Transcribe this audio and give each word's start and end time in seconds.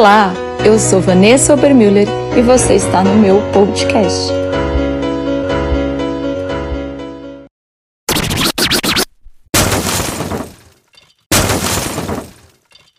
Olá, 0.00 0.32
eu 0.64 0.78
sou 0.78 0.98
Vanessa 0.98 1.52
Obermüller 1.52 2.08
e 2.34 2.40
você 2.40 2.76
está 2.76 3.04
no 3.04 3.20
meu 3.20 3.36
podcast. 3.52 4.32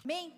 Amém? 0.06 0.32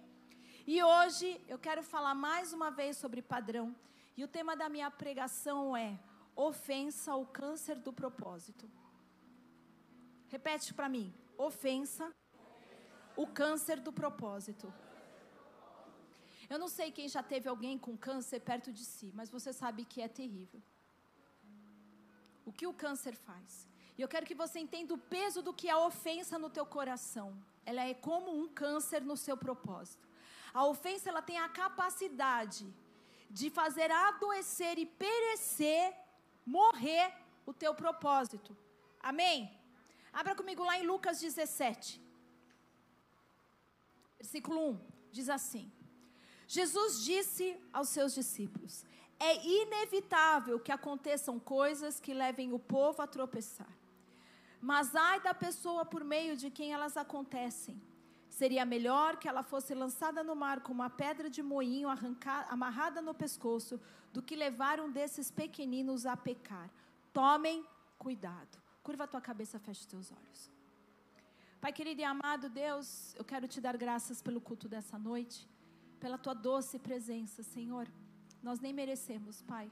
E 0.65 0.81
hoje 0.81 1.38
eu 1.49 1.59
quero 1.59 1.84
falar 1.84 2.15
mais 2.15 2.54
uma 2.54 2.71
vez 2.71 2.95
sobre 2.95 3.21
padrão. 3.21 3.75
E 4.16 4.23
o 4.23 4.27
tema 4.30 4.55
da 4.55 4.70
minha 4.70 4.89
pregação 4.89 5.75
é 5.75 6.00
ofensa 6.34 7.11
ao 7.11 7.25
câncer 7.25 7.75
do 7.75 7.91
propósito. 7.91 8.71
Repete 10.30 10.73
para 10.73 10.88
mim: 10.88 11.14
ofensa, 11.38 12.09
o 13.18 13.27
câncer 13.27 13.82
do 13.82 13.91
propósito. 13.91 14.73
Eu 16.54 16.60
não 16.64 16.68
sei 16.78 16.88
quem 16.98 17.07
já 17.14 17.24
teve 17.24 17.48
alguém 17.50 17.75
com 17.86 17.93
câncer 18.07 18.39
perto 18.50 18.71
de 18.78 18.86
si, 18.86 19.07
mas 19.20 19.32
você 19.36 19.52
sabe 19.52 19.86
que 19.92 20.00
é 20.04 20.07
terrível. 20.07 20.62
O 22.46 22.52
que 22.57 22.68
o 22.68 22.76
câncer 22.84 23.16
faz? 23.16 23.68
E 23.98 24.02
eu 24.04 24.07
quero 24.07 24.28
que 24.29 24.36
você 24.43 24.60
entenda 24.60 24.93
o 24.93 25.04
peso 25.16 25.42
do 25.42 25.54
que 25.60 25.68
é 25.68 25.71
a 25.71 25.79
ofensa 25.79 26.38
no 26.38 26.52
teu 26.52 26.66
coração. 26.78 27.28
Ela 27.66 27.84
é 27.92 27.96
como 27.96 28.29
um 28.39 28.48
câncer 28.48 29.02
no 29.02 29.18
seu 29.18 29.36
propósito. 29.36 30.07
A 30.54 30.64
ofensa 30.74 31.10
ela 31.10 31.24
tem 31.24 31.39
a 31.39 31.50
capacidade 31.50 32.66
de 33.31 33.50
fazer 33.50 33.90
adoecer 33.92 34.78
e 34.78 34.86
perecer, 34.86 35.86
morrer 36.45 37.08
o 37.48 37.54
teu 37.54 37.73
propósito. 37.73 38.56
Amém? 39.00 39.38
Abra 40.22 40.36
comigo 40.36 40.64
lá 40.64 40.78
em 40.78 40.86
Lucas 40.86 41.20
17. 41.20 42.00
Versículo 44.20 44.70
1 44.70 44.80
diz 45.12 45.30
assim: 45.30 45.72
Jesus 46.47 47.03
disse 47.03 47.58
aos 47.72 47.89
seus 47.89 48.14
discípulos: 48.14 48.86
É 49.20 49.45
inevitável 49.45 50.59
que 50.59 50.72
aconteçam 50.72 51.40
coisas 51.40 52.00
que 52.00 52.14
levem 52.14 52.54
o 52.54 52.59
povo 52.59 53.02
a 53.02 53.08
tropeçar. 53.08 53.72
Mas 54.62 54.95
ai 54.95 55.20
da 55.22 55.34
pessoa 55.34 55.84
por 55.86 56.04
meio 56.04 56.38
de 56.38 56.50
quem 56.50 56.73
elas 56.73 56.95
acontecem. 56.95 57.82
Seria 58.30 58.66
melhor 58.66 59.17
que 59.17 59.28
ela 59.28 59.44
fosse 59.44 59.76
lançada 59.76 60.23
no 60.23 60.36
mar 60.36 60.62
com 60.62 60.72
uma 60.72 60.90
pedra 60.90 61.30
de 61.30 61.44
moinho 61.44 61.88
amarrada 62.50 63.02
no 63.02 63.14
pescoço 63.14 63.80
do 64.12 64.23
que 64.23 64.36
levar 64.36 64.80
um 64.80 64.89
desses 64.89 65.30
pequeninos 65.30 66.06
a 66.06 66.17
pecar. 66.17 66.70
Tomem 67.14 67.64
cuidado. 68.00 68.58
Curva 68.82 69.04
a 69.04 69.08
tua 69.08 69.22
cabeça, 69.22 69.60
feche 69.60 69.82
os 69.82 69.86
teus 69.86 70.12
olhos. 70.12 70.52
Pai 71.62 71.72
querido 71.72 72.02
e 72.02 72.04
amado 72.04 72.50
Deus, 72.50 73.16
eu 73.16 73.23
quero 73.23 73.48
te 73.48 73.62
dar 73.62 73.78
graças 73.78 74.22
pelo 74.22 74.42
culto 74.42 74.67
dessa 74.67 74.98
noite 74.98 75.48
pela 76.04 76.18
tua 76.18 76.34
doce 76.34 76.78
presença, 76.88 77.42
Senhor. 77.56 77.88
Nós 78.48 78.59
nem 78.59 78.73
merecemos, 78.80 79.42
Pai. 79.42 79.72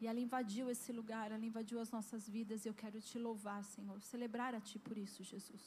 E 0.00 0.06
ela 0.06 0.20
invadiu 0.26 0.70
esse 0.74 0.92
lugar, 0.98 1.32
ela 1.32 1.46
invadiu 1.50 1.78
as 1.84 1.90
nossas 1.96 2.28
vidas 2.34 2.64
e 2.64 2.68
eu 2.68 2.74
quero 2.82 3.00
te 3.08 3.18
louvar, 3.18 3.60
Senhor, 3.64 4.00
celebrar 4.00 4.52
a 4.54 4.60
Ti 4.60 4.78
por 4.78 4.96
isso, 4.96 5.24
Jesus. 5.24 5.64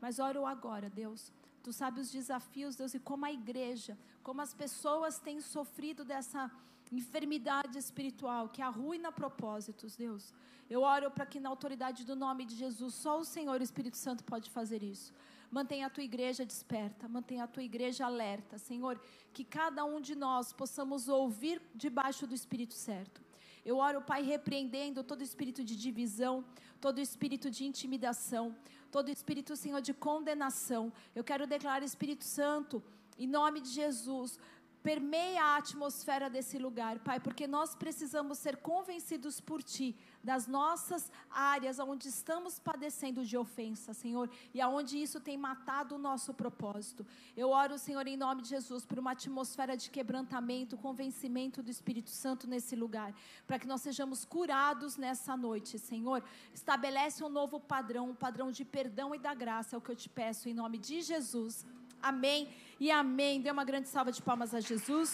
Mas 0.00 0.18
oro 0.18 0.46
agora, 0.46 0.88
Deus. 0.88 1.30
Tu 1.62 1.72
sabes 1.80 2.06
os 2.06 2.12
desafios, 2.20 2.74
Deus, 2.80 2.94
e 2.94 3.00
como 3.10 3.26
a 3.26 3.32
igreja, 3.40 3.98
como 4.22 4.40
as 4.40 4.54
pessoas 4.54 5.18
têm 5.18 5.38
sofrido 5.42 6.06
dessa 6.12 6.50
enfermidade 6.90 7.76
espiritual 7.84 8.48
que 8.48 8.62
arruina 8.62 9.12
propósitos, 9.12 9.94
Deus. 9.94 10.32
Eu 10.70 10.80
oro 10.80 11.10
para 11.10 11.26
que 11.26 11.38
na 11.38 11.50
autoridade 11.50 12.06
do 12.10 12.16
nome 12.16 12.46
de 12.46 12.56
Jesus, 12.56 12.94
só 12.94 13.20
o 13.20 13.24
Senhor, 13.34 13.60
o 13.60 13.68
Espírito 13.70 13.98
Santo, 13.98 14.24
pode 14.24 14.48
fazer 14.58 14.82
isso. 14.82 15.12
Mantenha 15.54 15.86
a 15.86 15.90
tua 15.96 16.02
igreja 16.02 16.44
desperta, 16.44 17.08
mantenha 17.16 17.44
a 17.44 17.46
tua 17.46 17.62
igreja 17.62 18.04
alerta, 18.04 18.58
Senhor, 18.58 19.00
que 19.32 19.44
cada 19.44 19.84
um 19.84 20.00
de 20.00 20.16
nós 20.16 20.52
possamos 20.52 21.08
ouvir 21.08 21.62
debaixo 21.72 22.26
do 22.26 22.34
Espírito 22.34 22.74
certo. 22.74 23.22
Eu 23.64 23.76
oro, 23.76 24.00
Pai, 24.02 24.20
repreendendo 24.22 25.04
todo 25.04 25.22
espírito 25.22 25.62
de 25.62 25.76
divisão, 25.76 26.44
todo 26.80 27.00
espírito 27.00 27.48
de 27.56 27.64
intimidação, 27.64 28.44
todo 28.90 29.12
espírito, 29.16 29.54
Senhor, 29.54 29.80
de 29.80 29.94
condenação. 29.94 30.92
Eu 31.14 31.22
quero 31.22 31.46
declarar, 31.46 31.84
Espírito 31.84 32.24
Santo, 32.24 32.82
em 33.16 33.28
nome 33.28 33.60
de 33.60 33.68
Jesus, 33.68 34.40
permeia 34.84 35.42
a 35.42 35.56
atmosfera 35.56 36.28
desse 36.28 36.58
lugar, 36.58 36.98
Pai, 36.98 37.18
porque 37.18 37.46
nós 37.46 37.74
precisamos 37.74 38.36
ser 38.36 38.58
convencidos 38.58 39.40
por 39.40 39.62
Ti 39.62 39.96
das 40.22 40.46
nossas 40.46 41.10
áreas 41.30 41.78
onde 41.78 42.08
estamos 42.08 42.58
padecendo 42.58 43.24
de 43.24 43.34
ofensa, 43.34 43.94
Senhor, 43.94 44.28
e 44.52 44.60
aonde 44.60 44.98
isso 44.98 45.18
tem 45.20 45.38
matado 45.38 45.94
o 45.94 45.98
nosso 45.98 46.34
propósito. 46.34 47.06
Eu 47.34 47.48
oro, 47.48 47.78
Senhor, 47.78 48.06
em 48.06 48.18
nome 48.18 48.42
de 48.42 48.50
Jesus, 48.50 48.84
por 48.84 48.98
uma 48.98 49.12
atmosfera 49.12 49.74
de 49.74 49.88
quebrantamento, 49.88 50.76
convencimento 50.76 51.62
do 51.62 51.70
Espírito 51.70 52.10
Santo 52.10 52.46
nesse 52.46 52.76
lugar, 52.76 53.14
para 53.46 53.58
que 53.58 53.66
nós 53.66 53.80
sejamos 53.80 54.26
curados 54.26 54.98
nessa 54.98 55.34
noite, 55.34 55.78
Senhor. 55.78 56.22
Estabelece 56.52 57.24
um 57.24 57.30
novo 57.30 57.58
padrão, 57.58 58.10
um 58.10 58.14
padrão 58.14 58.50
de 58.50 58.66
perdão 58.66 59.14
e 59.14 59.18
da 59.18 59.32
graça, 59.32 59.76
é 59.76 59.78
o 59.78 59.80
que 59.80 59.90
eu 59.90 59.96
te 59.96 60.10
peço 60.10 60.46
em 60.46 60.52
nome 60.52 60.76
de 60.76 61.00
Jesus. 61.00 61.64
Amém 62.10 62.54
e 62.78 62.90
amém. 62.90 63.40
Dê 63.40 63.50
uma 63.50 63.64
grande 63.64 63.88
salva 63.88 64.12
de 64.16 64.20
palmas 64.20 64.52
a 64.52 64.60
Jesus. 64.60 65.10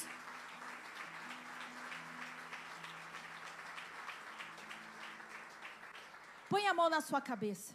Põe 6.48 6.66
a 6.66 6.74
mão 6.74 6.88
na 6.90 7.00
sua 7.00 7.20
cabeça. 7.20 7.72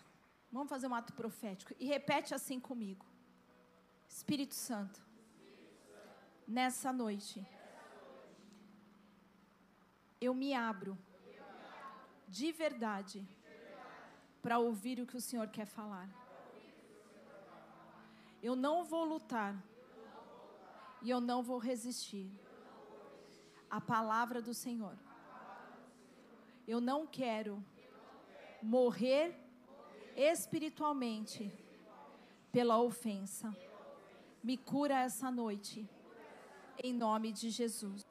Vamos 0.51 0.69
fazer 0.69 0.87
um 0.87 0.95
ato 0.95 1.13
profético 1.13 1.73
e 1.79 1.85
repete 1.85 2.33
assim 2.35 2.59
comigo. 2.59 3.05
Espírito 4.15 4.53
Santo, 4.53 5.01
nessa 6.45 6.91
noite, 6.91 7.45
eu 10.19 10.33
me 10.33 10.53
abro 10.53 10.97
de 12.27 12.51
verdade 12.51 13.25
para 14.41 14.59
ouvir 14.59 14.99
o 14.99 15.07
que 15.07 15.15
o 15.15 15.21
Senhor 15.21 15.47
quer 15.47 15.65
falar. 15.65 16.24
Eu 18.47 18.55
não 18.55 18.75
vou 18.91 19.03
lutar. 19.03 19.53
E 21.01 21.09
eu 21.09 21.19
não 21.29 21.41
vou 21.41 21.57
resistir. 21.57 22.27
A 23.77 23.81
palavra 23.81 24.39
do 24.39 24.53
Senhor. 24.53 24.95
Eu 26.67 26.79
não 26.79 27.07
quero 27.07 27.55
morrer 28.61 29.35
espiritualmente 30.15 31.51
pela 32.51 32.79
ofensa. 32.79 33.49
Me 34.43 34.55
cura 34.57 34.99
essa 34.99 35.31
noite. 35.31 35.89
Em 36.83 36.93
nome 36.93 37.31
de 37.31 37.49
Jesus. 37.49 38.05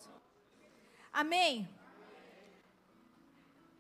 Amém. 1.13 1.69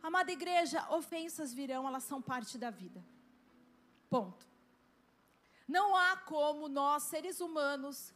Amada 0.00 0.31
igreja, 0.31 0.88
ofensas 1.00 1.53
virão, 1.53 1.88
elas 1.88 2.04
são 2.04 2.22
parte 2.22 2.56
da 2.56 2.70
vida. 2.70 3.04
Ponto. 4.09 4.53
Não 5.66 5.97
há 5.97 6.16
como 6.16 6.69
nós, 6.69 7.04
seres 7.04 7.41
humanos, 7.41 8.12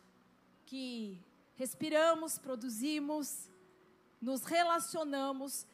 que 0.66 1.18
respiramos, 1.54 2.38
produzimos, 2.38 3.50
nos 4.20 4.44
relacionamos, 4.44 5.66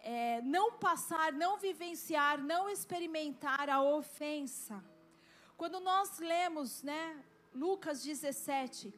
é, 0.00 0.42
não 0.42 0.72
passar, 0.72 1.32
não 1.32 1.58
vivenciar, 1.58 2.42
não 2.42 2.68
experimentar 2.68 3.70
a 3.70 3.80
ofensa. 3.82 4.84
Quando 5.56 5.78
nós 5.78 6.18
lemos, 6.18 6.82
né, 6.82 7.22
Lucas 7.54 8.02
17, 8.02 8.92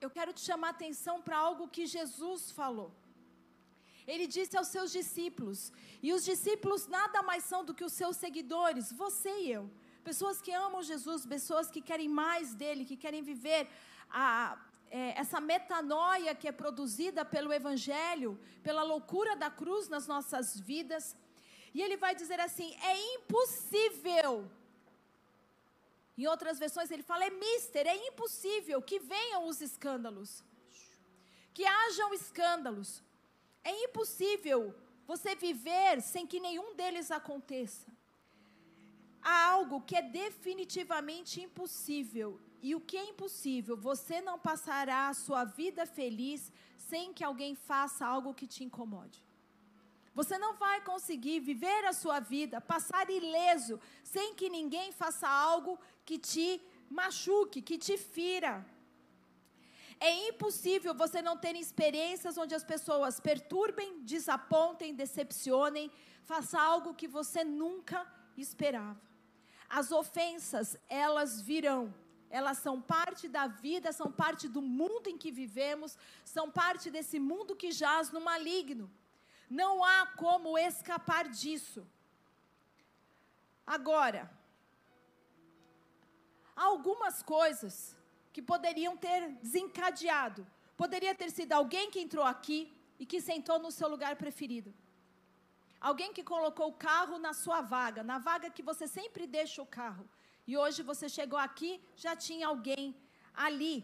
eu 0.00 0.10
quero 0.10 0.32
te 0.32 0.40
chamar 0.40 0.68
a 0.68 0.70
atenção 0.70 1.20
para 1.20 1.36
algo 1.36 1.68
que 1.68 1.86
Jesus 1.86 2.50
falou. 2.50 2.90
Ele 4.06 4.26
disse 4.26 4.56
aos 4.56 4.68
seus 4.68 4.90
discípulos, 4.90 5.72
e 6.02 6.12
os 6.12 6.24
discípulos 6.24 6.86
nada 6.86 7.22
mais 7.22 7.44
são 7.44 7.64
do 7.64 7.74
que 7.74 7.84
os 7.84 7.92
seus 7.92 8.16
seguidores, 8.16 8.92
você 8.92 9.30
e 9.40 9.52
eu 9.52 9.70
pessoas 10.04 10.40
que 10.44 10.52
amam 10.52 10.82
Jesus, 10.82 11.24
pessoas 11.36 11.70
que 11.74 11.80
querem 11.88 12.08
mais 12.08 12.54
dele, 12.54 12.84
que 12.90 12.96
querem 13.04 13.22
viver 13.22 13.62
a, 14.10 14.58
é, 14.90 15.18
essa 15.22 15.40
metanoia 15.40 16.34
que 16.34 16.46
é 16.46 16.52
produzida 16.52 17.24
pelo 17.24 17.52
Evangelho, 17.52 18.38
pela 18.62 18.82
loucura 18.82 19.34
da 19.34 19.50
cruz 19.50 19.88
nas 19.88 20.06
nossas 20.06 20.60
vidas. 20.60 21.16
E 21.72 21.80
ele 21.82 21.96
vai 21.96 22.14
dizer 22.14 22.38
assim: 22.38 22.68
é 22.92 23.14
impossível. 23.14 24.50
Em 26.16 26.26
outras 26.26 26.58
versões 26.58 26.90
ele 26.90 27.02
fala: 27.02 27.24
é 27.24 27.30
mister, 27.30 27.86
é 27.86 27.96
impossível 28.08 28.80
que 28.82 28.98
venham 28.98 29.48
os 29.48 29.60
escândalos, 29.60 30.44
que 31.54 31.64
hajam 31.64 32.12
escândalos. 32.12 33.02
É 33.64 33.72
impossível 33.84 34.74
você 35.06 35.34
viver 35.34 36.02
sem 36.02 36.26
que 36.26 36.38
nenhum 36.38 36.74
deles 36.74 37.10
aconteça 37.10 37.93
há 39.24 39.46
algo 39.52 39.80
que 39.80 39.96
é 39.96 40.02
definitivamente 40.02 41.40
impossível. 41.40 42.38
E 42.62 42.74
o 42.74 42.80
que 42.80 42.96
é 42.96 43.04
impossível? 43.12 43.76
Você 43.76 44.20
não 44.20 44.38
passará 44.38 45.08
a 45.08 45.14
sua 45.14 45.44
vida 45.44 45.86
feliz 45.86 46.52
sem 46.76 47.12
que 47.12 47.24
alguém 47.24 47.54
faça 47.54 48.06
algo 48.06 48.34
que 48.34 48.46
te 48.46 48.62
incomode. 48.62 49.22
Você 50.14 50.38
não 50.38 50.54
vai 50.54 50.80
conseguir 50.82 51.40
viver 51.40 51.84
a 51.86 51.92
sua 51.92 52.20
vida, 52.20 52.60
passar 52.60 53.10
ileso, 53.10 53.80
sem 54.04 54.34
que 54.34 54.48
ninguém 54.48 54.92
faça 54.92 55.28
algo 55.28 55.78
que 56.04 56.18
te 56.18 56.62
machuque, 56.88 57.60
que 57.60 57.76
te 57.76 57.96
fira. 57.96 58.64
É 59.98 60.28
impossível 60.28 60.94
você 60.94 61.20
não 61.20 61.36
ter 61.36 61.56
experiências 61.56 62.36
onde 62.36 62.54
as 62.54 62.62
pessoas 62.62 63.18
perturbem, 63.18 64.00
desapontem, 64.02 64.94
decepcionem, 64.94 65.90
faça 66.22 66.60
algo 66.60 66.94
que 66.94 67.08
você 67.08 67.42
nunca 67.42 68.06
esperava. 68.36 69.13
As 69.80 69.90
ofensas, 69.90 70.68
elas 70.88 71.40
virão. 71.40 71.82
Elas 72.38 72.58
são 72.58 72.76
parte 72.80 73.24
da 73.36 73.46
vida, 73.64 73.88
são 73.92 74.08
parte 74.22 74.44
do 74.56 74.62
mundo 74.62 75.08
em 75.08 75.18
que 75.22 75.30
vivemos, 75.40 75.96
são 76.34 76.46
parte 76.48 76.86
desse 76.94 77.18
mundo 77.30 77.56
que 77.62 77.70
jaz 77.72 78.12
no 78.12 78.20
maligno. 78.20 78.86
Não 79.60 79.72
há 79.82 80.06
como 80.24 80.56
escapar 80.56 81.24
disso. 81.28 81.82
Agora, 83.76 84.22
há 86.54 86.64
algumas 86.74 87.20
coisas 87.22 87.96
que 88.32 88.42
poderiam 88.52 88.96
ter 88.96 89.20
desencadeado. 89.42 90.46
Poderia 90.76 91.14
ter 91.16 91.30
sido 91.32 91.52
alguém 91.52 91.90
que 91.90 92.00
entrou 92.06 92.24
aqui 92.24 92.60
e 92.98 93.04
que 93.04 93.20
sentou 93.20 93.58
no 93.58 93.72
seu 93.72 93.88
lugar 93.88 94.14
preferido. 94.24 94.72
Alguém 95.88 96.10
que 96.16 96.24
colocou 96.34 96.66
o 96.68 96.78
carro 96.88 97.16
na 97.24 97.32
sua 97.40 97.60
vaga, 97.72 98.02
na 98.10 98.18
vaga 98.28 98.54
que 98.56 98.62
você 98.68 98.86
sempre 98.98 99.24
deixa 99.38 99.58
o 99.64 99.70
carro. 99.78 100.04
E 100.50 100.52
hoje 100.60 100.80
você 100.90 101.06
chegou 101.16 101.38
aqui, 101.46 101.70
já 102.04 102.12
tinha 102.26 102.46
alguém 102.52 102.84
ali. 103.46 103.76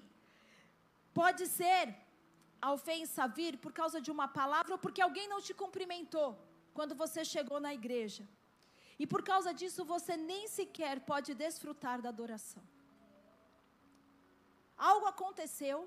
Pode 1.21 1.43
ser 1.59 1.83
a 2.67 2.73
ofensa 2.79 3.27
vir 3.39 3.55
por 3.65 3.73
causa 3.81 4.01
de 4.07 4.11
uma 4.15 4.29
palavra 4.39 4.73
ou 4.77 4.81
porque 4.85 5.03
alguém 5.07 5.29
não 5.33 5.41
te 5.47 5.53
cumprimentou 5.63 6.29
quando 6.79 6.95
você 7.03 7.23
chegou 7.35 7.61
na 7.67 7.75
igreja. 7.81 8.25
E 9.03 9.07
por 9.13 9.23
causa 9.31 9.53
disso 9.61 9.85
você 9.85 10.17
nem 10.31 10.49
sequer 10.57 10.97
pode 11.13 11.35
desfrutar 11.45 11.99
da 12.01 12.09
adoração. 12.15 12.63
Algo 14.91 15.07
aconteceu, 15.15 15.79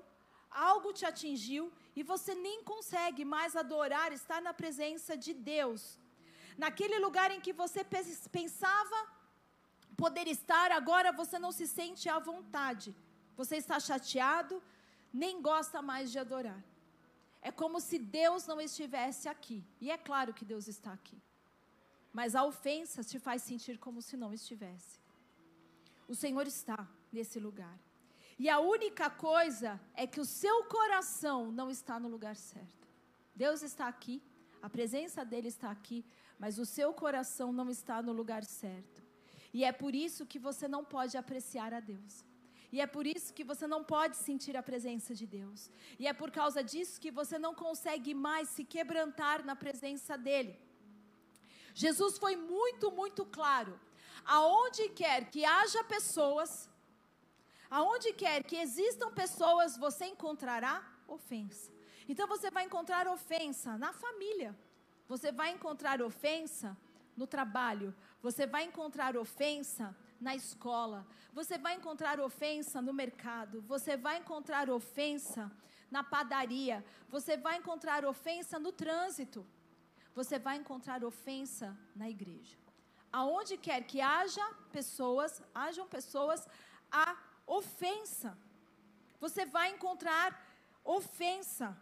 algo 0.68 0.92
te 0.92 1.04
atingiu 1.12 1.64
e 1.98 2.04
você 2.04 2.34
nem 2.46 2.62
consegue 2.72 3.24
mais 3.36 3.56
adorar, 3.64 4.08
estar 4.12 4.40
na 4.48 4.54
presença 4.62 5.16
de 5.16 5.34
Deus. 5.34 5.82
Naquele 6.56 6.98
lugar 6.98 7.30
em 7.30 7.40
que 7.40 7.52
você 7.52 7.84
pensava 8.30 9.08
poder 9.96 10.26
estar, 10.26 10.70
agora 10.72 11.12
você 11.12 11.38
não 11.38 11.52
se 11.52 11.66
sente 11.66 12.08
à 12.08 12.18
vontade. 12.18 12.94
Você 13.36 13.56
está 13.56 13.78
chateado, 13.80 14.62
nem 15.12 15.40
gosta 15.40 15.82
mais 15.82 16.10
de 16.10 16.18
adorar. 16.18 16.62
É 17.42 17.50
como 17.50 17.80
se 17.80 17.98
Deus 17.98 18.46
não 18.46 18.60
estivesse 18.60 19.28
aqui. 19.28 19.64
E 19.80 19.90
é 19.90 19.98
claro 19.98 20.32
que 20.32 20.44
Deus 20.44 20.66
está 20.68 20.92
aqui. 20.92 21.20
Mas 22.12 22.34
a 22.34 22.44
ofensa 22.44 23.02
te 23.02 23.18
faz 23.18 23.42
sentir 23.42 23.78
como 23.78 24.00
se 24.00 24.16
não 24.16 24.32
estivesse. 24.32 25.00
O 26.08 26.14
Senhor 26.14 26.46
está 26.46 26.88
nesse 27.12 27.38
lugar. 27.40 27.78
E 28.38 28.48
a 28.48 28.58
única 28.58 29.08
coisa 29.10 29.80
é 29.94 30.06
que 30.06 30.20
o 30.20 30.24
seu 30.24 30.64
coração 30.64 31.52
não 31.52 31.70
está 31.70 32.00
no 32.00 32.08
lugar 32.08 32.36
certo. 32.36 32.88
Deus 33.34 33.62
está 33.62 33.88
aqui, 33.88 34.22
a 34.62 34.68
presença 34.68 35.24
dele 35.24 35.48
está 35.48 35.70
aqui, 35.70 36.04
mas 36.38 36.58
o 36.58 36.66
seu 36.66 36.92
coração 36.92 37.52
não 37.52 37.68
está 37.70 38.02
no 38.02 38.12
lugar 38.12 38.44
certo. 38.44 39.02
E 39.52 39.64
é 39.64 39.72
por 39.72 39.94
isso 39.94 40.26
que 40.26 40.38
você 40.38 40.66
não 40.66 40.84
pode 40.84 41.16
apreciar 41.16 41.72
a 41.72 41.80
Deus. 41.80 42.24
E 42.72 42.80
é 42.80 42.86
por 42.94 43.06
isso 43.06 43.32
que 43.32 43.44
você 43.44 43.66
não 43.68 43.84
pode 43.84 44.16
sentir 44.16 44.56
a 44.56 44.62
presença 44.62 45.14
de 45.14 45.26
Deus. 45.26 45.70
E 45.96 46.08
é 46.08 46.12
por 46.12 46.30
causa 46.32 46.60
disso 46.62 47.00
que 47.00 47.10
você 47.18 47.38
não 47.38 47.54
consegue 47.54 48.12
mais 48.12 48.48
se 48.48 48.64
quebrantar 48.64 49.44
na 49.44 49.54
presença 49.54 50.18
dEle. 50.18 50.58
Jesus 51.72 52.18
foi 52.18 52.34
muito, 52.34 52.90
muito 52.90 53.24
claro. 53.24 53.78
Aonde 54.24 54.88
quer 54.88 55.30
que 55.30 55.44
haja 55.44 55.84
pessoas, 55.84 56.68
aonde 57.70 58.12
quer 58.12 58.42
que 58.42 58.56
existam 58.56 59.10
pessoas, 59.12 59.76
você 59.76 60.06
encontrará 60.06 60.74
ofensa. 61.06 61.70
Então 62.08 62.26
você 62.26 62.50
vai 62.50 62.64
encontrar 62.64 63.06
ofensa 63.06 63.78
na 63.78 63.92
família. 63.92 64.50
Você 65.08 65.30
vai 65.30 65.50
encontrar 65.50 66.00
ofensa 66.02 66.76
no 67.16 67.26
trabalho. 67.26 67.94
Você 68.22 68.46
vai 68.46 68.64
encontrar 68.64 69.16
ofensa 69.16 69.94
na 70.20 70.34
escola, 70.34 71.06
você 71.32 71.58
vai 71.58 71.74
encontrar 71.74 72.18
ofensa 72.20 72.80
no 72.80 72.92
mercado, 72.92 73.60
você 73.62 73.96
vai 73.96 74.16
encontrar 74.18 74.70
ofensa 74.70 75.52
na 75.90 76.02
padaria, 76.02 76.84
você 77.10 77.36
vai 77.36 77.58
encontrar 77.58 78.04
ofensa 78.04 78.58
no 78.58 78.72
trânsito, 78.72 79.46
você 80.14 80.38
vai 80.38 80.56
encontrar 80.56 81.04
ofensa 81.04 81.76
na 81.94 82.08
igreja. 82.08 82.56
Aonde 83.12 83.56
quer 83.56 83.82
que 83.84 84.00
haja 84.00 84.44
pessoas, 84.72 85.42
hajam 85.54 85.86
pessoas, 85.86 86.48
há 86.90 87.16
ofensa. 87.46 88.36
Você 89.20 89.44
vai 89.44 89.70
encontrar 89.70 90.42
ofensa. 90.82 91.76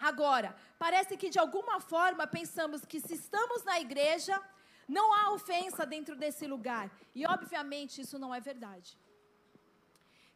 Agora, 0.00 0.56
parece 0.78 1.16
que 1.16 1.28
de 1.28 1.38
alguma 1.38 1.78
forma 1.78 2.26
pensamos 2.26 2.84
que 2.86 3.00
se 3.00 3.14
estamos 3.14 3.62
na 3.64 3.78
igreja, 3.78 4.40
não 4.88 5.12
há 5.12 5.30
ofensa 5.32 5.84
dentro 5.84 6.16
desse 6.16 6.46
lugar. 6.46 6.90
E 7.14 7.26
obviamente 7.26 8.00
isso 8.00 8.18
não 8.18 8.34
é 8.34 8.40
verdade. 8.40 8.98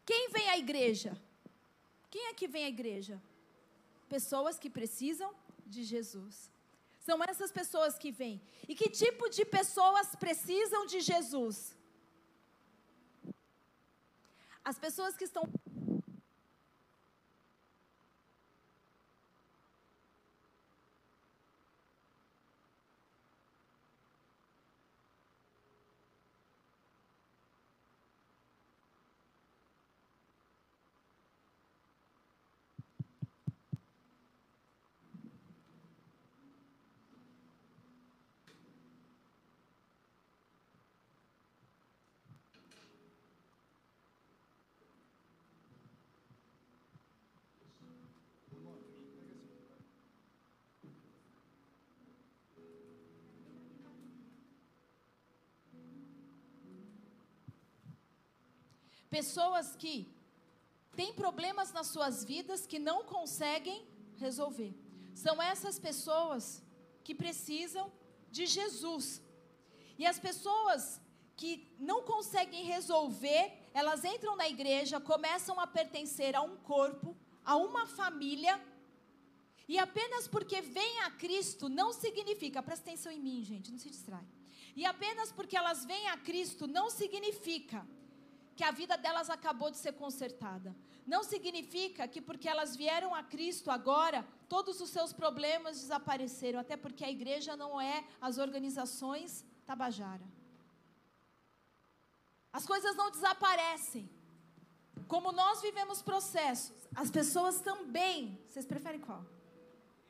Quem 0.05 0.29
vem 0.31 0.51
à 0.51 0.59
igreja? 0.59 1.17
Quem 2.11 2.27
é 2.27 2.35
que 2.35 2.47
vem 2.47 2.65
à 2.67 2.69
igreja? 2.69 3.21
Pessoas 4.09 4.59
que 4.59 4.69
precisam 4.69 5.35
de 5.67 5.83
Jesus. 5.83 6.51
São 7.01 7.19
essas 7.25 7.51
pessoas 7.51 7.99
que 7.99 8.11
vêm. 8.13 8.41
E 8.69 8.75
que 8.75 8.89
tipo 8.91 9.29
de 9.31 9.45
pessoas 9.45 10.15
precisam 10.15 10.87
de 10.87 11.01
Jesus? 11.01 11.75
As 14.63 14.79
pessoas 14.79 15.17
que 15.17 15.25
estão 15.25 15.45
Pessoas 59.21 59.77
que 59.77 59.95
têm 60.99 61.13
problemas 61.23 61.73
nas 61.73 61.87
suas 61.95 62.25
vidas 62.25 62.67
que 62.67 62.81
não 62.89 62.99
conseguem 63.05 63.87
resolver. 64.17 64.73
São 65.15 65.41
essas 65.41 65.79
pessoas 65.79 66.43
que 67.05 67.15
precisam 67.15 67.87
de 68.37 68.45
Jesus. 68.45 69.23
E 69.97 70.05
as 70.05 70.19
pessoas 70.19 71.01
que 71.37 71.53
não 71.79 72.03
conseguem 72.03 72.65
resolver, 72.65 73.45
elas 73.73 74.05
entram 74.05 74.35
na 74.35 74.49
igreja, 74.49 75.07
começam 75.13 75.61
a 75.61 75.67
pertencer 75.79 76.35
a 76.35 76.43
um 76.43 76.57
corpo, 76.57 77.17
a 77.45 77.55
uma 77.57 77.87
família, 77.87 78.55
e 79.69 79.79
apenas 79.79 80.27
porque 80.27 80.61
vêm 80.61 81.01
a 81.03 81.11
Cristo 81.13 81.69
não 81.69 81.93
significa, 81.93 82.63
presta 82.63 82.91
atenção 82.91 83.13
em 83.13 83.21
mim, 83.21 83.45
gente, 83.45 83.71
não 83.71 83.79
se 83.79 83.91
distrai. 83.91 84.27
E 84.75 84.85
apenas 84.85 85.31
porque 85.31 85.57
elas 85.57 85.85
vêm 85.85 86.09
a 86.09 86.17
Cristo 86.17 86.67
não 86.67 86.91
significa 86.91 87.87
que 88.57 88.65
a 88.65 88.71
vida 88.71 88.97
delas 88.97 89.29
acabou 89.31 89.71
de 89.71 89.77
ser 89.77 89.93
consertada. 89.93 90.75
Não 91.07 91.23
significa 91.23 92.07
que 92.09 92.21
porque 92.21 92.49
elas 92.49 92.77
vieram 92.77 93.15
a 93.15 93.23
Cristo 93.23 93.71
agora, 93.71 94.27
todos 94.49 94.81
os 94.81 94.91
seus 94.91 95.13
problemas 95.13 95.81
desapareceram, 95.81 96.61
até 96.61 96.77
porque 96.77 97.05
a 97.05 97.11
igreja 97.11 97.57
não 97.57 97.81
é 97.81 98.05
as 98.21 98.39
organizações 98.39 99.45
Tabajara. 99.67 100.27
As 102.53 102.65
coisas 102.65 102.95
não 102.95 103.11
desaparecem. 103.11 104.09
Como 105.09 105.33
nós 105.33 105.61
vivemos 105.61 106.01
processos, 106.01 106.89
as 106.95 107.11
pessoas 107.11 107.61
também, 107.61 108.41
vocês 108.49 108.65
preferem 108.65 109.01
qual? 109.01 109.25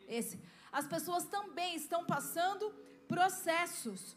Esse. 0.06 0.38
As 0.70 0.86
pessoas 0.86 1.24
também 1.24 1.74
estão 1.76 2.04
passando 2.04 2.70
processos. 3.08 4.16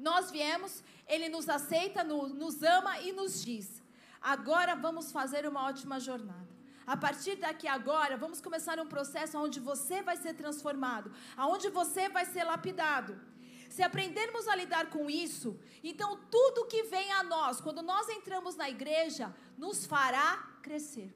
Nós 0.00 0.30
viemos, 0.30 0.82
Ele 1.06 1.28
nos 1.28 1.48
aceita, 1.48 2.02
nos 2.02 2.62
ama 2.62 3.00
e 3.00 3.12
nos 3.12 3.44
diz: 3.44 3.82
agora 4.20 4.74
vamos 4.74 5.12
fazer 5.12 5.46
uma 5.46 5.64
ótima 5.66 6.00
jornada. 6.00 6.48
A 6.86 6.96
partir 6.96 7.36
daqui 7.36 7.68
agora, 7.68 8.16
vamos 8.16 8.40
começar 8.40 8.80
um 8.80 8.86
processo 8.86 9.38
onde 9.38 9.60
você 9.60 10.02
vai 10.02 10.16
ser 10.16 10.34
transformado, 10.34 11.12
aonde 11.36 11.68
você 11.68 12.08
vai 12.08 12.24
ser 12.24 12.44
lapidado. 12.44 13.20
Se 13.68 13.82
aprendermos 13.82 14.48
a 14.48 14.56
lidar 14.56 14.90
com 14.90 15.08
isso, 15.08 15.56
então 15.84 16.18
tudo 16.30 16.66
que 16.66 16.82
vem 16.94 17.12
a 17.12 17.22
nós, 17.22 17.60
quando 17.60 17.82
nós 17.82 18.08
entramos 18.08 18.56
na 18.56 18.68
igreja, 18.68 19.32
nos 19.56 19.86
fará 19.86 20.28
crescer. 20.60 21.14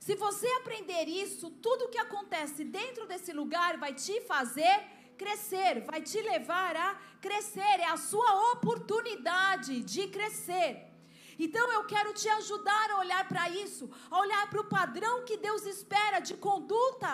Se 0.00 0.16
você 0.16 0.48
aprender 0.60 1.04
isso, 1.04 1.50
tudo 1.50 1.88
que 1.88 1.98
acontece 1.98 2.64
dentro 2.64 3.06
desse 3.06 3.32
lugar 3.32 3.76
vai 3.76 3.92
te 3.94 4.20
fazer 4.22 4.95
crescer, 5.22 5.74
vai 5.90 6.00
te 6.10 6.20
levar 6.30 6.74
a 6.86 6.90
crescer, 7.26 7.76
é 7.86 7.90
a 7.96 8.02
sua 8.10 8.30
oportunidade 8.52 9.80
de 9.94 10.02
crescer. 10.16 10.70
Então 11.38 11.66
eu 11.76 11.82
quero 11.92 12.12
te 12.20 12.28
ajudar 12.40 12.90
a 12.90 12.98
olhar 13.04 13.22
para 13.32 13.44
isso, 13.64 13.84
a 14.10 14.18
olhar 14.24 14.44
para 14.50 14.62
o 14.64 14.70
padrão 14.78 15.24
que 15.28 15.36
Deus 15.36 15.64
espera 15.74 16.20
de 16.20 16.34
conduta 16.48 17.12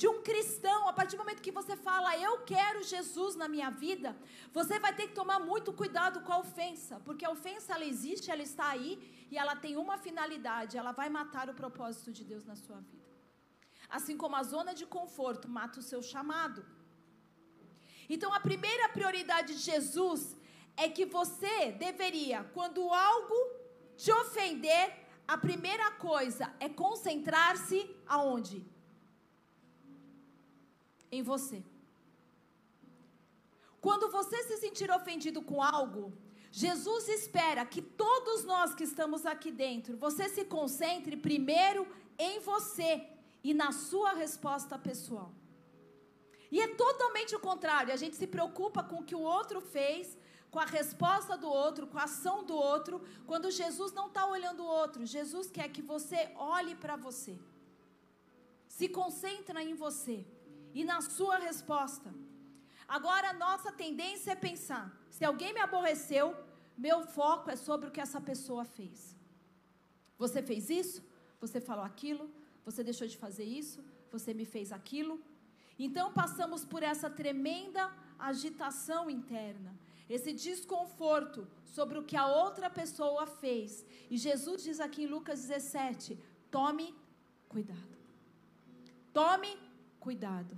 de 0.00 0.06
um 0.08 0.22
cristão, 0.22 0.88
a 0.88 0.92
partir 0.92 1.16
do 1.16 1.22
momento 1.22 1.42
que 1.46 1.58
você 1.60 1.76
fala, 1.76 2.16
eu 2.16 2.34
quero 2.52 2.82
Jesus 2.82 3.34
na 3.34 3.48
minha 3.54 3.70
vida, 3.70 4.16
você 4.58 4.78
vai 4.78 4.92
ter 4.98 5.08
que 5.08 5.14
tomar 5.14 5.38
muito 5.40 5.72
cuidado 5.72 6.20
com 6.26 6.32
a 6.32 6.38
ofensa, 6.38 7.00
porque 7.06 7.24
a 7.24 7.30
ofensa 7.30 7.74
ela 7.74 7.84
existe, 7.84 8.30
ela 8.30 8.42
está 8.42 8.68
aí 8.68 8.92
e 9.30 9.36
ela 9.36 9.56
tem 9.56 9.76
uma 9.76 9.98
finalidade, 9.98 10.78
ela 10.78 10.92
vai 10.92 11.08
matar 11.08 11.48
o 11.50 11.54
propósito 11.54 12.12
de 12.12 12.24
Deus 12.24 12.44
na 12.44 12.56
sua 12.64 12.80
vida. 12.90 13.08
Assim 13.88 14.16
como 14.16 14.36
a 14.36 14.42
zona 14.42 14.72
de 14.80 14.86
conforto 14.86 15.48
mata 15.48 15.80
o 15.80 15.82
seu 15.82 16.00
chamado. 16.02 16.64
Então 18.14 18.30
a 18.34 18.40
primeira 18.40 18.88
prioridade 18.96 19.54
de 19.54 19.62
Jesus 19.72 20.36
é 20.76 20.88
que 20.88 21.06
você 21.06 21.72
deveria, 21.86 22.38
quando 22.56 22.92
algo 22.92 23.38
te 23.96 24.10
ofender, 24.12 24.86
a 25.28 25.38
primeira 25.38 25.88
coisa 25.92 26.52
é 26.58 26.68
concentrar-se 26.68 27.78
aonde? 28.06 28.58
em 31.10 31.22
você. 31.22 31.62
Quando 33.80 34.10
você 34.10 34.42
se 34.44 34.58
sentir 34.58 34.90
ofendido 34.90 35.42
com 35.42 35.62
algo, 35.62 36.12
Jesus 36.52 37.08
espera 37.08 37.64
que 37.64 37.80
todos 37.80 38.44
nós 38.44 38.74
que 38.74 38.84
estamos 38.84 39.24
aqui 39.24 39.50
dentro, 39.50 39.96
você 39.96 40.28
se 40.28 40.44
concentre 40.44 41.16
primeiro 41.16 41.86
em 42.18 42.40
você 42.40 43.06
e 43.42 43.54
na 43.54 43.72
sua 43.72 44.12
resposta 44.12 44.78
pessoal. 44.78 45.32
E 46.50 46.60
é 46.60 46.68
totalmente 46.68 47.34
o 47.34 47.40
contrário, 47.40 47.92
a 47.92 47.96
gente 47.96 48.16
se 48.16 48.26
preocupa 48.26 48.82
com 48.82 48.96
o 48.96 49.04
que 49.04 49.14
o 49.14 49.20
outro 49.20 49.60
fez, 49.60 50.18
com 50.50 50.58
a 50.58 50.64
resposta 50.64 51.36
do 51.36 51.48
outro, 51.48 51.86
com 51.86 51.98
a 51.98 52.04
ação 52.04 52.42
do 52.44 52.54
outro, 52.54 53.00
quando 53.26 53.50
Jesus 53.50 53.92
não 53.92 54.08
está 54.08 54.26
olhando 54.26 54.64
o 54.64 54.66
outro, 54.66 55.06
Jesus 55.06 55.48
quer 55.48 55.68
que 55.68 55.80
você 55.80 56.32
olhe 56.34 56.74
para 56.74 56.96
você, 56.96 57.38
se 58.66 58.88
concentre 58.88 59.60
em 59.62 59.74
você 59.74 60.26
e 60.74 60.82
na 60.84 61.00
sua 61.00 61.38
resposta. 61.38 62.12
Agora, 62.88 63.32
nossa 63.32 63.70
tendência 63.70 64.32
é 64.32 64.34
pensar: 64.34 64.84
se 65.08 65.24
alguém 65.24 65.52
me 65.52 65.60
aborreceu, 65.60 66.34
meu 66.76 66.98
foco 67.06 67.50
é 67.50 67.56
sobre 67.56 67.88
o 67.88 67.92
que 67.92 68.00
essa 68.00 68.20
pessoa 68.20 68.64
fez. 68.64 69.14
Você 70.18 70.42
fez 70.42 70.68
isso? 70.68 71.00
Você 71.40 71.60
falou 71.60 71.84
aquilo? 71.84 72.28
Você 72.64 72.82
deixou 72.82 73.06
de 73.06 73.16
fazer 73.16 73.44
isso? 73.44 73.84
Você 74.10 74.34
me 74.34 74.44
fez 74.44 74.72
aquilo? 74.72 75.22
Então 75.86 76.12
passamos 76.12 76.62
por 76.62 76.82
essa 76.82 77.08
tremenda 77.08 77.90
agitação 78.18 79.08
interna, 79.08 79.74
esse 80.10 80.30
desconforto 80.30 81.48
sobre 81.64 81.98
o 81.98 82.04
que 82.04 82.18
a 82.18 82.26
outra 82.26 82.68
pessoa 82.68 83.26
fez. 83.26 83.86
E 84.10 84.18
Jesus 84.18 84.62
diz 84.62 84.78
aqui 84.78 85.04
em 85.04 85.06
Lucas 85.06 85.46
17: 85.46 86.18
tome 86.50 86.94
cuidado. 87.48 87.96
Tome 89.10 89.56
cuidado. 89.98 90.54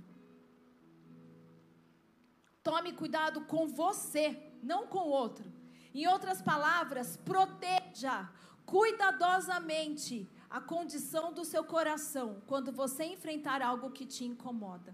Tome 2.61 2.91
cuidado 2.91 3.45
com 3.45 3.65
você, 3.67 4.25
não 4.61 4.87
com 4.87 4.99
o 4.99 5.09
outro. 5.09 5.49
Em 5.93 6.05
outras 6.05 6.41
palavras, 6.41 7.15
proteja 7.15 8.29
cuidadosamente 8.65 10.29
a 10.49 10.59
condição 10.59 11.31
do 11.31 11.45
seu 11.45 11.63
coração 11.63 12.41
quando 12.45 12.73
você 12.73 13.05
enfrentar 13.05 13.61
algo 13.61 13.89
que 13.91 14.05
te 14.05 14.25
incomoda. 14.25 14.93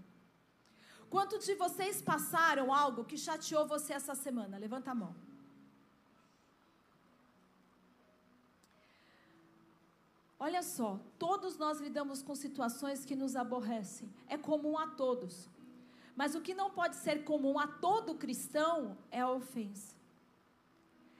Quantos 1.10 1.44
de 1.44 1.54
vocês 1.54 2.00
passaram 2.00 2.72
algo 2.72 3.04
que 3.04 3.18
chateou 3.18 3.66
você 3.66 3.92
essa 3.92 4.14
semana? 4.14 4.56
Levanta 4.56 4.92
a 4.92 4.94
mão. 4.94 5.12
Olha 10.38 10.62
só, 10.62 10.98
todos 11.18 11.58
nós 11.58 11.80
lidamos 11.80 12.22
com 12.22 12.34
situações 12.34 13.04
que 13.04 13.16
nos 13.16 13.34
aborrecem. 13.34 14.08
É 14.26 14.38
comum 14.38 14.78
a 14.78 14.86
todos. 14.86 15.48
Mas 16.14 16.34
o 16.34 16.40
que 16.40 16.54
não 16.54 16.70
pode 16.70 16.96
ser 16.96 17.24
comum 17.24 17.58
a 17.58 17.66
todo 17.66 18.14
cristão 18.14 18.96
é 19.10 19.20
a 19.20 19.30
ofensa. 19.30 19.96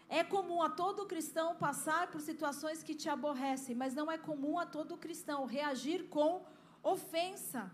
É 0.09 0.23
comum 0.25 0.63
a 0.63 0.71
todo 0.71 1.07
cristão 1.07 1.55
passar 1.57 2.11
por 2.13 2.21
situações 2.21 2.83
que 2.83 2.95
te 2.95 3.09
aborrecem, 3.09 3.75
mas 3.75 3.95
não 3.95 4.11
é 4.11 4.19
comum 4.19 4.59
a 4.59 4.67
todo 4.67 4.97
cristão 4.97 5.45
reagir 5.47 6.09
com 6.09 6.43
ofensa. 6.83 7.71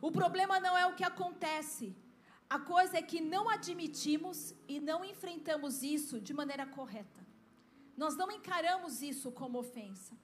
O 0.00 0.10
problema 0.10 0.60
não 0.60 0.76
é 0.76 0.86
o 0.86 0.94
que 0.94 1.04
acontece. 1.04 1.96
A 2.48 2.58
coisa 2.58 2.98
é 2.98 3.02
que 3.02 3.20
não 3.20 3.48
admitimos 3.48 4.54
e 4.66 4.80
não 4.80 5.04
enfrentamos 5.04 5.82
isso 5.82 6.20
de 6.20 6.32
maneira 6.32 6.66
correta. 6.66 7.26
Nós 7.96 8.16
não 8.16 8.30
encaramos 8.30 9.02
isso 9.02 9.30
como 9.32 9.58
ofensa. 9.58 10.16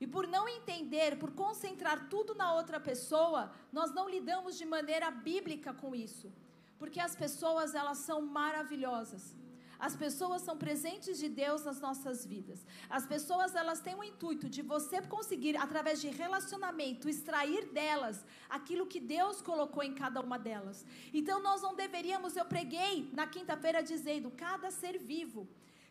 E 0.00 0.06
por 0.06 0.26
não 0.26 0.48
entender, 0.48 1.18
por 1.18 1.32
concentrar 1.32 2.08
tudo 2.08 2.34
na 2.34 2.52
outra 2.54 2.78
pessoa, 2.78 3.52
nós 3.72 3.92
não 3.92 4.08
lidamos 4.08 4.56
de 4.56 4.64
maneira 4.64 5.10
bíblica 5.10 5.72
com 5.72 5.94
isso. 5.94 6.32
Porque 6.78 7.00
as 7.00 7.16
pessoas, 7.16 7.74
elas 7.74 7.98
são 7.98 8.20
maravilhosas. 8.22 9.36
As 9.78 9.94
pessoas 9.94 10.42
são 10.42 10.56
presentes 10.56 11.18
de 11.18 11.28
Deus 11.28 11.64
nas 11.64 11.80
nossas 11.80 12.26
vidas. 12.26 12.64
As 12.90 13.06
pessoas, 13.06 13.54
elas 13.54 13.80
têm 13.80 13.94
o 13.94 14.04
intuito 14.04 14.48
de 14.48 14.62
você 14.62 15.00
conseguir, 15.02 15.56
através 15.56 16.00
de 16.00 16.08
relacionamento, 16.08 17.08
extrair 17.08 17.66
delas 17.72 18.24
aquilo 18.48 18.86
que 18.86 19.00
Deus 19.00 19.40
colocou 19.40 19.82
em 19.82 19.94
cada 19.94 20.20
uma 20.20 20.38
delas. 20.38 20.84
Então, 21.12 21.42
nós 21.42 21.62
não 21.62 21.74
deveríamos, 21.74 22.36
eu 22.36 22.44
preguei 22.44 23.10
na 23.12 23.26
quinta-feira 23.26 23.82
dizendo, 23.82 24.30
cada 24.30 24.70
ser 24.70 24.98
vivo 24.98 25.48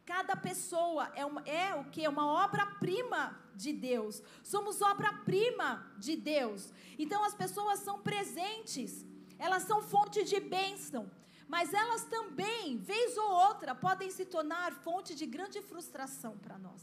Cada 0.08 0.38
pessoa 0.38 1.12
é, 1.16 1.26
uma, 1.26 1.42
é 1.42 1.76
o 1.76 1.84
que? 1.84 2.08
Uma 2.08 2.26
obra-prima 2.46 3.38
de 3.54 3.74
Deus. 3.74 4.24
Somos 4.42 4.82
obra-prima 4.82 5.86
de 5.98 6.16
Deus. 6.16 6.72
Então 6.98 7.22
as 7.26 7.36
pessoas 7.36 7.80
são 7.80 8.00
presentes, 8.00 9.06
elas 9.38 9.64
são 9.64 9.84
fonte 9.84 10.24
de 10.24 10.40
bênção. 10.40 11.12
Mas 11.48 11.74
elas 11.74 12.04
também, 12.16 12.78
vez 12.78 13.18
ou 13.18 13.30
outra, 13.48 13.74
podem 13.74 14.10
se 14.18 14.26
tornar 14.26 14.74
fonte 14.86 15.14
de 15.16 15.26
grande 15.36 15.62
frustração 15.62 16.34
para 16.38 16.58
nós. 16.58 16.82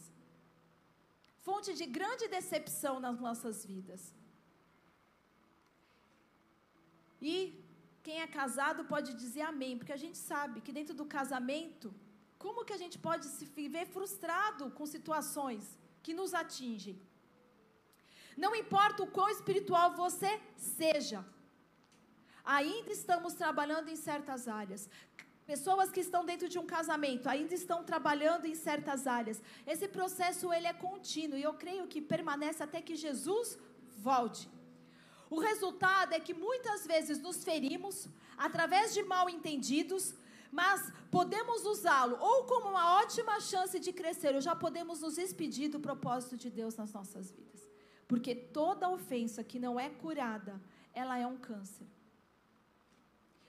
Fonte 1.47 1.75
de 1.81 1.87
grande 1.99 2.27
decepção 2.29 2.95
nas 3.07 3.19
nossas 3.27 3.65
vidas. 3.73 4.03
E 7.21 7.35
quem 8.03 8.21
é 8.21 8.27
casado 8.27 8.85
pode 8.95 9.13
dizer 9.23 9.43
amém, 9.43 9.77
porque 9.77 9.97
a 9.99 10.03
gente 10.05 10.19
sabe 10.31 10.63
que 10.65 10.73
dentro 10.79 10.95
do 11.01 11.07
casamento 11.19 11.89
como 12.45 12.65
que 12.67 12.75
a 12.77 12.81
gente 12.83 12.99
pode 12.99 13.27
se 13.35 13.47
ver 13.75 13.87
frustrado 13.87 14.65
com 14.77 14.93
situações 14.95 15.65
que 16.03 16.13
nos 16.19 16.35
atingem? 16.35 16.97
Não 18.37 18.55
importa 18.55 19.03
o 19.03 19.11
quão 19.17 19.29
espiritual 19.31 19.95
você 20.03 20.31
seja, 20.57 21.25
ainda 22.45 22.93
estamos 22.93 23.35
trabalhando 23.35 23.89
em 23.89 23.97
certas 23.97 24.47
áreas. 24.47 24.89
Pessoas 25.47 25.91
que 25.91 26.01
estão 26.01 26.25
dentro 26.25 26.49
de 26.49 26.59
um 26.59 26.67
casamento 26.67 27.29
ainda 27.29 27.55
estão 27.55 27.85
trabalhando 27.85 28.47
em 28.47 28.55
certas 28.55 29.07
áreas. 29.07 29.43
Esse 29.67 29.87
processo 29.87 30.53
ele 30.53 30.67
é 30.67 30.73
contínuo 30.73 31.39
e 31.39 31.43
eu 31.43 31.55
creio 31.55 31.87
que 31.87 32.01
permanece 32.01 32.63
até 32.63 32.81
que 32.81 32.97
Jesus 32.97 33.59
volte. 33.99 34.49
O 35.29 35.41
resultado 35.41 36.13
é 36.15 36.21
que 36.21 36.33
muitas 36.33 36.87
vezes 36.87 37.19
nos 37.21 37.45
ferimos 37.45 38.09
através 38.37 38.95
de 38.95 39.03
mal 39.03 39.29
entendidos, 39.29 40.15
mas 40.51 40.93
podemos 41.11 41.65
usá-lo 41.67 42.17
ou 42.21 42.45
como 42.45 42.69
uma 42.71 42.97
ótima 43.01 43.41
chance 43.41 43.79
de 43.79 43.93
crescer, 43.93 44.35
ou 44.35 44.41
já 44.41 44.55
podemos 44.55 45.01
nos 45.01 45.17
despedir 45.17 45.69
do 45.69 45.81
propósito 45.81 46.37
de 46.37 46.51
Deus 46.51 46.77
nas 46.77 46.93
nossas 46.93 47.31
vidas. 47.31 47.63
Porque 48.07 48.35
toda 48.35 48.89
ofensa 48.89 49.43
que 49.43 49.59
não 49.59 49.79
é 49.79 49.91
curada, 49.91 50.61
ela 50.93 51.19
é 51.19 51.27
um 51.27 51.37
câncer. 51.37 51.87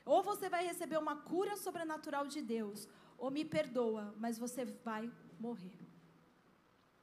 Ou 0.06 0.22
você 0.22 0.48
vai 0.48 0.66
receber 0.66 0.98
uma 0.98 1.16
cura 1.16 1.58
sobrenatural 1.58 2.28
de 2.28 2.42
Deus, 2.42 2.88
ou 3.18 3.32
me 3.32 3.44
perdoa, 3.44 4.14
mas 4.18 4.38
você 4.38 4.64
vai 4.64 5.12
morrer. 5.40 5.80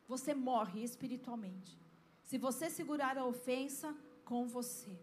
Você 0.07 0.35
morre 0.35 0.85
espiritualmente. 0.85 1.79
Se 2.23 2.39
você 2.39 2.71
segurar 2.71 3.19
a 3.19 3.25
ofensa 3.25 3.95
com 4.25 4.47
você. 4.47 4.97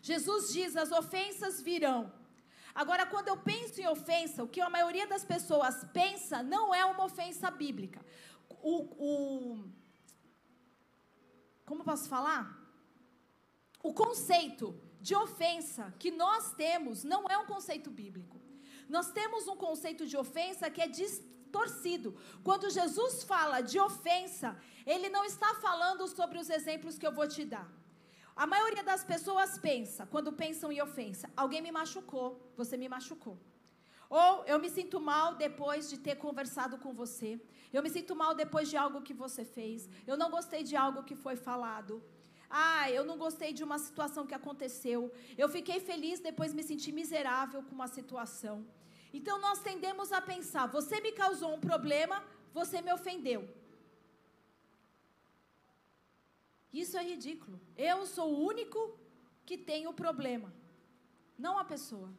Jesus 0.00 0.52
diz: 0.52 0.76
as 0.76 0.92
ofensas 0.92 1.60
virão, 1.60 2.12
Agora, 2.74 3.04
quando 3.04 3.28
eu 3.28 3.36
penso 3.36 3.80
em 3.80 3.86
ofensa, 3.86 4.44
o 4.44 4.48
que 4.48 4.60
a 4.60 4.70
maioria 4.70 5.06
das 5.06 5.24
pessoas 5.24 5.84
pensa 5.92 6.42
não 6.42 6.74
é 6.74 6.84
uma 6.84 7.04
ofensa 7.04 7.50
bíblica. 7.50 8.04
O, 8.62 8.74
o 9.06 9.70
como 11.64 11.84
posso 11.84 12.08
falar? 12.08 12.58
O 13.82 13.92
conceito 13.92 14.78
de 15.00 15.14
ofensa 15.14 15.94
que 15.98 16.10
nós 16.10 16.52
temos 16.54 17.04
não 17.04 17.26
é 17.28 17.36
um 17.38 17.46
conceito 17.46 17.90
bíblico. 17.90 18.40
Nós 18.88 19.10
temos 19.12 19.46
um 19.48 19.56
conceito 19.56 20.06
de 20.06 20.16
ofensa 20.16 20.70
que 20.70 20.82
é 20.82 20.88
torcido. 21.50 22.16
Quando 22.42 22.70
Jesus 22.70 23.22
fala 23.24 23.60
de 23.60 23.78
ofensa, 23.78 24.56
ele 24.86 25.08
não 25.08 25.24
está 25.24 25.54
falando 25.66 26.06
sobre 26.08 26.38
os 26.38 26.48
exemplos 26.48 26.98
que 26.98 27.06
eu 27.06 27.12
vou 27.12 27.26
te 27.26 27.44
dar. 27.44 27.68
A 28.34 28.46
maioria 28.46 28.82
das 28.82 29.04
pessoas 29.04 29.58
pensa, 29.58 30.06
quando 30.06 30.32
pensam 30.32 30.72
em 30.72 30.80
ofensa, 30.80 31.30
alguém 31.36 31.60
me 31.60 31.72
machucou, 31.72 32.28
você 32.56 32.76
me 32.76 32.88
machucou. 32.88 33.38
Ou 34.08 34.44
eu 34.44 34.58
me 34.58 34.68
sinto 34.68 35.00
mal 35.00 35.34
depois 35.34 35.88
de 35.90 35.96
ter 35.98 36.16
conversado 36.16 36.78
com 36.78 36.92
você. 36.92 37.40
Eu 37.72 37.82
me 37.82 37.90
sinto 37.90 38.16
mal 38.16 38.34
depois 38.34 38.68
de 38.68 38.76
algo 38.76 39.02
que 39.02 39.14
você 39.14 39.44
fez. 39.44 39.88
Eu 40.04 40.16
não 40.16 40.30
gostei 40.30 40.62
de 40.64 40.74
algo 40.74 41.04
que 41.04 41.14
foi 41.14 41.36
falado. 41.36 42.02
Ah, 42.50 42.90
eu 42.90 43.04
não 43.04 43.16
gostei 43.16 43.52
de 43.52 43.62
uma 43.62 43.78
situação 43.78 44.26
que 44.26 44.34
aconteceu. 44.34 45.12
Eu 45.38 45.48
fiquei 45.48 45.78
feliz, 45.78 46.18
depois 46.18 46.52
me 46.52 46.64
senti 46.64 46.90
miserável 46.90 47.62
com 47.62 47.74
uma 47.76 47.86
situação. 47.86 48.66
Então 49.12 49.40
nós 49.40 49.60
tendemos 49.60 50.10
a 50.10 50.20
pensar: 50.20 50.66
você 50.66 51.00
me 51.00 51.12
causou 51.12 51.54
um 51.54 51.60
problema, 51.60 52.22
você 52.52 52.82
me 52.82 52.92
ofendeu. 52.92 53.48
Isso 56.72 56.96
é 56.98 57.04
ridículo. 57.04 57.60
Eu 57.76 58.04
sou 58.06 58.32
o 58.32 58.44
único 58.44 58.98
que 59.46 59.56
tem 59.56 59.86
o 59.86 59.92
problema, 59.92 60.52
não 61.38 61.56
a 61.56 61.64
pessoa. 61.64 62.12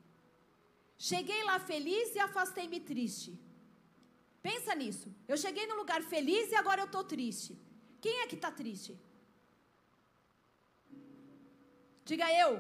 Cheguei 0.98 1.44
lá 1.44 1.60
feliz 1.60 2.16
e 2.16 2.20
afastei-me 2.20 2.80
triste. 2.80 3.38
Pensa 4.42 4.74
nisso. 4.76 5.14
Eu 5.28 5.38
cheguei 5.38 5.66
no 5.68 5.76
lugar 5.76 6.02
feliz 6.04 6.52
e 6.52 6.56
agora 6.56 6.82
eu 6.82 6.86
estou 6.86 7.04
triste. 7.04 7.60
Quem 8.00 8.22
é 8.22 8.28
que 8.28 8.36
está 8.36 8.52
triste? 8.52 8.98
Diga 12.12 12.28
eu. 12.44 12.52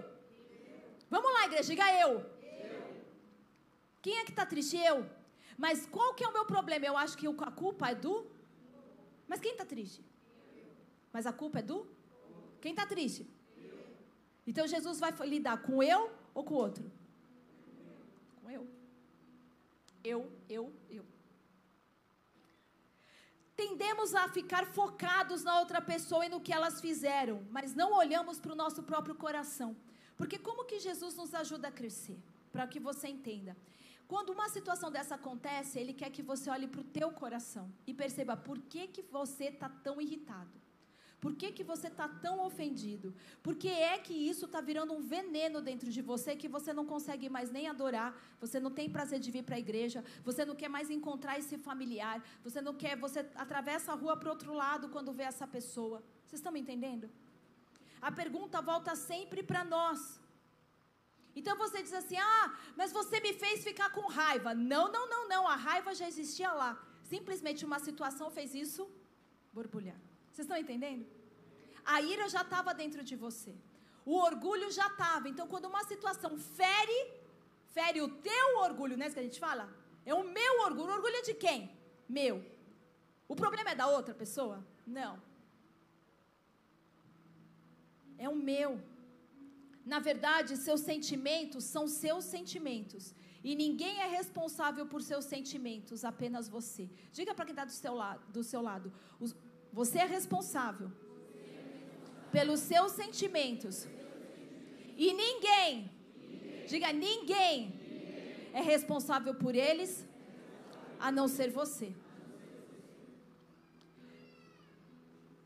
Vamos 1.13 1.29
lá, 1.35 1.41
igreja, 1.45 1.69
diga 1.73 1.87
eu. 2.03 2.11
Quem 4.01 4.17
é 4.17 4.23
que 4.23 4.33
está 4.35 4.45
triste? 4.45 4.77
Eu. 4.91 4.97
Mas 5.63 5.85
qual 5.95 6.13
que 6.13 6.23
é 6.23 6.27
o 6.29 6.35
meu 6.37 6.45
problema? 6.45 6.85
Eu 6.85 6.95
acho 7.03 7.17
que 7.17 7.27
a 7.27 7.51
culpa 7.63 7.89
é 7.89 7.95
do. 8.05 8.13
Mas 9.27 9.41
quem 9.41 9.51
está 9.51 9.65
triste? 9.65 10.01
Mas 11.11 11.25
a 11.31 11.33
culpa 11.33 11.59
é 11.59 11.61
do? 11.71 11.79
Quem 12.61 12.71
está 12.71 12.85
triste? 12.85 13.27
Então 14.47 14.65
Jesus 14.65 14.99
vai 15.03 15.11
lidar 15.33 15.57
com 15.65 15.83
eu 15.83 16.01
ou 16.33 16.45
com 16.45 16.53
o 16.53 16.57
outro? 16.57 16.89
Com 18.41 18.49
eu. 18.49 18.63
Eu, 20.11 20.19
eu, 20.49 20.63
eu. 20.89 21.05
Tendemos 23.55 24.15
a 24.15 24.27
ficar 24.27 24.65
focados 24.65 25.43
na 25.43 25.59
outra 25.59 25.81
pessoa 25.81 26.25
e 26.25 26.29
no 26.29 26.41
que 26.41 26.53
elas 26.53 26.79
fizeram, 26.79 27.45
mas 27.51 27.75
não 27.75 27.93
olhamos 27.93 28.39
para 28.39 28.53
o 28.53 28.55
nosso 28.55 28.83
próprio 28.83 29.15
coração. 29.15 29.75
Porque 30.17 30.37
como 30.37 30.65
que 30.65 30.79
Jesus 30.79 31.15
nos 31.15 31.33
ajuda 31.33 31.67
a 31.67 31.71
crescer? 31.71 32.19
Para 32.51 32.67
que 32.67 32.79
você 32.79 33.07
entenda. 33.07 33.55
Quando 34.07 34.31
uma 34.31 34.49
situação 34.49 34.91
dessa 34.91 35.15
acontece, 35.15 35.79
ele 35.79 35.93
quer 35.93 36.11
que 36.11 36.21
você 36.21 36.49
olhe 36.49 36.67
para 36.67 36.81
o 36.81 36.83
teu 36.83 37.11
coração 37.11 37.71
e 37.87 37.93
perceba 37.93 38.35
por 38.35 38.59
que, 38.59 38.87
que 38.87 39.01
você 39.01 39.45
está 39.45 39.69
tão 39.69 40.01
irritado. 40.01 40.60
Por 41.23 41.35
que, 41.35 41.51
que 41.51 41.63
você 41.63 41.87
está 41.87 42.07
tão 42.25 42.43
ofendido? 42.43 43.13
Por 43.43 43.55
que 43.55 43.67
é 43.67 43.95
que 43.99 44.13
isso 44.31 44.45
está 44.45 44.59
virando 44.59 44.91
um 44.91 45.01
veneno 45.01 45.61
dentro 45.61 45.89
de 45.95 46.01
você 46.01 46.35
que 46.35 46.49
você 46.55 46.73
não 46.73 46.85
consegue 46.93 47.29
mais 47.29 47.51
nem 47.51 47.67
adorar, 47.67 48.09
você 48.39 48.59
não 48.59 48.71
tem 48.71 48.89
prazer 48.89 49.19
de 49.19 49.29
vir 49.29 49.43
para 49.43 49.55
a 49.55 49.59
igreja, 49.59 50.03
você 50.23 50.43
não 50.43 50.55
quer 50.55 50.67
mais 50.67 50.89
encontrar 50.89 51.37
esse 51.37 51.59
familiar, 51.59 52.17
você 52.43 52.59
não 52.59 52.73
quer, 52.73 52.97
você 52.97 53.19
atravessa 53.35 53.91
a 53.91 53.95
rua 53.95 54.17
para 54.17 54.29
o 54.29 54.31
outro 54.31 54.51
lado 54.51 54.89
quando 54.89 55.13
vê 55.13 55.23
essa 55.23 55.47
pessoa. 55.47 56.03
Vocês 56.25 56.39
estão 56.39 56.51
me 56.51 56.59
entendendo? 56.59 57.07
A 58.01 58.11
pergunta 58.11 58.59
volta 58.59 58.95
sempre 58.95 59.43
para 59.43 59.63
nós. 59.63 60.19
Então 61.35 61.55
você 61.55 61.83
diz 61.83 61.93
assim: 61.93 62.17
ah, 62.17 62.57
mas 62.75 62.91
você 62.91 63.19
me 63.19 63.33
fez 63.33 63.63
ficar 63.63 63.91
com 63.91 64.07
raiva. 64.07 64.55
Não, 64.55 64.91
não, 64.91 65.07
não, 65.07 65.27
não. 65.29 65.47
A 65.47 65.55
raiva 65.55 65.93
já 65.93 66.07
existia 66.07 66.51
lá. 66.51 66.71
Simplesmente 67.03 67.63
uma 67.63 67.77
situação 67.77 68.31
fez 68.31 68.55
isso 68.55 68.89
borbulhar. 69.53 70.01
Vocês 70.31 70.45
estão 70.45 70.57
entendendo? 70.57 71.05
A 71.85 72.01
ira 72.01 72.27
já 72.29 72.41
estava 72.41 72.73
dentro 72.73 73.03
de 73.03 73.15
você. 73.15 73.53
O 74.05 74.15
orgulho 74.17 74.71
já 74.71 74.87
estava. 74.87 75.27
Então, 75.29 75.47
quando 75.47 75.65
uma 75.65 75.83
situação 75.83 76.37
fere, 76.37 76.99
fere 77.73 78.01
o 78.01 78.09
teu 78.29 78.47
orgulho, 78.59 78.97
não 78.97 79.03
é 79.03 79.07
isso 79.07 79.15
que 79.15 79.25
a 79.25 79.29
gente 79.29 79.39
fala? 79.39 79.69
É 80.05 80.13
o 80.13 80.23
meu 80.23 80.53
orgulho. 80.61 80.89
O 80.91 80.95
orgulho 80.95 81.17
é 81.17 81.21
de 81.21 81.33
quem? 81.33 81.59
Meu. 82.07 82.43
O 83.27 83.35
problema 83.35 83.71
é 83.71 83.75
da 83.75 83.87
outra 83.87 84.13
pessoa? 84.13 84.65
Não. 84.85 85.21
É 88.17 88.27
o 88.29 88.35
meu. 88.35 88.81
Na 89.85 89.99
verdade, 89.99 90.57
seus 90.57 90.81
sentimentos 90.81 91.63
são 91.63 91.87
seus 91.87 92.23
sentimentos. 92.25 93.13
E 93.43 93.55
ninguém 93.55 93.99
é 94.01 94.07
responsável 94.07 94.85
por 94.85 95.01
seus 95.01 95.25
sentimentos, 95.25 96.05
apenas 96.05 96.47
você. 96.47 96.87
Diga 97.11 97.33
para 97.33 97.45
quem 97.45 97.53
está 97.53 97.65
do 97.65 97.71
seu 97.71 97.93
lado. 97.93 98.23
Do 98.31 98.43
seu 98.43 98.61
lado 98.61 98.93
os, 99.19 99.35
você 99.71 99.99
é 99.99 100.05
responsável 100.05 100.91
pelos 102.31 102.59
seus 102.59 102.91
sentimentos. 102.93 103.87
E 104.97 105.13
ninguém, 105.13 105.91
diga 106.67 106.91
ninguém, 106.93 107.57
é 108.53 108.61
responsável 108.61 109.33
por 109.35 109.55
eles 109.55 110.05
a 110.99 111.11
não 111.11 111.27
ser 111.27 111.49
você. 111.49 111.93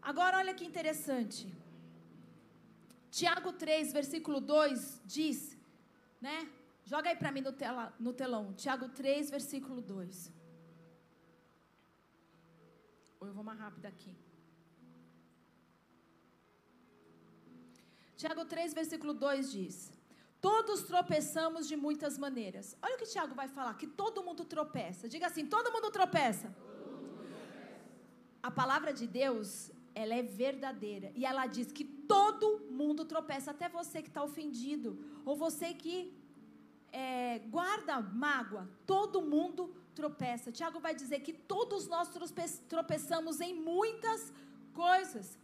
Agora 0.02 0.38
olha 0.38 0.54
que 0.54 0.66
interessante. 0.66 1.52
Tiago 3.10 3.54
3, 3.54 3.94
versículo 3.94 4.40
2 4.40 5.02
diz, 5.06 5.58
né? 6.22 6.48
Joga 6.84 7.10
aí 7.10 7.16
para 7.16 7.32
mim 7.32 7.42
no, 7.42 7.52
tela, 7.52 7.94
no 8.00 8.14
telão. 8.14 8.54
Tiago 8.54 8.90
3, 8.90 9.32
versículo 9.32 9.82
2. 9.82 10.32
Ou 13.26 13.30
eu 13.30 13.38
vou 13.38 13.44
mais 13.44 13.60
rápido 13.60 13.86
aqui. 13.92 14.12
Tiago 18.22 18.44
3, 18.46 18.74
versículo 18.80 19.14
2 19.14 19.52
diz: 19.52 19.76
Todos 20.40 20.84
tropeçamos 20.84 21.68
de 21.68 21.76
muitas 21.86 22.20
maneiras. 22.26 22.78
Olha 22.84 22.96
o 22.96 23.00
que 23.00 23.08
Tiago 23.14 23.34
vai 23.42 23.48
falar: 23.48 23.74
que 23.82 23.88
todo 24.02 24.24
mundo 24.28 24.46
tropeça. 24.46 25.10
Diga 25.14 25.26
assim: 25.28 25.46
todo 25.56 25.72
mundo 25.76 25.90
tropeça. 25.98 26.50
Todo 26.50 26.98
mundo 26.98 27.14
tropeça. 27.14 27.76
A 28.44 28.52
palavra 28.52 28.94
de 29.00 29.08
Deus, 29.08 29.72
ela 29.96 30.14
é 30.14 30.22
verdadeira. 30.22 31.12
E 31.16 31.26
ela 31.26 31.48
diz 31.48 31.72
que 31.72 31.84
todo 31.84 32.60
mundo 32.82 33.06
tropeça, 33.06 33.50
até 33.52 33.68
você 33.68 34.04
que 34.04 34.12
está 34.14 34.24
ofendido, 34.24 34.92
ou 35.26 35.36
você 35.36 35.74
que 35.74 35.98
é, 36.92 37.40
guarda 37.58 38.00
mágoa. 38.26 38.70
Todo 38.86 39.24
mundo 39.36 39.64
tropeça 39.66 39.85
tropeça. 39.99 40.51
Tiago 40.51 40.79
vai 40.79 40.93
dizer 40.93 41.19
que 41.21 41.34
todos 41.34 41.88
nós 41.88 42.10
tropeçamos 42.73 43.39
em 43.39 43.53
muitas 43.53 44.34
coisas. 44.73 45.38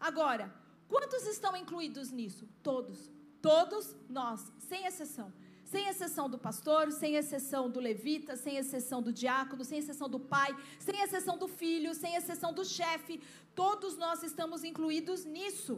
Agora, 0.00 0.52
quantos 0.88 1.26
estão 1.26 1.54
incluídos 1.56 2.10
nisso? 2.10 2.48
Todos. 2.62 3.10
Todos 3.40 3.94
nós, 4.08 4.40
sem 4.68 4.86
exceção. 4.86 5.32
Sem 5.64 5.86
exceção 5.86 6.30
do 6.30 6.38
pastor, 6.38 6.90
sem 6.90 7.16
exceção 7.16 7.68
do 7.70 7.78
levita, 7.78 8.34
sem 8.36 8.56
exceção 8.56 9.02
do 9.02 9.12
diácono, 9.12 9.62
sem 9.62 9.78
exceção 9.78 10.08
do 10.08 10.18
pai, 10.18 10.56
sem 10.78 10.98
exceção 11.02 11.36
do 11.36 11.46
filho, 11.46 11.94
sem 11.94 12.14
exceção 12.14 12.54
do 12.54 12.64
chefe. 12.64 13.20
Todos 13.54 13.98
nós 13.98 14.22
estamos 14.22 14.64
incluídos 14.64 15.26
nisso. 15.26 15.74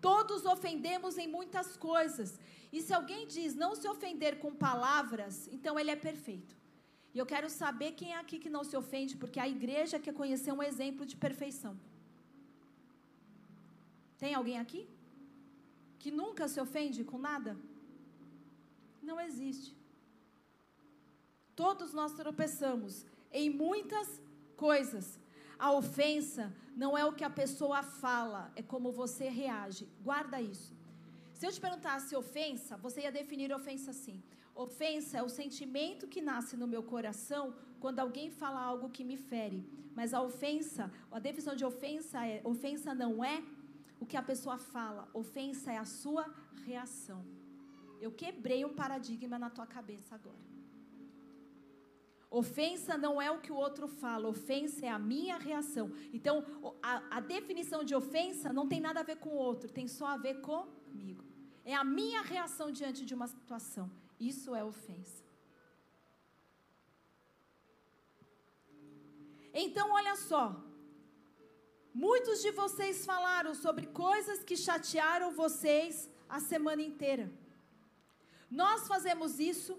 Todos 0.00 0.46
ofendemos 0.46 1.18
em 1.18 1.28
muitas 1.28 1.76
coisas. 1.76 2.38
E 2.72 2.80
se 2.80 2.94
alguém 2.94 3.26
diz 3.26 3.54
não 3.54 3.74
se 3.74 3.86
ofender 3.86 4.38
com 4.38 4.54
palavras, 4.54 5.48
então 5.52 5.78
ele 5.78 5.90
é 5.90 5.96
perfeito. 5.96 6.59
E 7.14 7.18
eu 7.18 7.26
quero 7.26 7.48
saber 7.50 7.92
quem 7.92 8.12
é 8.12 8.18
aqui 8.18 8.38
que 8.38 8.54
não 8.56 8.62
se 8.62 8.76
ofende, 8.76 9.16
porque 9.16 9.40
a 9.40 9.48
igreja 9.48 9.98
quer 9.98 10.14
conhecer 10.14 10.52
um 10.52 10.62
exemplo 10.62 11.04
de 11.04 11.16
perfeição. 11.16 11.74
Tem 14.18 14.34
alguém 14.34 14.58
aqui? 14.58 14.88
Que 15.98 16.10
nunca 16.10 16.46
se 16.46 16.60
ofende 16.60 17.02
com 17.10 17.18
nada? 17.18 17.56
Não 19.02 19.18
existe. 19.20 19.74
Todos 21.56 21.92
nós 21.92 22.12
tropeçamos 22.12 23.04
em 23.32 23.48
muitas 23.50 24.08
coisas. 24.56 25.18
A 25.58 25.72
ofensa 25.72 26.44
não 26.76 26.96
é 26.96 27.04
o 27.04 27.12
que 27.12 27.24
a 27.24 27.30
pessoa 27.42 27.82
fala, 27.82 28.52
é 28.54 28.62
como 28.62 28.92
você 28.92 29.28
reage. 29.28 29.88
Guarda 30.02 30.40
isso. 30.40 30.72
Se 31.34 31.46
eu 31.46 31.52
te 31.52 31.60
perguntasse 31.60 32.14
ofensa, 32.14 32.76
você 32.76 33.02
ia 33.02 33.12
definir 33.12 33.52
ofensa 33.52 33.90
assim. 33.90 34.22
Ofensa 34.54 35.18
é 35.18 35.22
o 35.22 35.28
sentimento 35.28 36.06
que 36.06 36.20
nasce 36.20 36.56
no 36.56 36.66
meu 36.66 36.82
coração 36.82 37.54
quando 37.78 37.98
alguém 37.98 38.30
fala 38.30 38.60
algo 38.60 38.90
que 38.90 39.04
me 39.04 39.16
fere. 39.16 39.64
Mas 39.94 40.12
a 40.14 40.22
ofensa, 40.22 40.92
a 41.10 41.18
definição 41.18 41.54
de 41.54 41.64
ofensa 41.64 42.26
é: 42.26 42.40
ofensa 42.44 42.94
não 42.94 43.24
é 43.24 43.42
o 43.98 44.06
que 44.06 44.16
a 44.16 44.22
pessoa 44.22 44.58
fala, 44.58 45.08
ofensa 45.12 45.72
é 45.72 45.78
a 45.78 45.84
sua 45.84 46.24
reação. 46.64 47.24
Eu 48.00 48.10
quebrei 48.10 48.64
um 48.64 48.74
paradigma 48.74 49.38
na 49.38 49.50
tua 49.50 49.66
cabeça 49.66 50.14
agora. 50.14 50.50
Ofensa 52.30 52.96
não 52.96 53.20
é 53.20 53.28
o 53.30 53.40
que 53.40 53.50
o 53.50 53.56
outro 53.56 53.88
fala, 53.88 54.28
ofensa 54.28 54.86
é 54.86 54.88
a 54.88 54.98
minha 54.98 55.36
reação. 55.36 55.90
Então, 56.12 56.44
a, 56.80 57.16
a 57.16 57.20
definição 57.20 57.82
de 57.82 57.94
ofensa 57.94 58.52
não 58.52 58.68
tem 58.68 58.80
nada 58.80 59.00
a 59.00 59.02
ver 59.02 59.16
com 59.16 59.30
o 59.30 59.36
outro, 59.36 59.68
tem 59.68 59.88
só 59.88 60.06
a 60.06 60.16
ver 60.16 60.40
comigo. 60.40 61.24
É 61.64 61.74
a 61.74 61.82
minha 61.82 62.22
reação 62.22 62.70
diante 62.70 63.04
de 63.04 63.14
uma 63.14 63.26
situação. 63.26 63.90
Isso 64.20 64.54
é 64.54 64.62
ofensa. 64.62 65.24
Então, 69.52 69.90
olha 69.90 70.14
só. 70.16 70.44
Muitos 71.92 72.40
de 72.40 72.50
vocês 72.52 73.04
falaram 73.04 73.54
sobre 73.54 73.86
coisas 73.86 74.44
que 74.44 74.56
chatearam 74.56 75.32
vocês 75.32 76.08
a 76.28 76.38
semana 76.38 76.82
inteira. 76.82 77.32
Nós 78.50 78.86
fazemos 78.86 79.40
isso 79.40 79.76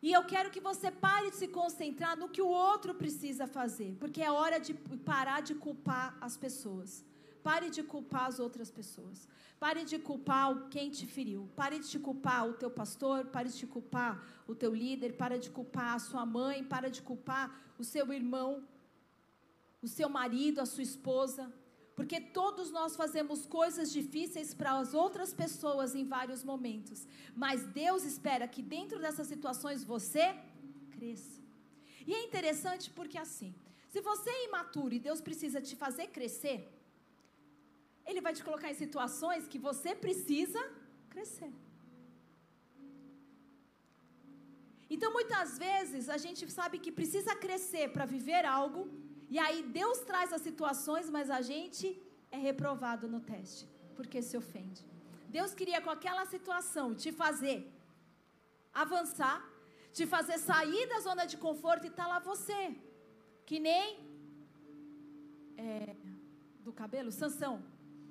e 0.00 0.12
eu 0.12 0.22
quero 0.24 0.50
que 0.50 0.60
você 0.60 0.90
pare 0.90 1.30
de 1.30 1.36
se 1.36 1.48
concentrar 1.48 2.16
no 2.16 2.28
que 2.28 2.42
o 2.42 2.46
outro 2.46 2.94
precisa 2.94 3.46
fazer, 3.46 3.96
porque 3.98 4.22
é 4.22 4.30
hora 4.30 4.58
de 4.60 4.74
parar 5.10 5.40
de 5.40 5.54
culpar 5.54 6.16
as 6.20 6.36
pessoas. 6.36 7.04
Pare 7.48 7.70
de 7.70 7.82
culpar 7.92 8.24
as 8.26 8.38
outras 8.44 8.70
pessoas. 8.78 9.28
Pare 9.64 9.84
de 9.90 9.98
culpar 10.06 10.68
quem 10.68 10.90
te 10.90 11.06
feriu. 11.06 11.42
Pare 11.54 11.78
de 11.78 11.98
culpar 12.06 12.40
o 12.48 12.54
teu 12.54 12.70
pastor, 12.78 13.26
pare 13.26 13.48
de 13.48 13.66
culpar 13.74 14.12
o 14.48 14.54
teu 14.62 14.74
líder, 14.74 15.12
pare 15.22 15.38
de 15.38 15.50
culpar 15.58 15.94
a 15.94 16.00
sua 16.00 16.26
mãe, 16.26 16.64
pare 16.64 16.90
de 16.90 17.02
culpar 17.02 17.46
o 17.78 17.84
seu 17.84 18.12
irmão, 18.12 18.66
o 19.80 19.86
seu 19.86 20.08
marido, 20.08 20.60
a 20.60 20.66
sua 20.66 20.82
esposa. 20.82 21.44
Porque 21.94 22.20
todos 22.20 22.72
nós 22.72 22.96
fazemos 22.96 23.46
coisas 23.46 23.92
difíceis 23.92 24.52
para 24.52 24.72
as 24.76 24.92
outras 24.92 25.32
pessoas 25.32 25.94
em 25.94 26.04
vários 26.04 26.42
momentos. 26.42 27.06
Mas 27.44 27.62
Deus 27.82 28.02
espera 28.02 28.48
que 28.48 28.60
dentro 28.60 28.98
dessas 28.98 29.28
situações 29.28 29.84
você 29.84 30.34
cresça. 30.90 31.40
E 32.04 32.12
é 32.12 32.24
interessante 32.24 32.90
porque 32.90 33.16
assim, 33.16 33.54
se 33.88 34.00
você 34.00 34.30
é 34.30 34.46
imaturo 34.48 34.92
e 34.94 34.98
Deus 34.98 35.20
precisa 35.20 35.60
te 35.60 35.76
fazer 35.76 36.08
crescer, 36.08 36.75
Ele 38.06 38.20
vai 38.26 38.32
te 38.38 38.44
colocar 38.48 38.70
em 38.70 38.80
situações 38.84 39.48
que 39.52 39.60
você 39.68 39.94
precisa 40.04 40.62
crescer. 41.14 41.52
Então, 44.94 45.10
muitas 45.18 45.58
vezes, 45.66 46.08
a 46.16 46.18
gente 46.24 46.42
sabe 46.58 46.78
que 46.84 46.92
precisa 47.00 47.34
crescer 47.44 47.86
para 47.94 48.04
viver 48.16 48.44
algo, 48.58 48.82
e 49.34 49.38
aí 49.44 49.58
Deus 49.80 49.98
traz 50.10 50.32
as 50.36 50.42
situações, 50.48 51.06
mas 51.16 51.30
a 51.38 51.40
gente 51.52 51.86
é 52.30 52.38
reprovado 52.48 53.08
no 53.14 53.20
teste, 53.32 53.64
porque 53.96 54.20
se 54.28 54.36
ofende. 54.42 54.82
Deus 55.36 55.52
queria 55.58 55.80
com 55.84 55.90
aquela 55.90 56.24
situação 56.34 56.86
te 57.02 57.10
fazer 57.22 57.58
avançar, 58.84 59.38
te 59.96 60.04
fazer 60.14 60.38
sair 60.50 60.84
da 60.92 61.00
zona 61.00 61.24
de 61.32 61.36
conforto 61.46 61.86
e 61.86 61.96
tá 61.98 62.06
lá 62.06 62.18
você, 62.18 62.60
que 63.48 63.58
nem 63.58 63.84
é, 65.56 65.96
do 66.66 66.72
cabelo, 66.72 67.10
Sansão, 67.10 67.54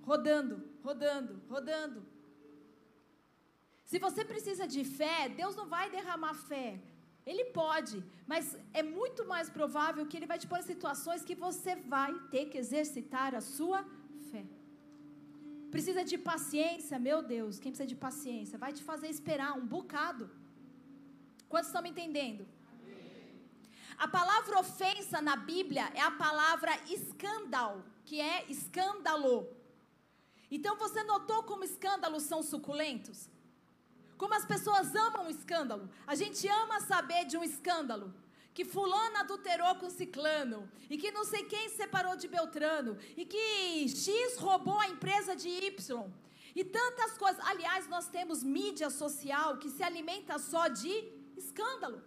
rodando, 0.10 0.56
rodando, 0.88 1.34
rodando. 1.54 2.00
Se 3.92 3.98
você 4.06 4.22
precisa 4.32 4.66
de 4.76 4.84
fé, 5.00 5.18
Deus 5.42 5.56
não 5.60 5.68
vai 5.76 5.86
derramar 5.98 6.36
fé. 6.52 6.70
Ele 7.32 7.46
pode, 7.62 7.98
mas 8.32 8.44
é 8.80 8.84
muito 8.84 9.22
mais 9.34 9.48
provável 9.58 10.06
que 10.10 10.16
ele 10.18 10.32
vai 10.32 10.38
te 10.42 10.48
pôr 10.52 10.60
em 10.60 10.70
situações 10.74 11.26
que 11.30 11.36
você 11.46 11.76
vai 11.96 12.12
ter 12.34 12.46
que 12.50 12.58
exercitar 12.64 13.34
a 13.40 13.42
sua 13.42 13.80
fé. 14.32 14.44
Precisa 15.76 16.04
de 16.12 16.18
paciência, 16.32 16.98
meu 17.08 17.20
Deus, 17.36 17.60
quem 17.62 17.72
precisa 17.72 17.94
de 17.94 18.00
paciência? 18.08 18.62
Vai 18.66 18.72
te 18.78 18.84
fazer 18.84 19.08
esperar 19.08 19.54
um 19.60 19.66
bocado. 19.76 20.30
Quantos 21.50 21.70
estão 21.70 21.82
me 21.86 21.90
entendendo? 21.96 22.44
A 23.98 24.08
palavra 24.08 24.60
ofensa 24.60 25.20
na 25.22 25.36
Bíblia 25.52 25.86
é 25.96 26.02
a 26.02 26.12
palavra 26.12 26.72
escândalo, 26.98 27.84
que 28.08 28.20
é 28.22 28.46
escândalo. 28.56 29.36
Então 30.50 30.76
você 30.78 31.04
notou 31.04 31.44
como 31.44 31.64
escândalos 31.64 32.24
são 32.24 32.44
suculentos? 32.44 33.30
Como 34.18 34.34
as 34.34 34.46
pessoas 34.46 34.96
amam 34.96 35.28
o 35.28 35.30
escândalo. 35.30 35.90
A 36.08 36.16
gente 36.16 36.48
ama 36.48 36.80
saber 36.82 37.26
de 37.26 37.38
um 37.38 37.44
escândalo. 37.44 38.14
Que 38.54 38.64
fulano 38.64 39.18
adulterou 39.18 39.76
com 39.76 39.90
ciclano. 39.90 40.70
E 40.90 40.98
que 40.98 41.12
não 41.12 41.26
sei 41.26 41.44
quem 41.44 41.68
separou 41.70 42.16
de 42.16 42.28
Beltrano. 42.28 42.98
E 43.18 43.26
que 43.26 43.88
X 43.90 44.38
roubou 44.38 44.80
a 44.80 44.88
empresa 44.88 45.36
de 45.36 45.50
Y. 45.50 46.10
E 46.56 46.64
tantas 46.64 47.18
coisas. 47.18 47.46
Aliás, 47.46 47.88
nós 47.90 48.08
temos 48.08 48.42
mídia 48.44 48.90
social 48.90 49.58
que 49.58 49.70
se 49.70 49.84
alimenta 49.84 50.40
só 50.40 50.70
de 50.70 50.94
escândalo. 51.36 52.02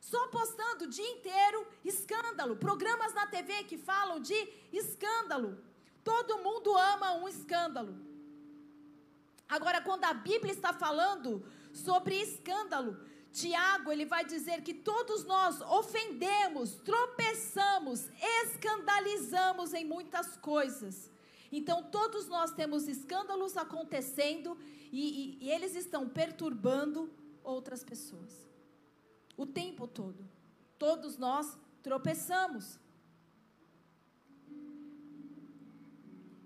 Só 0.00 0.28
postando 0.28 0.86
o 0.86 0.88
dia 0.88 1.10
inteiro 1.10 1.66
escândalo. 1.84 2.56
Programas 2.56 3.12
na 3.12 3.26
TV 3.26 3.64
que 3.64 3.76
falam 3.76 4.18
de 4.18 4.34
escândalo. 4.72 5.62
Todo 6.04 6.38
mundo 6.38 6.76
ama 6.76 7.14
um 7.14 7.28
escândalo. 7.28 7.94
Agora, 9.48 9.80
quando 9.80 10.04
a 10.04 10.14
Bíblia 10.14 10.52
está 10.52 10.72
falando 10.72 11.44
sobre 11.72 12.20
escândalo, 12.20 12.98
Tiago, 13.32 13.90
ele 13.90 14.04
vai 14.04 14.24
dizer 14.24 14.62
que 14.62 14.74
todos 14.74 15.24
nós 15.24 15.60
ofendemos, 15.62 16.74
tropeçamos, 16.76 18.08
escandalizamos 18.44 19.72
em 19.72 19.84
muitas 19.84 20.36
coisas. 20.36 21.10
Então, 21.50 21.82
todos 21.84 22.28
nós 22.28 22.52
temos 22.52 22.88
escândalos 22.88 23.56
acontecendo 23.56 24.56
e, 24.90 25.38
e, 25.40 25.46
e 25.46 25.50
eles 25.50 25.74
estão 25.74 26.08
perturbando 26.08 27.10
outras 27.42 27.82
pessoas. 27.82 28.32
O 29.36 29.46
tempo 29.46 29.86
todo. 29.86 30.28
Todos 30.78 31.16
nós 31.16 31.56
tropeçamos. 31.82 32.78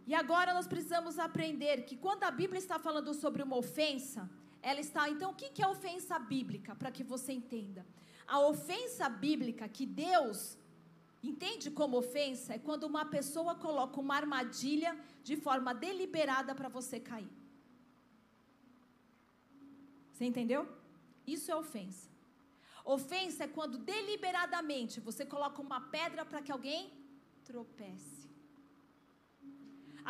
E 0.07 0.15
agora 0.15 0.55
nós 0.55 0.69
precisamos 0.69 1.19
aprender 1.19 1.85
que 1.85 1.97
quando 1.97 2.25
a 2.25 2.31
Bíblia 2.31 2.59
está 2.59 2.79
falando 2.79 3.13
sobre 3.13 3.43
uma 3.43 3.57
ofensa, 3.57 4.31
ela 4.63 4.81
está. 4.81 5.09
Então, 5.09 5.33
o 5.33 5.35
que 5.35 5.63
é 5.63 5.67
ofensa 5.67 6.19
bíblica? 6.19 6.75
Para 6.75 6.93
que 6.93 7.03
você 7.03 7.33
entenda. 7.33 7.85
A 8.27 8.41
ofensa 8.41 9.09
bíblica 9.09 9.69
que 9.69 9.87
Deus 9.87 10.57
entende 11.23 11.71
como 11.71 11.99
ofensa 11.99 12.55
é 12.55 12.59
quando 12.59 12.85
uma 12.85 13.05
pessoa 13.05 13.55
coloca 13.55 14.01
uma 14.01 14.17
armadilha 14.17 14.97
de 15.23 15.37
forma 15.37 15.75
deliberada 15.75 16.55
para 16.55 16.69
você 16.69 16.99
cair. 17.01 17.31
Você 20.13 20.25
entendeu? 20.25 20.69
Isso 21.27 21.51
é 21.51 21.57
ofensa. 21.57 22.09
Ofensa 22.85 23.45
é 23.45 23.49
quando 23.49 23.79
deliberadamente 23.79 25.01
você 25.01 25.27
coloca 25.27 25.61
uma 25.61 25.81
pedra 25.81 26.25
para 26.25 26.41
que 26.41 26.53
alguém 26.53 26.93
tropece. 27.45 28.26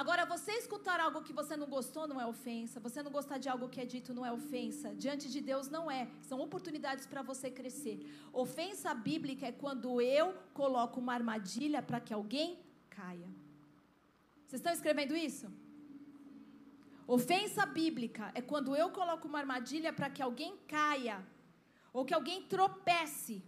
Agora, 0.00 0.26
você 0.26 0.52
escutar 0.62 0.98
algo 1.00 1.22
que 1.26 1.32
você 1.32 1.54
não 1.60 1.68
gostou 1.74 2.06
não 2.06 2.20
é 2.20 2.26
ofensa. 2.26 2.78
Você 2.86 3.02
não 3.02 3.10
gostar 3.10 3.38
de 3.38 3.48
algo 3.48 3.70
que 3.72 3.80
é 3.80 3.86
dito 3.94 4.12
não 4.12 4.26
é 4.26 4.30
ofensa. 4.40 4.94
Diante 4.94 5.26
de 5.34 5.40
Deus 5.40 5.68
não 5.76 5.84
é. 5.90 6.02
São 6.28 6.38
oportunidades 6.46 7.06
para 7.06 7.22
você 7.22 7.50
crescer. 7.50 7.96
Ofensa 8.44 8.92
bíblica 9.08 9.46
é 9.46 9.52
quando 9.52 9.98
eu 10.02 10.26
coloco 10.52 11.00
uma 11.00 11.14
armadilha 11.14 11.80
para 11.88 11.98
que 11.98 12.12
alguém 12.12 12.58
caia. 12.90 13.30
Vocês 14.44 14.60
estão 14.60 14.74
escrevendo 14.78 15.16
isso? 15.16 15.46
Ofensa 17.16 17.64
bíblica 17.64 18.30
é 18.34 18.42
quando 18.42 18.76
eu 18.76 18.90
coloco 18.90 19.26
uma 19.26 19.38
armadilha 19.38 19.94
para 19.94 20.10
que 20.10 20.22
alguém 20.28 20.58
caia 20.68 21.18
ou 21.90 22.04
que 22.04 22.12
alguém 22.12 22.42
tropece. 22.42 23.42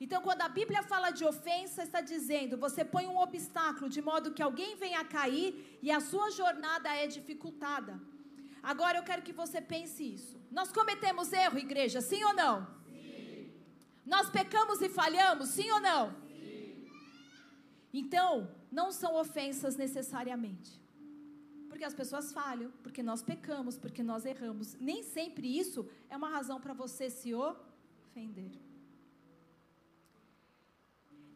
Então, 0.00 0.22
quando 0.22 0.42
a 0.42 0.48
Bíblia 0.48 0.82
fala 0.82 1.10
de 1.10 1.24
ofensa, 1.24 1.82
está 1.82 2.00
dizendo: 2.00 2.56
você 2.56 2.84
põe 2.84 3.06
um 3.06 3.18
obstáculo 3.18 3.88
de 3.90 4.00
modo 4.00 4.32
que 4.32 4.42
alguém 4.42 4.76
venha 4.76 5.04
cair 5.04 5.78
e 5.82 5.90
a 5.90 6.00
sua 6.00 6.30
jornada 6.30 6.88
é 6.94 7.06
dificultada. 7.06 8.00
Agora 8.62 8.98
eu 8.98 9.02
quero 9.02 9.22
que 9.22 9.32
você 9.32 9.60
pense 9.60 10.02
isso. 10.16 10.40
Nós 10.50 10.70
cometemos 10.70 11.32
erro, 11.32 11.58
igreja, 11.58 12.00
sim 12.00 12.22
ou 12.22 12.34
não? 12.34 12.66
Sim. 12.86 13.50
Nós 14.04 14.30
pecamos 14.30 14.80
e 14.80 14.88
falhamos, 14.88 15.48
sim 15.50 15.70
ou 15.70 15.80
não? 15.80 16.14
Sim. 16.28 16.86
Então, 17.92 18.50
não 18.70 18.92
são 18.92 19.16
ofensas 19.16 19.76
necessariamente. 19.76 20.80
Porque 21.68 21.84
as 21.84 21.94
pessoas 21.94 22.32
falham, 22.32 22.72
porque 22.82 23.02
nós 23.02 23.22
pecamos, 23.22 23.76
porque 23.78 24.02
nós 24.02 24.24
erramos. 24.24 24.74
Nem 24.74 25.02
sempre 25.02 25.58
isso 25.58 25.88
é 26.08 26.16
uma 26.16 26.28
razão 26.28 26.60
para 26.60 26.74
você 26.74 27.08
se 27.10 27.32
ofender. 27.34 28.67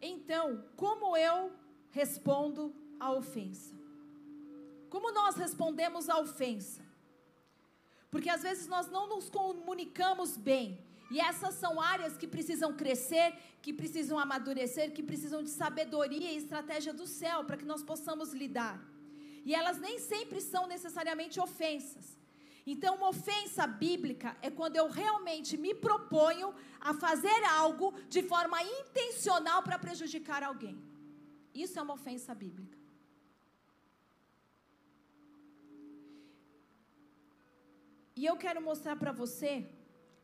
Então, 0.02 0.64
como 0.76 1.16
eu 1.16 1.52
respondo 1.92 2.74
à 2.98 3.12
ofensa? 3.12 3.74
Como 4.90 5.12
nós 5.12 5.36
respondemos 5.36 6.08
à 6.08 6.18
ofensa? 6.18 6.82
Porque 8.10 8.28
às 8.28 8.42
vezes 8.42 8.66
nós 8.66 8.88
não 8.88 9.08
nos 9.08 9.30
comunicamos 9.30 10.36
bem. 10.36 10.84
E 11.10 11.20
essas 11.20 11.54
são 11.54 11.80
áreas 11.80 12.16
que 12.16 12.26
precisam 12.26 12.74
crescer, 12.74 13.32
que 13.62 13.72
precisam 13.72 14.18
amadurecer, 14.18 14.92
que 14.92 15.02
precisam 15.02 15.42
de 15.42 15.50
sabedoria 15.50 16.32
e 16.32 16.36
estratégia 16.36 16.92
do 16.92 17.06
céu 17.06 17.44
para 17.44 17.56
que 17.56 17.64
nós 17.64 17.82
possamos 17.82 18.32
lidar. 18.32 18.82
E 19.44 19.54
elas 19.54 19.78
nem 19.78 19.98
sempre 19.98 20.40
são 20.40 20.66
necessariamente 20.66 21.38
ofensas. 21.38 22.18
Então, 22.66 22.94
uma 22.96 23.08
ofensa 23.08 23.66
bíblica 23.66 24.36
é 24.40 24.50
quando 24.50 24.76
eu 24.76 24.88
realmente 24.88 25.56
me 25.56 25.74
proponho 25.74 26.54
a 26.80 26.94
fazer 26.94 27.44
algo 27.44 27.92
de 28.08 28.22
forma 28.22 28.62
intencional 28.62 29.62
para 29.62 29.78
prejudicar 29.78 30.42
alguém. 30.42 30.80
Isso 31.54 31.78
é 31.78 31.82
uma 31.82 31.94
ofensa 31.94 32.34
bíblica. 32.34 32.78
E 38.14 38.24
eu 38.24 38.36
quero 38.36 38.60
mostrar 38.62 38.94
para 38.96 39.10
você 39.10 39.68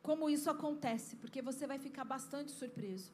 como 0.03 0.31
isso 0.31 0.49
acontece, 0.49 1.17
porque 1.17 1.43
você 1.43 1.67
vai 1.67 1.79
ficar 1.79 2.05
bastante 2.05 2.53
surpreso. 2.53 3.13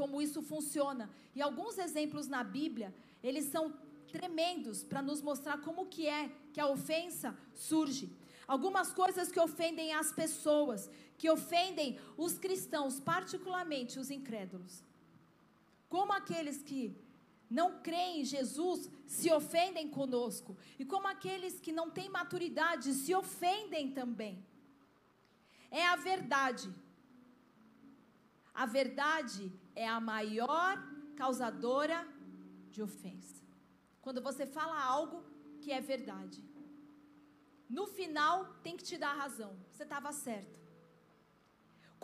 como 0.00 0.22
isso 0.22 0.40
funciona. 0.40 1.10
E 1.34 1.42
alguns 1.42 1.76
exemplos 1.76 2.26
na 2.26 2.42
Bíblia, 2.42 2.94
eles 3.22 3.44
são 3.46 3.74
tremendos 4.10 4.82
para 4.82 5.02
nos 5.02 5.22
mostrar 5.22 5.58
como 5.60 5.86
que 5.86 6.06
é 6.06 6.30
que 6.52 6.60
a 6.60 6.66
ofensa 6.66 7.36
surge. 7.54 8.10
Algumas 8.46 8.92
coisas 8.92 9.30
que 9.30 9.38
ofendem 9.38 9.92
as 9.92 10.12
pessoas, 10.12 10.90
que 11.16 11.30
ofendem 11.30 11.98
os 12.16 12.38
cristãos, 12.38 12.98
particularmente 12.98 13.98
os 13.98 14.10
incrédulos. 14.10 14.82
Como 15.88 16.12
aqueles 16.12 16.62
que 16.62 16.96
não 17.48 17.80
creem 17.80 18.20
em 18.20 18.24
Jesus 18.24 18.88
se 19.06 19.30
ofendem 19.32 19.88
conosco, 19.88 20.56
e 20.78 20.84
como 20.84 21.08
aqueles 21.08 21.58
que 21.60 21.72
não 21.72 21.90
têm 21.90 22.08
maturidade 22.08 22.94
se 22.94 23.12
ofendem 23.14 23.90
também. 23.90 24.44
É 25.70 25.84
a 25.86 25.96
verdade. 25.96 26.72
A 28.54 28.66
verdade 28.66 29.52
é 29.74 29.88
a 29.88 30.00
maior 30.00 30.80
causadora 31.16 32.06
de 32.70 32.82
ofensa. 32.82 33.39
Quando 34.04 34.20
você 34.28 34.44
fala 34.46 34.78
algo 34.96 35.18
que 35.62 35.70
é 35.78 35.80
verdade. 35.80 36.38
No 37.78 37.86
final, 37.98 38.36
tem 38.64 38.76
que 38.76 38.88
te 38.90 38.96
dar 39.04 39.14
razão. 39.24 39.52
Você 39.70 39.84
estava 39.84 40.10
certo. 40.12 40.58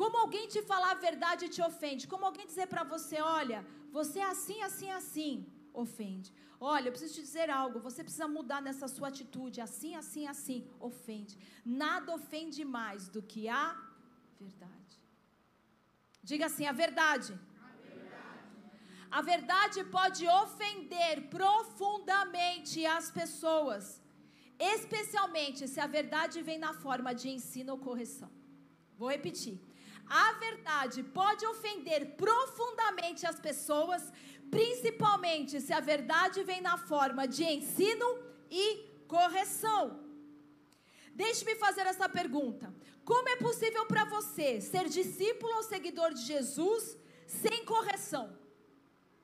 Como 0.00 0.16
alguém 0.18 0.46
te 0.54 0.61
falar 0.70 0.90
a 0.92 1.02
verdade 1.09 1.48
te 1.48 1.62
ofende. 1.70 2.06
Como 2.12 2.26
alguém 2.26 2.46
dizer 2.46 2.66
para 2.72 2.85
você, 2.85 3.20
olha, 3.20 3.61
você 3.98 4.18
é 4.20 4.28
assim, 4.35 4.61
assim, 4.68 4.90
assim, 4.90 5.35
ofende. 5.72 6.30
Olha, 6.61 6.87
eu 6.88 6.92
preciso 6.92 7.14
te 7.14 7.22
dizer 7.22 7.48
algo, 7.50 7.80
você 7.80 8.02
precisa 8.02 8.28
mudar 8.37 8.61
nessa 8.66 8.88
sua 8.88 9.09
atitude, 9.09 9.61
assim, 9.61 9.94
assim, 9.94 10.26
assim, 10.26 10.59
ofende. 10.78 11.35
Nada 11.64 12.14
ofende 12.14 12.64
mais 12.64 13.09
do 13.09 13.22
que 13.22 13.48
a 13.48 13.64
verdade. 14.38 14.94
Diga 16.22 16.46
assim, 16.46 16.66
a 16.66 16.72
verdade. 16.72 17.38
A 19.11 19.23
verdade 19.23 19.85
pode 19.85 20.27
ofender 20.27 21.29
profundamente 21.29 22.85
as 22.85 23.11
pessoas, 23.11 24.03
especialmente 24.59 25.69
se 25.69 25.79
a 25.81 25.87
verdade 25.87 26.42
vem 26.42 26.59
na 26.59 26.73
forma 26.75 27.14
de 27.14 27.29
ensino 27.29 27.73
ou 27.73 27.79
correção. 27.79 28.31
Vou 28.99 29.11
repetir. 29.11 29.61
A 30.09 30.33
verdade 30.35 31.03
pode 31.03 31.45
ofender 31.47 32.16
profundamente 32.16 33.27
as 33.27 33.38
pessoas, 33.40 34.12
principalmente 34.51 35.61
se 35.61 35.73
a 35.73 35.81
verdade 35.81 36.42
vem 36.45 36.61
na 36.61 36.77
forma 36.77 37.27
de 37.27 37.45
ensino 37.45 38.07
e 38.51 38.85
correção. 39.09 40.01
Deixe-me 41.12 41.57
fazer 41.57 41.87
essa 41.87 42.09
pergunta: 42.09 42.73
Como 43.05 43.29
é 43.29 43.37
possível 43.37 43.87
para 43.87 44.05
você 44.05 44.61
ser 44.61 44.88
discípulo 44.88 45.55
ou 45.57 45.62
seguidor 45.62 46.12
de 46.14 46.23
Jesus 46.23 46.97
sem 47.27 47.64
correção? 47.64 48.45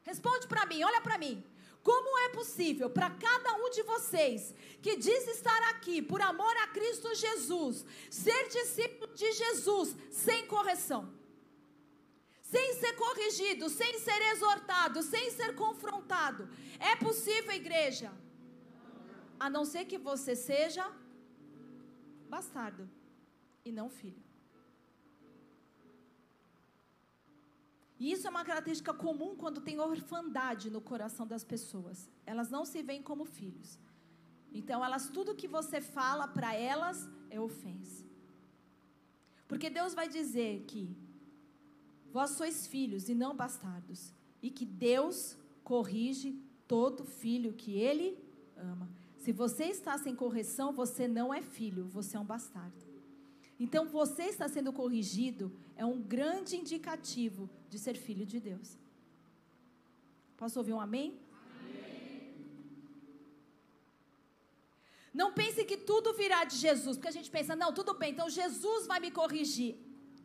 Responde 0.05 0.47
para 0.47 0.67
mim, 0.67 0.83
olha 0.83 1.01
para 1.01 1.19
mim. 1.19 1.45
Como 1.83 2.19
é 2.21 2.29
possível 2.29 2.89
para 2.89 3.11
cada 3.11 3.55
um 3.57 3.71
de 3.71 3.83
vocês 3.83 4.55
que 4.81 4.97
diz 4.97 5.27
estar 5.29 5.63
aqui 5.71 6.01
por 6.01 6.21
amor 6.21 6.57
a 6.59 6.69
Cristo 6.69 7.13
Jesus, 7.15 7.85
ser 8.09 8.49
discípulo 8.49 9.13
de 9.15 9.33
Jesus 9.33 9.97
sem 10.11 10.47
correção? 10.47 11.13
Sem 12.41 12.75
ser 12.75 12.93
corrigido, 12.93 13.69
sem 13.69 13.99
ser 13.99 14.21
exortado, 14.33 15.03
sem 15.03 15.31
ser 15.31 15.55
confrontado. 15.57 16.49
É 16.79 16.95
possível, 16.95 17.53
igreja? 17.53 18.13
A 19.41 19.51
não 19.51 19.65
ser 19.65 19.87
que 19.87 19.99
você 19.99 20.37
seja 20.37 20.89
bastardo 22.29 22.89
e 23.65 23.73
não 23.73 23.89
filho. 23.89 24.23
E 28.03 28.11
isso 28.11 28.27
é 28.27 28.31
uma 28.31 28.45
característica 28.45 28.93
comum 28.93 29.37
quando 29.37 29.61
tem 29.61 29.79
orfandade 29.79 30.69
no 30.69 30.81
coração 30.81 31.25
das 31.25 31.45
pessoas. 31.45 32.11
Elas 32.27 32.51
não 32.51 32.65
se 32.65 32.83
veem 32.83 33.01
como 33.01 33.25
filhos. 33.25 33.79
Então, 34.53 34.85
elas 34.85 35.09
tudo 35.09 35.37
que 35.37 35.47
você 35.47 35.81
fala 35.81 36.27
para 36.27 36.53
elas 36.53 37.09
é 37.31 37.39
ofensa. 37.41 38.05
Porque 39.47 39.71
Deus 39.71 39.95
vai 39.95 40.09
dizer 40.09 40.65
que 40.67 40.97
vós 42.11 42.31
sois 42.31 42.67
filhos 42.67 43.09
e 43.09 43.15
não 43.15 43.37
bastardos, 43.37 44.13
e 44.43 44.51
que 44.51 44.67
Deus 44.67 45.39
corrige 45.63 46.37
todo 46.67 47.05
filho 47.05 47.53
que 47.53 47.77
ele 47.79 48.19
ama. 48.57 48.91
Se 49.17 49.31
você 49.31 49.67
está 49.67 49.97
sem 49.97 50.17
correção, 50.17 50.73
você 50.73 51.07
não 51.07 51.33
é 51.33 51.41
filho, 51.41 51.85
você 51.87 52.17
é 52.17 52.21
um 52.21 52.25
bastardo. 52.25 52.92
Então, 53.65 53.83
você 53.99 54.25
está 54.25 54.47
sendo 54.55 54.71
corrigido 54.79 55.45
é 55.83 55.85
um 55.87 55.99
grande 56.15 56.53
indicativo 56.63 57.43
de 57.71 57.79
ser 57.85 57.97
filho 58.07 58.25
de 58.33 58.39
Deus. 58.49 58.69
Posso 60.41 60.59
ouvir 60.61 60.73
um 60.77 60.81
amém? 60.81 61.09
amém? 61.57 62.35
Não 65.21 65.29
pense 65.41 65.61
que 65.71 65.77
tudo 65.91 66.13
virá 66.23 66.41
de 66.53 66.57
Jesus, 66.57 66.97
porque 66.97 67.13
a 67.13 67.19
gente 67.19 67.31
pensa, 67.37 67.55
não, 67.63 67.71
tudo 67.73 67.95
bem, 67.95 68.11
então 68.15 68.29
Jesus 68.29 68.89
vai 68.93 68.99
me 68.99 69.13
corrigir. 69.21 69.77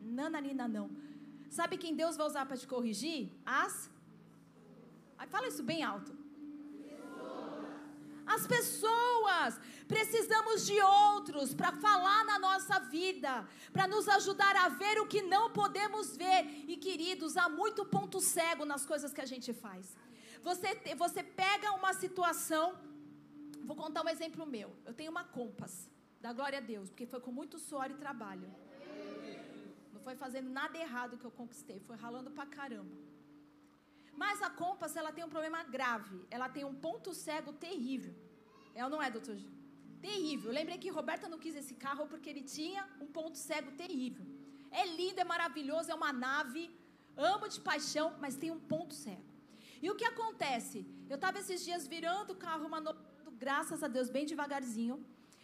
Nananina, 0.02 0.68
não. 0.68 0.90
Sabe 1.60 1.78
quem 1.78 1.96
Deus 2.02 2.18
vai 2.18 2.26
usar 2.32 2.46
para 2.48 2.58
te 2.58 2.68
corrigir? 2.74 3.30
As. 3.46 3.76
Fala 5.36 5.48
isso 5.48 5.64
bem 5.72 5.84
alto. 5.84 6.12
As 8.36 8.46
pessoas. 8.46 9.60
Precisamos 9.88 10.66
de 10.66 10.80
outros 10.82 11.54
para 11.54 11.72
falar 11.72 12.26
na 12.26 12.38
nossa 12.38 12.78
vida, 12.80 13.48
para 13.72 13.88
nos 13.88 14.06
ajudar 14.10 14.54
a 14.58 14.68
ver 14.68 15.00
o 15.00 15.08
que 15.08 15.22
não 15.22 15.50
podemos 15.50 16.18
ver. 16.18 16.42
E 16.68 16.76
queridos, 16.76 17.38
há 17.38 17.48
muito 17.48 17.86
ponto 17.86 18.20
cego 18.20 18.66
nas 18.66 18.86
coisas 18.86 19.14
que 19.14 19.22
a 19.22 19.26
gente 19.26 19.54
faz. 19.54 19.96
Você, 20.44 20.70
você 20.96 21.24
pega 21.24 21.72
uma 21.72 21.94
situação. 21.94 22.76
Vou 23.64 23.78
contar 23.78 24.04
um 24.06 24.10
exemplo 24.10 24.46
meu. 24.46 24.76
Eu 24.86 24.94
tenho 24.94 25.10
uma 25.10 25.24
Compass, 25.24 25.90
da 26.20 26.34
glória 26.34 26.58
a 26.58 26.62
Deus, 26.62 26.90
porque 26.90 27.06
foi 27.06 27.22
com 27.22 27.32
muito 27.32 27.58
suor 27.58 27.90
e 27.90 27.94
trabalho. 27.94 28.54
Não 29.94 30.02
foi 30.02 30.16
fazendo 30.16 30.50
nada 30.50 30.78
errado 30.78 31.18
que 31.18 31.26
eu 31.26 31.32
conquistei, 31.32 31.80
foi 31.80 31.96
ralando 31.96 32.30
pra 32.32 32.46
caramba. 32.46 33.07
Mas 34.24 34.42
a 34.42 34.50
Compass, 34.50 34.96
ela 34.96 35.12
tem 35.16 35.24
um 35.24 35.34
problema 35.36 35.64
grave. 35.76 36.18
Ela 36.36 36.50
tem 36.50 36.66
um 36.66 36.74
ponto 36.74 37.14
cego 37.14 37.54
terrível. 37.54 38.14
É 38.74 38.84
ou 38.84 38.90
não 38.94 39.02
é, 39.02 39.10
doutor? 39.12 39.38
Terrível. 40.02 40.50
Eu 40.50 40.56
lembrei 40.60 40.78
que 40.84 40.90
Roberta 40.90 41.30
não 41.30 41.38
quis 41.44 41.56
esse 41.56 41.76
carro 41.76 42.08
porque 42.08 42.30
ele 42.32 42.42
tinha 42.42 42.82
um 43.00 43.06
ponto 43.18 43.38
cego 43.38 43.72
terrível. 43.84 44.26
É 44.72 44.86
lindo, 45.00 45.20
é 45.20 45.24
maravilhoso, 45.24 45.92
é 45.92 45.96
uma 45.96 46.12
nave. 46.12 46.64
Amo 47.16 47.48
de 47.48 47.60
paixão, 47.60 48.08
mas 48.20 48.36
tem 48.36 48.50
um 48.50 48.60
ponto 48.74 48.94
cego. 48.96 49.28
E 49.84 49.90
o 49.92 49.96
que 49.96 50.06
acontece? 50.06 50.80
Eu 51.08 51.16
estava 51.16 51.38
esses 51.40 51.64
dias 51.64 51.86
virando 51.86 52.34
o 52.34 52.36
carro, 52.48 52.68
manobrando, 52.68 53.32
graças 53.46 53.84
a 53.84 53.88
Deus, 53.88 54.10
bem 54.10 54.26
devagarzinho. 54.26 54.98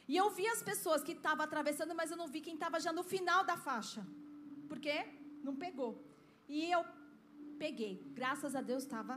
E 0.07 0.17
eu 0.17 0.31
vi 0.31 0.47
as 0.47 0.63
pessoas 0.63 1.03
que 1.03 1.11
estavam 1.11 1.45
atravessando, 1.45 1.93
mas 1.93 2.09
eu 2.09 2.17
não 2.17 2.27
vi 2.27 2.41
quem 2.41 2.55
estava 2.55 2.79
já 2.79 2.91
no 2.91 3.03
final 3.03 3.43
da 3.43 3.55
faixa. 3.55 4.05
Por 4.67 4.79
quê? 4.79 5.05
Não 5.43 5.55
pegou. 5.55 5.91
E 6.47 6.71
eu 6.71 6.83
peguei. 7.65 7.95
Graças 8.19 8.53
a 8.59 8.61
Deus 8.69 8.83
estava 8.83 9.15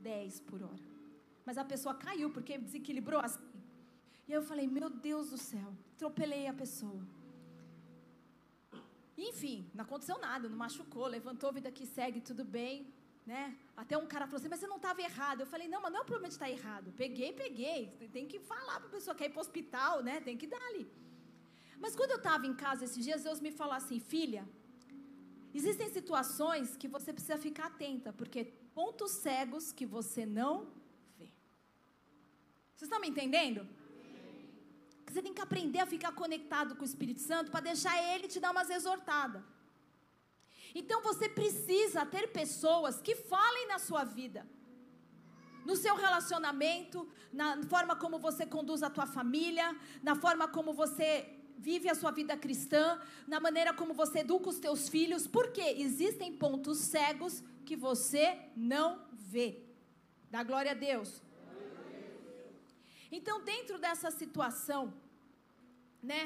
10 0.00 0.40
por 0.48 0.60
hora. 0.68 0.84
Mas 1.46 1.56
a 1.62 1.64
pessoa 1.72 1.94
caiu 2.06 2.28
porque 2.36 2.56
desequilibrou 2.66 3.20
assim. 3.28 3.48
E 4.28 4.32
eu 4.36 4.42
falei, 4.50 4.66
meu 4.78 4.88
Deus 5.08 5.26
do 5.32 5.38
céu, 5.50 5.70
atropelei 5.94 6.44
a 6.52 6.54
pessoa. 6.62 7.02
Enfim, 9.28 9.58
não 9.74 9.84
aconteceu 9.86 10.16
nada, 10.26 10.48
não 10.52 10.58
machucou, 10.64 11.06
levantou, 11.16 11.52
vida 11.58 11.70
que 11.78 11.86
segue, 11.96 12.28
tudo 12.30 12.44
bem, 12.58 12.76
né? 13.32 13.42
Até 13.82 13.94
um 14.02 14.06
cara 14.12 14.24
falou 14.26 14.40
assim, 14.40 14.52
mas 14.52 14.60
você 14.60 14.70
não 14.74 14.80
estava 14.82 15.02
errado. 15.10 15.40
Eu 15.40 15.50
falei, 15.54 15.68
não, 15.72 15.82
mas 15.82 15.92
não 15.92 16.00
é 16.00 16.02
o 16.02 16.10
problema 16.12 16.30
de 16.32 16.36
estar 16.38 16.50
errado. 16.58 16.88
Peguei, 17.02 17.30
peguei. 17.44 17.80
Tem 18.16 18.26
que 18.32 18.38
falar 18.52 18.76
para 18.80 18.88
a 18.90 18.94
pessoa 18.96 19.14
que 19.14 19.24
ir 19.28 19.32
para 19.34 19.42
o 19.42 19.46
hospital, 19.46 20.02
né? 20.08 20.16
Tem 20.28 20.36
que 20.42 20.48
dar 20.54 20.64
ali. 20.70 20.86
Mas 21.82 21.94
quando 21.98 22.12
eu 22.16 22.20
estava 22.24 22.46
em 22.50 22.56
casa 22.64 22.84
esses 22.86 23.04
dias, 23.08 23.22
Deus 23.28 23.40
me 23.46 23.52
falou 23.60 23.76
assim, 23.82 24.00
filha, 24.14 24.44
Existem 25.54 25.88
situações 25.90 26.76
que 26.76 26.88
você 26.88 27.12
precisa 27.12 27.36
ficar 27.36 27.66
atenta, 27.66 28.12
porque 28.12 28.44
pontos 28.74 29.12
cegos 29.12 29.72
que 29.72 29.84
você 29.84 30.24
não 30.24 30.72
vê. 31.18 31.30
Vocês 32.74 32.88
estão 32.88 33.00
me 33.00 33.08
entendendo? 33.08 33.68
Você 35.06 35.20
tem 35.20 35.34
que 35.34 35.42
aprender 35.42 35.78
a 35.80 35.86
ficar 35.86 36.12
conectado 36.12 36.74
com 36.74 36.82
o 36.82 36.86
Espírito 36.86 37.20
Santo 37.20 37.50
para 37.50 37.60
deixar 37.60 37.94
ele 38.14 38.26
te 38.28 38.40
dar 38.40 38.50
umas 38.50 38.70
exortadas. 38.70 39.42
Então 40.74 41.02
você 41.02 41.28
precisa 41.28 42.06
ter 42.06 42.32
pessoas 42.32 43.00
que 43.00 43.14
falem 43.14 43.68
na 43.68 43.78
sua 43.78 44.04
vida. 44.04 44.48
No 45.66 45.76
seu 45.76 45.94
relacionamento, 45.94 47.06
na 47.30 47.62
forma 47.64 47.94
como 47.94 48.18
você 48.18 48.46
conduz 48.46 48.82
a 48.82 48.88
tua 48.88 49.06
família, 49.06 49.76
na 50.02 50.14
forma 50.16 50.48
como 50.48 50.72
você 50.72 51.41
vive 51.68 51.88
a 51.88 51.94
sua 51.94 52.10
vida 52.10 52.36
cristã, 52.44 52.84
na 53.32 53.38
maneira 53.46 53.72
como 53.72 53.94
você 53.94 54.18
educa 54.20 54.48
os 54.48 54.58
teus 54.58 54.88
filhos, 54.88 55.26
porque 55.26 55.60
existem 55.86 56.30
pontos 56.44 56.78
cegos 56.78 57.42
que 57.64 57.76
você 57.76 58.24
não 58.56 58.88
vê. 59.12 59.48
Dá 60.30 60.42
glória 60.42 60.72
a 60.72 60.74
Deus. 60.74 61.22
Então, 63.16 63.36
dentro 63.44 63.78
dessa 63.78 64.10
situação, 64.10 64.82
né, 66.02 66.22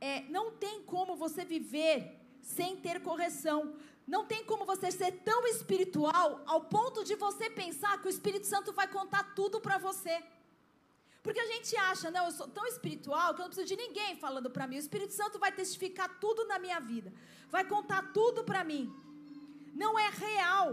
é, 0.00 0.22
não 0.36 0.46
tem 0.64 0.82
como 0.82 1.14
você 1.14 1.44
viver 1.44 1.96
sem 2.42 2.76
ter 2.76 3.00
correção. 3.02 3.74
Não 4.06 4.24
tem 4.24 4.44
como 4.44 4.64
você 4.64 4.90
ser 4.90 5.12
tão 5.30 5.46
espiritual 5.46 6.42
ao 6.46 6.60
ponto 6.76 7.04
de 7.04 7.14
você 7.16 7.50
pensar 7.50 8.00
que 8.00 8.08
o 8.08 8.14
Espírito 8.16 8.46
Santo 8.46 8.72
vai 8.72 8.88
contar 8.88 9.34
tudo 9.34 9.60
para 9.60 9.78
você. 9.78 10.16
Porque 11.26 11.40
a 11.40 11.52
gente 11.52 11.76
acha, 11.90 12.08
não, 12.16 12.26
eu 12.26 12.30
sou 12.30 12.46
tão 12.56 12.64
espiritual 12.72 13.34
que 13.34 13.40
eu 13.40 13.44
não 13.44 13.52
preciso 13.52 13.66
de 13.66 13.76
ninguém 13.84 14.10
falando 14.24 14.48
para 14.48 14.66
mim. 14.68 14.76
O 14.76 14.84
Espírito 14.86 15.12
Santo 15.12 15.40
vai 15.44 15.50
testificar 15.50 16.08
tudo 16.20 16.44
na 16.50 16.56
minha 16.64 16.78
vida, 16.78 17.12
vai 17.54 17.64
contar 17.72 18.12
tudo 18.18 18.44
para 18.44 18.62
mim. 18.62 18.84
Não 19.74 19.98
é 19.98 20.08
real. 20.08 20.68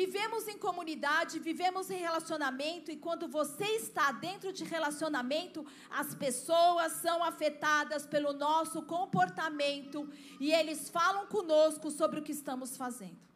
Vivemos 0.00 0.46
em 0.46 0.58
comunidade, 0.58 1.38
vivemos 1.38 1.88
em 1.90 2.00
relacionamento, 2.08 2.90
e 2.90 2.98
quando 3.06 3.26
você 3.26 3.64
está 3.84 4.12
dentro 4.12 4.52
de 4.52 4.62
relacionamento, 4.62 5.66
as 6.02 6.14
pessoas 6.14 6.92
são 7.04 7.24
afetadas 7.24 8.04
pelo 8.04 8.34
nosso 8.34 8.82
comportamento 8.82 10.06
e 10.38 10.52
eles 10.52 10.90
falam 10.90 11.26
conosco 11.26 11.90
sobre 11.90 12.20
o 12.20 12.22
que 12.22 12.32
estamos 12.40 12.76
fazendo. 12.76 13.29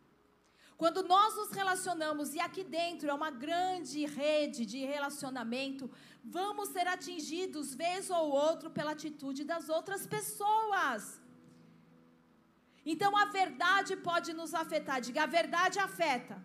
Quando 0.76 1.00
nós 1.14 1.36
nos 1.40 1.50
relacionamos, 1.60 2.34
e 2.34 2.40
aqui 2.46 2.62
dentro 2.64 3.08
é 3.08 3.14
uma 3.14 3.30
grande 3.30 4.00
rede 4.20 4.62
de 4.72 4.80
relacionamento, 4.94 5.90
vamos 6.38 6.70
ser 6.70 6.86
atingidos, 6.88 7.74
vez 7.74 8.10
ou 8.10 8.24
outro, 8.46 8.70
pela 8.70 8.92
atitude 8.92 9.44
das 9.52 9.68
outras 9.68 10.04
pessoas. 10.06 11.20
Então 12.92 13.16
a 13.16 13.26
verdade 13.40 13.94
pode 14.08 14.32
nos 14.40 14.52
afetar. 14.62 15.00
Diga, 15.00 15.22
a 15.22 15.34
verdade 15.38 15.78
afeta. 15.78 16.36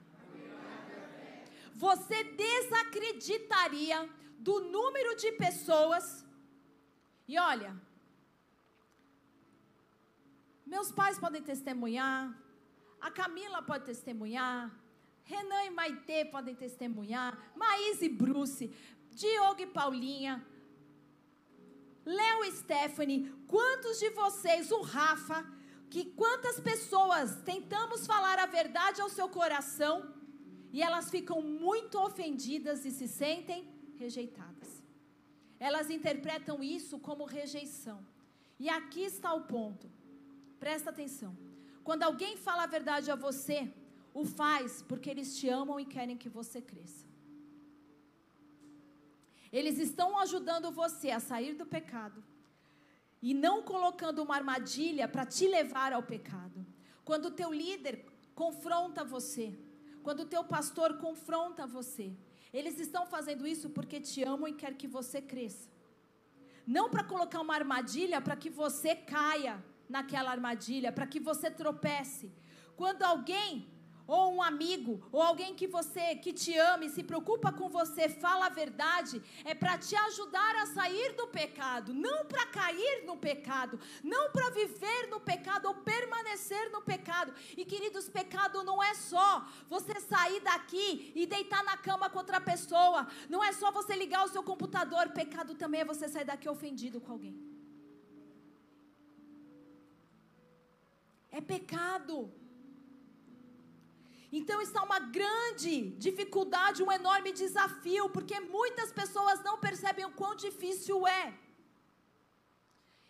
Você 1.85 2.17
desacreditaria 2.45 3.97
do 4.47 4.55
número 4.75 5.15
de 5.21 5.31
pessoas. 5.43 6.05
E 7.27 7.37
olha, 7.37 7.71
meus 10.65 10.91
pais 10.91 11.17
podem 11.23 11.41
testemunhar, 11.41 12.21
a 13.01 13.11
Camila 13.11 13.61
pode 13.61 13.85
testemunhar, 13.85 14.73
Renan 15.23 15.63
e 15.65 15.69
Maitê 15.69 16.25
podem 16.25 16.55
testemunhar, 16.55 17.51
Maís 17.55 18.01
e 18.01 18.09
Bruce, 18.09 18.73
Diogo 19.11 19.61
e 19.61 19.67
Paulinha, 19.67 20.45
Léo 22.05 22.43
e 22.45 22.51
Stephanie, 22.51 23.29
quantos 23.47 23.99
de 23.99 24.09
vocês, 24.09 24.71
o 24.71 24.81
Rafa, 24.81 25.45
que 25.89 26.05
quantas 26.05 26.59
pessoas 26.59 27.35
tentamos 27.43 28.07
falar 28.07 28.39
a 28.39 28.45
verdade 28.45 29.01
ao 29.01 29.09
seu 29.09 29.29
coração 29.29 30.13
e 30.71 30.81
elas 30.81 31.09
ficam 31.09 31.41
muito 31.41 31.99
ofendidas 31.99 32.85
e 32.85 32.91
se 32.91 33.07
sentem 33.07 33.67
rejeitadas. 33.97 34.83
Elas 35.59 35.89
interpretam 35.89 36.63
isso 36.63 36.99
como 36.99 37.25
rejeição. 37.25 38.05
E 38.59 38.69
aqui 38.69 39.01
está 39.01 39.33
o 39.33 39.41
ponto. 39.41 39.91
Presta 40.59 40.89
atenção. 40.89 41.35
Quando 41.89 42.03
alguém 42.03 42.37
fala 42.37 42.63
a 42.65 42.67
verdade 42.67 43.09
a 43.09 43.15
você, 43.15 43.57
o 44.13 44.23
faz 44.23 44.83
porque 44.87 45.09
eles 45.09 45.35
te 45.35 45.49
amam 45.49 45.79
e 45.79 45.85
querem 45.93 46.15
que 46.15 46.29
você 46.29 46.61
cresça. 46.61 47.03
Eles 49.51 49.79
estão 49.79 50.09
ajudando 50.19 50.69
você 50.69 51.09
a 51.09 51.19
sair 51.19 51.55
do 51.55 51.65
pecado 51.65 52.23
e 53.19 53.33
não 53.33 53.63
colocando 53.63 54.21
uma 54.21 54.35
armadilha 54.35 55.07
para 55.07 55.25
te 55.25 55.47
levar 55.47 55.91
ao 55.91 56.03
pecado. 56.03 56.63
Quando 57.03 57.25
o 57.25 57.31
teu 57.31 57.51
líder 57.51 58.05
confronta 58.35 59.03
você, 59.03 59.57
quando 60.03 60.19
o 60.19 60.29
teu 60.33 60.43
pastor 60.43 60.99
confronta 60.99 61.65
você, 61.65 62.13
eles 62.53 62.79
estão 62.79 63.07
fazendo 63.07 63.47
isso 63.47 63.67
porque 63.67 63.99
te 63.99 64.21
amam 64.21 64.47
e 64.47 64.53
quer 64.53 64.75
que 64.75 64.87
você 64.87 65.19
cresça. 65.23 65.67
Não 66.67 66.87
para 66.91 67.03
colocar 67.03 67.41
uma 67.41 67.55
armadilha 67.55 68.21
para 68.21 68.35
que 68.35 68.51
você 68.51 68.95
caia 68.95 69.55
naquela 69.89 70.31
armadilha, 70.31 70.91
para 70.91 71.07
que 71.07 71.19
você 71.19 71.49
tropece. 71.49 72.31
Quando 72.75 73.03
alguém 73.03 73.67
ou 74.09 74.33
um 74.33 74.41
amigo, 74.41 75.07
ou 75.11 75.21
alguém 75.21 75.53
que 75.53 75.67
você 75.67 76.15
que 76.15 76.33
te 76.33 76.57
ama 76.57 76.85
e 76.85 76.89
se 76.89 77.03
preocupa 77.03 77.51
com 77.51 77.69
você, 77.69 78.09
fala 78.09 78.47
a 78.47 78.49
verdade, 78.49 79.21
é 79.45 79.53
para 79.53 79.77
te 79.77 79.95
ajudar 79.95 80.55
a 80.55 80.65
sair 80.65 81.13
do 81.15 81.27
pecado, 81.27 81.93
não 81.93 82.25
para 82.25 82.47
cair 82.47 83.03
no 83.05 83.15
pecado, 83.17 83.79
não 84.03 84.31
para 84.31 84.49
viver 84.49 85.07
no 85.11 85.19
pecado 85.19 85.67
ou 85.67 85.75
permanecer 85.75 86.71
no 86.71 86.81
pecado. 86.81 87.31
E 87.55 87.63
queridos, 87.63 88.09
pecado 88.09 88.63
não 88.63 88.81
é 88.81 88.95
só 88.95 89.45
você 89.69 89.99
sair 89.99 90.39
daqui 90.39 91.11
e 91.15 91.27
deitar 91.27 91.63
na 91.63 91.77
cama 91.77 92.09
com 92.09 92.17
outra 92.17 92.41
pessoa, 92.41 93.07
não 93.29 93.43
é 93.43 93.51
só 93.51 93.71
você 93.71 93.93
ligar 93.95 94.25
o 94.25 94.29
seu 94.29 94.41
computador, 94.41 95.09
pecado 95.09 95.53
também 95.53 95.81
é 95.81 95.85
você 95.85 96.07
sair 96.09 96.25
daqui 96.25 96.49
ofendido 96.49 96.99
com 96.99 97.11
alguém. 97.11 97.48
É 101.31 101.41
pecado. 101.41 102.31
Então 104.31 104.61
está 104.61 104.83
uma 104.83 104.99
grande 104.99 105.91
dificuldade, 106.05 106.83
um 106.83 106.91
enorme 106.91 107.31
desafio, 107.31 108.09
porque 108.09 108.39
muitas 108.39 108.91
pessoas 108.91 109.43
não 109.43 109.57
percebem 109.57 110.05
o 110.05 110.11
quão 110.11 110.35
difícil 110.35 111.07
é. 111.07 111.33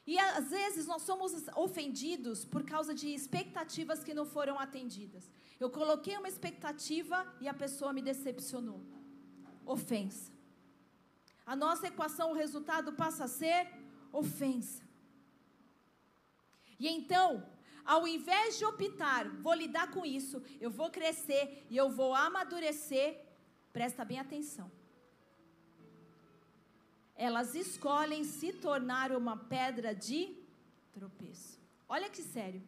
E 0.08 0.18
às 0.18 0.50
vezes 0.50 0.88
nós 0.88 1.04
somos 1.04 1.34
ofendidos 1.56 2.46
por 2.46 2.64
causa 2.64 2.94
de 2.96 3.08
expectativas 3.14 4.04
que 4.04 4.14
não 4.14 4.26
foram 4.26 4.58
atendidas. 4.58 5.30
Eu 5.60 5.70
coloquei 5.70 6.18
uma 6.18 6.30
expectativa 6.30 7.18
e 7.42 7.48
a 7.48 7.54
pessoa 7.54 7.92
me 7.94 8.02
decepcionou. 8.02 8.82
Ofensa. 9.66 10.32
A 11.46 11.56
nossa 11.56 11.88
equação, 11.88 12.32
o 12.32 12.40
resultado 12.44 12.94
passa 12.94 13.26
a 13.26 13.28
ser 13.28 13.68
ofensa. 14.12 14.82
E 16.80 16.88
então, 16.88 17.46
ao 17.86 18.08
invés 18.08 18.58
de 18.58 18.66
optar, 18.66 19.28
vou 19.46 19.54
lidar 19.54 19.92
com 19.92 20.06
isso, 20.06 20.42
eu 20.60 20.70
vou 20.70 20.90
crescer 20.90 21.66
e 21.70 21.78
eu 21.78 21.90
vou 21.90 22.14
amadurecer, 22.14 23.20
presta 23.72 24.06
bem 24.06 24.20
atenção. 24.20 24.72
Elas 27.16 27.56
escolhem 27.56 28.24
se 28.24 28.54
tornar 28.54 29.12
uma 29.12 29.36
pedra 29.36 29.94
de 29.94 30.38
tropeço. 30.94 31.60
Olha 31.88 32.10
que 32.10 32.22
sério. 32.22 32.62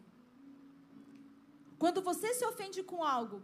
Quando 1.78 2.02
você 2.02 2.34
se 2.34 2.46
ofende 2.46 2.84
com 2.84 3.04
algo 3.04 3.42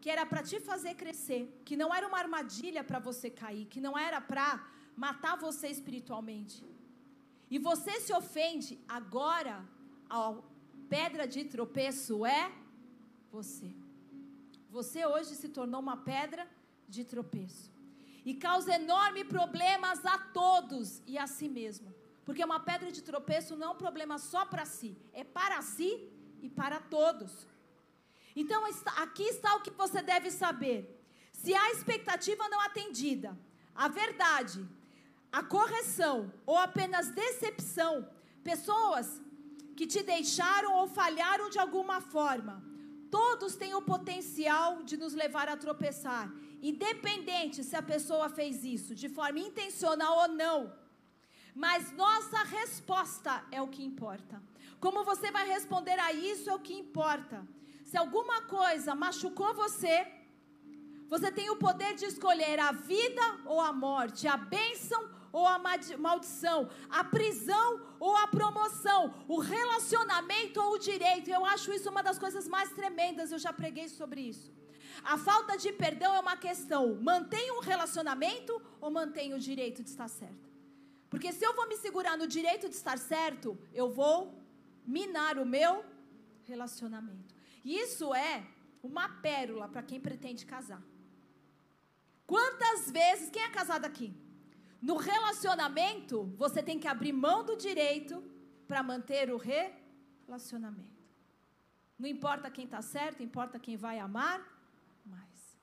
que 0.00 0.10
era 0.10 0.26
para 0.26 0.42
te 0.42 0.58
fazer 0.60 0.94
crescer, 0.94 1.42
que 1.64 1.76
não 1.76 1.94
era 1.94 2.06
uma 2.06 2.18
armadilha 2.18 2.82
para 2.84 2.98
você 2.98 3.30
cair, 3.30 3.66
que 3.66 3.80
não 3.80 3.96
era 3.96 4.20
para 4.20 4.48
matar 4.96 5.36
você 5.36 5.68
espiritualmente, 5.68 6.64
e 7.48 7.58
você 7.58 8.00
se 8.00 8.12
ofende 8.12 8.80
agora 8.88 9.64
ao 10.08 10.51
pedra 10.94 11.26
de 11.26 11.42
tropeço 11.44 12.26
é 12.26 12.52
você. 13.30 13.70
Você 14.68 15.00
hoje 15.06 15.34
se 15.34 15.48
tornou 15.48 15.80
uma 15.80 15.96
pedra 15.96 16.46
de 16.86 17.02
tropeço. 17.12 17.70
E 18.26 18.34
causa 18.34 18.74
enormes 18.74 19.24
problemas 19.24 20.04
a 20.04 20.18
todos 20.18 21.02
e 21.06 21.16
a 21.16 21.26
si 21.26 21.48
mesmo. 21.48 21.88
Porque 22.26 22.44
uma 22.44 22.60
pedra 22.60 22.92
de 22.92 23.02
tropeço 23.10 23.56
não 23.56 23.68
é 23.68 23.70
um 23.70 23.82
problema 23.86 24.18
só 24.18 24.44
para 24.44 24.66
si, 24.66 24.94
é 25.14 25.24
para 25.24 25.62
si 25.62 25.90
e 26.42 26.50
para 26.50 26.78
todos. 26.78 27.32
Então, 28.36 28.60
aqui 29.04 29.24
está 29.34 29.56
o 29.56 29.62
que 29.62 29.70
você 29.70 30.02
deve 30.02 30.30
saber. 30.30 30.80
Se 31.32 31.54
a 31.54 31.70
expectativa 31.70 32.50
não 32.50 32.60
atendida, 32.60 33.30
a 33.74 33.88
verdade, 33.88 34.60
a 35.40 35.42
correção 35.42 36.30
ou 36.44 36.58
apenas 36.58 37.08
decepção, 37.08 38.06
pessoas 38.44 39.22
que 39.76 39.86
te 39.86 40.02
deixaram 40.02 40.74
ou 40.78 40.86
falharam 40.86 41.48
de 41.48 41.58
alguma 41.58 42.00
forma. 42.00 42.62
Todos 43.10 43.56
têm 43.56 43.74
o 43.74 43.82
potencial 43.82 44.82
de 44.82 44.96
nos 44.96 45.12
levar 45.12 45.48
a 45.48 45.56
tropeçar, 45.56 46.32
independente 46.62 47.62
se 47.62 47.76
a 47.76 47.82
pessoa 47.82 48.28
fez 48.28 48.64
isso 48.64 48.94
de 48.94 49.08
forma 49.08 49.38
intencional 49.38 50.14
ou 50.22 50.28
não. 50.28 50.72
Mas 51.54 51.92
nossa 51.92 52.42
resposta 52.44 53.44
é 53.50 53.60
o 53.60 53.68
que 53.68 53.84
importa. 53.84 54.42
Como 54.80 55.04
você 55.04 55.30
vai 55.30 55.46
responder 55.46 55.98
a 55.98 56.12
isso 56.12 56.48
é 56.48 56.54
o 56.54 56.58
que 56.58 56.74
importa. 56.74 57.46
Se 57.84 57.96
alguma 57.96 58.42
coisa 58.42 58.94
machucou 58.94 59.52
você, 59.54 60.06
você 61.08 61.30
tem 61.30 61.50
o 61.50 61.56
poder 61.56 61.94
de 61.94 62.06
escolher 62.06 62.58
a 62.58 62.72
vida 62.72 63.22
ou 63.44 63.60
a 63.60 63.72
morte, 63.72 64.26
a 64.26 64.36
bênção 64.36 65.02
ou 65.02 65.21
a 65.32 65.58
maldição, 65.98 66.68
a 66.90 67.02
prisão 67.02 67.80
ou 67.98 68.14
a 68.16 68.26
promoção, 68.26 69.14
o 69.26 69.38
relacionamento 69.38 70.60
ou 70.60 70.74
o 70.74 70.78
direito. 70.78 71.30
Eu 71.30 71.44
acho 71.46 71.72
isso 71.72 71.88
uma 71.88 72.02
das 72.02 72.18
coisas 72.18 72.46
mais 72.46 72.70
tremendas, 72.72 73.32
eu 73.32 73.38
já 73.38 73.52
preguei 73.52 73.88
sobre 73.88 74.20
isso. 74.20 74.52
A 75.02 75.16
falta 75.16 75.56
de 75.56 75.72
perdão 75.72 76.14
é 76.14 76.20
uma 76.20 76.36
questão: 76.36 76.94
mantenho 77.00 77.56
um 77.56 77.60
relacionamento 77.60 78.60
ou 78.80 78.90
mantenho 78.90 79.36
o 79.36 79.40
direito 79.40 79.82
de 79.82 79.88
estar 79.88 80.08
certo? 80.08 80.50
Porque 81.08 81.32
se 81.32 81.44
eu 81.44 81.54
vou 81.54 81.68
me 81.68 81.76
segurar 81.76 82.16
no 82.16 82.26
direito 82.26 82.68
de 82.68 82.74
estar 82.74 82.98
certo, 82.98 83.58
eu 83.72 83.90
vou 83.90 84.34
minar 84.86 85.38
o 85.38 85.46
meu 85.46 85.84
relacionamento. 86.44 87.34
E 87.64 87.78
isso 87.78 88.14
é 88.14 88.46
uma 88.82 89.08
pérola 89.08 89.68
para 89.68 89.82
quem 89.82 90.00
pretende 90.00 90.44
casar. 90.44 90.82
Quantas 92.26 92.90
vezes, 92.90 93.30
quem 93.30 93.42
é 93.42 93.50
casado 93.50 93.84
aqui? 93.84 94.14
No 94.82 94.96
relacionamento, 94.96 96.24
você 96.36 96.60
tem 96.60 96.76
que 96.76 96.88
abrir 96.88 97.12
mão 97.12 97.44
do 97.44 97.56
direito 97.56 98.20
para 98.66 98.82
manter 98.82 99.32
o 99.32 99.36
relacionamento. 99.36 100.90
Não 101.96 102.08
importa 102.08 102.50
quem 102.50 102.64
está 102.64 102.82
certo, 102.82 103.22
importa 103.22 103.60
quem 103.60 103.76
vai 103.76 104.00
amar 104.00 104.40
mais. 105.06 105.56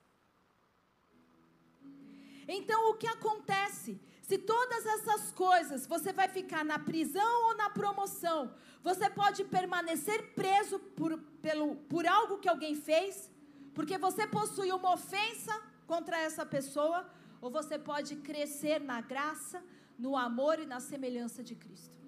Então, 2.48 2.90
o 2.90 2.94
que 2.94 3.06
acontece? 3.06 4.00
Se 4.22 4.38
todas 4.38 4.86
essas 4.86 5.32
coisas 5.32 5.86
você 5.86 6.14
vai 6.14 6.28
ficar 6.28 6.64
na 6.64 6.78
prisão 6.78 7.48
ou 7.48 7.56
na 7.56 7.68
promoção, 7.68 8.54
você 8.82 9.10
pode 9.10 9.44
permanecer 9.44 10.32
preso 10.34 10.78
por, 10.78 11.18
pelo, 11.42 11.76
por 11.92 12.06
algo 12.06 12.38
que 12.38 12.48
alguém 12.48 12.74
fez, 12.74 13.30
porque 13.74 13.98
você 13.98 14.26
possui 14.26 14.72
uma 14.72 14.94
ofensa 14.94 15.52
contra 15.86 16.16
essa 16.18 16.46
pessoa, 16.46 17.06
ou 17.40 17.50
você 17.58 17.78
pode 17.90 18.12
crescer 18.28 18.78
na 18.90 19.00
graça, 19.12 19.58
no 20.04 20.12
amor 20.16 20.58
e 20.58 20.66
na 20.72 20.80
semelhança 20.90 21.42
de 21.48 21.54
Cristo. 21.54 21.98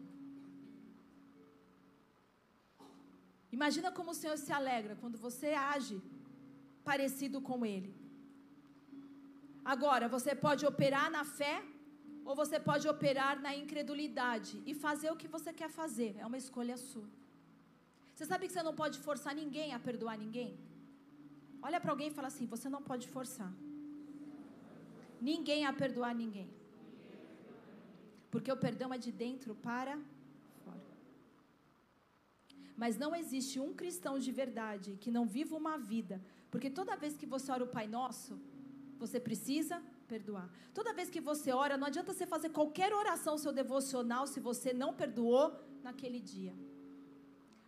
Imagina 3.56 3.90
como 3.96 4.10
o 4.12 4.18
Senhor 4.20 4.38
se 4.44 4.52
alegra 4.58 4.94
quando 5.00 5.18
você 5.26 5.48
age 5.74 5.96
parecido 6.88 7.40
com 7.48 7.58
Ele. 7.74 7.92
Agora, 9.72 10.08
você 10.08 10.34
pode 10.46 10.62
operar 10.70 11.08
na 11.16 11.24
fé 11.24 11.56
ou 12.24 12.34
você 12.42 12.58
pode 12.68 12.86
operar 12.94 13.34
na 13.40 13.52
incredulidade 13.62 14.54
e 14.66 14.74
fazer 14.74 15.10
o 15.10 15.16
que 15.20 15.28
você 15.36 15.52
quer 15.60 15.70
fazer. 15.80 16.10
É 16.18 16.26
uma 16.30 16.40
escolha 16.44 16.76
sua. 16.76 17.08
Você 18.14 18.24
sabe 18.30 18.46
que 18.46 18.52
você 18.54 18.62
não 18.68 18.74
pode 18.82 18.98
forçar 19.06 19.34
ninguém 19.34 19.68
a 19.74 19.78
perdoar 19.88 20.16
ninguém? 20.24 20.50
Olha 21.60 21.80
para 21.80 21.92
alguém 21.92 22.08
e 22.08 22.16
fala 22.18 22.28
assim: 22.32 22.46
você 22.46 22.68
não 22.68 22.82
pode 22.90 23.06
forçar 23.16 23.52
ninguém 25.30 25.60
a 25.66 25.72
perdoar 25.82 26.14
ninguém. 26.22 26.48
Porque 28.32 28.50
o 28.50 28.62
perdão 28.66 28.90
é 28.96 28.98
de 29.06 29.12
dentro 29.24 29.54
para 29.68 29.94
mas 32.82 32.96
não 33.02 33.14
existe 33.14 33.60
um 33.60 33.72
cristão 33.80 34.14
de 34.18 34.32
verdade 34.32 34.96
que 35.02 35.10
não 35.16 35.24
viva 35.24 35.54
uma 35.56 35.76
vida, 35.78 36.20
porque 36.50 36.68
toda 36.78 36.96
vez 36.96 37.16
que 37.16 37.26
você 37.34 37.48
ora 37.52 37.64
o 37.64 37.72
Pai 37.76 37.86
Nosso, 37.86 38.40
você 38.98 39.18
precisa 39.20 39.82
perdoar. 40.08 40.48
Toda 40.74 40.92
vez 40.92 41.08
que 41.10 41.20
você 41.20 41.52
ora, 41.52 41.76
não 41.76 41.86
adianta 41.86 42.12
você 42.12 42.26
fazer 42.26 42.50
qualquer 42.50 42.92
oração, 42.92 43.36
seu 43.38 43.52
devocional, 43.52 44.26
se 44.26 44.40
você 44.40 44.72
não 44.72 44.92
perdoou 44.94 45.44
naquele 45.82 46.20
dia. 46.20 46.54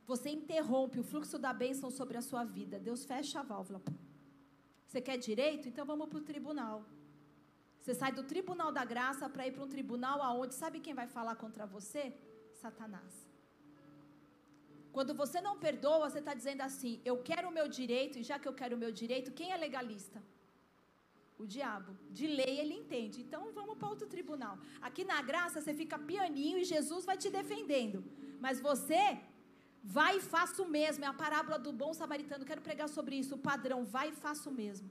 Você 0.07 0.31
interrompe 0.31 0.99
o 1.01 1.05
fluxo 1.05 1.39
da 1.39 1.53
bênção 1.53 1.91
sobre 1.91 2.17
a 2.17 2.23
sua 2.23 2.45
vida. 2.45 2.79
Deus 2.79 3.05
fecha 3.05 3.41
a 3.41 3.43
válvula. 3.43 3.81
Você 4.87 5.01
quer 5.01 5.17
direito? 5.17 5.69
Então 5.69 5.87
vamos 5.87 6.09
para 6.09 6.19
o 6.19 6.23
tribunal. 6.23 6.85
Você 7.85 7.95
sai 8.01 8.13
do 8.19 8.23
tribunal 8.31 8.71
da 8.77 8.83
graça 8.93 9.25
para 9.33 9.47
ir 9.47 9.53
para 9.55 9.65
um 9.65 9.73
tribunal 9.75 10.19
aonde 10.27 10.55
sabe 10.61 10.81
quem 10.85 10.95
vai 11.01 11.07
falar 11.17 11.35
contra 11.43 11.65
você? 11.75 12.03
Satanás. 12.63 13.13
Quando 14.95 15.13
você 15.21 15.39
não 15.47 15.53
perdoa, 15.65 16.09
você 16.09 16.21
está 16.21 16.33
dizendo 16.41 16.63
assim: 16.69 16.93
eu 17.11 17.17
quero 17.29 17.47
o 17.49 17.53
meu 17.59 17.67
direito, 17.79 18.17
e 18.19 18.23
já 18.31 18.39
que 18.39 18.49
eu 18.51 18.55
quero 18.61 18.75
o 18.77 18.81
meu 18.85 18.91
direito, 19.03 19.37
quem 19.39 19.53
é 19.53 19.59
legalista? 19.67 20.23
O 21.43 21.47
diabo. 21.55 21.93
De 22.19 22.27
lei 22.41 22.55
ele 22.63 22.75
entende. 22.81 23.21
Então 23.27 23.53
vamos 23.61 23.77
para 23.77 23.93
outro 23.95 24.09
tribunal. 24.17 24.57
Aqui 24.89 25.05
na 25.13 25.21
graça 25.31 25.61
você 25.61 25.75
fica 25.83 25.99
pianinho 26.11 26.59
e 26.59 26.71
Jesus 26.75 27.05
vai 27.05 27.19
te 27.19 27.29
defendendo. 27.39 28.03
Mas 28.41 28.63
você 28.71 29.05
vai 29.99 30.13
e 30.19 30.27
faça 30.35 30.63
o 30.63 30.71
mesmo. 30.79 31.05
É 31.05 31.09
a 31.09 31.21
parábola 31.25 31.59
do 31.59 31.73
bom 31.85 31.93
samaritano. 32.03 32.47
Quero 32.51 32.67
pregar 32.69 32.89
sobre 32.89 33.17
isso. 33.23 33.35
O 33.35 33.45
padrão, 33.51 33.81
vai 33.97 34.09
e 34.09 34.21
faça 34.27 34.49
o 34.49 34.59
mesmo. 34.63 34.89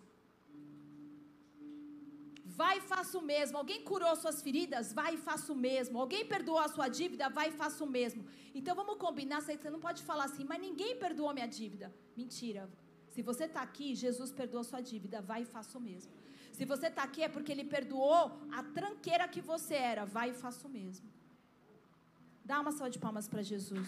Vai 2.60 2.78
e 2.78 2.82
faça 2.82 3.18
o 3.18 3.22
mesmo. 3.32 3.58
Alguém 3.58 3.80
curou 3.90 4.16
suas 4.16 4.42
feridas? 4.46 4.94
Vai 5.00 5.12
e 5.16 5.22
faça 5.28 5.52
o 5.52 5.56
mesmo. 5.68 6.00
Alguém 6.04 6.24
perdoou 6.34 6.60
a 6.60 6.70
sua 6.76 6.88
dívida? 7.00 7.30
Vai 7.38 7.48
e 7.50 7.56
faça 7.62 7.84
o 7.84 7.90
mesmo. 7.98 8.22
Então 8.60 8.76
vamos 8.82 8.98
combinar. 9.06 9.42
Você 9.42 9.70
não 9.76 9.80
pode 9.88 10.04
falar 10.10 10.26
assim, 10.26 10.46
mas 10.52 10.62
ninguém 10.68 10.92
perdoou 11.06 11.34
minha 11.38 11.48
dívida. 11.60 11.88
Mentira. 12.22 12.64
Se 13.14 13.22
você 13.30 13.46
está 13.50 13.62
aqui, 13.62 13.88
Jesus 13.96 14.32
perdoou 14.32 14.62
a 14.62 14.70
sua 14.72 14.82
dívida. 14.92 15.20
Vai 15.32 15.42
e 15.44 15.46
faça 15.46 15.78
o 15.78 15.82
mesmo. 15.90 16.12
Se 16.58 16.66
você 16.66 16.88
está 16.88 17.04
aqui 17.10 17.24
é 17.24 17.30
porque 17.36 17.52
Ele 17.52 17.66
perdoou 17.76 18.22
a 18.60 18.62
tranqueira 18.78 19.28
que 19.28 19.42
você 19.42 19.76
era. 19.76 20.06
Vai 20.06 20.30
e 20.32 20.34
faça 20.46 20.68
o 20.68 20.72
mesmo. 20.80 21.08
Dá 22.46 22.60
uma 22.60 22.72
salva 22.72 22.92
de 22.96 23.00
palmas 23.00 23.28
para 23.28 23.42
Jesus. 23.42 23.88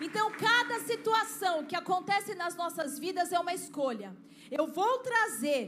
Então, 0.00 0.30
cada 0.32 0.78
situação 0.80 1.66
que 1.66 1.74
acontece 1.74 2.34
nas 2.34 2.54
nossas 2.54 2.98
vidas 2.98 3.32
é 3.32 3.38
uma 3.38 3.54
escolha. 3.54 4.16
Eu 4.50 4.66
vou 4.66 4.98
trazer 4.98 5.62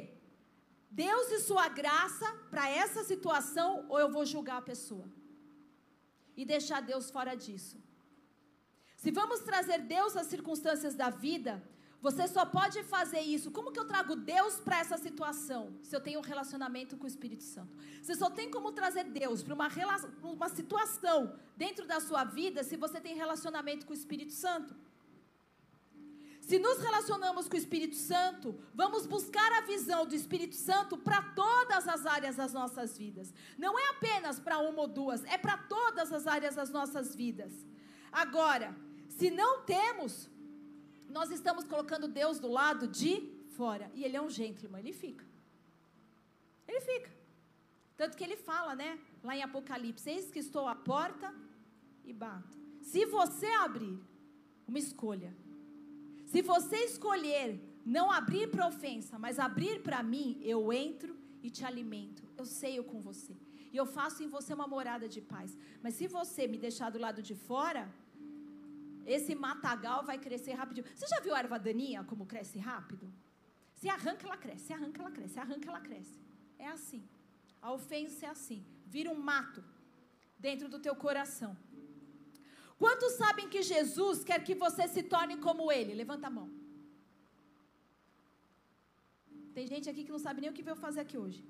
Deus 0.91 1.31
e 1.31 1.41
sua 1.41 1.68
graça 1.68 2.33
para 2.51 2.68
essa 2.68 3.03
situação 3.05 3.87
ou 3.89 3.99
eu 3.99 4.11
vou 4.11 4.24
julgar 4.24 4.59
a 4.59 4.68
pessoa 4.72 5.07
e 6.37 6.45
deixar 6.45 6.81
Deus 6.81 7.11
fora 7.11 7.35
disso. 7.35 7.76
Se 8.97 9.11
vamos 9.11 9.41
trazer 9.41 9.78
Deus 9.97 10.16
às 10.16 10.26
circunstâncias 10.26 10.95
da 10.95 11.11
vida, 11.11 11.62
você 12.01 12.26
só 12.26 12.46
pode 12.46 12.82
fazer 12.84 13.20
isso. 13.20 13.51
Como 13.51 13.70
que 13.72 13.78
eu 13.78 13.84
trago 13.84 14.16
Deus 14.16 14.57
para 14.57 14.78
essa 14.78 14.96
situação? 14.96 15.74
Se 15.82 15.94
eu 15.94 16.01
tenho 16.01 16.20
um 16.20 16.22
relacionamento 16.22 16.96
com 16.96 17.05
o 17.05 17.07
Espírito 17.07 17.42
Santo. 17.42 17.76
Você 18.01 18.14
só 18.14 18.30
tem 18.30 18.51
como 18.51 18.72
trazer 18.72 19.05
Deus 19.05 19.42
para 19.42 19.55
uma, 19.55 19.68
uma 20.22 20.48
situação 20.48 21.38
dentro 21.57 21.86
da 21.86 22.01
sua 22.01 22.24
vida 22.24 22.64
se 22.64 22.76
você 22.76 23.01
tem 23.01 23.14
relacionamento 23.14 23.84
com 23.84 23.92
o 23.92 23.96
Espírito 23.96 24.32
Santo. 24.32 24.74
Se 26.40 26.59
nos 26.59 26.78
relacionamos 26.78 27.46
com 27.46 27.55
o 27.55 27.59
Espírito 27.59 27.94
Santo, 27.96 28.59
vamos 28.74 29.07
buscar 29.07 29.53
a 29.53 29.61
visão 29.61 30.07
do 30.07 30.14
Espírito 30.14 30.57
Santo 30.57 30.96
para 30.96 31.22
todas 31.22 31.86
as 31.86 32.07
áreas 32.07 32.36
das 32.36 32.53
nossas 32.55 32.96
vidas. 32.96 33.32
Não 33.59 33.78
é 33.78 33.90
apenas 33.90 34.40
para 34.40 34.59
uma 34.59 34.80
ou 34.80 34.88
duas, 34.88 35.22
é 35.24 35.36
para 35.36 35.59
todas 35.59 36.12
as 36.12 36.26
áreas 36.26 36.55
das 36.55 36.70
nossas 36.70 37.14
vidas. 37.14 37.53
Agora, 38.11 38.74
se 39.07 39.30
não 39.30 39.62
temos, 39.62 40.30
nós 41.11 41.30
estamos 41.30 41.64
colocando 41.64 42.08
Deus 42.08 42.38
do 42.38 42.48
lado 42.48 42.86
de 42.86 43.12
fora. 43.56 43.90
E 43.94 44.04
ele 44.04 44.16
é 44.16 44.22
um 44.22 44.30
gentleman, 44.30 44.80
ele 44.80 44.92
fica. 44.92 45.24
Ele 46.66 46.80
fica. 46.80 47.11
Tanto 47.96 48.16
que 48.16 48.24
ele 48.24 48.36
fala, 48.36 48.74
né? 48.74 48.98
Lá 49.22 49.36
em 49.36 49.42
Apocalipse: 49.42 50.08
Eis 50.08 50.30
que 50.30 50.38
estou 50.38 50.66
à 50.66 50.74
porta 50.74 51.34
e 52.04 52.12
bato. 52.12 52.58
Se 52.80 53.04
você 53.04 53.46
abrir, 53.46 53.98
uma 54.66 54.78
escolha. 54.78 55.36
Se 56.26 56.40
você 56.40 56.76
escolher 56.84 57.61
não 57.84 58.11
abrir 58.11 58.48
para 58.50 58.68
ofensa, 58.68 59.18
mas 59.18 59.38
abrir 59.38 59.82
para 59.82 60.02
mim, 60.02 60.38
eu 60.42 60.72
entro 60.72 61.16
e 61.42 61.50
te 61.50 61.64
alimento. 61.64 62.22
Eu 62.38 62.46
ceio 62.46 62.84
com 62.84 63.00
você. 63.00 63.36
E 63.72 63.76
eu 63.76 63.86
faço 63.86 64.22
em 64.22 64.28
você 64.28 64.54
uma 64.54 64.66
morada 64.66 65.08
de 65.08 65.20
paz. 65.20 65.56
Mas 65.82 65.94
se 65.94 66.06
você 66.06 66.46
me 66.46 66.58
deixar 66.58 66.90
do 66.90 66.98
lado 66.98 67.20
de 67.22 67.34
fora, 67.34 67.92
esse 69.12 69.34
matagal 69.34 70.04
vai 70.04 70.18
crescer 70.18 70.52
rapidinho. 70.52 70.86
Você 70.94 71.06
já 71.06 71.20
viu 71.20 71.34
a 71.34 71.38
erva 71.38 71.58
daninha 71.58 72.04
como 72.04 72.26
cresce 72.32 72.58
rápido? 72.58 73.12
Se 73.80 73.88
arranca, 73.88 74.26
ela 74.26 74.36
cresce, 74.36 74.64
se 74.66 74.72
arranca, 74.72 75.00
ela 75.02 75.11
cresce, 75.11 75.34
se 75.34 75.40
arranca, 75.40 75.68
ela 75.70 75.80
cresce. 75.80 76.18
É 76.58 76.68
assim. 76.68 77.02
A 77.62 77.72
ofensa 77.72 78.26
é 78.26 78.28
assim. 78.28 78.64
Vira 78.86 79.11
um 79.11 79.20
mato 79.30 79.62
dentro 80.38 80.68
do 80.68 80.78
teu 80.78 80.94
coração. 80.94 81.56
Quantos 82.82 83.12
sabem 83.22 83.48
que 83.52 83.62
Jesus 83.62 84.24
quer 84.28 84.42
que 84.42 84.54
você 84.54 84.86
se 84.88 85.02
torne 85.02 85.36
como 85.46 85.70
Ele? 85.70 85.92
Levanta 86.02 86.26
a 86.28 86.34
mão. 86.38 86.48
Tem 89.56 89.66
gente 89.66 89.88
aqui 89.90 90.04
que 90.04 90.12
não 90.16 90.22
sabe 90.26 90.40
nem 90.40 90.50
o 90.50 90.56
que 90.58 90.66
veio 90.68 90.76
fazer 90.76 91.00
aqui 91.00 91.18
hoje. 91.18 91.42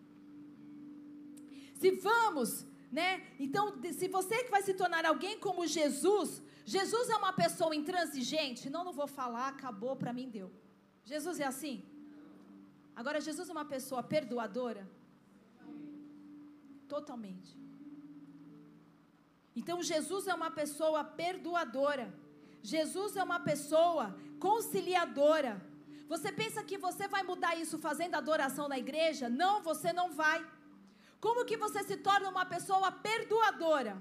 Se 1.80 1.90
vamos, 2.08 2.50
né? 2.90 3.22
Então, 3.38 3.64
se 3.92 4.08
você 4.08 4.44
que 4.44 4.50
vai 4.50 4.62
se 4.62 4.74
tornar 4.74 5.04
alguém 5.04 5.38
como 5.38 5.66
Jesus, 5.66 6.42
Jesus 6.64 7.08
é 7.08 7.16
uma 7.16 7.32
pessoa 7.32 7.74
intransigente? 7.74 8.68
Não, 8.68 8.84
não 8.84 8.92
vou 8.92 9.06
falar, 9.06 9.48
acabou, 9.48 9.94
para 9.96 10.12
mim 10.12 10.28
deu. 10.28 10.50
Jesus 11.04 11.38
é 11.40 11.44
assim? 11.44 11.84
Agora, 12.94 13.20
Jesus 13.20 13.48
é 13.48 13.52
uma 13.52 13.64
pessoa 13.64 14.02
perdoadora? 14.02 14.88
Totalmente. 16.88 17.56
Então, 19.54 19.82
Jesus 19.82 20.26
é 20.26 20.34
uma 20.34 20.50
pessoa 20.50 21.02
perdoadora. 21.04 22.12
Jesus 22.62 23.16
é 23.16 23.22
uma 23.22 23.40
pessoa 23.40 24.16
conciliadora. 24.38 25.52
Você 26.08 26.32
pensa 26.32 26.62
que 26.64 26.76
você 26.76 27.06
vai 27.06 27.22
mudar 27.22 27.54
isso 27.56 27.78
fazendo 27.78 28.16
adoração 28.16 28.68
na 28.68 28.78
igreja? 28.78 29.28
Não, 29.28 29.62
você 29.62 29.92
não 29.92 30.10
vai. 30.12 30.44
Como 31.20 31.44
que 31.44 31.56
você 31.64 31.82
se 31.84 31.96
torna 32.08 32.28
uma 32.28 32.46
pessoa 32.54 32.90
perdoadora? 32.92 33.94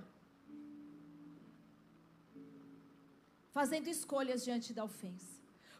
fazendo 3.57 3.87
escolhas 3.95 4.43
diante 4.47 4.73
da 4.77 4.83
ofensa? 4.89 5.33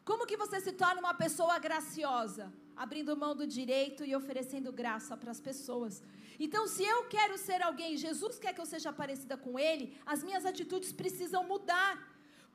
Como 0.10 0.26
que 0.30 0.38
você 0.44 0.58
se 0.66 0.74
torna 0.82 1.00
uma 1.04 1.14
pessoa 1.24 1.56
graciosa, 1.66 2.46
abrindo 2.84 3.20
mão 3.24 3.34
do 3.42 3.46
direito 3.58 4.02
e 4.10 4.16
oferecendo 4.20 4.78
graça 4.82 5.16
para 5.22 5.32
as 5.36 5.42
pessoas? 5.50 6.02
Então, 6.46 6.64
se 6.68 6.84
eu 6.94 7.00
quero 7.16 7.38
ser 7.38 7.62
alguém, 7.62 8.02
Jesus 8.06 8.40
quer 8.44 8.54
que 8.54 8.62
eu 8.64 8.72
seja 8.74 8.92
parecida 9.02 9.38
com 9.46 9.54
Ele, 9.70 9.86
as 10.14 10.24
minhas 10.28 10.46
atitudes 10.52 10.92
precisam 11.02 11.44
mudar. 11.54 11.94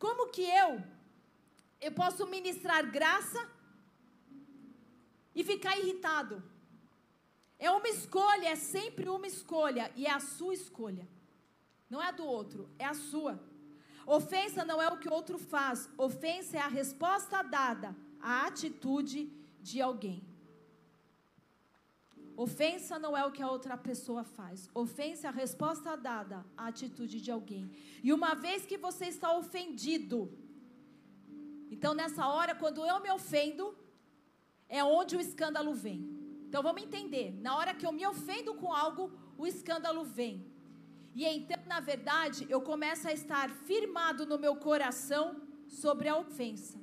Como 0.05 0.31
que 0.35 0.43
eu 0.43 0.71
eu 1.87 1.93
posso 1.93 2.27
ministrar 2.35 2.83
graça 2.99 3.41
e 5.39 5.45
ficar 5.53 5.79
irritado? 5.83 6.37
É 7.67 7.71
uma 7.71 7.89
escolha, 7.89 8.49
é 8.49 8.57
sempre 8.57 9.09
uma 9.09 9.27
escolha. 9.27 9.85
E 9.97 10.05
é 10.05 10.11
a 10.11 10.21
sua 10.21 10.55
escolha. 10.63 11.09
Não 11.89 12.03
é 12.03 12.09
a 12.09 12.17
do 12.19 12.27
outro, 12.39 12.69
é 12.79 12.85
a 12.85 12.93
sua. 12.93 13.35
Ofensa 14.07 14.67
não 14.71 14.83
é 14.83 14.89
o 14.89 14.99
que 14.99 15.09
o 15.09 15.15
outro 15.19 15.39
faz. 15.39 15.89
Ofensa 15.97 16.59
é 16.59 16.61
a 16.61 16.69
resposta 16.69 17.41
dada 17.43 17.97
à 18.21 18.47
atitude 18.49 19.33
de 19.63 19.81
alguém. 19.81 20.23
Ofensa 22.37 22.99
não 22.99 23.17
é 23.17 23.25
o 23.25 23.33
que 23.33 23.43
a 23.43 23.51
outra 23.51 23.79
pessoa 23.79 24.25
faz. 24.25 24.69
Ofensa 24.75 25.29
é 25.29 25.31
a 25.31 25.39
resposta 25.45 25.97
dada 25.97 26.45
à 26.59 26.67
atitude 26.67 27.19
de 27.19 27.31
alguém. 27.31 27.65
E 28.03 28.13
uma 28.13 28.35
vez 28.35 28.67
que 28.67 28.77
você 28.77 29.07
está 29.07 29.35
ofendido, 29.39 30.19
então 31.71 31.95
nessa 31.95 32.27
hora, 32.27 32.55
quando 32.55 32.85
eu 32.85 33.01
me 33.01 33.11
ofendo, 33.11 33.75
é 34.69 34.85
onde 34.85 35.17
o 35.17 35.21
escândalo 35.21 35.73
vem. 35.73 36.14
Então 36.55 36.63
vamos 36.63 36.85
entender. 36.85 37.35
Na 37.43 37.57
hora 37.57 37.75
que 37.75 37.85
eu 37.85 37.91
me 37.91 38.07
ofendo 38.07 38.55
com 38.55 38.73
algo, 38.73 39.11
o 39.37 39.45
escândalo 39.45 40.05
vem. 40.05 40.47
E 41.13 41.25
então, 41.27 41.59
na 41.67 41.81
verdade, 41.81 42.47
eu 42.49 42.61
começo 42.61 43.09
a 43.09 43.13
estar 43.13 43.51
firmado 43.51 44.25
no 44.25 44.39
meu 44.39 44.55
coração 44.55 45.43
sobre 45.67 46.09
a 46.09 46.17
ofensa. 46.17 46.79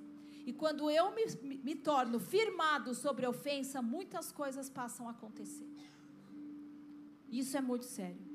E 0.46 0.52
quando 0.52 0.92
eu 0.92 1.16
me, 1.16 1.24
me 1.64 1.74
torno 1.74 2.20
firmado 2.20 2.94
sobre 2.94 3.26
a 3.26 3.30
ofensa, 3.30 3.82
muitas 3.82 4.30
coisas 4.30 4.70
passam 4.70 5.08
a 5.08 5.12
acontecer. 5.12 5.70
Isso 7.30 7.56
é 7.56 7.62
muito 7.62 7.86
sério. 7.86 8.28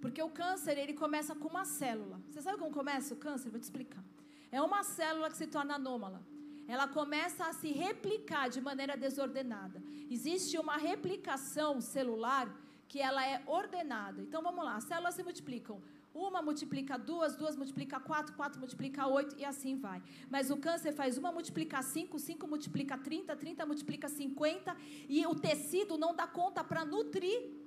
Porque 0.00 0.22
o 0.22 0.30
câncer, 0.30 0.78
ele 0.78 0.94
começa 0.94 1.34
com 1.34 1.48
uma 1.48 1.66
célula. 1.66 2.18
Você 2.30 2.40
sabe 2.40 2.56
como 2.56 2.72
começa 2.72 3.12
o 3.12 3.18
câncer? 3.18 3.50
Vou 3.50 3.60
te 3.60 3.64
explicar. 3.64 4.02
É 4.50 4.62
uma 4.62 4.82
célula 4.82 5.28
que 5.28 5.36
se 5.36 5.46
torna 5.46 5.74
anômala. 5.74 6.22
Ela 6.66 6.88
começa 6.88 7.44
a 7.46 7.52
se 7.52 7.70
replicar 7.72 8.48
de 8.48 8.60
maneira 8.60 8.96
desordenada. 8.96 9.82
Existe 10.10 10.58
uma 10.58 10.76
replicação 10.76 11.80
celular 11.80 12.48
que 12.88 13.00
ela 13.00 13.26
é 13.26 13.42
ordenada. 13.46 14.22
Então 14.22 14.42
vamos 14.42 14.64
lá, 14.64 14.76
as 14.76 14.84
células 14.84 15.14
se 15.14 15.22
multiplicam. 15.22 15.80
Uma 16.14 16.40
multiplica 16.40 16.96
duas, 16.96 17.34
duas 17.34 17.56
multiplica 17.56 17.98
quatro, 17.98 18.34
quatro 18.36 18.60
multiplica 18.60 19.04
oito 19.08 19.34
e 19.36 19.44
assim 19.44 19.76
vai. 19.76 20.00
Mas 20.30 20.48
o 20.48 20.56
câncer 20.56 20.92
faz 20.92 21.18
uma 21.18 21.32
multiplica 21.32 21.82
cinco, 21.82 22.20
cinco 22.20 22.46
multiplica 22.46 22.96
trinta, 22.96 23.34
trinta 23.34 23.66
multiplica 23.66 24.08
cinquenta 24.08 24.76
e 25.08 25.26
o 25.26 25.34
tecido 25.34 25.98
não 25.98 26.14
dá 26.14 26.26
conta 26.26 26.62
para 26.62 26.84
nutrir 26.84 27.63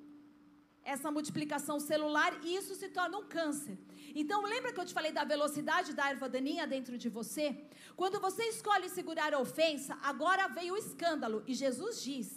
essa 0.94 1.12
multiplicação 1.12 1.78
celular 1.80 2.32
e 2.46 2.56
isso 2.56 2.74
se 2.74 2.88
torna 2.88 3.18
um 3.18 3.26
câncer. 3.38 3.78
Então, 4.16 4.42
lembra 4.54 4.72
que 4.72 4.80
eu 4.80 4.86
te 4.86 4.94
falei 4.94 5.12
da 5.12 5.26
velocidade 5.26 5.94
da 5.94 6.10
erva 6.10 6.30
daninha 6.30 6.66
dentro 6.66 6.98
de 6.98 7.10
você? 7.10 7.46
Quando 7.96 8.22
você 8.22 8.44
escolhe 8.46 8.88
segurar 8.88 9.34
a 9.34 9.40
ofensa, 9.40 9.98
agora 10.02 10.48
veio 10.48 10.74
o 10.76 10.78
escândalo 10.78 11.44
e 11.46 11.54
Jesus 11.54 12.02
diz: 12.02 12.28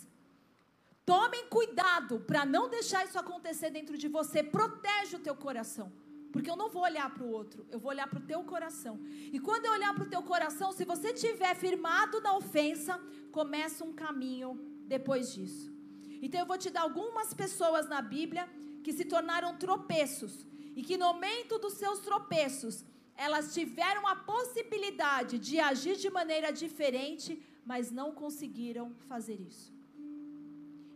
Tomem 1.07 1.47
cuidado 1.47 2.21
para 2.27 2.45
não 2.45 2.69
deixar 2.69 3.05
isso 3.05 3.19
acontecer 3.19 3.71
dentro 3.71 3.97
de 3.97 4.09
você. 4.09 4.43
Protege 4.43 5.17
o 5.17 5.21
teu 5.21 5.37
coração. 5.37 5.93
Porque 6.33 6.51
eu 6.51 6.57
não 6.57 6.69
vou 6.69 6.83
olhar 6.83 7.09
para 7.13 7.25
o 7.25 7.31
outro, 7.31 7.67
eu 7.71 7.79
vou 7.79 7.91
olhar 7.91 8.09
para 8.09 8.21
o 8.21 8.23
teu 8.23 8.43
coração. 8.45 9.01
E 9.33 9.39
quando 9.41 9.65
eu 9.67 9.73
olhar 9.73 9.93
para 9.95 10.05
o 10.05 10.09
teu 10.09 10.23
coração, 10.23 10.71
se 10.73 10.85
você 10.85 11.09
estiver 11.13 11.55
firmado 11.57 12.21
na 12.21 12.37
ofensa, 12.37 13.01
começa 13.33 13.85
um 13.85 13.93
caminho 13.93 14.55
depois 14.87 15.33
disso. 15.33 15.80
Então 16.21 16.41
eu 16.41 16.47
vou 16.47 16.59
te 16.59 16.71
dar 16.71 16.83
algumas 16.83 17.33
pessoas 17.33 17.89
na 17.89 18.01
Bíblia 18.03 18.49
que 18.85 18.93
se 18.93 19.05
tornaram 19.05 19.57
tropeços. 19.57 20.47
E 20.77 20.83
que 20.83 20.97
no 20.97 21.07
momento 21.07 21.59
dos 21.59 21.75
seus 21.75 22.01
tropeços, 22.01 22.85
elas 23.16 23.53
tiveram 23.53 24.07
a 24.07 24.16
possibilidade 24.16 25.39
de 25.39 25.59
agir 25.59 25.97
de 25.97 26.11
maneira 26.11 26.53
diferente, 26.53 27.43
mas 27.64 27.91
não 27.91 28.12
conseguiram 28.12 28.95
fazer 29.11 29.39
isso. 29.41 29.73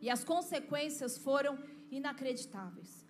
E 0.01 0.09
as 0.09 0.23
consequências 0.25 1.19
foram 1.19 1.59
inacreditáveis. 1.91 3.05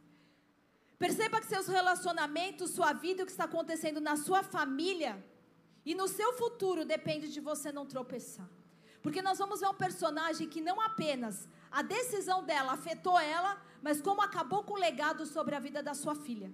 Perceba 0.99 1.41
que 1.41 1.47
seus 1.47 1.67
relacionamentos, 1.67 2.71
sua 2.71 2.93
vida, 2.93 3.23
o 3.23 3.27
que 3.27 3.33
está 3.33 3.45
acontecendo 3.45 4.01
na 4.01 4.17
sua 4.17 4.43
família 4.43 5.13
e 5.85 5.95
no 5.95 6.09
seu 6.09 6.33
futuro 6.35 6.85
depende 6.85 7.33
de 7.33 7.41
você 7.41 7.71
não 7.71 7.85
tropeçar. 7.85 8.49
Porque 9.03 9.21
nós 9.21 9.39
vamos 9.39 9.61
ver 9.61 9.69
um 9.69 9.75
personagem 9.75 10.49
que 10.49 10.63
não 10.63 10.81
apenas 10.81 11.47
a 11.75 11.83
decisão 11.83 12.45
dela 12.45 12.75
afetou 12.75 13.19
ela, 13.19 13.61
mas 13.83 14.01
como 14.01 14.23
acabou 14.23 14.63
com 14.63 14.75
o 14.75 14.79
legado 14.79 15.27
sobre 15.27 15.57
a 15.57 15.59
vida 15.59 15.83
da 15.83 15.93
sua 15.93 16.15
filha. 16.15 16.53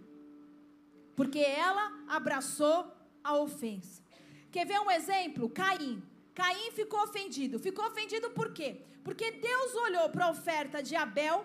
Porque 1.15 1.41
ela 1.41 1.85
abraçou 2.09 2.91
a 3.23 3.35
ofensa. 3.37 4.03
Quer 4.51 4.65
ver 4.67 4.81
um 4.81 4.91
exemplo? 4.91 5.51
Caim. 5.51 6.03
Caim 6.35 6.71
ficou 6.71 7.03
ofendido. 7.03 7.59
Ficou 7.59 7.85
ofendido 7.87 8.31
por 8.31 8.55
quê? 8.55 8.83
Porque 9.05 9.31
Deus 9.33 9.75
olhou 9.75 10.09
para 10.09 10.25
a 10.25 10.31
oferta 10.31 10.83
de 10.83 10.97
Abel, 10.97 11.45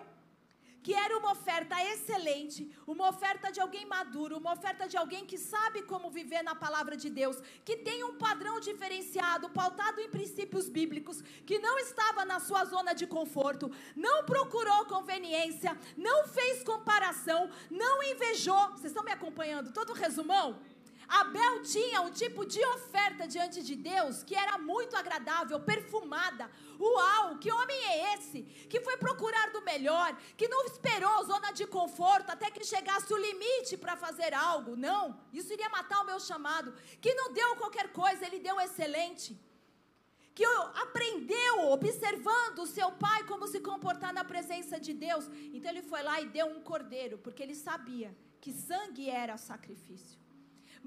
que 0.86 0.94
era 0.94 1.18
uma 1.18 1.32
oferta 1.32 1.74
excelente, 1.92 2.70
uma 2.86 3.08
oferta 3.08 3.50
de 3.50 3.60
alguém 3.60 3.84
maduro, 3.84 4.38
uma 4.38 4.52
oferta 4.52 4.86
de 4.86 4.96
alguém 4.96 5.26
que 5.26 5.36
sabe 5.36 5.82
como 5.82 6.12
viver 6.12 6.42
na 6.44 6.54
palavra 6.54 6.96
de 6.96 7.10
Deus, 7.10 7.42
que 7.64 7.76
tem 7.78 8.04
um 8.04 8.14
padrão 8.14 8.60
diferenciado, 8.60 9.48
pautado 9.48 10.00
em 10.00 10.08
princípios 10.08 10.68
bíblicos, 10.68 11.22
que 11.44 11.58
não 11.58 11.76
estava 11.80 12.24
na 12.24 12.38
sua 12.38 12.64
zona 12.66 12.92
de 12.94 13.04
conforto, 13.04 13.68
não 13.96 14.22
procurou 14.24 14.84
conveniência, 14.84 15.76
não 15.96 16.28
fez 16.28 16.62
comparação, 16.62 17.50
não 17.68 18.00
invejou. 18.04 18.68
Vocês 18.68 18.92
estão 18.92 19.02
me 19.02 19.10
acompanhando? 19.10 19.72
Todo 19.72 19.92
resumão? 19.92 20.60
Abel 21.08 21.62
tinha 21.62 22.00
um 22.00 22.10
tipo 22.10 22.44
de 22.44 22.64
oferta 22.66 23.26
diante 23.28 23.62
de 23.62 23.76
Deus 23.76 24.22
que 24.22 24.34
era 24.34 24.58
muito 24.58 24.96
agradável, 24.96 25.60
perfumada. 25.60 26.50
Uau, 26.78 27.38
que 27.38 27.50
homem 27.50 27.84
é 27.84 28.14
esse? 28.14 28.42
Que 28.70 28.80
foi 28.80 28.96
procurar 28.96 29.50
do 29.50 29.62
melhor, 29.62 30.16
que 30.36 30.48
não 30.48 30.64
esperou 30.64 31.24
zona 31.24 31.52
de 31.52 31.66
conforto 31.66 32.30
até 32.30 32.50
que 32.50 32.64
chegasse 32.64 33.12
o 33.12 33.16
limite 33.16 33.76
para 33.76 33.96
fazer 33.96 34.34
algo. 34.34 34.76
Não, 34.76 35.18
isso 35.32 35.52
iria 35.52 35.68
matar 35.68 36.00
o 36.00 36.06
meu 36.06 36.18
chamado. 36.18 36.74
Que 37.00 37.14
não 37.14 37.32
deu 37.32 37.56
qualquer 37.56 37.92
coisa, 37.92 38.26
ele 38.26 38.40
deu 38.40 38.60
excelente. 38.60 39.38
Que 40.34 40.44
aprendeu 40.44 41.70
observando 41.70 42.58
o 42.58 42.66
seu 42.66 42.92
pai 42.92 43.24
como 43.24 43.46
se 43.46 43.60
comportar 43.60 44.12
na 44.12 44.22
presença 44.22 44.78
de 44.78 44.92
Deus. 44.92 45.26
Então 45.54 45.70
ele 45.70 45.82
foi 45.82 46.02
lá 46.02 46.20
e 46.20 46.26
deu 46.26 46.46
um 46.46 46.60
cordeiro, 46.60 47.16
porque 47.18 47.42
ele 47.42 47.54
sabia 47.54 48.14
que 48.40 48.52
sangue 48.52 49.08
era 49.08 49.36
sacrifício. 49.38 50.25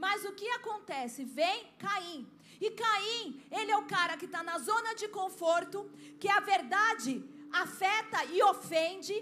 Mas 0.04 0.24
o 0.24 0.32
que 0.32 0.50
acontece? 0.52 1.26
Vem 1.26 1.68
Caim. 1.78 2.26
E 2.66 2.72
Caim, 2.72 3.44
ele 3.52 3.72
é 3.72 3.78
o 3.78 3.86
cara 3.96 4.16
que 4.20 4.28
está 4.30 4.42
na 4.42 4.58
zona 4.58 4.94
de 5.02 5.08
conforto, 5.10 5.78
que 6.22 6.30
a 6.30 6.40
verdade 6.40 7.14
afeta 7.52 8.24
e 8.26 8.42
ofende. 8.44 9.14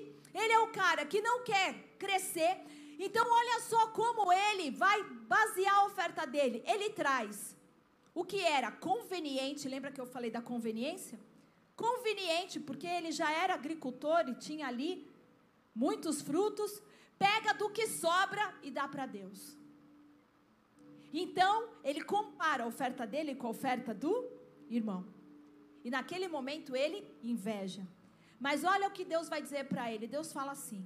Ele 0.41 0.53
é 0.53 0.59
o 0.59 0.71
cara 0.81 1.03
que 1.03 1.19
não 1.19 1.43
quer 1.43 1.69
crescer. 1.97 2.53
Então, 2.99 3.25
olha 3.39 3.59
só 3.61 3.87
como 3.87 4.31
ele 4.31 4.69
vai 4.69 5.03
basear 5.33 5.75
a 5.79 5.85
oferta 5.85 6.25
dele. 6.27 6.63
Ele 6.65 6.89
traz 6.91 7.55
o 8.13 8.23
que 8.23 8.39
era 8.41 8.71
conveniente. 8.71 9.67
Lembra 9.67 9.91
que 9.91 10.01
eu 10.01 10.05
falei 10.05 10.29
da 10.29 10.41
conveniência? 10.41 11.19
Conveniente, 11.75 12.59
porque 12.59 12.87
ele 12.87 13.11
já 13.11 13.31
era 13.31 13.55
agricultor 13.55 14.29
e 14.29 14.35
tinha 14.35 14.67
ali 14.67 15.07
muitos 15.75 16.21
frutos. 16.21 16.71
Pega 17.17 17.53
do 17.53 17.69
que 17.69 17.87
sobra 17.87 18.53
e 18.61 18.69
dá 18.69 18.87
para 18.87 19.07
Deus. 19.07 19.57
Então, 21.13 21.69
ele 21.83 22.01
compara 22.01 22.63
a 22.63 22.67
oferta 22.67 23.07
dele 23.07 23.35
com 23.35 23.47
a 23.47 23.51
oferta 23.51 23.93
do 23.93 24.29
irmão. 24.69 25.05
E 25.83 25.89
naquele 25.89 26.27
momento 26.27 26.75
ele 26.75 27.07
inveja. 27.23 27.87
Mas 28.39 28.63
olha 28.63 28.87
o 28.87 28.91
que 28.91 29.05
Deus 29.05 29.29
vai 29.29 29.41
dizer 29.41 29.65
para 29.65 29.91
ele. 29.91 30.07
Deus 30.07 30.33
fala 30.33 30.51
assim: 30.51 30.85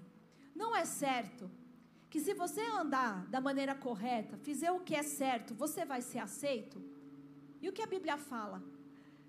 Não 0.55 0.75
é 0.75 0.85
certo 0.85 1.49
que 2.09 2.19
se 2.19 2.33
você 2.33 2.61
andar 2.61 3.25
da 3.27 3.41
maneira 3.41 3.73
correta, 3.73 4.37
fizer 4.37 4.71
o 4.71 4.81
que 4.81 4.95
é 4.95 5.03
certo, 5.03 5.55
você 5.55 5.85
vai 5.85 6.01
ser 6.01 6.19
aceito? 6.19 6.81
E 7.61 7.69
o 7.69 7.73
que 7.73 7.81
a 7.81 7.87
Bíblia 7.87 8.17
fala? 8.17 8.61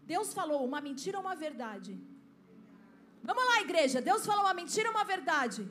Deus 0.04 0.34
falou 0.34 0.64
uma 0.64 0.80
mentira 0.80 1.16
ou 1.18 1.24
uma 1.24 1.34
verdade? 1.34 1.98
Vamos 3.22 3.44
lá, 3.44 3.60
igreja. 3.60 4.00
Deus 4.00 4.26
falou 4.26 4.42
uma 4.42 4.54
mentira 4.54 4.88
ou 4.88 4.94
uma 4.94 5.04
verdade? 5.04 5.68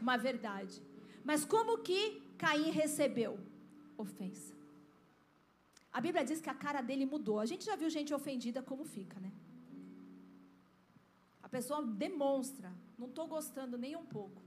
Uma 0.00 0.16
verdade. 0.16 0.82
Mas 1.22 1.44
como 1.44 1.78
que 1.78 2.22
Caim 2.38 2.70
recebeu? 2.70 3.38
Ofensa. 3.96 4.54
A 5.92 6.00
Bíblia 6.00 6.24
diz 6.24 6.40
que 6.40 6.48
a 6.48 6.54
cara 6.54 6.80
dele 6.80 7.04
mudou. 7.04 7.38
A 7.38 7.46
gente 7.46 7.64
já 7.64 7.76
viu 7.76 7.90
gente 7.90 8.14
ofendida 8.14 8.62
como 8.62 8.84
fica, 8.84 9.20
né? 9.20 9.30
A 11.42 11.48
pessoa 11.48 11.82
demonstra, 11.82 12.72
não 12.98 13.08
estou 13.08 13.26
gostando 13.26 13.76
nem 13.76 13.94
um 13.94 14.04
pouco. 14.04 14.40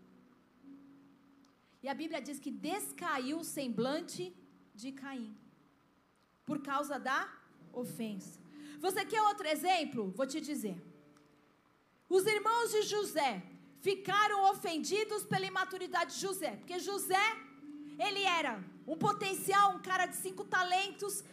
E 1.84 1.88
a 1.88 1.94
Bíblia 1.94 2.20
diz 2.20 2.40
que 2.40 2.50
descaiu 2.50 3.40
o 3.40 3.44
semblante 3.44 4.36
de 4.74 4.92
Caim, 4.92 5.38
por 6.44 6.62
causa 6.64 6.98
da 6.98 7.32
ofensa. 7.72 8.40
Você 8.80 9.06
quer 9.06 9.22
outro 9.22 9.48
exemplo? 9.48 10.12
Vou 10.12 10.26
te 10.26 10.42
dizer. 10.42 10.78
Os 12.10 12.26
irmãos 12.26 12.72
de 12.72 12.82
José 12.84 13.44
ficaram 13.82 14.50
ofendidos 14.52 15.24
pela 15.26 15.46
imaturidade 15.46 16.16
de 16.16 16.22
José, 16.22 16.52
porque 16.58 16.80
José, 16.80 17.24
ele 18.00 18.24
era 18.24 18.64
um 18.88 18.98
potencial, 18.98 19.76
um 19.76 19.80
cara 19.80 20.06
de 20.06 20.16
cinco 20.16 20.44
talentos, 20.44 21.24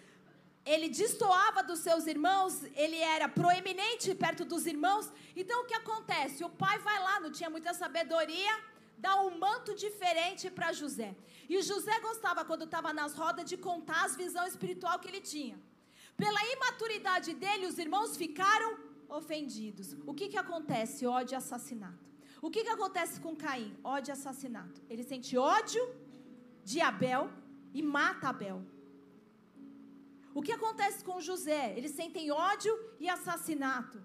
ele 0.64 0.88
destoava 0.88 1.62
dos 1.62 1.80
seus 1.80 2.06
irmãos, 2.06 2.62
ele 2.74 2.96
era 2.96 3.28
proeminente 3.28 4.14
perto 4.14 4.44
dos 4.44 4.66
irmãos. 4.66 5.10
Então 5.34 5.62
o 5.62 5.66
que 5.66 5.74
acontece? 5.74 6.44
O 6.44 6.48
pai 6.48 6.78
vai 6.78 6.98
lá, 7.00 7.20
não 7.20 7.32
tinha 7.32 7.50
muita 7.50 7.74
sabedoria, 7.74 8.52
dá 8.96 9.20
um 9.20 9.38
manto 9.38 9.74
diferente 9.74 10.50
para 10.50 10.72
José. 10.72 11.16
E 11.48 11.60
José 11.62 11.98
gostava, 12.00 12.44
quando 12.44 12.64
estava 12.64 12.92
nas 12.92 13.14
rodas, 13.14 13.44
de 13.44 13.56
contar 13.56 14.04
as 14.04 14.16
visões 14.16 14.52
espiritual 14.52 14.98
que 15.00 15.08
ele 15.08 15.20
tinha. 15.20 15.60
Pela 16.16 16.40
imaturidade 16.54 17.34
dele, 17.34 17.66
os 17.66 17.78
irmãos 17.78 18.16
ficaram 18.16 18.78
ofendidos. 19.08 19.96
O 20.06 20.14
que, 20.14 20.28
que 20.28 20.38
acontece? 20.38 21.06
Ódio 21.06 21.34
e 21.34 21.36
assassinato. 21.36 22.12
O 22.40 22.50
que, 22.50 22.62
que 22.62 22.70
acontece 22.70 23.20
com 23.20 23.34
Caim? 23.34 23.76
Ódio 23.82 24.12
e 24.12 24.14
assassinato. 24.18 24.80
Ele 24.88 25.02
sente 25.02 25.36
ódio 25.36 25.82
de 26.64 26.80
Abel 26.80 27.30
e 27.74 27.82
mata 27.82 28.28
Abel. 28.28 28.64
O 30.34 30.42
que 30.42 30.52
acontece 30.52 31.04
com 31.04 31.20
José? 31.20 31.74
Eles 31.76 31.92
sentem 31.92 32.30
ódio 32.30 32.74
e 32.98 33.08
assassinato. 33.08 34.02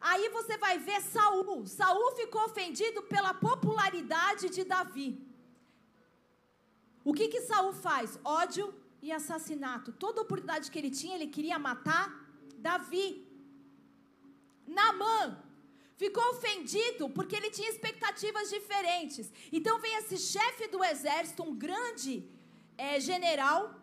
Aí 0.00 0.28
você 0.28 0.56
vai 0.56 0.78
ver 0.78 1.00
Saul. 1.00 1.66
Saul 1.66 2.12
ficou 2.12 2.44
ofendido 2.44 3.02
pela 3.02 3.32
popularidade 3.34 4.48
de 4.48 4.62
Davi. 4.64 5.10
O 7.04 7.12
que 7.12 7.28
que 7.28 7.40
Saul 7.42 7.72
faz? 7.72 8.18
Ódio 8.24 8.74
e 9.02 9.10
assassinato. 9.12 9.92
Toda 9.92 10.22
oportunidade 10.22 10.70
que 10.70 10.78
ele 10.78 10.90
tinha, 10.90 11.14
ele 11.16 11.28
queria 11.28 11.58
matar 11.58 12.04
Davi. 12.58 13.26
Namã 14.66 15.45
ficou 16.02 16.24
ofendido 16.34 17.08
porque 17.16 17.36
ele 17.36 17.50
tinha 17.50 17.70
expectativas 17.70 18.50
diferentes. 18.50 19.32
Então 19.52 19.78
vem 19.80 19.96
esse 19.96 20.18
chefe 20.18 20.68
do 20.68 20.82
exército, 20.84 21.42
um 21.42 21.54
grande 21.54 22.14
é, 22.76 23.00
general, 23.00 23.74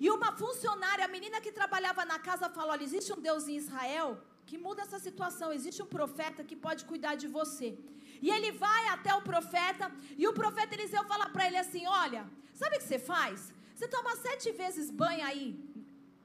e 0.00 0.08
uma 0.10 0.30
funcionária, 0.32 1.04
a 1.04 1.08
menina 1.08 1.40
que 1.40 1.52
trabalhava 1.60 2.04
na 2.04 2.18
casa, 2.18 2.48
falou: 2.48 2.70
Olha, 2.70 2.84
existe 2.84 3.12
um 3.12 3.20
Deus 3.20 3.48
em 3.48 3.56
Israel 3.56 4.20
que 4.46 4.56
muda 4.56 4.82
essa 4.82 4.98
situação. 4.98 5.52
Existe 5.52 5.82
um 5.82 5.86
profeta 5.86 6.44
que 6.44 6.56
pode 6.56 6.84
cuidar 6.84 7.14
de 7.16 7.26
você. 7.26 7.76
E 8.22 8.30
ele 8.30 8.52
vai 8.52 8.88
até 8.88 9.12
o 9.14 9.22
profeta, 9.22 9.90
e 10.16 10.26
o 10.26 10.32
profeta 10.32 10.74
Eliseu 10.74 11.04
fala 11.04 11.28
para 11.28 11.46
ele 11.48 11.56
assim: 11.56 11.84
Olha, 11.86 12.22
sabe 12.54 12.76
o 12.76 12.78
que 12.78 12.86
você 12.86 12.98
faz? 12.98 13.52
Você 13.74 13.88
toma 13.88 14.16
sete 14.16 14.50
vezes 14.52 14.90
banho 14.90 15.24
aí, 15.24 15.46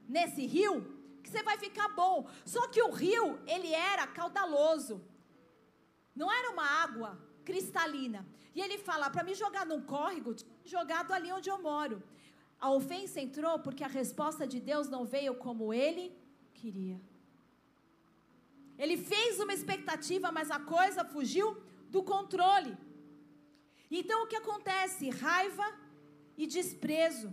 nesse 0.08 0.44
rio, 0.46 0.93
que 1.24 1.30
você 1.30 1.42
vai 1.42 1.56
ficar 1.66 1.88
bom. 2.02 2.16
Só 2.54 2.62
que 2.72 2.82
o 2.88 2.90
rio, 3.02 3.26
ele 3.54 3.72
era 3.92 4.06
caudaloso. 4.18 4.96
Não 6.20 6.28
era 6.38 6.50
uma 6.54 6.66
água 6.84 7.10
cristalina. 7.44 8.20
E 8.54 8.60
ele 8.64 8.78
fala: 8.88 9.10
para 9.14 9.26
me 9.28 9.34
jogar 9.42 9.64
num 9.70 9.82
córrego, 9.94 10.36
jogado 10.64 11.12
ali 11.12 11.30
onde 11.38 11.50
eu 11.50 11.60
moro. 11.70 11.96
A 12.66 12.70
ofensa 12.80 13.20
entrou 13.26 13.58
porque 13.58 13.84
a 13.84 13.94
resposta 14.00 14.46
de 14.52 14.60
Deus 14.70 14.88
não 14.94 15.04
veio 15.14 15.34
como 15.46 15.74
ele 15.74 16.06
queria. 16.60 16.98
Ele 18.78 18.96
fez 18.96 19.40
uma 19.44 19.54
expectativa, 19.58 20.30
mas 20.38 20.50
a 20.50 20.60
coisa 20.76 21.04
fugiu 21.04 21.46
do 21.94 22.02
controle. 22.02 22.72
Então 23.90 24.24
o 24.24 24.26
que 24.30 24.36
acontece? 24.42 25.10
Raiva 25.10 25.66
e 26.36 26.46
desprezo. 26.46 27.32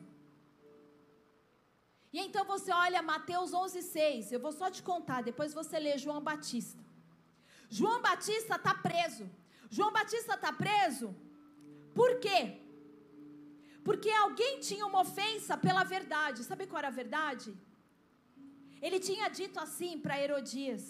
E 2.13 2.19
então 2.19 2.43
você 2.53 2.71
olha 2.85 3.01
Mateus 3.01 3.51
11:6. 3.63 4.31
Eu 4.31 4.39
vou 4.45 4.53
só 4.59 4.69
te 4.75 4.81
contar, 4.91 5.21
depois 5.29 5.53
você 5.59 5.77
lê 5.79 5.97
João 6.05 6.21
Batista. 6.29 6.83
João 7.69 7.99
Batista 8.07 8.55
está 8.55 8.73
preso. 8.87 9.25
João 9.69 9.91
Batista 9.99 10.33
está 10.35 10.51
preso. 10.63 11.07
Por 11.99 12.11
quê? 12.23 12.41
Porque 13.87 14.11
alguém 14.23 14.53
tinha 14.67 14.85
uma 14.89 15.01
ofensa 15.07 15.55
pela 15.65 15.83
verdade. 15.95 16.43
Sabe 16.49 16.67
qual 16.67 16.79
era 16.79 16.89
a 16.89 16.99
verdade? 17.01 17.49
Ele 18.85 18.99
tinha 19.07 19.29
dito 19.39 19.57
assim 19.65 19.93
para 20.03 20.19
Herodias 20.23 20.83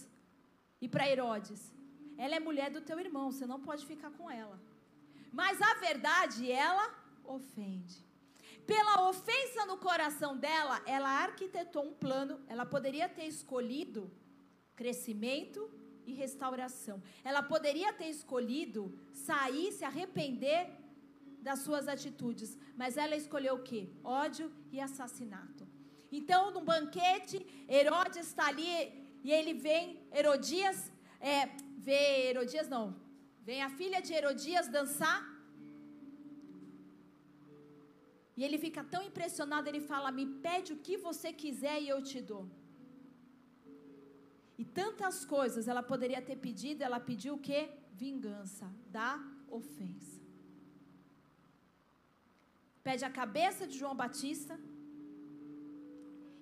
e 0.83 0.87
para 0.93 1.09
Herodes: 1.11 1.61
Ela 2.17 2.35
é 2.37 2.47
mulher 2.49 2.69
do 2.75 2.81
teu 2.89 2.99
irmão, 3.05 3.25
você 3.31 3.45
não 3.53 3.59
pode 3.69 3.85
ficar 3.91 4.11
com 4.17 4.29
ela. 4.41 4.57
Mas 5.39 5.61
a 5.61 5.73
verdade, 5.87 6.51
ela 6.51 6.85
ofende. 7.23 7.97
Pela 8.65 9.09
ofensa 9.09 9.65
no 9.65 9.77
coração 9.77 10.37
dela, 10.37 10.81
ela 10.85 11.09
arquitetou 11.09 11.83
um 11.83 11.93
plano. 11.93 12.39
Ela 12.47 12.65
poderia 12.65 13.09
ter 13.09 13.25
escolhido 13.25 14.11
crescimento 14.75 15.69
e 16.05 16.13
restauração. 16.13 17.01
Ela 17.23 17.43
poderia 17.43 17.91
ter 17.93 18.09
escolhido 18.09 18.97
sair, 19.13 19.71
se 19.71 19.83
arrepender 19.83 20.69
das 21.41 21.59
suas 21.59 21.87
atitudes, 21.87 22.57
mas 22.75 22.97
ela 22.97 23.15
escolheu 23.15 23.55
o 23.55 23.63
quê? 23.63 23.89
Ódio 24.03 24.51
e 24.71 24.79
assassinato. 24.79 25.67
Então, 26.11 26.51
num 26.51 26.63
banquete, 26.63 27.45
Herodes 27.67 28.27
está 28.27 28.47
ali 28.47 28.69
e 29.23 29.31
ele 29.31 29.53
vem, 29.53 29.99
Herodias, 30.11 30.91
é, 31.19 31.47
vê 31.77 32.29
Herodias 32.29 32.67
não, 32.67 32.95
vem 33.41 33.61
a 33.63 33.69
filha 33.69 34.01
de 34.01 34.13
Herodias 34.13 34.67
dançar. 34.67 35.30
E 38.41 38.45
ele 38.47 38.59
fica 38.65 38.83
tão 38.93 39.01
impressionado, 39.09 39.69
ele 39.71 39.83
fala: 39.91 40.15
Me 40.19 40.25
pede 40.47 40.71
o 40.75 40.81
que 40.85 40.97
você 41.07 41.31
quiser 41.43 41.77
e 41.81 41.89
eu 41.93 41.99
te 42.11 42.21
dou. 42.31 42.45
E 44.61 44.65
tantas 44.79 45.19
coisas 45.35 45.67
ela 45.73 45.83
poderia 45.91 46.23
ter 46.29 46.37
pedido, 46.47 46.83
ela 46.87 46.99
pediu 47.11 47.35
o 47.35 47.43
quê? 47.47 47.61
Vingança 48.03 48.67
da 48.97 49.11
ofensa 49.59 50.21
pede 52.87 53.03
a 53.05 53.11
cabeça 53.21 53.63
de 53.69 53.75
João 53.81 53.95
Batista. 54.03 54.55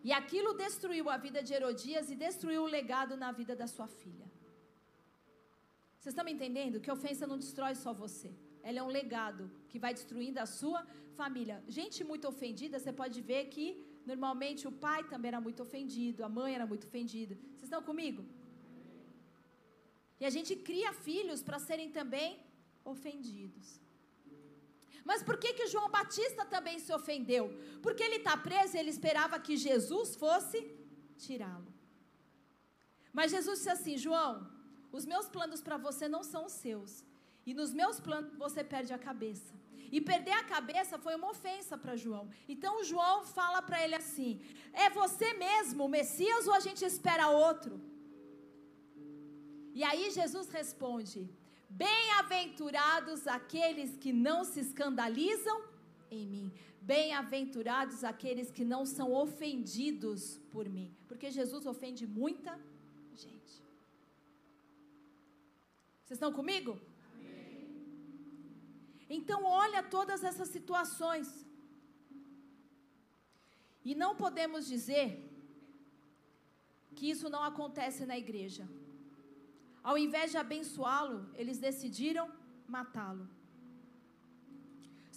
E 0.07 0.11
aquilo 0.19 0.51
destruiu 0.65 1.05
a 1.09 1.17
vida 1.25 1.39
de 1.47 1.53
Herodias 1.53 2.09
e 2.09 2.15
destruiu 2.15 2.61
o 2.63 2.73
legado 2.77 3.15
na 3.23 3.31
vida 3.39 3.55
da 3.61 3.67
sua 3.75 3.87
filha. 3.87 4.27
Vocês 5.97 6.13
estão 6.13 6.25
me 6.27 6.33
entendendo? 6.37 6.79
Que 6.83 6.91
ofensa 6.97 7.27
não 7.31 7.37
destrói 7.37 7.75
só 7.75 7.91
você. 8.03 8.29
Ela 8.63 8.79
é 8.79 8.83
um 8.83 8.95
legado 8.99 9.51
que 9.67 9.81
vai 9.83 9.93
destruindo 9.93 10.39
a 10.39 10.45
sua 10.45 10.81
família. 11.21 11.57
Gente 11.79 11.99
muito 12.11 12.25
ofendida, 12.33 12.75
você 12.79 12.93
pode 13.01 13.19
ver 13.29 13.43
que 13.53 13.65
normalmente 14.11 14.63
o 14.69 14.73
pai 14.85 15.01
também 15.13 15.29
era 15.33 15.41
muito 15.47 15.61
ofendido, 15.67 16.25
a 16.27 16.31
mãe 16.39 16.51
era 16.59 16.67
muito 16.71 16.85
ofendida. 16.89 17.35
Vocês 17.51 17.69
estão 17.69 17.81
comigo? 17.91 18.21
E 20.21 20.25
a 20.29 20.31
gente 20.35 20.53
cria 20.69 20.91
filhos 21.07 21.41
para 21.47 21.59
serem 21.67 21.89
também 21.99 22.31
ofendidos. 22.93 23.67
Mas 25.09 25.21
por 25.27 25.35
que, 25.41 25.49
que 25.57 25.67
João 25.73 25.89
Batista 25.97 26.43
também 26.55 26.77
se 26.85 26.91
ofendeu? 26.99 27.45
Porque 27.85 28.03
ele 28.07 28.19
está 28.21 28.35
preso 28.47 28.73
e 28.75 28.79
ele 28.81 28.91
esperava 28.95 29.43
que 29.45 29.55
Jesus 29.67 30.09
fosse 30.23 30.59
tirá-lo. 31.25 31.71
Mas 33.17 33.31
Jesus 33.35 33.57
disse 33.59 33.75
assim: 33.77 33.95
João, 34.05 34.33
os 34.97 35.05
meus 35.13 35.27
planos 35.35 35.61
para 35.67 35.77
você 35.87 36.07
não 36.15 36.23
são 36.31 36.43
os 36.49 36.57
seus. 36.65 36.91
E 37.49 37.53
nos 37.59 37.71
meus 37.81 37.99
planos 38.07 38.35
você 38.43 38.63
perde 38.73 38.93
a 38.93 38.99
cabeça. 39.09 39.58
E 39.91 39.99
perder 39.99 40.35
a 40.37 40.43
cabeça 40.43 40.97
foi 40.97 41.15
uma 41.15 41.29
ofensa 41.31 41.77
para 41.77 41.95
João. 41.95 42.29
Então 42.47 42.83
João 42.83 43.25
fala 43.25 43.61
para 43.61 43.83
ele 43.83 43.95
assim: 43.95 44.41
É 44.73 44.89
você 44.89 45.33
mesmo, 45.33 45.85
o 45.85 45.89
Messias, 45.89 46.47
ou 46.47 46.53
a 46.53 46.59
gente 46.59 46.83
espera 46.85 47.29
outro? 47.29 47.79
E 49.73 49.83
aí 49.83 50.11
Jesus 50.11 50.49
responde: 50.49 51.29
Bem-aventurados 51.69 53.27
aqueles 53.27 53.95
que 53.97 54.11
não 54.11 54.43
se 54.43 54.59
escandalizam 54.59 55.57
em 56.09 56.25
mim. 56.25 56.51
Bem-aventurados 56.81 58.03
aqueles 58.03 58.49
que 58.49 58.65
não 58.65 58.85
são 58.85 59.13
ofendidos 59.13 60.39
por 60.51 60.67
mim. 60.67 60.93
Porque 61.07 61.29
Jesus 61.29 61.65
ofende 61.65 62.07
muita 62.07 62.59
gente. 63.15 63.53
Vocês 66.03 66.17
estão 66.17 66.33
comigo? 66.33 66.79
Então, 69.17 69.43
olha 69.43 69.81
todas 69.81 70.23
essas 70.23 70.49
situações. 70.49 71.27
E 73.83 73.95
não 73.95 74.15
podemos 74.23 74.67
dizer 74.67 75.07
que 76.95 77.09
isso 77.09 77.29
não 77.29 77.43
acontece 77.43 78.05
na 78.05 78.17
igreja. 78.17 78.67
Ao 79.81 79.97
invés 79.97 80.31
de 80.31 80.37
abençoá-lo, 80.37 81.19
eles 81.35 81.57
decidiram 81.57 82.25
matá-lo. 82.67 83.27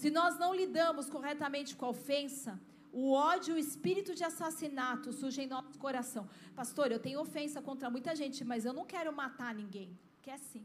Se 0.01 0.11
nós 0.11 0.39
não 0.39 0.55
lidamos 0.55 1.11
corretamente 1.11 1.77
com 1.77 1.87
a 1.87 1.91
ofensa, 1.91 2.59
o 2.93 3.13
ódio, 3.13 3.55
o 3.55 3.59
espírito 3.59 4.15
de 4.15 4.25
assassinato 4.25 5.13
surge 5.13 5.43
em 5.43 5.47
nosso 5.47 5.79
coração. 5.79 6.29
Pastor, 6.55 6.93
eu 6.93 7.01
tenho 7.01 7.21
ofensa 7.21 7.61
contra 7.63 7.91
muita 7.91 8.15
gente, 8.15 8.45
mas 8.45 8.65
eu 8.65 8.73
não 8.73 8.85
quero 8.85 9.13
matar 9.13 9.55
ninguém. 9.55 9.99
Quer 10.21 10.39
sim. 10.39 10.65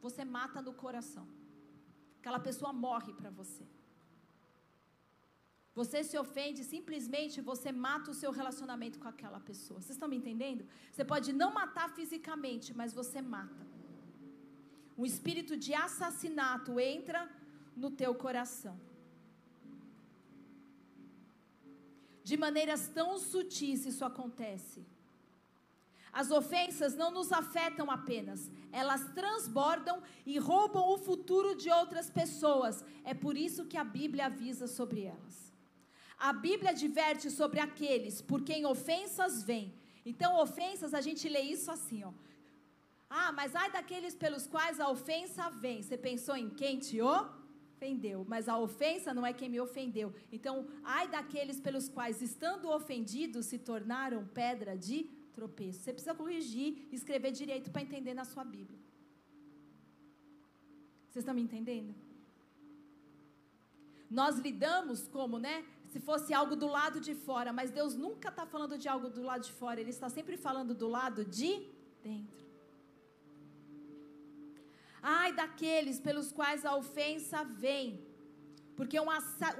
Você 0.00 0.24
mata 0.24 0.60
no 0.60 0.72
coração. 0.72 1.26
Aquela 2.20 2.40
pessoa 2.48 2.72
morre 2.72 3.12
para 3.20 3.30
você. 3.30 3.64
Você 5.80 5.98
se 6.08 6.16
ofende, 6.24 6.64
simplesmente 6.64 7.40
você 7.40 7.70
mata 7.70 8.10
o 8.10 8.18
seu 8.22 8.30
relacionamento 8.38 8.98
com 8.98 9.08
aquela 9.14 9.40
pessoa. 9.50 9.80
Vocês 9.80 9.96
estão 9.96 10.08
me 10.12 10.16
entendendo? 10.16 10.64
Você 10.92 11.04
pode 11.12 11.32
não 11.32 11.50
matar 11.60 11.88
fisicamente, 11.98 12.76
mas 12.80 12.92
você 13.00 13.20
mata. 13.22 13.64
Um 14.96 15.06
espírito 15.12 15.56
de 15.56 15.72
assassinato 15.86 16.80
entra 16.80 17.20
no 17.76 17.90
teu 18.00 18.12
coração. 18.26 18.76
de 22.28 22.36
maneiras 22.36 22.82
tão 22.98 23.10
sutis 23.30 23.86
isso 23.90 24.04
acontece. 24.04 24.80
As 26.12 26.30
ofensas 26.30 26.94
não 26.94 27.10
nos 27.10 27.32
afetam 27.32 27.90
apenas, 27.90 28.50
elas 28.72 29.04
transbordam 29.14 30.02
e 30.24 30.38
roubam 30.38 30.88
o 30.88 30.98
futuro 30.98 31.54
de 31.54 31.70
outras 31.70 32.08
pessoas. 32.10 32.84
É 33.04 33.14
por 33.14 33.36
isso 33.36 33.66
que 33.66 33.76
a 33.76 33.84
Bíblia 33.84 34.26
avisa 34.26 34.66
sobre 34.66 35.02
elas. 35.02 35.52
A 36.18 36.32
Bíblia 36.32 36.70
adverte 36.70 37.30
sobre 37.30 37.60
aqueles 37.60 38.20
por 38.20 38.42
quem 38.42 38.66
ofensas 38.66 39.42
vêm. 39.42 39.72
Então, 40.04 40.40
ofensas, 40.40 40.94
a 40.94 41.00
gente 41.00 41.28
lê 41.28 41.40
isso 41.40 41.70
assim, 41.70 42.02
ó. 42.02 42.12
Ah, 43.10 43.32
mas 43.32 43.54
ai 43.54 43.70
daqueles 43.70 44.14
pelos 44.14 44.46
quais 44.46 44.80
a 44.80 44.88
ofensa 44.90 45.48
vem. 45.50 45.82
Você 45.82 45.96
pensou 45.96 46.36
em 46.36 46.50
quem 46.50 46.78
te 46.78 47.00
ofendeu, 47.00 48.24
mas 48.28 48.48
a 48.48 48.58
ofensa 48.58 49.14
não 49.14 49.24
é 49.24 49.32
quem 49.32 49.48
me 49.48 49.60
ofendeu. 49.60 50.12
Então, 50.32 50.66
ai 50.82 51.08
daqueles 51.08 51.60
pelos 51.60 51.88
quais, 51.88 52.20
estando 52.20 52.68
ofendidos, 52.70 53.46
se 53.46 53.58
tornaram 53.58 54.26
pedra 54.26 54.76
de 54.76 55.08
tropeço. 55.38 55.78
Você 55.80 55.92
precisa 55.96 56.14
corrigir, 56.20 56.70
escrever 56.98 57.32
direito 57.42 57.70
para 57.72 57.86
entender 57.86 58.14
na 58.20 58.26
sua 58.32 58.44
Bíblia. 58.56 58.80
Vocês 61.08 61.22
estão 61.24 61.34
me 61.38 61.44
entendendo? 61.48 61.92
Nós 64.18 64.34
lidamos 64.46 65.00
como, 65.16 65.36
né? 65.46 65.56
Se 65.92 66.00
fosse 66.08 66.30
algo 66.40 66.54
do 66.62 66.68
lado 66.78 66.98
de 67.06 67.14
fora, 67.26 67.50
mas 67.58 67.70
Deus 67.78 67.94
nunca 68.04 68.28
está 68.32 68.44
falando 68.54 68.76
de 68.82 68.88
algo 68.94 69.08
do 69.16 69.22
lado 69.30 69.42
de 69.48 69.54
fora, 69.60 69.80
Ele 69.80 69.94
está 69.98 70.08
sempre 70.18 70.36
falando 70.46 70.74
do 70.82 70.88
lado 70.98 71.22
de 71.38 71.50
dentro. 72.08 72.38
Ai 75.02 75.30
daqueles 75.40 75.98
pelos 76.06 76.28
quais 76.38 76.64
a 76.70 76.74
ofensa 76.82 77.38
vem, 77.66 77.86
porque 78.76 78.98
um, 79.00 79.10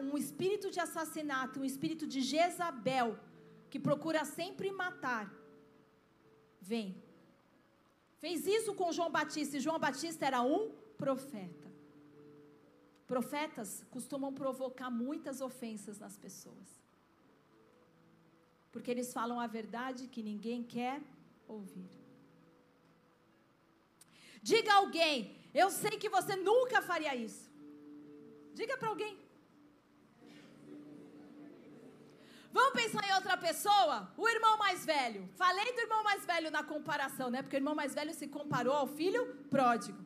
um 0.09 0.17
espírito 0.25 0.71
de 0.75 0.81
assassinato, 0.87 1.61
um 1.61 1.65
espírito 1.73 2.07
de 2.07 2.21
Jezabel, 2.31 3.09
que 3.71 3.81
procura 3.89 4.25
sempre 4.25 4.71
matar, 4.83 5.25
vem. 6.61 7.03
Fez 8.19 8.47
isso 8.47 8.75
com 8.75 8.93
João 8.93 9.11
Batista, 9.11 9.57
e 9.57 9.61
João 9.61 9.79
Batista 9.79 10.27
era 10.27 10.43
um 10.43 10.71
profeta. 10.97 11.69
Profetas 13.07 13.85
costumam 13.91 14.33
provocar 14.35 14.91
muitas 14.91 15.41
ofensas 15.41 15.99
nas 15.99 16.17
pessoas. 16.17 16.69
Porque 18.71 18.91
eles 18.91 19.13
falam 19.13 19.41
a 19.41 19.47
verdade 19.47 20.09
que 20.09 20.23
ninguém 20.23 20.63
quer 20.63 21.01
ouvir. 21.47 21.89
Diga 24.43 24.73
a 24.73 24.77
alguém, 24.77 25.35
eu 25.55 25.71
sei 25.71 25.93
que 25.93 26.09
você 26.09 26.37
nunca 26.37 26.83
faria 26.83 27.15
isso. 27.15 27.51
Diga 28.55 28.77
para 28.77 28.89
alguém. 28.89 29.17
Vamos 32.59 32.83
pensar 32.83 33.05
em 33.09 33.15
outra 33.15 33.37
pessoa? 33.37 33.97
O 34.23 34.29
irmão 34.29 34.55
mais 34.59 34.85
velho. 34.93 35.21
Falei 35.43 35.69
do 35.75 35.83
irmão 35.87 36.03
mais 36.09 36.23
velho 36.31 36.51
na 36.57 36.63
comparação, 36.73 37.31
né? 37.31 37.41
Porque 37.43 37.57
o 37.57 37.63
irmão 37.63 37.75
mais 37.81 37.95
velho 37.99 38.13
se 38.21 38.27
comparou 38.37 38.75
ao 38.79 38.89
filho 38.99 39.23
pródigo. 39.55 40.01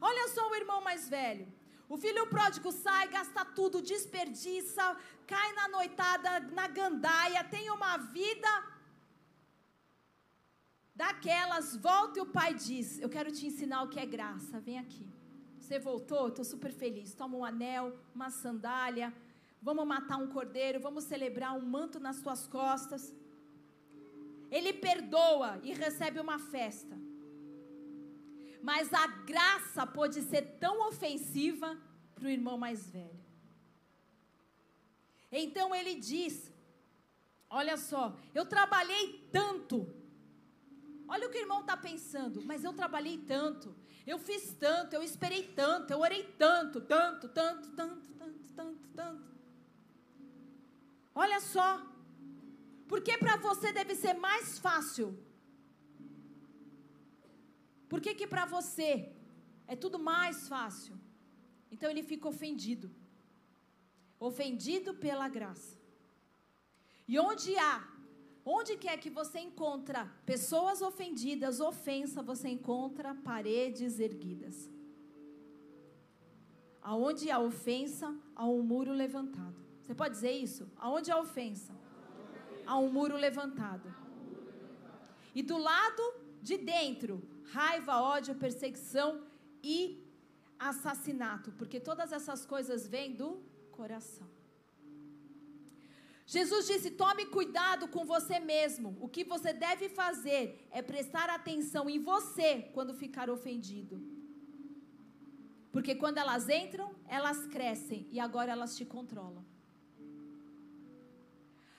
Olha 0.00 0.24
só 0.34 0.42
o 0.50 0.56
irmão 0.56 0.80
mais 0.88 1.08
velho. 1.08 1.46
O 1.88 1.96
filho 2.04 2.24
pródigo 2.34 2.72
sai, 2.72 3.04
gasta 3.16 3.44
tudo, 3.58 3.80
desperdiça, 3.92 4.84
cai 5.32 5.52
na 5.58 5.68
noitada, 5.76 6.30
na 6.58 6.66
gandaia, 6.66 7.44
tem 7.44 7.70
uma 7.70 7.96
vida 8.18 8.52
daquelas. 11.02 11.76
Volta 11.76 12.18
e 12.18 12.22
o 12.22 12.32
pai 12.38 12.54
diz: 12.54 12.98
Eu 13.04 13.10
quero 13.16 13.30
te 13.30 13.46
ensinar 13.50 13.82
o 13.82 13.90
que 13.92 14.00
é 14.00 14.06
graça, 14.16 14.58
vem 14.58 14.80
aqui. 14.84 15.06
Você 15.60 15.78
voltou? 15.78 16.24
Estou 16.28 16.44
super 16.44 16.72
feliz. 16.72 17.14
Toma 17.14 17.36
um 17.36 17.44
anel, 17.44 17.86
uma 18.16 18.30
sandália, 18.42 19.14
vamos 19.64 19.86
matar 19.86 20.18
um 20.18 20.28
cordeiro, 20.28 20.78
vamos 20.78 21.04
celebrar 21.04 21.54
um 21.56 21.64
manto 21.74 21.98
nas 21.98 22.20
tuas 22.20 22.46
costas. 22.46 23.02
Ele 24.50 24.74
perdoa 24.74 25.58
e 25.62 25.72
recebe 25.72 26.20
uma 26.20 26.38
festa. 26.38 26.96
Mas 28.62 28.92
a 28.92 29.06
graça 29.06 29.86
pode 29.86 30.20
ser 30.20 30.42
tão 30.64 30.86
ofensiva 30.88 31.78
para 32.14 32.26
o 32.26 32.30
irmão 32.30 32.58
mais 32.58 32.90
velho. 32.90 33.24
Então 35.32 35.74
ele 35.74 35.94
diz: 35.94 36.52
Olha 37.48 37.78
só, 37.78 38.14
eu 38.34 38.44
trabalhei 38.44 39.28
tanto. 39.32 39.76
Olha 41.08 41.26
o 41.26 41.30
que 41.30 41.38
o 41.38 41.40
irmão 41.40 41.60
está 41.60 41.76
pensando, 41.76 42.42
mas 42.44 42.64
eu 42.64 42.72
trabalhei 42.72 43.18
tanto, 43.18 43.74
eu 44.06 44.18
fiz 44.18 44.54
tanto, 44.54 44.94
eu 44.94 45.02
esperei 45.02 45.42
tanto, 45.48 45.92
eu 45.92 46.00
orei 46.00 46.24
tanto, 46.38 46.80
tanto, 46.80 47.28
tanto, 47.28 47.70
tanto, 47.70 48.10
tanto, 48.12 48.52
tanto, 48.54 48.88
tanto. 48.94 49.33
Olha 51.14 51.40
só. 51.40 51.68
Porque 52.88 53.16
para 53.16 53.36
você 53.36 53.72
deve 53.72 53.94
ser 53.94 54.14
mais 54.14 54.58
fácil. 54.58 55.16
Por 57.88 58.00
que 58.00 58.14
que 58.14 58.26
para 58.26 58.44
você 58.44 59.12
é 59.66 59.76
tudo 59.76 59.98
mais 59.98 60.48
fácil? 60.48 60.98
Então 61.70 61.90
ele 61.90 62.02
fica 62.02 62.28
ofendido. 62.28 62.90
Ofendido 64.18 64.94
pela 64.94 65.28
graça. 65.28 65.78
E 67.06 67.18
onde 67.18 67.56
há, 67.56 67.86
onde 68.44 68.76
quer 68.76 68.98
que 68.98 69.10
você 69.10 69.38
encontra 69.38 70.10
pessoas 70.24 70.80
ofendidas, 70.82 71.60
ofensa, 71.60 72.22
você 72.22 72.48
encontra 72.48 73.14
paredes 73.14 73.98
erguidas. 73.98 74.70
Aonde 76.80 77.30
há 77.30 77.38
ofensa, 77.38 78.14
há 78.34 78.46
um 78.46 78.62
muro 78.62 78.92
levantado. 78.92 79.63
Você 79.84 79.94
pode 79.94 80.14
dizer 80.14 80.32
isso? 80.32 80.70
Aonde 80.76 81.10
há 81.10 81.18
ofensa? 81.18 81.72
Há 82.66 82.78
um 82.78 82.90
muro 82.90 83.16
levantado. 83.16 83.94
E 85.34 85.42
do 85.42 85.58
lado 85.58 86.02
de 86.40 86.56
dentro, 86.56 87.22
raiva, 87.52 88.00
ódio, 88.00 88.34
perseguição 88.34 89.26
e 89.62 90.02
assassinato, 90.58 91.52
porque 91.52 91.78
todas 91.78 92.12
essas 92.12 92.46
coisas 92.46 92.86
vêm 92.86 93.12
do 93.14 93.42
coração. 93.70 94.28
Jesus 96.26 96.66
disse: 96.66 96.90
tome 96.90 97.26
cuidado 97.26 97.86
com 97.88 98.04
você 98.06 98.38
mesmo. 98.40 98.96
O 99.00 99.08
que 99.08 99.24
você 99.24 99.52
deve 99.52 99.88
fazer 99.90 100.66
é 100.70 100.80
prestar 100.80 101.28
atenção 101.28 101.90
em 101.90 101.98
você 101.98 102.70
quando 102.72 102.94
ficar 102.94 103.28
ofendido. 103.28 104.02
Porque 105.70 105.94
quando 105.94 106.18
elas 106.18 106.48
entram, 106.48 106.94
elas 107.06 107.46
crescem 107.46 108.06
e 108.10 108.18
agora 108.18 108.52
elas 108.52 108.76
te 108.76 108.84
controlam. 108.84 109.44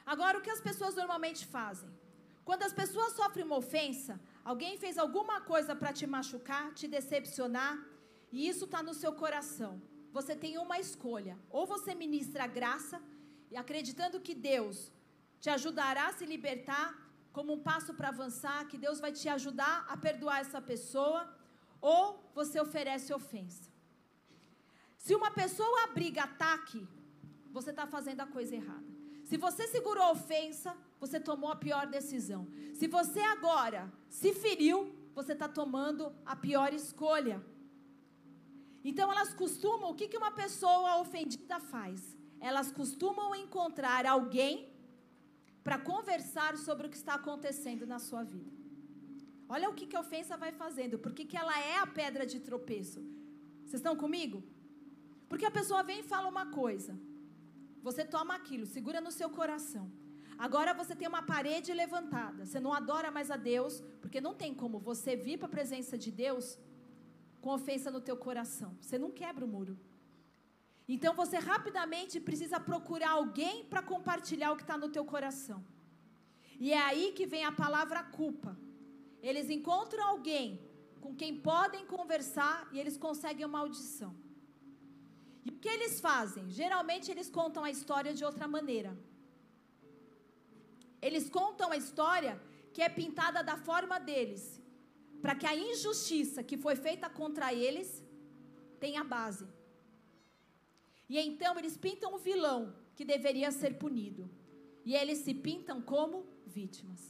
Agora, 0.06 0.38
o 0.38 0.42
que 0.46 0.56
as 0.56 0.62
pessoas 0.62 0.96
normalmente 0.96 1.46
fazem? 1.46 1.90
Quando 2.48 2.64
as 2.64 2.74
pessoas 2.82 3.14
sofrem 3.14 3.46
uma 3.46 3.58
ofensa, 3.64 4.20
alguém 4.52 4.78
fez 4.78 4.98
alguma 4.98 5.38
coisa 5.42 5.76
para 5.76 5.92
te 5.92 6.06
machucar, 6.06 6.74
te 6.80 6.88
decepcionar, 6.88 7.76
e 8.32 8.48
isso 8.48 8.66
está 8.66 8.84
no 8.84 8.94
seu 8.94 9.14
coração. 9.24 9.82
Você 10.18 10.36
tem 10.44 10.54
uma 10.66 10.78
escolha: 10.86 11.36
ou 11.50 11.66
você 11.66 11.96
ministra 11.96 12.46
graça, 12.60 13.02
e 13.50 13.58
acreditando 13.58 14.24
que 14.28 14.36
Deus 14.36 14.92
te 15.40 15.50
ajudará 15.50 16.08
a 16.08 16.14
se 16.14 16.26
libertar, 16.34 16.88
como 17.34 17.54
um 17.54 17.64
passo 17.70 17.94
para 17.94 18.10
avançar, 18.10 18.68
que 18.68 18.78
Deus 18.78 19.00
vai 19.00 19.12
te 19.12 19.28
ajudar 19.28 19.86
a 19.90 19.98
perdoar 19.98 20.40
essa 20.40 20.62
pessoa, 20.62 21.22
ou 21.82 22.02
você 22.34 22.60
oferece 22.60 23.14
ofensa. 23.14 23.70
Se 24.98 25.14
uma 25.20 25.32
pessoa 25.32 25.84
abriga 25.84 26.24
ataque, 26.24 26.88
você 27.52 27.72
está 27.72 27.86
fazendo 27.86 28.22
a 28.22 28.28
coisa 28.28 28.56
errada. 28.56 28.95
Se 29.30 29.38
você 29.38 29.68
segurou 29.68 30.04
a 30.04 30.12
ofensa, 30.12 30.72
você 31.00 31.20
tomou 31.20 31.50
a 31.52 31.56
pior 31.56 31.88
decisão. 31.88 32.48
Se 32.80 32.88
você 32.88 33.20
agora 33.20 33.92
se 34.08 34.34
feriu, 34.34 34.96
você 35.16 35.34
está 35.34 35.48
tomando 35.48 36.14
a 36.26 36.36
pior 36.36 36.72
escolha. 36.74 37.44
Então 38.84 39.12
elas 39.12 39.34
costumam, 39.34 39.90
o 39.90 39.96
que, 39.96 40.08
que 40.08 40.18
uma 40.24 40.32
pessoa 40.32 40.98
ofendida 40.98 41.60
faz? 41.60 42.16
Elas 42.40 42.72
costumam 42.72 43.34
encontrar 43.36 44.06
alguém 44.06 44.72
para 45.64 45.80
conversar 45.80 46.56
sobre 46.58 46.86
o 46.86 46.90
que 46.92 46.98
está 47.04 47.16
acontecendo 47.16 47.88
na 47.88 47.98
sua 47.98 48.24
vida. 48.24 48.52
Olha 49.50 49.70
o 49.70 49.74
que, 49.74 49.88
que 49.88 49.96
a 49.96 50.02
ofensa 50.02 50.38
vai 50.38 50.52
fazendo, 50.52 51.00
porque 51.00 51.26
que 51.26 51.38
ela 51.38 51.58
é 51.60 51.80
a 51.80 51.88
pedra 51.88 52.28
de 52.28 52.40
tropeço. 52.40 53.00
Vocês 53.64 53.82
estão 53.82 53.96
comigo? 53.96 54.44
Porque 55.28 55.46
a 55.46 55.52
pessoa 55.60 55.82
vem 55.82 56.02
e 56.02 56.10
fala 56.14 56.28
uma 56.28 56.46
coisa. 56.62 56.96
Você 57.88 58.04
toma 58.04 58.34
aquilo, 58.40 58.66
segura 58.66 59.00
no 59.08 59.12
seu 59.12 59.30
coração. 59.30 59.86
Agora 60.46 60.72
você 60.80 60.94
tem 61.00 61.08
uma 61.08 61.22
parede 61.34 61.72
levantada. 61.82 62.44
Você 62.44 62.60
não 62.66 62.74
adora 62.74 63.10
mais 63.18 63.30
a 63.36 63.38
Deus, 63.38 63.74
porque 64.02 64.20
não 64.20 64.34
tem 64.42 64.52
como 64.62 64.80
você 64.80 65.12
vir 65.16 65.38
para 65.38 65.50
a 65.50 65.56
presença 65.58 65.96
de 66.04 66.12
Deus 66.24 66.58
com 67.42 67.52
ofensa 67.52 67.92
no 67.92 68.02
teu 68.08 68.18
coração. 68.18 68.72
Você 68.82 68.98
não 69.04 69.12
quebra 69.12 69.46
o 69.46 69.52
muro. 69.56 69.78
Então 70.96 71.14
você 71.22 71.38
rapidamente 71.38 72.20
precisa 72.20 72.60
procurar 72.60 73.12
alguém 73.12 73.64
para 73.72 73.84
compartilhar 73.94 74.52
o 74.52 74.58
que 74.58 74.66
está 74.68 74.78
no 74.84 74.90
teu 74.90 75.06
coração. 75.14 75.64
E 76.60 76.74
é 76.74 76.82
aí 76.90 77.12
que 77.18 77.28
vem 77.28 77.46
a 77.46 77.52
palavra 77.52 78.02
culpa. 78.20 78.58
Eles 79.22 79.48
encontram 79.58 80.04
alguém 80.04 80.60
com 81.00 81.14
quem 81.16 81.34
podem 81.52 81.86
conversar 81.86 82.68
e 82.74 82.80
eles 82.80 82.98
conseguem 82.98 83.46
uma 83.46 83.60
audição. 83.60 84.25
E 85.46 85.52
o 85.52 85.58
que 85.62 85.70
eles 85.76 85.96
fazem? 86.08 86.50
Geralmente 86.50 87.12
eles 87.14 87.30
contam 87.40 87.64
a 87.64 87.72
história 87.78 88.14
de 88.14 88.26
outra 88.30 88.48
maneira. 88.48 88.94
eles 91.08 91.26
contam 91.30 91.68
a 91.72 91.78
história 91.78 92.34
que 92.74 92.82
é 92.82 92.90
pintada 92.90 93.42
da 93.50 93.56
forma 93.68 93.98
deles, 94.08 94.44
para 95.22 95.36
que 95.40 95.48
a 95.52 95.56
injustiça 95.56 96.42
que 96.50 96.58
foi 96.64 96.76
feita 96.76 97.08
contra 97.20 97.54
eles 97.54 97.90
tenha 98.80 99.04
base. 99.04 99.48
E 101.08 101.20
então 101.20 101.52
eles 101.60 101.78
pintam 101.86 102.16
o 102.16 102.18
vilão 102.18 102.62
que 102.96 103.06
deveria 103.06 103.52
ser 103.52 103.78
punido. 103.84 104.24
E 104.84 104.96
eles 104.96 105.20
se 105.20 105.34
pintam 105.34 105.78
como 105.82 106.26
vítimas. 106.46 107.02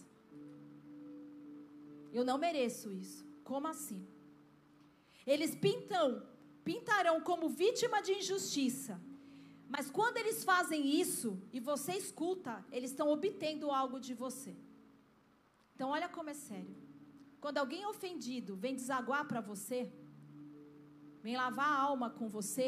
Eu 2.17 2.23
não 2.29 2.37
mereço 2.37 2.91
isso. 2.91 3.25
Como 3.43 3.67
assim? 3.67 4.01
Eles 5.25 5.53
pintam, 5.55 6.21
pintarão 6.67 7.17
como 7.29 7.53
vítima 7.63 8.01
de 8.05 8.13
injustiça. 8.21 8.95
Mas 9.73 9.89
quando 9.97 10.17
eles 10.21 10.43
fazem 10.51 10.81
isso 11.03 11.29
e 11.53 11.59
você 11.59 11.93
escuta, 12.03 12.53
eles 12.71 12.91
estão 12.91 13.07
obtendo 13.15 13.71
algo 13.81 13.99
de 14.07 14.13
você. 14.23 14.53
Então 15.73 15.89
olha 15.89 16.09
como 16.17 16.29
é 16.29 16.37
sério. 16.49 16.75
Quando 17.43 17.59
alguém 17.59 17.85
ofendido 17.93 18.55
vem 18.55 18.75
desaguar 18.81 19.23
para 19.31 19.41
você, 19.41 19.79
vem 21.25 21.35
lavar 21.43 21.71
a 21.71 21.81
alma 21.89 22.09
com 22.09 22.27
você, 22.27 22.67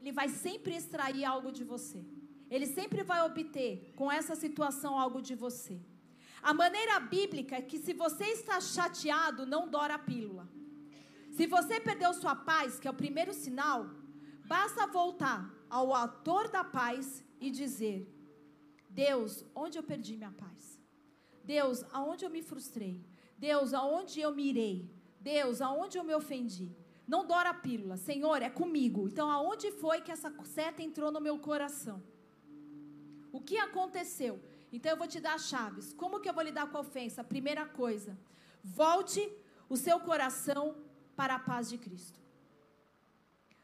ele 0.00 0.12
vai 0.12 0.28
sempre 0.28 0.72
extrair 0.80 1.24
algo 1.24 1.50
de 1.58 1.64
você. 1.72 2.00
Ele 2.54 2.66
sempre 2.66 3.02
vai 3.02 3.20
obter 3.22 3.92
com 3.96 4.12
essa 4.18 4.34
situação 4.36 4.98
algo 5.04 5.20
de 5.28 5.34
você. 5.34 5.76
A 6.42 6.52
maneira 6.52 7.00
bíblica 7.00 7.56
é 7.56 7.62
que 7.62 7.78
se 7.78 7.94
você 7.94 8.26
está 8.38 8.60
chateado, 8.60 9.46
não 9.46 9.62
dora 9.76 9.94
a 9.94 9.98
pílula. 9.98 10.46
Se 11.36 11.46
você 11.48 11.80
perdeu 11.80 12.14
sua 12.14 12.36
paz, 12.36 12.78
que 12.78 12.86
é 12.86 12.90
o 12.90 13.00
primeiro 13.02 13.32
sinal, 13.34 13.90
basta 14.46 14.86
voltar 14.86 15.52
ao 15.68 15.92
autor 15.92 16.48
da 16.48 16.62
paz 16.62 17.24
e 17.40 17.50
dizer: 17.50 17.98
Deus, 18.88 19.44
onde 19.52 19.76
eu 19.76 19.82
perdi 19.82 20.16
minha 20.16 20.30
paz? 20.30 20.78
Deus, 21.42 21.84
aonde 21.92 22.24
eu 22.24 22.30
me 22.30 22.40
frustrei? 22.50 23.04
Deus, 23.36 23.74
aonde 23.74 24.20
eu 24.20 24.32
me 24.32 24.44
irei? 24.48 24.88
Deus, 25.20 25.60
aonde 25.60 25.98
eu 25.98 26.04
me 26.04 26.14
ofendi? 26.14 26.68
Não 27.06 27.26
dora 27.26 27.50
a 27.50 27.54
pílula, 27.54 27.96
Senhor, 27.96 28.40
é 28.40 28.48
comigo. 28.48 29.08
Então, 29.08 29.28
aonde 29.28 29.72
foi 29.72 30.00
que 30.00 30.12
essa 30.12 30.32
seta 30.44 30.82
entrou 30.82 31.10
no 31.10 31.20
meu 31.20 31.36
coração? 31.38 32.00
O 33.32 33.40
que 33.40 33.58
aconteceu? 33.58 34.40
Então 34.72 34.92
eu 34.92 34.96
vou 34.96 35.08
te 35.08 35.20
dar 35.20 35.38
chaves. 35.40 35.92
Como 35.92 36.20
que 36.20 36.28
eu 36.28 36.32
vou 36.32 36.44
lidar 36.44 36.70
com 36.70 36.78
a 36.78 36.80
ofensa? 36.80 37.24
Primeira 37.24 37.66
coisa, 37.66 38.16
volte 38.62 39.20
o 39.68 39.76
seu 39.76 39.98
coração 39.98 40.76
para 41.20 41.34
a 41.36 41.38
paz 41.38 41.68
de 41.68 41.78
Cristo. 41.78 42.20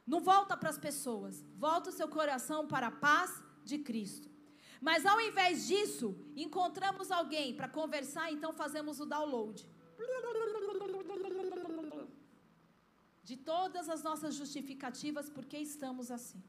Não 0.07 0.20
volta 0.20 0.57
para 0.57 0.70
as 0.70 0.78
pessoas, 0.78 1.44
volta 1.66 1.90
o 1.90 1.96
seu 1.98 2.09
coração 2.09 2.61
para 2.66 2.88
a 2.88 2.96
paz 3.09 3.30
de 3.64 3.78
Cristo. 3.78 4.28
Mas 4.80 5.05
ao 5.05 5.20
invés 5.20 5.66
disso, 5.70 6.09
encontramos 6.34 7.11
alguém 7.11 7.55
para 7.55 7.68
conversar, 7.68 8.32
então 8.32 8.53
fazemos 8.53 8.98
o 8.98 9.07
download. 9.07 9.68
De 13.22 13.36
todas 13.36 13.88
as 13.88 14.03
nossas 14.03 14.34
justificativas, 14.34 15.28
por 15.28 15.44
que 15.44 15.59
estamos 15.59 16.11
assim. 16.11 16.42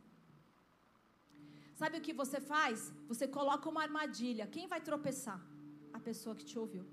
Sabe 1.82 1.98
o 1.98 2.02
que 2.02 2.14
você 2.14 2.40
faz? 2.40 2.94
Você 3.12 3.28
coloca 3.28 3.68
uma 3.68 3.84
armadilha. 3.88 4.48
Quem 4.56 4.66
vai 4.74 4.80
tropeçar? 4.90 5.40
A 5.92 6.00
pessoa 6.00 6.36
que 6.36 6.46
te 6.46 6.58
ouviu. 6.58 6.86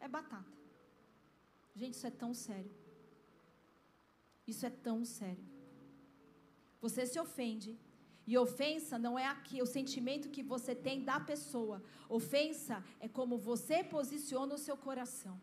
É 0.00 0.08
batata. 0.08 0.52
Gente, 1.74 1.94
isso 1.94 2.06
é 2.06 2.10
tão 2.10 2.32
sério. 2.32 2.72
Isso 4.52 4.64
é 4.70 4.72
tão 4.88 4.98
sério. 5.18 5.46
Você 6.84 7.02
se 7.12 7.18
ofende. 7.26 7.72
E 8.30 8.34
ofensa 8.38 8.96
não 9.04 9.14
é 9.18 9.26
aqui 9.26 9.56
o 9.62 9.70
sentimento 9.76 10.32
que 10.34 10.42
você 10.52 10.72
tem 10.86 10.98
da 11.10 11.18
pessoa. 11.30 11.78
Ofensa 12.18 12.76
é 13.06 13.08
como 13.18 13.36
você 13.50 13.78
posiciona 13.96 14.54
o 14.54 14.62
seu 14.66 14.76
coração. 14.86 15.36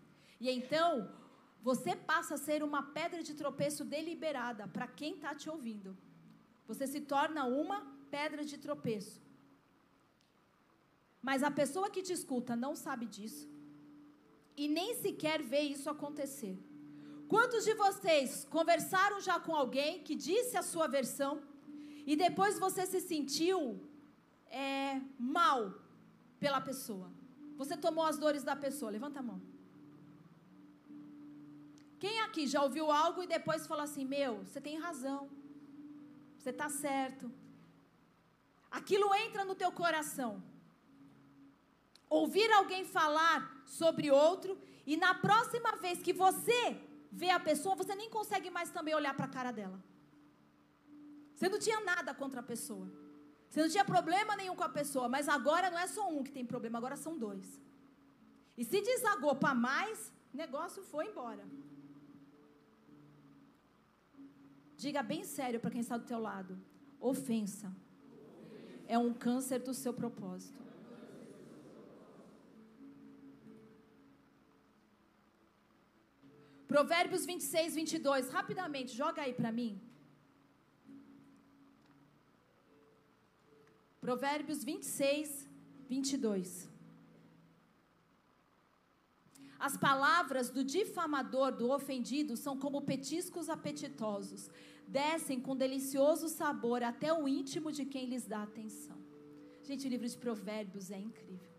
E 0.44 0.50
então, 0.58 0.92
você 1.62 1.94
passa 2.12 2.36
a 2.36 2.44
ser 2.48 2.60
uma 2.70 2.82
pedra 2.98 3.22
de 3.28 3.34
tropeço 3.42 3.84
deliberada 3.96 4.66
para 4.76 4.88
quem 5.00 5.16
está 5.16 5.34
te 5.42 5.50
ouvindo. 5.54 5.92
Você 6.70 6.86
se 6.94 7.02
torna 7.14 7.44
uma 7.62 7.80
pedra 8.16 8.44
de 8.52 8.58
tropeço. 8.66 9.18
Mas 11.28 11.44
a 11.44 11.52
pessoa 11.62 11.90
que 11.94 12.06
te 12.08 12.14
escuta 12.20 12.56
não 12.66 12.74
sabe 12.86 13.06
disso 13.16 13.46
e 14.62 14.68
nem 14.78 14.90
sequer 15.04 15.42
vê 15.52 15.62
isso 15.76 15.90
acontecer. 15.90 16.56
Quantos 17.32 17.64
de 17.64 17.76
vocês 17.76 18.30
conversaram 18.50 19.18
já 19.22 19.40
com 19.40 19.54
alguém 19.56 20.02
que 20.06 20.16
disse 20.16 20.58
a 20.58 20.64
sua 20.64 20.88
versão 20.88 21.34
e 22.12 22.16
depois 22.16 22.58
você 22.58 22.88
se 22.88 23.00
sentiu 23.00 23.60
é, 24.50 25.00
mal 25.38 25.76
pela 26.40 26.60
pessoa? 26.60 27.08
Você 27.56 27.78
tomou 27.78 28.04
as 28.04 28.18
dores 28.18 28.44
da 28.50 28.56
pessoa? 28.56 28.90
Levanta 28.98 29.20
a 29.20 29.28
mão. 29.30 29.40
Quem 32.00 32.20
aqui 32.22 32.48
já 32.48 32.64
ouviu 32.64 32.90
algo 32.92 33.22
e 33.22 33.28
depois 33.28 33.68
falou 33.68 33.84
assim: 33.84 34.06
Meu, 34.06 34.34
você 34.46 34.60
tem 34.60 34.80
razão, 34.80 35.30
você 36.36 36.50
está 36.50 36.68
certo, 36.68 37.32
aquilo 38.72 39.14
entra 39.14 39.46
no 39.46 39.54
teu 39.54 39.72
coração. 39.72 40.42
Ouvir 42.10 42.52
alguém 42.54 42.86
falar 42.86 43.40
sobre 43.68 44.10
outro 44.10 44.58
e 44.84 44.98
na 44.98 45.14
próxima 45.14 45.76
vez 45.76 46.02
que 46.02 46.12
você 46.12 46.89
vê 47.12 47.30
a 47.30 47.40
pessoa, 47.40 47.76
você 47.76 47.96
nem 47.96 48.10
consegue 48.10 48.50
mais 48.50 48.70
também 48.70 48.96
olhar 48.96 49.14
para 49.14 49.26
a 49.26 49.30
cara 49.30 49.52
dela. 49.52 49.80
Você 51.34 51.48
não 51.48 51.60
tinha 51.60 51.80
nada 51.82 52.14
contra 52.14 52.40
a 52.42 52.44
pessoa. 52.44 52.88
Você 53.50 53.62
não 53.62 53.70
tinha 53.70 53.86
problema 53.86 54.36
nenhum 54.36 54.56
com 54.56 54.64
a 54.64 54.70
pessoa, 54.70 55.10
mas 55.10 55.28
agora 55.28 55.72
não 55.72 55.80
é 55.80 55.88
só 55.88 56.08
um 56.10 56.24
que 56.24 56.32
tem 56.32 56.46
problema, 56.46 56.78
agora 56.78 56.96
são 56.96 57.18
dois. 57.18 57.60
E 58.58 58.64
se 58.64 58.82
desagou 58.82 59.36
para 59.36 59.56
mais, 59.56 60.12
o 60.34 60.38
negócio 60.38 60.84
foi 60.84 61.08
embora. 61.08 61.44
Diga 64.78 65.02
bem 65.02 65.24
sério 65.24 65.60
para 65.60 65.72
quem 65.72 65.82
está 65.82 65.98
do 65.98 66.06
teu 66.06 66.20
lado. 66.20 66.58
Ofensa 67.00 67.74
é 68.88 68.98
um 68.98 69.14
câncer 69.14 69.60
do 69.60 69.74
seu 69.74 69.94
propósito. 69.94 70.69
Provérbios 76.74 77.26
26, 77.26 77.76
22. 77.76 78.30
Rapidamente, 78.38 78.96
joga 78.96 79.24
aí 79.24 79.34
para 79.34 79.52
mim. 79.60 79.72
Provérbios 84.00 84.64
26, 84.64 85.50
22. 85.90 86.70
As 89.68 89.76
palavras 89.76 90.50
do 90.50 90.64
difamador, 90.64 91.52
do 91.52 91.72
ofendido, 91.78 92.38
são 92.38 92.56
como 92.64 92.84
petiscos 92.92 93.50
apetitosos, 93.50 94.50
descem 94.88 95.40
com 95.46 95.62
delicioso 95.66 96.30
sabor 96.30 96.82
até 96.84 97.12
o 97.12 97.28
íntimo 97.28 97.72
de 97.72 97.84
quem 97.84 98.06
lhes 98.06 98.26
dá 98.34 98.44
atenção. 98.44 98.98
Gente, 99.64 99.88
o 99.88 99.90
livro 99.90 100.08
de 100.08 100.18
Provérbios 100.18 100.92
é 100.92 101.00
incrível. 101.00 101.59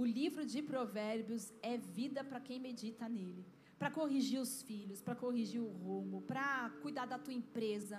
O 0.00 0.04
livro 0.04 0.42
de 0.52 0.60
Provérbios 0.62 1.44
é 1.60 1.76
vida 1.76 2.20
para 2.22 2.40
quem 2.46 2.58
medita 2.66 3.08
nele. 3.08 3.44
Para 3.80 3.90
corrigir 3.90 4.40
os 4.40 4.52
filhos, 4.68 5.00
para 5.06 5.16
corrigir 5.22 5.60
o 5.60 5.72
rumo, 5.84 6.18
para 6.22 6.70
cuidar 6.82 7.06
da 7.12 7.18
tua 7.18 7.34
empresa. 7.40 7.96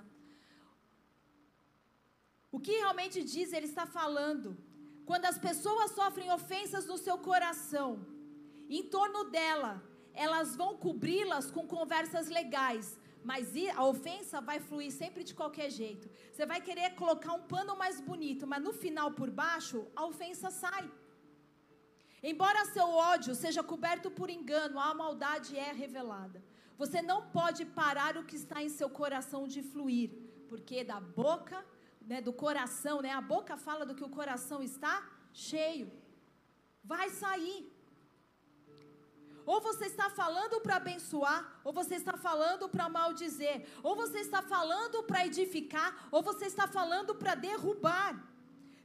O 2.50 2.58
que 2.66 2.72
realmente 2.84 3.22
diz, 3.34 3.52
ele 3.52 3.66
está 3.66 3.86
falando. 3.86 4.58
Quando 5.10 5.26
as 5.26 5.38
pessoas 5.38 5.91
sofrem 5.91 6.32
ofensas 6.32 6.86
no 6.91 6.97
seu 6.97 7.18
coração, 7.18 7.89
em 8.70 8.84
torno 8.95 9.26
dela, 9.26 9.74
elas 10.14 10.56
vão 10.56 10.72
cobri-las 10.78 11.52
com 11.52 11.68
conversas 11.68 12.30
legais, 12.30 12.97
mas 13.26 13.52
a 13.76 13.84
ofensa 13.84 14.39
vai 14.39 14.62
fluir 14.62 14.93
sempre 15.02 15.22
de 15.26 15.36
qualquer 15.36 15.70
jeito. 15.70 16.10
Você 16.32 16.45
vai 16.45 16.62
querer 16.62 16.95
colocar 17.02 17.34
um 17.34 17.45
pano 17.54 17.76
mais 17.76 18.00
bonito, 18.00 18.47
mas 18.47 18.64
no 18.64 18.72
final 18.72 19.12
por 19.12 19.30
baixo, 19.30 19.86
a 19.93 20.06
ofensa 20.06 20.50
sai. 20.50 20.89
Embora 22.22 22.65
seu 22.65 22.88
ódio 22.88 23.34
seja 23.34 23.63
coberto 23.63 24.11
por 24.11 24.30
engano, 24.30 24.80
a 24.80 24.93
maldade 24.93 25.57
é 25.57 25.72
revelada. 25.72 26.43
Você 26.78 27.01
não 27.01 27.30
pode 27.30 27.65
parar 27.65 28.17
o 28.17 28.24
que 28.24 28.36
está 28.36 28.61
em 28.61 28.70
seu 28.70 28.89
coração 28.89 29.47
de 29.47 29.61
fluir, 29.61 30.11
porque 30.47 30.84
da 30.84 30.99
boca, 30.99 31.65
né, 32.01 32.22
do 32.22 32.34
coração, 32.34 33.01
né, 33.01 33.11
a 33.11 33.22
boca 33.22 33.55
fala 33.57 33.86
do 33.86 33.95
que 33.95 34.03
o 34.03 34.09
coração 34.09 34.61
está 34.61 35.07
cheio. 35.34 35.91
Vai 36.84 37.09
sair. 37.09 37.72
Ou 39.45 39.59
você 39.61 39.86
está 39.86 40.09
falando 40.09 40.61
para 40.61 40.76
abençoar, 40.76 41.59
ou 41.63 41.74
você 41.74 41.95
está 41.95 42.15
falando 42.15 42.70
para 42.70 42.88
maldizer, 42.88 43.65
ou 43.82 43.95
você 43.95 44.20
está 44.20 44.41
falando 44.41 45.03
para 45.03 45.26
edificar, 45.26 46.07
ou 46.11 46.22
você 46.22 46.45
está 46.45 46.67
falando 46.67 47.15
para 47.15 47.34
derrubar. 47.34 48.29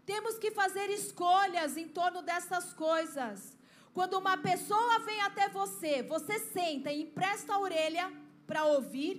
Temos 0.05 0.39
que 0.39 0.51
fazer 0.51 0.89
escolhas 0.91 1.77
em 1.77 1.89
torno 1.89 2.21
dessas 2.23 2.73
coisas. 2.73 3.57
Quando 3.93 4.19
uma 4.19 4.37
pessoa 4.37 4.99
vem 5.01 5.21
até 5.23 5.49
você, 5.49 6.03
você 6.03 6.39
senta 6.39 6.93
e 6.93 7.03
empresta 7.03 7.55
a 7.55 7.59
orelha 7.59 8.13
para 8.47 8.65
ouvir. 8.65 9.15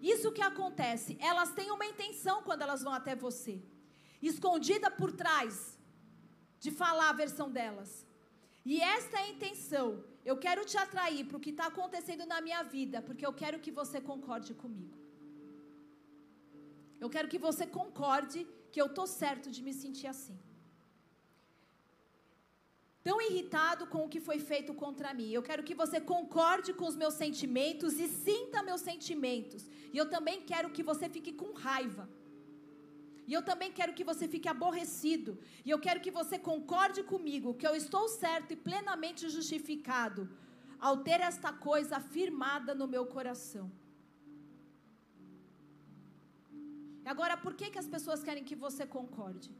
Isso 0.00 0.32
que 0.32 0.42
acontece, 0.42 1.18
elas 1.20 1.50
têm 1.52 1.70
uma 1.70 1.86
intenção 1.86 2.42
quando 2.42 2.62
elas 2.62 2.82
vão 2.82 2.92
até 2.92 3.14
você. 3.14 3.62
Escondida 4.22 4.90
por 4.90 5.10
trás 5.12 5.78
de 6.60 6.70
falar 6.70 7.10
a 7.10 7.20
versão 7.24 7.50
delas. 7.50 7.90
E 8.64 8.80
esta 8.80 9.18
é 9.18 9.22
a 9.24 9.30
intenção. 9.34 10.02
Eu 10.24 10.36
quero 10.44 10.64
te 10.64 10.76
atrair 10.84 11.24
para 11.26 11.36
o 11.36 11.40
que 11.44 11.50
está 11.50 11.66
acontecendo 11.66 12.24
na 12.32 12.40
minha 12.40 12.62
vida, 12.62 13.02
porque 13.02 13.26
eu 13.26 13.32
quero 13.32 13.58
que 13.64 13.70
você 13.80 14.00
concorde 14.00 14.54
comigo. 14.54 14.96
Eu 16.98 17.10
quero 17.10 17.28
que 17.28 17.38
você 17.38 17.66
concorde 17.66 18.46
que 18.74 18.82
eu 18.82 18.90
estou 18.92 19.06
certo 19.06 19.48
de 19.54 19.60
me 19.66 19.72
sentir 19.80 20.08
assim. 20.12 20.36
Tão 23.08 23.16
irritado 23.26 23.82
com 23.92 24.00
o 24.04 24.08
que 24.12 24.20
foi 24.28 24.38
feito 24.50 24.72
contra 24.82 25.14
mim. 25.18 25.28
Eu 25.30 25.42
quero 25.48 25.62
que 25.68 25.76
você 25.82 25.98
concorde 26.12 26.70
com 26.78 26.86
os 26.90 26.96
meus 27.02 27.14
sentimentos 27.22 27.92
e 28.04 28.08
sinta 28.08 28.64
meus 28.70 28.80
sentimentos. 28.90 29.62
E 29.92 29.96
eu 30.02 30.06
também 30.14 30.38
quero 30.50 30.70
que 30.76 30.86
você 30.90 31.08
fique 31.16 31.32
com 31.40 31.52
raiva. 31.66 32.04
E 33.28 33.32
eu 33.38 33.42
também 33.50 33.70
quero 33.78 33.94
que 33.98 34.08
você 34.10 34.26
fique 34.34 34.48
aborrecido. 34.54 35.38
E 35.66 35.70
eu 35.74 35.78
quero 35.86 36.02
que 36.06 36.16
você 36.20 36.36
concorde 36.50 37.02
comigo 37.12 37.54
que 37.60 37.68
eu 37.70 37.76
estou 37.76 38.08
certo 38.08 38.50
e 38.54 38.62
plenamente 38.68 39.28
justificado 39.36 40.28
ao 40.80 40.96
ter 41.08 41.20
esta 41.30 41.52
coisa 41.68 41.98
afirmada 42.02 42.74
no 42.74 42.88
meu 42.96 43.06
coração. 43.16 43.66
Agora, 47.12 47.36
por 47.36 47.54
que, 47.58 47.70
que 47.70 47.78
as 47.78 47.88
pessoas 47.94 48.22
querem 48.26 48.44
que 48.44 48.56
você 48.66 48.84
concorde? 48.86 49.50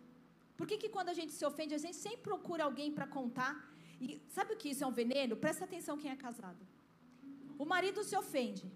Por 0.56 0.66
que, 0.66 0.76
que 0.82 0.88
quando 0.88 1.10
a 1.10 1.16
gente 1.18 1.32
se 1.32 1.44
ofende, 1.50 1.74
a 1.74 1.82
gente 1.86 1.96
sempre 1.96 2.22
procura 2.30 2.64
alguém 2.64 2.90
para 2.92 3.06
contar? 3.06 3.52
E 4.00 4.20
sabe 4.36 4.54
o 4.54 4.56
que 4.56 4.70
isso 4.70 4.84
é 4.84 4.86
um 4.86 4.96
veneno? 5.02 5.36
Presta 5.36 5.64
atenção 5.64 5.98
quem 6.02 6.10
é 6.10 6.16
casado. 6.16 6.62
O 7.58 7.64
marido 7.64 8.02
se 8.02 8.16
ofende. 8.16 8.66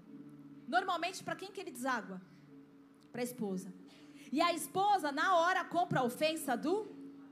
Normalmente, 0.77 1.25
para 1.25 1.37
quem 1.41 1.51
que 1.53 1.61
ele 1.61 1.71
deságua? 1.71 2.21
Para 3.13 3.23
a 3.23 3.29
esposa. 3.31 3.73
E 4.31 4.41
a 4.41 4.53
esposa, 4.53 5.11
na 5.11 5.29
hora, 5.37 5.65
compra 5.65 6.01
a 6.01 6.05
ofensa 6.05 6.57
do 6.57 6.75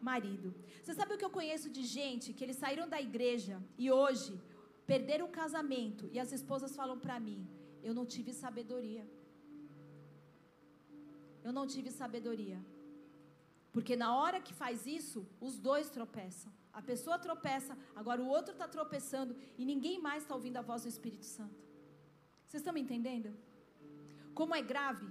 marido. 0.01 0.55
Você 0.83 0.95
sabe 0.95 1.15
o 1.15 1.19
que 1.19 1.25
eu 1.25 1.37
conheço 1.39 1.69
de 1.69 1.83
gente 1.85 2.33
que 2.33 2.45
eles 2.45 2.57
saíram 2.57 2.89
da 2.89 3.01
igreja 3.09 3.63
e 3.77 3.91
hoje 3.91 4.33
perderam 4.87 5.27
o 5.27 5.37
casamento 5.43 6.09
e 6.13 6.19
as 6.19 6.33
esposas 6.33 6.75
falam 6.81 6.99
para 6.99 7.19
mim: 7.19 7.41
eu 7.83 7.93
não 7.99 8.07
tive 8.07 8.33
sabedoria. 8.33 9.05
Eu 11.47 11.53
não 11.59 11.67
tive 11.73 11.91
sabedoria. 12.01 12.59
Porque 13.75 13.95
na 14.03 14.09
hora 14.19 14.39
que 14.47 14.55
faz 14.63 14.87
isso, 14.99 15.19
os 15.47 15.55
dois 15.67 15.89
tropeçam. 15.97 16.51
A 16.79 16.83
pessoa 16.91 17.19
tropeça, 17.27 17.73
agora 18.01 18.21
o 18.23 18.31
outro 18.37 18.53
está 18.55 18.67
tropeçando 18.77 19.33
e 19.61 19.65
ninguém 19.73 19.97
mais 20.07 20.23
está 20.23 20.35
ouvindo 20.39 20.59
a 20.59 20.67
voz 20.71 20.83
do 20.85 20.93
Espírito 20.95 21.27
Santo. 21.37 21.61
Vocês 22.47 22.61
estão 22.63 22.75
me 22.77 22.83
entendendo? 22.87 23.31
Como 24.39 24.55
é 24.61 24.63
grave 24.73 25.07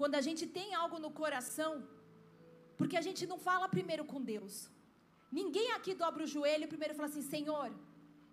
quando 0.00 0.16
a 0.20 0.22
gente 0.26 0.44
tem 0.58 0.68
algo 0.82 0.98
no 1.04 1.10
coração, 1.22 1.72
porque 2.78 2.96
a 2.96 3.04
gente 3.06 3.22
não 3.32 3.38
fala 3.48 3.74
primeiro 3.76 4.04
com 4.12 4.20
Deus. 4.32 4.54
Ninguém 5.40 5.68
aqui 5.76 5.94
dobra 6.02 6.24
o 6.24 6.32
joelho 6.34 6.64
e 6.64 6.74
primeiro 6.74 6.94
fala 6.98 7.08
assim: 7.08 7.26
Senhor, 7.34 7.70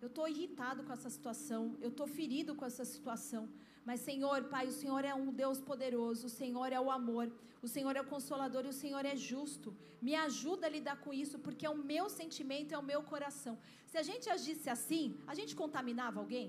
eu 0.03 0.09
estou 0.11 0.28
irritado 0.34 0.84
com 0.84 0.93
essa 0.97 1.09
situação, 1.15 1.61
eu 1.86 1.91
estou 1.93 2.07
ferido 2.17 2.53
com 2.59 2.65
essa 2.71 2.86
situação. 2.93 3.43
Mas, 3.88 4.00
Senhor, 4.10 4.40
Pai, 4.54 4.66
o 4.68 4.78
Senhor 4.82 5.04
é 5.12 5.14
um 5.24 5.32
Deus 5.42 5.60
poderoso, 5.70 6.26
o 6.28 6.36
Senhor 6.42 6.70
é 6.78 6.80
o 6.86 6.90
amor, 7.00 7.28
o 7.66 7.68
Senhor 7.76 7.96
é 7.96 8.02
o 8.02 8.12
consolador 8.14 8.64
e 8.66 8.74
o 8.74 8.80
Senhor 8.84 9.04
é 9.14 9.16
justo. 9.16 9.70
Me 10.08 10.14
ajuda 10.28 10.66
a 10.68 10.74
lidar 10.78 10.98
com 11.04 11.12
isso, 11.24 11.38
porque 11.46 11.66
é 11.70 11.70
o 11.70 11.84
meu 11.92 12.06
sentimento, 12.20 12.74
é 12.74 12.80
o 12.84 12.90
meu 12.92 13.02
coração. 13.12 13.56
Se 13.92 13.98
a 14.02 14.06
gente 14.10 14.28
agisse 14.38 14.70
assim, 14.76 15.04
a 15.32 15.36
gente 15.40 15.56
contaminava 15.62 16.20
alguém? 16.20 16.48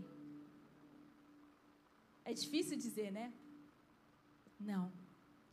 É 2.31 2.33
difícil 2.43 2.77
dizer, 2.87 3.11
né? 3.19 3.27
Não. 4.73 4.85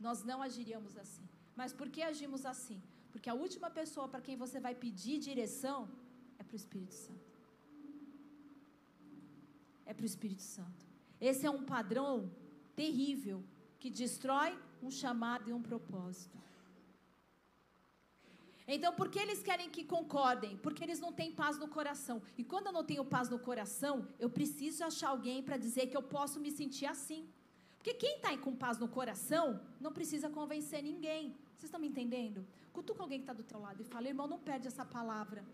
Nós 0.06 0.22
não 0.30 0.40
agiríamos 0.48 0.96
assim. 1.04 1.26
Mas 1.60 1.72
por 1.72 1.88
que 1.94 2.02
agimos 2.02 2.44
assim? 2.54 2.80
Porque 3.12 3.30
a 3.30 3.38
última 3.44 3.70
pessoa 3.80 4.08
para 4.08 4.24
quem 4.26 4.36
você 4.44 4.58
vai 4.66 4.74
pedir 4.74 5.18
direção 5.18 5.78
é 6.38 6.42
para 6.42 6.54
o 6.56 6.60
Espírito 6.62 6.94
Santo. 6.94 7.32
É 9.86 9.94
para 9.94 10.02
o 10.02 10.10
Espírito 10.12 10.42
Santo. 10.42 10.83
Esse 11.20 11.46
é 11.46 11.50
um 11.50 11.64
padrão 11.64 12.30
terrível 12.74 13.42
que 13.78 13.90
destrói 13.90 14.58
um 14.82 14.90
chamado 14.90 15.48
e 15.48 15.52
um 15.52 15.62
propósito. 15.62 16.38
Então, 18.66 18.94
por 18.94 19.10
que 19.10 19.18
eles 19.18 19.42
querem 19.42 19.68
que 19.68 19.84
concordem? 19.84 20.56
Porque 20.56 20.82
eles 20.82 20.98
não 20.98 21.12
têm 21.12 21.30
paz 21.30 21.58
no 21.58 21.68
coração. 21.68 22.22
E 22.36 22.42
quando 22.42 22.66
eu 22.66 22.72
não 22.72 22.82
tenho 22.82 23.04
paz 23.04 23.28
no 23.28 23.38
coração, 23.38 24.08
eu 24.18 24.30
preciso 24.30 24.82
achar 24.84 25.08
alguém 25.08 25.42
para 25.42 25.58
dizer 25.58 25.88
que 25.88 25.96
eu 25.96 26.02
posso 26.02 26.40
me 26.40 26.50
sentir 26.50 26.86
assim. 26.86 27.28
Porque 27.76 27.92
quem 27.92 28.16
está 28.16 28.34
com 28.38 28.56
paz 28.56 28.78
no 28.78 28.88
coração 28.88 29.60
não 29.78 29.92
precisa 29.92 30.30
convencer 30.30 30.82
ninguém. 30.82 31.36
Vocês 31.56 31.64
estão 31.64 31.78
me 31.78 31.88
entendendo? 31.88 32.46
Cutuca 32.72 33.02
alguém 33.02 33.18
que 33.18 33.24
está 33.24 33.34
do 33.34 33.42
teu 33.42 33.60
lado 33.60 33.82
e 33.82 33.84
fala, 33.84 34.08
irmão, 34.08 34.26
não 34.26 34.38
perde 34.38 34.66
essa 34.66 34.84
palavra. 34.84 35.44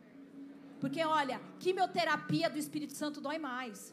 Porque 0.80 1.04
olha, 1.04 1.40
quimioterapia 1.58 2.48
do 2.48 2.56
Espírito 2.56 2.92
Santo 2.92 3.20
dói 3.20 3.38
mais. 3.38 3.92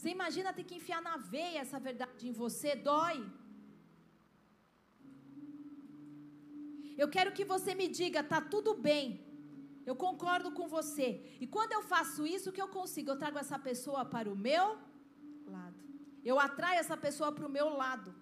Você 0.00 0.10
imagina 0.16 0.50
ter 0.56 0.64
que 0.68 0.76
enfiar 0.76 1.00
na 1.06 1.16
veia 1.32 1.58
essa 1.62 1.78
verdade 1.86 2.26
em 2.26 2.32
você, 2.32 2.70
dói. 2.74 3.18
Eu 7.02 7.08
quero 7.14 7.32
que 7.36 7.44
você 7.50 7.74
me 7.80 7.86
diga, 7.98 8.22
tá 8.30 8.40
tudo 8.54 8.72
bem. 8.88 9.04
Eu 9.84 9.94
concordo 10.04 10.52
com 10.58 10.66
você. 10.76 11.08
E 11.38 11.46
quando 11.54 11.72
eu 11.76 11.82
faço 11.82 12.26
isso, 12.26 12.48
o 12.48 12.52
que 12.56 12.62
eu 12.62 12.68
consigo? 12.78 13.10
Eu 13.10 13.18
trago 13.22 13.38
essa 13.44 13.58
pessoa 13.58 14.02
para 14.14 14.32
o 14.32 14.38
meu 14.48 14.78
lado. 15.56 15.82
Eu 16.30 16.38
atraio 16.40 16.80
essa 16.80 16.96
pessoa 16.96 17.30
para 17.30 17.46
o 17.46 17.54
meu 17.58 17.68
lado. 17.82 18.14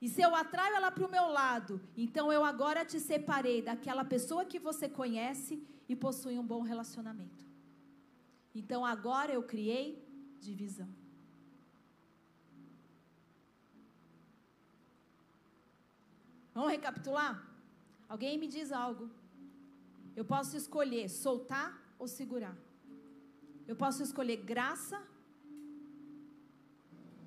E 0.00 0.08
se 0.08 0.22
eu 0.22 0.32
atraio 0.36 0.76
ela 0.76 0.92
para 0.92 1.08
o 1.08 1.10
meu 1.16 1.26
lado, 1.40 1.80
então 1.96 2.32
eu 2.36 2.44
agora 2.44 2.84
te 2.84 3.00
separei 3.00 3.60
daquela 3.60 4.04
pessoa 4.04 4.44
que 4.44 4.60
você 4.60 4.88
conhece 4.88 5.60
e 5.88 5.96
possui 5.96 6.38
um 6.38 6.46
bom 6.46 6.62
relacionamento. 6.62 7.44
Então 8.54 8.86
agora 8.86 9.32
eu 9.32 9.42
criei 9.42 9.86
divisão. 10.48 10.88
Vamos 16.58 16.72
recapitular? 16.72 17.34
Alguém 18.08 18.36
me 18.36 18.48
diz 18.54 18.72
algo. 18.72 19.04
Eu 20.16 20.24
posso 20.24 20.56
escolher 20.56 21.08
soltar 21.08 21.68
ou 22.00 22.08
segurar. 22.08 22.56
Eu 23.70 23.76
posso 23.82 24.02
escolher 24.02 24.38
graça 24.38 24.98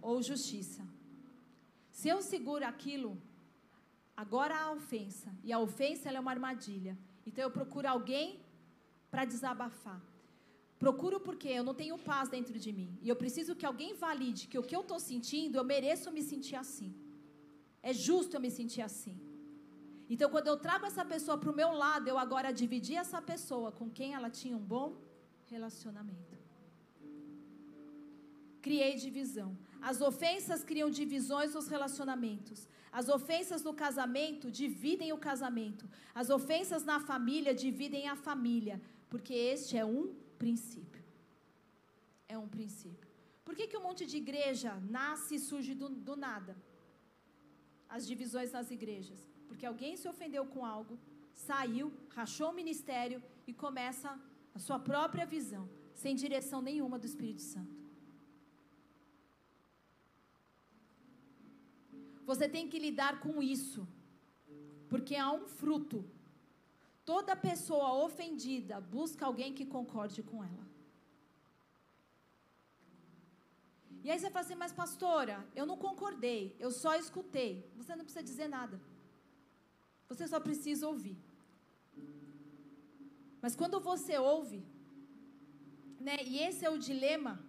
ou 0.02 0.22
justiça. 0.22 0.84
Se 1.90 2.10
eu 2.10 2.22
seguro 2.22 2.66
aquilo, 2.66 3.12
agora 4.24 4.54
há 4.60 4.70
ofensa. 4.70 5.30
E 5.46 5.54
a 5.54 5.60
ofensa 5.60 6.10
é 6.10 6.20
uma 6.20 6.32
armadilha. 6.32 6.98
Então 7.26 7.42
eu 7.46 7.52
procuro 7.60 7.88
alguém 7.88 8.28
para 9.10 9.24
desabafar. 9.24 10.02
Procuro 10.78 11.22
porque 11.22 11.48
eu 11.48 11.64
não 11.64 11.74
tenho 11.74 11.98
paz 11.98 12.28
dentro 12.28 12.60
de 12.60 12.74
mim. 12.74 13.00
E 13.02 13.08
eu 13.08 13.16
preciso 13.16 13.56
que 13.56 13.66
alguém 13.66 13.94
valide 13.94 14.50
que 14.50 14.60
o 14.60 14.68
que 14.70 14.76
eu 14.76 14.82
estou 14.82 15.00
sentindo, 15.00 15.56
eu 15.58 15.64
mereço 15.64 16.12
me 16.12 16.22
sentir 16.22 16.58
assim. 16.58 16.92
É 17.82 17.94
justo 17.94 18.36
eu 18.36 18.42
me 18.42 18.52
sentir 18.52 18.82
assim. 18.82 19.20
Então, 20.14 20.30
quando 20.30 20.48
eu 20.48 20.58
trago 20.58 20.86
essa 20.86 21.06
pessoa 21.06 21.38
para 21.38 21.52
o 21.52 21.56
meu 21.56 21.72
lado, 21.72 22.08
eu 22.08 22.18
agora 22.18 22.52
dividi 22.52 22.96
essa 22.96 23.22
pessoa 23.22 23.72
com 23.72 23.90
quem 23.90 24.14
ela 24.14 24.30
tinha 24.30 24.58
um 24.58 24.66
bom 24.76 24.98
relacionamento. 25.46 26.38
Criei 28.62 28.96
divisão. 28.96 29.58
As 29.82 30.02
ofensas 30.02 30.64
criam 30.64 30.90
divisões 30.90 31.54
nos 31.56 31.68
relacionamentos. 31.68 32.68
As 32.92 33.08
ofensas 33.10 33.64
no 33.64 33.74
casamento 33.74 34.52
dividem 34.52 35.12
o 35.14 35.18
casamento. 35.18 35.90
As 36.14 36.30
ofensas 36.30 36.84
na 36.84 37.00
família 37.00 37.56
dividem 37.56 38.08
a 38.08 38.16
família. 38.16 38.82
Porque 39.10 39.34
este 39.34 39.78
é 39.78 39.86
um 39.86 40.14
princípio. 40.38 41.04
É 42.28 42.38
um 42.38 42.48
princípio. 42.48 43.10
Por 43.44 43.56
que, 43.56 43.68
que 43.68 43.78
um 43.78 43.84
monte 43.84 44.06
de 44.06 44.18
igreja 44.18 44.76
nasce 45.00 45.36
e 45.36 45.40
surge 45.40 45.74
do, 45.74 45.90
do 45.90 46.16
nada? 46.16 46.56
As 47.96 48.08
divisões 48.12 48.52
nas 48.58 48.72
igrejas 48.78 49.22
porque 49.52 49.66
alguém 49.66 49.98
se 50.02 50.08
ofendeu 50.12 50.44
com 50.46 50.62
algo, 50.66 50.98
saiu, 51.34 51.88
rachou 52.18 52.50
o 52.52 52.58
ministério 52.60 53.22
e 53.46 53.54
começa 53.64 54.10
a 54.56 54.60
sua 54.66 54.80
própria 54.80 55.26
visão, 55.26 55.64
sem 55.94 56.16
direção 56.16 56.62
nenhuma 56.62 56.98
do 56.98 57.06
Espírito 57.06 57.42
Santo. 57.42 57.76
Você 62.30 62.48
tem 62.48 62.70
que 62.70 62.80
lidar 62.80 63.20
com 63.20 63.44
isso, 63.44 63.86
porque 64.88 65.18
há 65.18 65.30
um 65.30 65.46
fruto. 65.60 66.00
Toda 67.04 67.36
pessoa 67.36 67.94
ofendida 68.06 68.80
busca 68.80 69.26
alguém 69.26 69.54
que 69.54 69.66
concorde 69.66 70.24
com 70.24 70.42
ela. 70.42 70.66
E 74.04 74.10
aí 74.10 74.20
você 74.20 74.30
fala 74.30 74.46
assim, 74.46 74.56
mas 74.56 74.74
pastora, 74.74 75.46
eu 75.56 75.66
não 75.66 75.78
concordei, 75.78 76.56
eu 76.60 76.72
só 76.72 76.96
escutei. 76.96 77.70
Você 77.76 77.96
não 77.96 78.04
precisa 78.04 78.24
dizer 78.24 78.48
nada. 78.48 78.82
Você 80.10 80.28
só 80.28 80.40
precisa 80.40 80.88
ouvir. 80.88 81.18
Mas 83.42 83.56
quando 83.56 83.80
você 83.80 84.18
ouve, 84.18 84.64
né, 86.00 86.18
e 86.26 86.40
esse 86.40 86.66
é 86.66 86.70
o 86.70 86.78
dilema, 86.78 87.40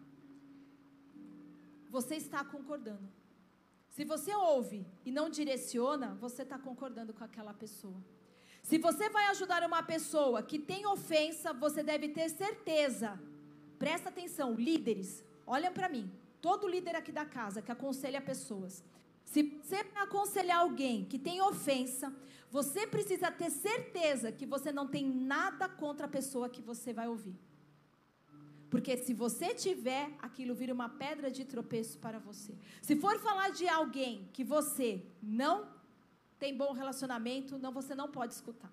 você 1.91 2.17
está 2.17 2.45
concordando. 2.45 3.09
Se 3.89 4.05
você 4.05 4.35
ouve 4.35 4.87
e 5.05 5.11
não 5.11 5.29
direciona, 5.29 6.15
você 6.15 6.43
está 6.43 6.59
concordando 6.59 7.13
com 7.13 7.25
aquela 7.25 7.53
pessoa. 7.53 8.03
Se 8.63 8.79
você 8.79 9.11
vai 9.11 9.27
ajudar 9.27 9.63
uma 9.65 9.83
pessoa 9.83 10.43
que 10.43 10.59
tem 10.59 10.87
ofensa, 10.87 11.53
você 11.53 11.83
deve 11.83 12.09
ter 12.09 12.29
certeza. 12.31 13.21
Presta 13.79 14.09
atenção, 14.09 14.55
líderes, 14.55 15.25
olhem 15.47 15.73
para 15.73 15.89
mim. 15.89 16.11
Todo 16.47 16.69
líder 16.75 16.97
aqui 16.97 17.13
da 17.13 17.25
casa 17.25 17.63
que 17.63 17.73
aconselha 17.73 18.21
pessoas. 18.21 18.85
Se 19.25 19.43
você 19.43 19.81
aconselhar 19.95 20.59
alguém 20.59 21.05
que 21.05 21.19
tem 21.27 21.41
ofensa, 21.41 22.13
você 22.51 22.87
precisa 22.95 23.31
ter 23.31 23.51
certeza 23.51 24.33
que 24.33 24.45
você 24.55 24.71
não 24.79 24.87
tem 24.95 25.07
nada 25.07 25.69
contra 25.69 26.07
a 26.07 26.15
pessoa 26.19 26.51
que 26.55 26.61
você 26.61 26.93
vai 26.93 27.07
ouvir. 27.09 27.39
Porque 28.73 28.97
se 28.97 29.15
você 29.15 29.55
tiver, 29.55 30.05
aquilo 30.27 30.55
vira 30.55 30.75
uma 30.79 30.89
pedra 30.89 31.31
de 31.31 31.45
tropeço 31.45 31.99
para 31.99 32.19
você. 32.19 32.53
Se 32.81 32.97
for 32.97 33.19
falar 33.21 33.51
de 33.51 33.69
alguém 33.69 34.29
que 34.33 34.43
você 34.43 34.89
não 35.23 35.69
tem 36.39 36.57
bom 36.57 36.73
relacionamento, 36.73 37.59
não, 37.59 37.71
você 37.71 37.95
não 37.95 38.11
pode 38.11 38.35
escutar. 38.35 38.73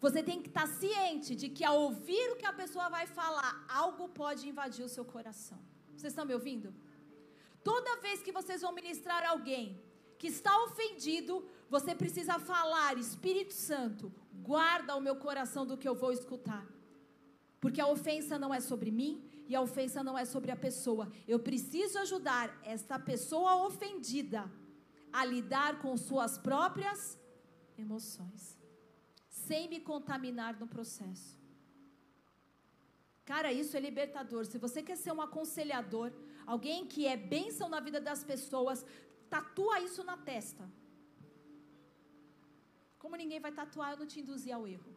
Você 0.00 0.20
tem 0.22 0.42
que 0.42 0.48
estar 0.48 0.66
ciente 0.66 1.36
de 1.36 1.48
que 1.48 1.64
ao 1.64 1.78
ouvir 1.80 2.32
o 2.32 2.36
que 2.36 2.44
a 2.44 2.52
pessoa 2.52 2.88
vai 2.88 3.06
falar, 3.06 3.64
algo 3.68 4.08
pode 4.08 4.48
invadir 4.48 4.84
o 4.84 4.88
seu 4.88 5.04
coração. 5.04 5.58
Vocês 5.96 6.12
estão 6.12 6.26
me 6.26 6.34
ouvindo? 6.34 6.74
Toda 7.64 8.00
vez 8.00 8.22
que 8.22 8.30
vocês 8.30 8.60
vão 8.60 8.72
ministrar 8.72 9.24
alguém 9.24 9.82
que 10.18 10.28
está 10.28 10.52
ofendido, 10.64 11.44
você 11.68 11.94
precisa 11.94 12.38
falar, 12.38 12.96
Espírito 12.96 13.52
Santo, 13.52 14.12
guarda 14.32 14.94
o 14.94 15.00
meu 15.00 15.16
coração 15.16 15.66
do 15.66 15.76
que 15.76 15.88
eu 15.88 15.94
vou 15.94 16.12
escutar. 16.12 16.66
Porque 17.60 17.80
a 17.80 17.88
ofensa 17.88 18.38
não 18.38 18.52
é 18.54 18.60
sobre 18.60 18.90
mim 18.90 19.28
e 19.48 19.54
a 19.54 19.60
ofensa 19.60 20.02
não 20.02 20.16
é 20.16 20.24
sobre 20.24 20.50
a 20.50 20.56
pessoa. 20.56 21.10
Eu 21.26 21.38
preciso 21.38 21.98
ajudar 21.98 22.56
esta 22.62 22.98
pessoa 22.98 23.66
ofendida 23.66 24.50
a 25.12 25.24
lidar 25.24 25.80
com 25.80 25.96
suas 25.96 26.36
próprias 26.36 27.18
emoções, 27.78 28.56
sem 29.28 29.68
me 29.68 29.80
contaminar 29.80 30.58
no 30.58 30.66
processo. 30.66 31.35
Cara, 33.30 33.48
isso 33.60 33.76
é 33.76 33.80
libertador. 33.88 34.42
Se 34.46 34.58
você 34.64 34.80
quer 34.88 34.96
ser 35.04 35.12
um 35.12 35.22
aconselhador, 35.28 36.08
alguém 36.54 36.86
que 36.92 37.02
é 37.12 37.16
bênção 37.34 37.68
na 37.74 37.80
vida 37.86 38.00
das 38.08 38.22
pessoas, 38.32 38.86
tatua 39.34 39.80
isso 39.88 40.02
na 40.10 40.16
testa. 40.30 40.64
Como 43.00 43.20
ninguém 43.22 43.40
vai 43.46 43.52
tatuar, 43.60 43.90
eu 43.92 43.98
não 44.02 44.06
te 44.12 44.20
induzi 44.20 44.52
ao 44.52 44.66
erro. 44.74 44.92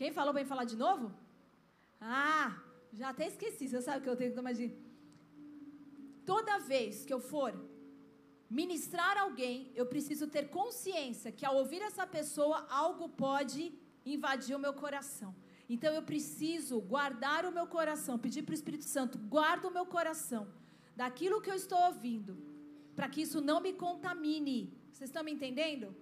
Quem 0.00 0.10
falou 0.18 0.32
para 0.34 0.50
falar 0.52 0.64
de 0.72 0.78
novo? 0.84 1.06
Ah, 2.00 2.48
já 2.98 3.10
até 3.10 3.26
esqueci. 3.32 3.68
Você 3.68 3.82
sabe 3.82 4.02
que 4.02 4.10
eu 4.12 4.16
tenho 4.16 4.30
que 4.32 4.40
tomar 4.40 4.54
de. 4.60 4.66
Toda 6.32 6.58
vez 6.72 7.04
que 7.06 7.14
eu 7.16 7.20
for 7.20 7.52
ministrar 8.60 9.14
alguém, 9.18 9.56
eu 9.74 9.86
preciso 9.94 10.26
ter 10.34 10.44
consciência 10.60 11.30
que 11.30 11.44
ao 11.44 11.56
ouvir 11.62 11.82
essa 11.82 12.06
pessoa, 12.06 12.66
algo 12.84 13.08
pode 13.26 13.62
invadir 14.04 14.54
o 14.56 14.58
meu 14.58 14.72
coração. 14.72 15.34
Então 15.68 15.92
eu 15.94 16.02
preciso 16.02 16.80
guardar 16.80 17.44
o 17.46 17.52
meu 17.52 17.66
coração, 17.66 18.18
pedir 18.18 18.42
para 18.42 18.52
o 18.52 18.54
Espírito 18.54 18.84
Santo, 18.84 19.18
guarda 19.18 19.68
o 19.68 19.72
meu 19.72 19.86
coração 19.86 20.46
daquilo 20.94 21.40
que 21.40 21.50
eu 21.50 21.54
estou 21.54 21.78
ouvindo, 21.86 22.36
para 22.94 23.08
que 23.08 23.22
isso 23.22 23.40
não 23.40 23.60
me 23.60 23.72
contamine. 23.72 24.72
Vocês 24.92 25.08
estão 25.08 25.24
me 25.24 25.32
entendendo? 25.32 25.94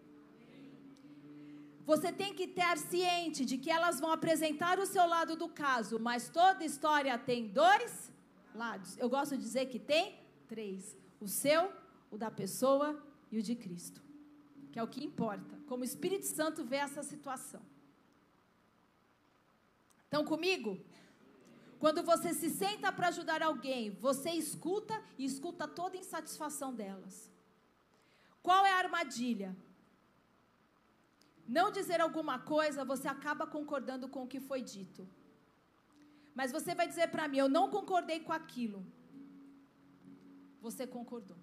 Você 1.84 2.12
tem 2.12 2.34
que 2.34 2.46
ter 2.46 2.78
ciente 2.78 3.44
de 3.44 3.58
que 3.58 3.70
elas 3.70 3.98
vão 3.98 4.12
apresentar 4.12 4.78
o 4.78 4.86
seu 4.86 5.06
lado 5.06 5.34
do 5.36 5.48
caso, 5.48 5.98
mas 5.98 6.28
toda 6.28 6.64
história 6.64 7.16
tem 7.18 7.48
dois 7.48 8.12
lados. 8.54 8.96
Eu 8.98 9.08
gosto 9.08 9.36
de 9.36 9.42
dizer 9.42 9.66
que 9.66 9.78
tem 9.78 10.18
três: 10.46 10.96
o 11.20 11.26
seu, 11.26 11.72
o 12.10 12.16
da 12.16 12.30
pessoa 12.30 13.02
e 13.30 13.38
o 13.38 13.42
de 13.42 13.56
Cristo, 13.56 14.00
que 14.70 14.78
é 14.78 14.82
o 14.82 14.86
que 14.86 15.04
importa. 15.04 15.58
Como 15.66 15.82
o 15.82 15.84
Espírito 15.84 16.26
Santo 16.26 16.64
vê 16.64 16.76
essa 16.76 17.02
situação. 17.02 17.71
Estão 20.12 20.26
comigo? 20.26 20.70
Quando 21.82 22.00
você 22.02 22.34
se 22.34 22.50
senta 22.50 22.92
para 22.92 23.08
ajudar 23.08 23.42
alguém, 23.42 23.84
você 24.06 24.30
escuta 24.32 24.96
e 25.16 25.24
escuta 25.24 25.66
toda 25.66 25.96
a 25.96 26.00
insatisfação 26.00 26.74
delas. 26.80 27.14
Qual 28.42 28.66
é 28.66 28.72
a 28.72 28.82
armadilha? 28.86 29.50
não 31.56 31.70
dizer 31.78 32.00
alguma 32.00 32.38
coisa, 32.38 32.84
você 32.92 33.08
acaba 33.08 33.46
concordando 33.46 34.06
com 34.08 34.22
o 34.24 34.28
que 34.32 34.40
foi 34.48 34.60
dito. 34.74 35.08
Mas 36.34 36.52
você 36.56 36.74
vai 36.74 36.86
dizer 36.92 37.08
para 37.14 37.26
mim, 37.30 37.38
eu 37.38 37.48
não 37.56 37.64
concordei 37.70 38.20
com 38.20 38.32
aquilo. 38.32 38.80
Você 40.66 40.86
concordou. 40.86 41.36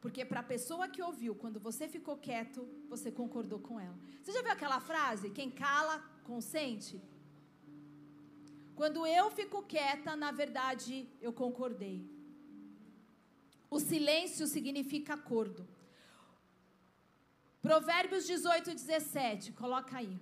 Porque 0.00 0.24
para 0.24 0.40
a 0.40 0.50
pessoa 0.54 0.88
que 0.88 1.02
ouviu, 1.02 1.34
quando 1.34 1.60
você 1.68 1.86
ficou 1.86 2.16
quieto, 2.16 2.66
você 2.88 3.10
concordou 3.22 3.60
com 3.60 3.78
ela. 3.78 3.98
Você 4.22 4.32
já 4.32 4.42
viu 4.42 4.52
aquela 4.52 4.80
frase? 4.80 5.30
Quem 5.30 5.50
cala, 5.50 5.98
consente? 6.24 7.00
Quando 8.80 9.06
eu 9.06 9.24
fico 9.30 9.58
quieta, 9.62 10.16
na 10.16 10.30
verdade, 10.32 11.06
eu 11.20 11.32
concordei. 11.40 11.98
O 13.68 13.78
silêncio 13.78 14.46
significa 14.46 15.12
acordo. 15.12 15.68
Provérbios 17.60 18.26
18, 18.26 18.70
17. 18.72 19.52
Coloca 19.52 19.98
aí. 19.98 20.18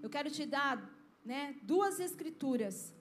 Eu 0.00 0.08
quero 0.08 0.30
te 0.30 0.46
dar 0.46 0.76
né, 1.24 1.56
duas 1.62 1.98
escrituras 1.98 2.94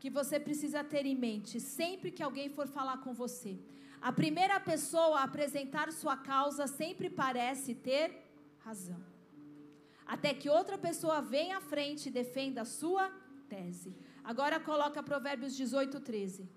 que 0.00 0.08
você 0.08 0.40
precisa 0.40 0.82
ter 0.82 1.04
em 1.04 1.14
mente 1.14 1.60
sempre 1.60 2.10
que 2.10 2.22
alguém 2.22 2.48
for 2.48 2.66
falar 2.66 3.02
com 3.04 3.12
você. 3.12 3.58
A 4.00 4.10
primeira 4.10 4.58
pessoa 4.58 5.18
a 5.18 5.24
apresentar 5.24 5.92
sua 5.92 6.16
causa 6.16 6.66
sempre 6.66 7.10
parece 7.10 7.74
ter 7.74 8.06
razão. 8.60 9.15
Até 10.06 10.32
que 10.32 10.48
outra 10.48 10.78
pessoa 10.78 11.20
venha 11.20 11.58
à 11.58 11.60
frente 11.60 12.08
e 12.08 12.12
defenda 12.12 12.62
a 12.62 12.64
sua 12.64 13.10
tese. 13.48 13.94
Agora 14.22 14.60
coloca 14.60 15.02
Provérbios 15.02 15.56
18, 15.56 16.00
13. 16.00 16.48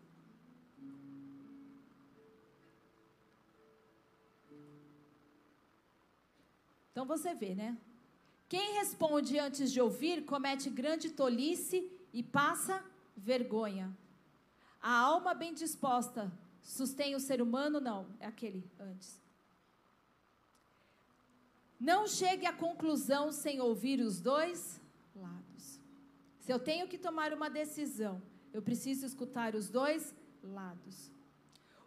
Então 6.92 7.06
você 7.06 7.34
vê, 7.34 7.56
né? 7.56 7.78
Quem 8.48 8.74
responde 8.74 9.38
antes 9.40 9.72
de 9.72 9.80
ouvir 9.80 10.26
comete 10.26 10.70
grande 10.70 11.12
tolice 11.12 11.92
e 12.12 12.22
passa 12.22 12.84
vergonha. 13.16 13.96
A 14.82 14.92
alma 14.98 15.34
bem 15.34 15.54
disposta 15.54 16.32
sustém 16.62 17.16
o 17.16 17.20
ser 17.20 17.42
humano? 17.42 17.80
Não, 17.80 18.08
é 18.20 18.26
aquele 18.26 18.70
antes. 18.80 19.22
Não 21.80 22.08
chegue 22.08 22.46
à 22.46 22.54
conclusão 22.54 23.32
sem 23.32 23.62
ouvir 23.62 24.02
os 24.02 24.20
dois 24.20 24.82
lados. 25.16 25.80
Se 26.40 26.52
eu 26.52 26.60
tenho 26.60 26.88
que 26.88 26.98
tomar 26.98 27.32
uma 27.34 27.50
decisão, 27.50 28.22
eu 28.52 28.62
preciso 28.62 29.06
escutar 29.06 29.56
os 29.56 29.70
dois 29.70 30.14
lados. 30.44 31.12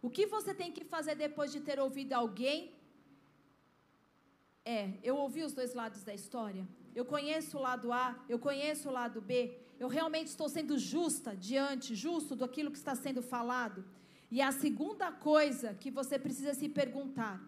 O 0.01 0.09
que 0.09 0.25
você 0.25 0.53
tem 0.53 0.71
que 0.71 0.83
fazer 0.83 1.15
depois 1.15 1.51
de 1.51 1.59
ter 1.61 1.79
ouvido 1.79 2.13
alguém 2.13 2.73
é, 4.65 4.93
eu 5.03 5.17
ouvi 5.17 5.43
os 5.43 5.53
dois 5.53 5.73
lados 5.73 6.03
da 6.03 6.13
história. 6.13 6.67
Eu 6.95 7.03
conheço 7.03 7.57
o 7.57 7.61
lado 7.61 7.91
A, 7.91 8.23
eu 8.29 8.39
conheço 8.39 8.89
o 8.89 8.91
lado 8.91 9.19
B. 9.21 9.57
Eu 9.79 9.87
realmente 9.87 10.27
estou 10.27 10.47
sendo 10.47 10.77
justa 10.77 11.35
diante, 11.35 11.95
justo 11.95 12.35
do 12.35 12.45
aquilo 12.45 12.71
que 12.71 12.77
está 12.77 12.95
sendo 12.95 13.21
falado. 13.21 13.83
E 14.31 14.41
a 14.41 14.51
segunda 14.51 15.11
coisa 15.11 15.73
que 15.73 15.91
você 15.91 16.17
precisa 16.17 16.53
se 16.53 16.69
perguntar: 16.69 17.43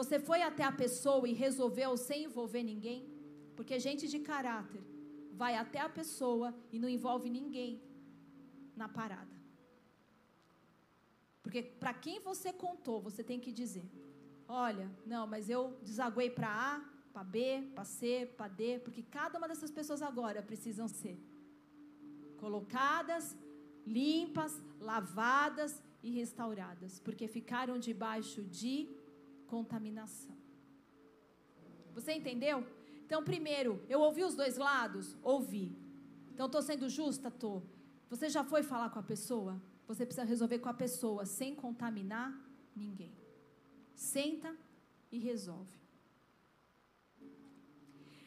você 0.00 0.16
foi 0.28 0.40
até 0.50 0.64
a 0.64 0.78
pessoa 0.82 1.24
e 1.28 1.40
resolveu 1.44 1.90
sem 2.08 2.18
envolver 2.26 2.62
ninguém? 2.72 3.00
Porque 3.56 3.84
gente 3.86 4.04
de 4.12 4.18
caráter 4.32 4.82
vai 5.40 5.54
até 5.62 5.80
a 5.80 5.88
pessoa 6.00 6.48
e 6.72 6.78
não 6.82 6.90
envolve 6.96 7.28
ninguém 7.38 7.72
na 8.80 8.88
parada. 8.98 9.36
Porque 11.42 11.62
para 11.82 11.94
quem 12.04 12.16
você 12.20 12.50
contou, 12.64 12.98
você 13.08 13.22
tem 13.30 13.40
que 13.44 13.52
dizer. 13.60 13.86
Olha, 14.66 14.86
não, 15.12 15.24
mas 15.32 15.50
eu 15.56 15.62
desaguei 15.88 16.30
para 16.38 16.50
A, 16.68 16.72
para 17.14 17.24
B, 17.34 17.42
para 17.74 17.84
C, 17.84 18.04
para 18.36 18.48
D, 18.60 18.78
porque 18.84 19.02
cada 19.02 19.36
uma 19.38 19.48
dessas 19.50 19.72
pessoas 19.78 20.00
agora 20.10 20.40
precisam 20.50 20.86
ser 21.00 21.16
colocadas, 22.44 23.36
limpas, 23.84 24.52
lavadas 24.90 25.72
e 26.06 26.10
restauradas, 26.20 27.00
porque 27.00 27.26
ficaram 27.26 27.76
debaixo 27.88 28.42
de 28.60 28.74
contaminação. 29.52 30.36
Você 31.96 32.12
entendeu? 32.20 32.56
Então, 33.04 33.20
primeiro, 33.30 33.72
eu 33.88 34.00
ouvi 34.00 34.22
os 34.22 34.34
dois 34.40 34.56
lados? 34.56 35.16
Ouvi. 35.22 35.66
Então, 36.32 36.46
estou 36.46 36.62
sendo 36.62 36.88
justa? 36.88 37.28
Estou. 37.28 37.58
Você 38.10 38.28
já 38.36 38.44
foi 38.44 38.62
falar 38.62 38.90
com 38.90 39.00
a 39.00 39.02
pessoa? 39.14 39.60
Você 39.88 40.04
precisa 40.06 40.26
resolver 40.34 40.58
com 40.64 40.68
a 40.68 40.74
pessoa 40.84 41.24
sem 41.24 41.54
contaminar 41.54 42.30
ninguém. 42.76 43.14
Senta 43.94 44.54
e 45.10 45.18
resolve. 45.18 45.76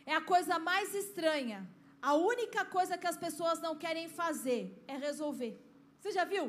É 0.06 0.16
a 0.16 0.22
coisa 0.34 0.58
mais 0.60 0.94
estranha. 1.04 1.60
a 2.02 2.16
única 2.16 2.62
coisa 2.66 2.98
que 2.98 3.10
as 3.12 3.18
pessoas 3.26 3.62
não 3.66 3.74
querem 3.84 4.10
fazer 4.10 4.62
é 4.88 4.98
resolver. 5.08 5.54
Você 6.00 6.12
já 6.12 6.24
viu? 6.26 6.46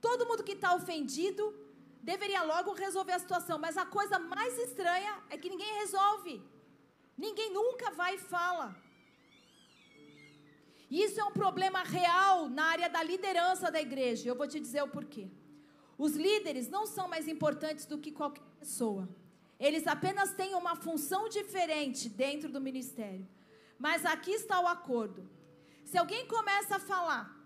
Todo 0.00 0.26
mundo 0.26 0.42
que 0.42 0.56
está 0.58 0.74
ofendido 0.74 1.44
deveria 2.02 2.42
logo 2.42 2.72
resolver 2.72 3.12
a 3.12 3.18
situação, 3.18 3.58
mas 3.58 3.76
a 3.76 3.86
coisa 3.86 4.18
mais 4.18 4.58
estranha 4.58 5.22
é 5.28 5.36
que 5.36 5.50
ninguém 5.50 5.72
resolve. 5.80 6.42
Ninguém 7.16 7.52
nunca 7.52 7.90
vai 7.90 8.14
e 8.14 8.18
fala. 8.18 8.74
Isso 10.90 11.20
é 11.20 11.24
um 11.24 11.32
problema 11.32 11.82
real 11.82 12.48
na 12.48 12.64
área 12.64 12.88
da 12.88 13.02
liderança 13.02 13.70
da 13.70 13.80
igreja. 13.80 14.28
Eu 14.28 14.34
vou 14.34 14.48
te 14.48 14.58
dizer 14.58 14.82
o 14.82 14.88
porquê. 14.88 15.30
Os 15.96 16.12
líderes 16.14 16.68
não 16.68 16.86
são 16.86 17.06
mais 17.06 17.28
importantes 17.28 17.84
do 17.86 17.98
que 17.98 18.10
qualquer 18.10 18.42
pessoa. 18.58 19.08
Eles 19.58 19.86
apenas 19.86 20.32
têm 20.32 20.54
uma 20.54 20.74
função 20.74 21.28
diferente 21.28 22.08
dentro 22.08 22.50
do 22.50 22.60
ministério. 22.60 23.28
Mas 23.78 24.04
aqui 24.04 24.32
está 24.32 24.58
o 24.60 24.66
acordo. 24.66 25.28
Se 25.84 25.98
alguém 25.98 26.26
começa 26.26 26.76
a 26.76 26.80
falar, 26.80 27.39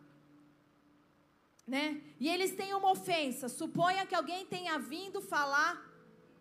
né? 1.66 2.00
E 2.20 2.28
eles 2.28 2.52
têm 2.52 2.74
uma 2.74 2.90
ofensa, 2.90 3.48
suponha 3.48 4.06
que 4.06 4.14
alguém 4.14 4.44
tenha 4.46 4.78
vindo 4.78 5.20
falar 5.20 5.72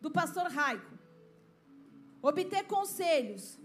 do 0.02 0.12
pastor 0.12 0.48
Raico, 0.52 0.92
obter 2.22 2.66
conselhos, 2.66 3.58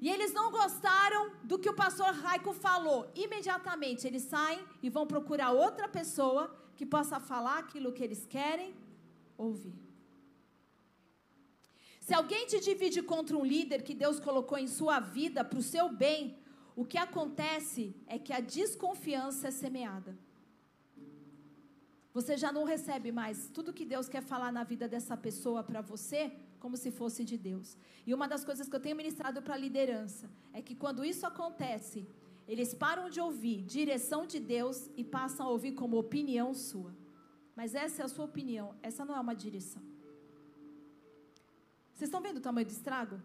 e 0.00 0.08
eles 0.10 0.32
não 0.34 0.50
gostaram 0.50 1.32
do 1.44 1.58
que 1.58 1.70
o 1.70 1.74
pastor 1.74 2.12
Raico 2.12 2.52
falou. 2.52 3.10
Imediatamente 3.14 4.06
eles 4.06 4.24
saem 4.24 4.62
e 4.82 4.90
vão 4.90 5.06
procurar 5.06 5.52
outra 5.52 5.88
pessoa 5.88 6.54
que 6.76 6.84
possa 6.84 7.18
falar 7.18 7.58
aquilo 7.60 7.92
que 7.92 8.02
eles 8.02 8.26
querem 8.26 8.74
ouvir. 9.38 9.74
Se 12.00 12.12
alguém 12.12 12.46
te 12.46 12.60
divide 12.60 13.00
contra 13.02 13.34
um 13.34 13.46
líder 13.46 13.82
que 13.82 13.94
Deus 13.94 14.20
colocou 14.20 14.58
em 14.58 14.66
sua 14.66 15.00
vida 15.00 15.42
para 15.42 15.58
o 15.58 15.62
seu 15.62 15.88
bem, 15.88 16.36
o 16.76 16.84
que 16.84 16.98
acontece 16.98 17.96
é 18.06 18.18
que 18.18 18.32
a 18.32 18.40
desconfiança 18.40 19.48
é 19.48 19.50
semeada. 19.50 20.14
Você 22.14 22.36
já 22.36 22.52
não 22.52 22.62
recebe 22.62 23.10
mais 23.10 23.48
tudo 23.48 23.72
que 23.72 23.84
Deus 23.84 24.08
quer 24.08 24.22
falar 24.22 24.52
na 24.52 24.62
vida 24.62 24.86
dessa 24.86 25.16
pessoa 25.16 25.64
para 25.64 25.80
você, 25.80 26.20
como 26.60 26.76
se 26.76 26.92
fosse 26.92 27.24
de 27.24 27.36
Deus. 27.36 27.76
E 28.06 28.14
uma 28.14 28.28
das 28.28 28.44
coisas 28.44 28.68
que 28.68 28.76
eu 28.76 28.84
tenho 28.84 28.94
ministrado 28.94 29.42
para 29.42 29.54
a 29.54 29.58
liderança 29.58 30.30
é 30.52 30.62
que 30.62 30.76
quando 30.76 31.04
isso 31.04 31.26
acontece, 31.26 32.06
eles 32.46 32.72
param 32.72 33.10
de 33.10 33.20
ouvir 33.20 33.62
direção 33.64 34.24
de 34.32 34.38
Deus 34.38 34.88
e 34.96 35.02
passam 35.02 35.46
a 35.46 35.50
ouvir 35.50 35.72
como 35.72 35.98
opinião 35.98 36.54
sua. 36.54 36.94
Mas 37.56 37.74
essa 37.74 38.02
é 38.02 38.04
a 38.04 38.08
sua 38.08 38.26
opinião, 38.26 38.76
essa 38.80 39.04
não 39.04 39.16
é 39.16 39.20
uma 39.20 39.34
direção. 39.34 39.82
Vocês 41.94 42.08
estão 42.08 42.20
vendo 42.20 42.36
o 42.36 42.46
tamanho 42.48 42.66
do 42.66 42.76
estrago? 42.78 43.20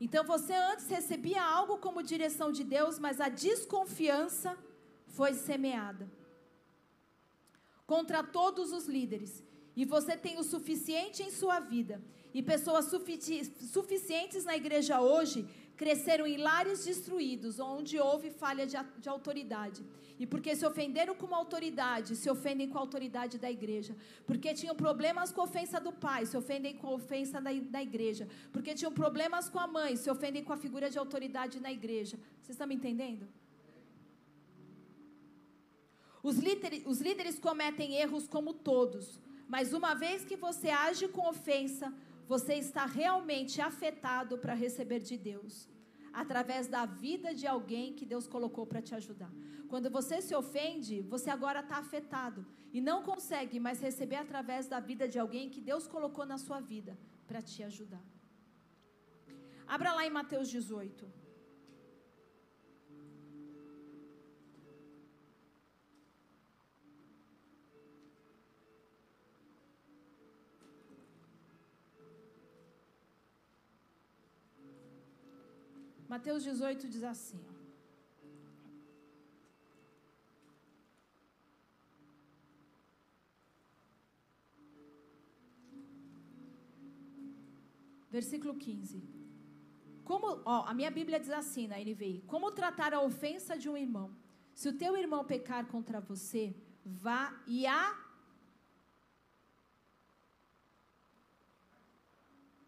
Então 0.00 0.22
você 0.24 0.54
antes 0.54 0.86
recebia 0.86 1.42
algo 1.42 1.78
como 1.78 2.04
direção 2.04 2.52
de 2.52 2.62
Deus, 2.62 3.00
mas 3.00 3.20
a 3.20 3.28
desconfiança 3.28 4.56
foi 5.08 5.34
semeada 5.34 6.08
contra 7.86 8.22
todos 8.22 8.72
os 8.72 8.86
líderes 8.86 9.42
e 9.76 9.84
você 9.84 10.16
tem 10.16 10.38
o 10.38 10.44
suficiente 10.44 11.22
em 11.22 11.30
sua 11.30 11.58
vida, 11.58 12.00
e 12.32 12.42
pessoas 12.42 12.86
sufici 12.86 13.44
suficientes 13.44 14.44
na 14.44 14.56
igreja 14.56 15.00
hoje 15.00 15.46
cresceram 15.76 16.26
em 16.26 16.36
lares 16.36 16.84
destruídos, 16.84 17.58
onde 17.58 17.98
houve 17.98 18.30
falha 18.30 18.64
de, 18.66 18.76
de, 18.98 19.08
autoridade. 19.08 19.84
E 20.18 20.24
porque 20.24 20.54
se 20.54 20.64
ofenderam 20.64 21.14
com 21.16 21.26
uma 21.26 21.36
autoridade, 21.36 22.14
se 22.14 22.30
ofendem 22.30 22.68
com 22.68 22.78
a 22.78 22.80
autoridade 22.80 23.38
da 23.38 23.50
igreja. 23.50 23.96
Porque 24.24 24.54
tinham 24.54 24.76
problemas 24.76 25.32
com 25.32 25.40
a 25.40 25.44
ofensa 25.44 25.80
do 25.80 25.92
pai, 25.92 26.26
se 26.26 26.36
ofendem 26.36 26.76
com 26.76 26.86
a 26.86 26.92
ofensa 26.92 27.40
da, 27.40 27.50
da 27.52 27.82
igreja. 27.82 28.28
Porque 28.52 28.74
tinham 28.74 28.92
problemas 28.92 29.48
com 29.48 29.58
a 29.58 29.66
mãe, 29.66 29.96
se 29.96 30.08
ofendem 30.08 30.44
com 30.44 30.52
a 30.52 30.56
figura 30.56 30.88
de 30.88 30.98
autoridade 30.98 31.58
na 31.58 31.72
igreja. 31.72 32.16
Vocês 32.40 32.50
estão 32.50 32.68
me 32.68 32.76
entendendo? 32.76 33.26
Os 36.28 36.38
líderes, 36.38 36.82
os 36.86 37.00
líderes 37.06 37.38
cometem 37.38 37.96
erros 37.96 38.26
como 38.26 38.54
todos. 38.54 39.20
Mas 39.46 39.74
uma 39.74 39.92
vez 39.94 40.24
que 40.24 40.36
você 40.36 40.70
age 40.70 41.06
com 41.06 41.28
ofensa, 41.28 41.92
você 42.26 42.54
está 42.54 42.86
realmente 42.86 43.60
afetado 43.60 44.38
para 44.38 44.54
receber 44.54 45.00
de 45.00 45.18
Deus, 45.18 45.68
através 46.14 46.66
da 46.66 46.86
vida 46.86 47.34
de 47.34 47.46
alguém 47.46 47.92
que 47.92 48.06
Deus 48.06 48.26
colocou 48.26 48.64
para 48.66 48.80
te 48.80 48.94
ajudar. 48.94 49.30
Quando 49.68 49.90
você 49.90 50.22
se 50.22 50.34
ofende, 50.34 51.02
você 51.02 51.28
agora 51.28 51.60
está 51.60 51.76
afetado 51.76 52.46
e 52.72 52.80
não 52.80 53.02
consegue 53.02 53.60
mais 53.60 53.82
receber 53.82 54.16
através 54.16 54.66
da 54.66 54.80
vida 54.80 55.06
de 55.06 55.18
alguém 55.18 55.50
que 55.50 55.60
Deus 55.60 55.86
colocou 55.86 56.24
na 56.24 56.38
sua 56.38 56.58
vida 56.58 56.98
para 57.26 57.42
te 57.42 57.62
ajudar. 57.62 58.02
Abra 59.66 59.92
lá 59.92 60.06
em 60.06 60.10
Mateus 60.10 60.48
18. 60.48 61.23
Mateus 76.14 76.44
18 76.44 76.88
diz 76.88 77.02
assim: 77.02 77.40
ó, 77.48 77.54
Versículo 88.12 88.54
15. 88.54 89.02
Como, 90.04 90.40
ó, 90.44 90.64
a 90.68 90.72
minha 90.72 90.88
Bíblia 90.88 91.18
diz 91.18 91.30
assim 91.30 91.66
na 91.66 91.78
NVI: 91.80 92.22
Como 92.28 92.52
tratar 92.52 92.94
a 92.94 93.00
ofensa 93.00 93.58
de 93.58 93.68
um 93.68 93.76
irmão? 93.76 94.16
Se 94.54 94.68
o 94.68 94.78
teu 94.78 94.96
irmão 94.96 95.24
pecar 95.24 95.66
contra 95.66 96.00
você, 96.00 96.54
vá 96.84 97.42
e 97.44 97.66
a 97.66 98.03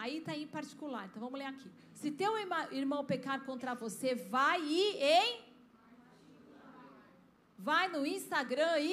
Aí 0.06 0.18
está 0.18 0.32
em 0.42 0.48
particular, 0.56 1.04
então 1.06 1.20
vamos 1.26 1.38
ler 1.40 1.48
aqui. 1.52 1.68
Se 2.00 2.08
teu 2.20 2.32
irmão 2.80 3.00
pecar 3.12 3.38
contra 3.48 3.74
você, 3.84 4.10
vai 4.34 4.58
e 4.80 4.82
em. 5.18 5.30
Vai 7.68 7.84
no 7.94 8.00
Instagram 8.16 8.74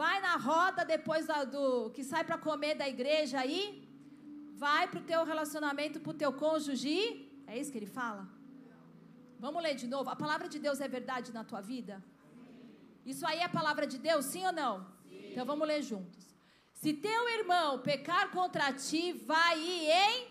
Vai 0.00 0.16
na 0.26 0.34
roda 0.48 0.84
depois 0.94 1.26
do 1.54 1.90
que 1.94 2.02
sai 2.12 2.22
para 2.28 2.38
comer 2.46 2.74
da 2.82 2.88
igreja 2.94 3.36
aí. 3.44 3.62
Vai 4.64 4.84
para 4.90 5.00
o 5.02 5.06
teu 5.10 5.22
relacionamento, 5.32 6.00
para 6.04 6.14
o 6.14 6.20
teu 6.22 6.32
cônjuge. 6.44 6.98
É 7.46 7.58
isso 7.60 7.70
que 7.72 7.80
ele 7.82 7.92
fala? 8.00 8.22
Vamos 9.44 9.62
ler 9.66 9.74
de 9.82 9.88
novo. 9.94 10.08
A 10.16 10.18
palavra 10.24 10.48
de 10.54 10.58
Deus 10.66 10.80
é 10.86 10.88
verdade 10.98 11.30
na 11.38 11.44
tua 11.50 11.60
vida? 11.72 11.96
Isso 13.04 13.26
aí 13.30 13.40
é 13.40 13.46
a 13.50 13.56
palavra 13.60 13.86
de 13.92 13.98
Deus, 14.08 14.24
sim 14.32 14.46
ou 14.50 14.54
não? 14.62 14.74
Sim. 15.10 15.32
Então 15.32 15.44
vamos 15.52 15.68
ler 15.72 15.82
juntos. 15.82 16.35
Se 16.80 16.92
teu 16.92 17.22
irmão 17.38 17.78
pecar 17.90 18.30
contra 18.30 18.72
ti, 18.72 19.12
vai 19.12 19.58
em 19.58 20.28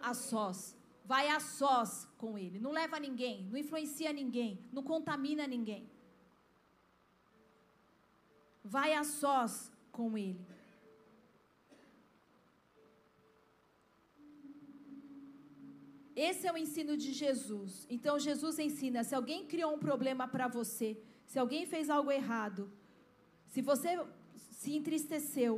a 0.00 0.14
sós. 0.14 0.76
Vai 1.04 1.26
a 1.28 1.40
sós 1.40 2.06
com 2.16 2.38
ele. 2.38 2.60
Não 2.60 2.70
leva 2.70 3.00
ninguém, 3.00 3.36
não 3.50 3.58
influencia 3.58 4.12
ninguém, 4.12 4.50
não 4.72 4.82
contamina 4.82 5.44
ninguém. 5.54 5.90
Vai 8.62 8.92
a 8.94 9.02
sós 9.02 9.72
com 9.90 10.16
ele. 10.16 10.46
Esse 16.14 16.46
é 16.46 16.52
o 16.52 16.56
ensino 16.64 16.96
de 16.96 17.12
Jesus. 17.12 17.86
Então 17.90 18.18
Jesus 18.18 18.58
ensina: 18.60 19.02
se 19.02 19.14
alguém 19.16 19.46
criou 19.46 19.74
um 19.74 19.78
problema 19.88 20.28
para 20.28 20.46
você, 20.46 21.02
se 21.26 21.38
alguém 21.40 21.66
fez 21.66 21.90
algo 21.90 22.12
errado, 22.12 22.70
se 23.48 23.60
você 23.60 23.98
se 24.60 24.70
entristeceu. 24.78 25.54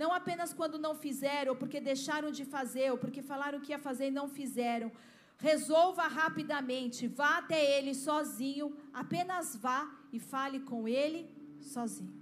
Não 0.00 0.10
apenas 0.18 0.50
quando 0.58 0.76
não 0.84 0.94
fizeram, 1.04 1.50
ou 1.52 1.58
porque 1.60 1.80
deixaram 1.88 2.30
de 2.38 2.44
fazer, 2.54 2.86
ou 2.92 2.98
porque 3.02 3.22
falaram 3.30 3.60
que 3.64 3.72
ia 3.72 3.86
fazer 3.88 4.06
e 4.08 4.16
não 4.18 4.26
fizeram. 4.38 4.90
Resolva 5.36 6.04
rapidamente, 6.20 7.00
vá 7.20 7.32
até 7.42 7.60
ele 7.76 7.92
sozinho, 7.94 8.66
apenas 9.02 9.54
vá 9.64 9.80
e 10.16 10.18
fale 10.18 10.60
com 10.70 10.88
ele 10.88 11.20
sozinho. 11.60 12.14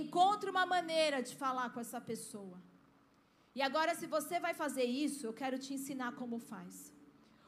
Encontre 0.00 0.50
uma 0.54 0.66
maneira 0.74 1.22
de 1.28 1.36
falar 1.36 1.68
com 1.70 1.78
essa 1.84 2.00
pessoa. 2.00 2.58
E 3.54 3.62
agora, 3.68 3.94
se 3.94 4.08
você 4.16 4.40
vai 4.40 4.54
fazer 4.54 4.86
isso, 5.04 5.24
eu 5.24 5.34
quero 5.40 5.56
te 5.64 5.72
ensinar 5.78 6.12
como 6.20 6.38
faz. 6.50 6.92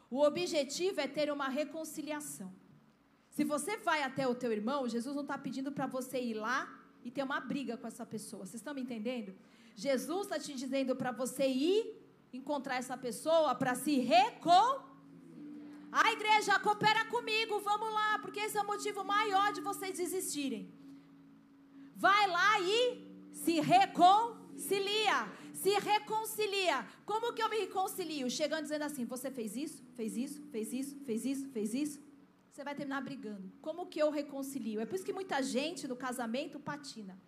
O 0.08 0.20
objetivo 0.30 1.00
é 1.00 1.08
ter 1.08 1.28
uma 1.32 1.48
reconciliação. 1.48 2.52
Se 3.30 3.42
você 3.42 3.76
vai 3.78 4.00
até 4.04 4.28
o 4.28 4.38
teu 4.42 4.52
irmão, 4.52 4.88
Jesus 4.96 5.14
não 5.16 5.26
está 5.28 5.36
pedindo 5.36 5.72
para 5.72 5.88
você 5.88 6.20
ir 6.30 6.34
lá 6.34 6.83
e 7.04 7.10
ter 7.10 7.22
uma 7.22 7.40
briga 7.40 7.76
com 7.76 7.86
essa 7.86 8.06
pessoa. 8.06 8.46
Vocês 8.46 8.60
estão 8.60 8.74
me 8.74 8.80
entendendo? 8.80 9.34
Jesus 9.76 10.22
está 10.22 10.38
te 10.38 10.54
dizendo 10.54 10.96
para 10.96 11.12
você 11.12 11.46
ir 11.46 11.80
encontrar 12.32 12.76
essa 12.76 12.96
pessoa 12.96 13.54
para 13.54 13.74
se 13.74 13.98
recon. 13.98 14.68
A 15.92 16.12
igreja 16.12 16.58
coopera 16.58 17.04
comigo, 17.04 17.60
vamos 17.60 17.92
lá, 17.92 18.18
porque 18.20 18.40
esse 18.40 18.56
é 18.58 18.62
o 18.62 18.66
motivo 18.66 19.04
maior 19.04 19.52
de 19.52 19.60
vocês 19.60 19.96
desistirem. 19.96 20.72
Vai 21.94 22.26
lá 22.26 22.60
e 22.60 22.80
se 23.32 23.60
reconcilia. 23.60 25.18
se 25.52 25.70
reconcilia. 25.78 26.86
Como 27.06 27.32
que 27.32 27.42
eu 27.42 27.48
me 27.48 27.58
reconcilio? 27.66 28.28
Chegando 28.30 28.64
dizendo 28.64 28.82
assim: 28.82 29.04
você 29.04 29.30
fez 29.30 29.56
isso, 29.56 29.82
fez 29.94 30.16
isso, 30.16 30.42
fez 30.50 30.72
isso, 30.72 30.96
fez 31.06 31.24
isso, 31.24 31.48
fez 31.50 31.74
isso. 31.74 31.98
Você 32.54 32.62
vai 32.62 32.74
terminar 32.76 33.00
brigando. 33.00 33.50
Como 33.60 33.86
que 33.86 34.00
eu 34.00 34.10
reconcilio? 34.10 34.80
É 34.80 34.86
por 34.86 34.94
isso 34.94 35.04
que 35.04 35.12
muita 35.12 35.42
gente 35.42 35.88
no 35.88 35.96
casamento 35.96 36.60
patina. 36.60 37.18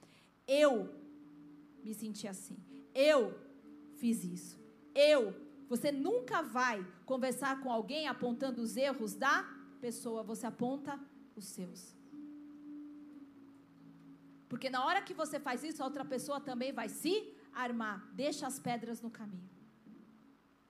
Eu 0.47 0.95
me 1.83 1.93
senti 1.93 2.29
assim. 2.29 2.57
Eu 2.95 3.37
fiz 3.97 4.23
isso. 4.23 4.57
Eu. 4.95 5.35
Você 5.69 5.91
nunca 5.91 6.43
vai 6.43 6.87
conversar 7.05 7.61
com 7.61 7.73
alguém 7.73 8.07
apontando 8.07 8.63
os 8.63 8.77
erros 8.77 9.15
da 9.15 9.43
pessoa, 9.81 10.23
você 10.23 10.47
aponta 10.47 10.97
os 11.35 11.47
seus. 11.47 11.97
Porque 14.49 14.71
na 14.71 14.87
hora 14.87 15.03
que 15.03 15.13
você 15.13 15.41
faz 15.41 15.65
isso, 15.65 15.83
a 15.83 15.87
outra 15.87 16.05
pessoa 16.05 16.41
também 16.41 16.73
vai 16.73 16.89
se 16.89 17.35
armar. 17.53 18.09
Deixa 18.15 18.47
as 18.47 18.61
pedras 18.61 19.03
no 19.03 19.11
caminho. 19.11 19.51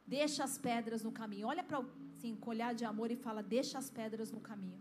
Deixa 0.07 0.43
as 0.45 0.57
pedras 0.57 1.03
no 1.03 1.13
caminho. 1.13 1.47
Olha 1.47 1.63
para 1.63 1.85
assim, 2.27 2.37
com 2.37 2.51
olhar 2.51 2.75
de 2.75 2.85
amor 2.85 3.11
e 3.11 3.17
fala: 3.17 3.43
Deixa 3.43 3.79
as 3.79 3.89
pedras 3.89 4.31
no 4.33 4.41
caminho. 4.41 4.81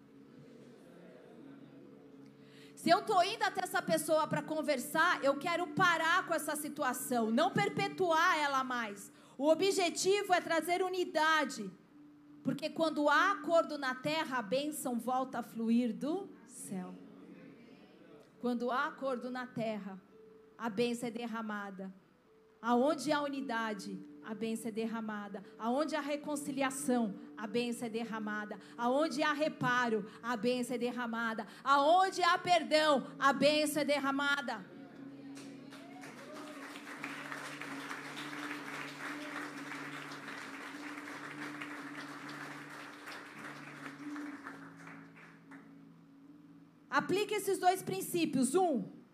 Se 2.76 2.90
eu 2.90 3.00
estou 3.00 3.24
indo 3.24 3.44
até 3.44 3.64
essa 3.64 3.82
pessoa 3.82 4.28
para 4.28 4.44
conversar, 4.44 5.24
eu 5.24 5.38
quero 5.38 5.66
parar 5.68 6.28
com 6.28 6.34
essa 6.34 6.56
situação, 6.56 7.32
não 7.32 7.52
perpetuar 7.52 8.38
ela 8.38 8.64
mais. 8.64 9.12
O 9.38 9.48
objetivo 9.48 10.34
é 10.34 10.42
trazer 10.42 10.84
unidade. 10.84 11.70
Porque 12.44 12.70
quando 12.70 13.10
há 13.10 13.32
acordo 13.32 13.76
na 13.78 13.96
terra, 13.96 14.38
a 14.38 14.42
bênção 14.42 15.00
volta 15.00 15.40
a 15.40 15.44
fluir 15.44 15.94
do 15.94 16.30
céu. 16.48 16.94
Quando 18.40 18.70
há 18.70 18.86
acordo 18.86 19.32
na 19.32 19.48
terra, 19.48 20.00
a 20.56 20.70
bênção 20.70 21.08
é 21.08 21.12
derramada. 21.12 21.92
Aonde 22.72 23.12
há 23.12 23.22
unidade, 23.22 23.92
a 24.24 24.34
bênção 24.34 24.70
é 24.70 24.72
derramada. 24.72 25.44
Aonde 25.60 25.96
há 25.96 26.02
reconciliação, 26.02 27.14
a 27.38 27.46
bênção 27.46 27.86
é 27.86 27.92
derramada. 27.92 28.60
Aonde 28.76 29.22
há 29.22 29.34
reparo, 29.34 30.04
a 30.24 30.36
bênção 30.36 30.74
é 30.74 30.80
derramada. 30.80 31.46
Aonde 31.64 32.24
há 32.24 32.36
perdão, 32.40 33.06
a 33.20 33.32
bênção 33.32 33.84
é 33.84 33.86
derramada. 33.86 34.66
Aplique 46.90 47.36
esses 47.36 47.60
dois 47.60 47.84
princípios. 47.84 48.56
Um, 48.56 49.05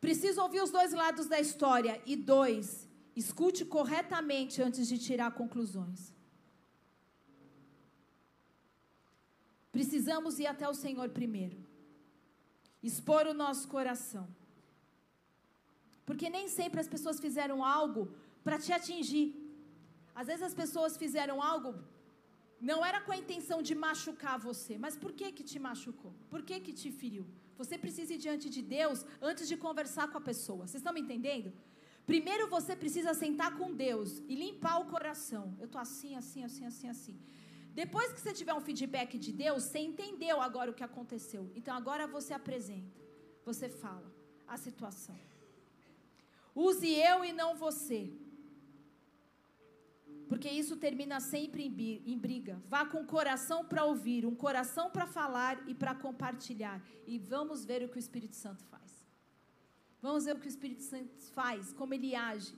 Preciso 0.00 0.40
ouvir 0.42 0.62
os 0.62 0.70
dois 0.70 0.92
lados 0.92 1.26
da 1.26 1.40
história. 1.40 2.00
E 2.06 2.14
dois, 2.16 2.88
escute 3.16 3.64
corretamente 3.64 4.62
antes 4.62 4.86
de 4.88 4.98
tirar 4.98 5.30
conclusões. 5.32 6.12
Precisamos 9.72 10.38
ir 10.38 10.46
até 10.46 10.68
o 10.68 10.74
Senhor 10.74 11.08
primeiro. 11.10 11.58
Expor 12.82 13.26
o 13.26 13.34
nosso 13.34 13.66
coração. 13.68 14.26
Porque 16.06 16.30
nem 16.30 16.48
sempre 16.48 16.80
as 16.80 16.88
pessoas 16.88 17.20
fizeram 17.20 17.64
algo 17.64 18.02
para 18.42 18.58
te 18.58 18.72
atingir. 18.72 19.28
Às 20.14 20.26
vezes 20.28 20.42
as 20.42 20.54
pessoas 20.54 20.96
fizeram 20.96 21.42
algo 21.42 21.74
não 22.60 22.84
era 22.84 23.00
com 23.00 23.12
a 23.12 23.16
intenção 23.16 23.62
de 23.62 23.74
machucar 23.74 24.38
você, 24.38 24.76
mas 24.78 24.96
por 24.96 25.12
que 25.12 25.30
que 25.30 25.44
te 25.44 25.58
machucou? 25.58 26.12
Por 26.28 26.42
que 26.42 26.58
que 26.60 26.72
te 26.72 26.90
feriu? 26.90 27.26
Você 27.58 27.76
precisa 27.76 28.14
ir 28.14 28.18
diante 28.18 28.48
de 28.48 28.62
Deus 28.62 29.04
antes 29.20 29.48
de 29.48 29.56
conversar 29.56 30.06
com 30.10 30.18
a 30.18 30.20
pessoa. 30.30 30.66
Vocês 30.66 30.80
estão 30.80 30.92
me 30.92 31.00
entendendo? 31.00 31.52
Primeiro 32.06 32.48
você 32.48 32.74
precisa 32.74 33.12
sentar 33.12 33.50
com 33.58 33.74
Deus 33.74 34.22
e 34.28 34.34
limpar 34.34 34.78
o 34.80 34.86
coração. 34.86 35.44
Eu 35.58 35.66
estou 35.66 35.80
assim, 35.80 36.14
assim, 36.14 36.42
assim, 36.44 36.64
assim, 36.64 36.88
assim. 36.88 37.16
Depois 37.74 38.12
que 38.12 38.20
você 38.20 38.32
tiver 38.32 38.54
um 38.54 38.60
feedback 38.68 39.18
de 39.18 39.32
Deus, 39.32 39.64
você 39.64 39.78
entendeu 39.78 40.40
agora 40.40 40.70
o 40.70 40.74
que 40.74 40.84
aconteceu. 40.84 41.50
Então 41.54 41.74
agora 41.74 42.06
você 42.06 42.32
apresenta, 42.32 42.98
você 43.44 43.68
fala 43.68 44.10
a 44.46 44.56
situação. 44.56 45.18
Use 46.54 46.88
eu 47.10 47.24
e 47.24 47.32
não 47.32 47.54
você. 47.56 48.00
Porque 50.28 50.48
isso 50.48 50.76
termina 50.76 51.18
sempre 51.20 51.62
em 52.06 52.18
briga. 52.18 52.60
Vá 52.68 52.84
com 52.84 53.00
o 53.00 53.06
coração 53.06 53.64
para 53.64 53.84
ouvir, 53.84 54.26
um 54.26 54.34
coração 54.34 54.90
para 54.90 55.06
falar 55.06 55.66
e 55.66 55.74
para 55.74 55.94
compartilhar. 55.94 56.82
E 57.06 57.18
vamos 57.18 57.64
ver 57.64 57.82
o 57.82 57.88
que 57.88 57.96
o 57.96 58.04
Espírito 58.06 58.36
Santo 58.36 58.64
faz. 58.64 58.90
Vamos 60.02 60.26
ver 60.26 60.36
o 60.36 60.40
que 60.40 60.46
o 60.46 60.54
Espírito 60.56 60.82
Santo 60.82 61.10
faz, 61.32 61.72
como 61.72 61.94
ele 61.94 62.14
age. 62.14 62.54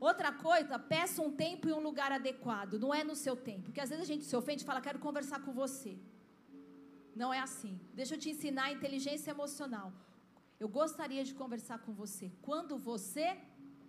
Outra 0.00 0.30
coisa, 0.32 0.78
peça 0.78 1.20
um 1.20 1.32
tempo 1.32 1.68
e 1.68 1.72
um 1.72 1.80
lugar 1.80 2.12
adequado. 2.12 2.78
Não 2.78 2.94
é 2.94 3.02
no 3.02 3.16
seu 3.16 3.36
tempo. 3.36 3.64
Porque 3.64 3.80
às 3.80 3.90
vezes 3.90 4.04
a 4.04 4.06
gente 4.12 4.24
se 4.24 4.36
ofende 4.36 4.62
e 4.62 4.66
fala, 4.66 4.80
quero 4.80 5.00
conversar 5.00 5.40
com 5.40 5.52
você. 5.52 5.98
Não 7.14 7.34
é 7.34 7.40
assim. 7.40 7.78
Deixa 7.92 8.14
eu 8.14 8.18
te 8.18 8.30
ensinar 8.30 8.66
a 8.66 8.72
inteligência 8.72 9.32
emocional. 9.32 9.92
Eu 10.60 10.68
gostaria 10.68 11.24
de 11.24 11.34
conversar 11.34 11.78
com 11.80 11.92
você. 11.92 12.30
Quando 12.40 12.78
você 12.78 13.36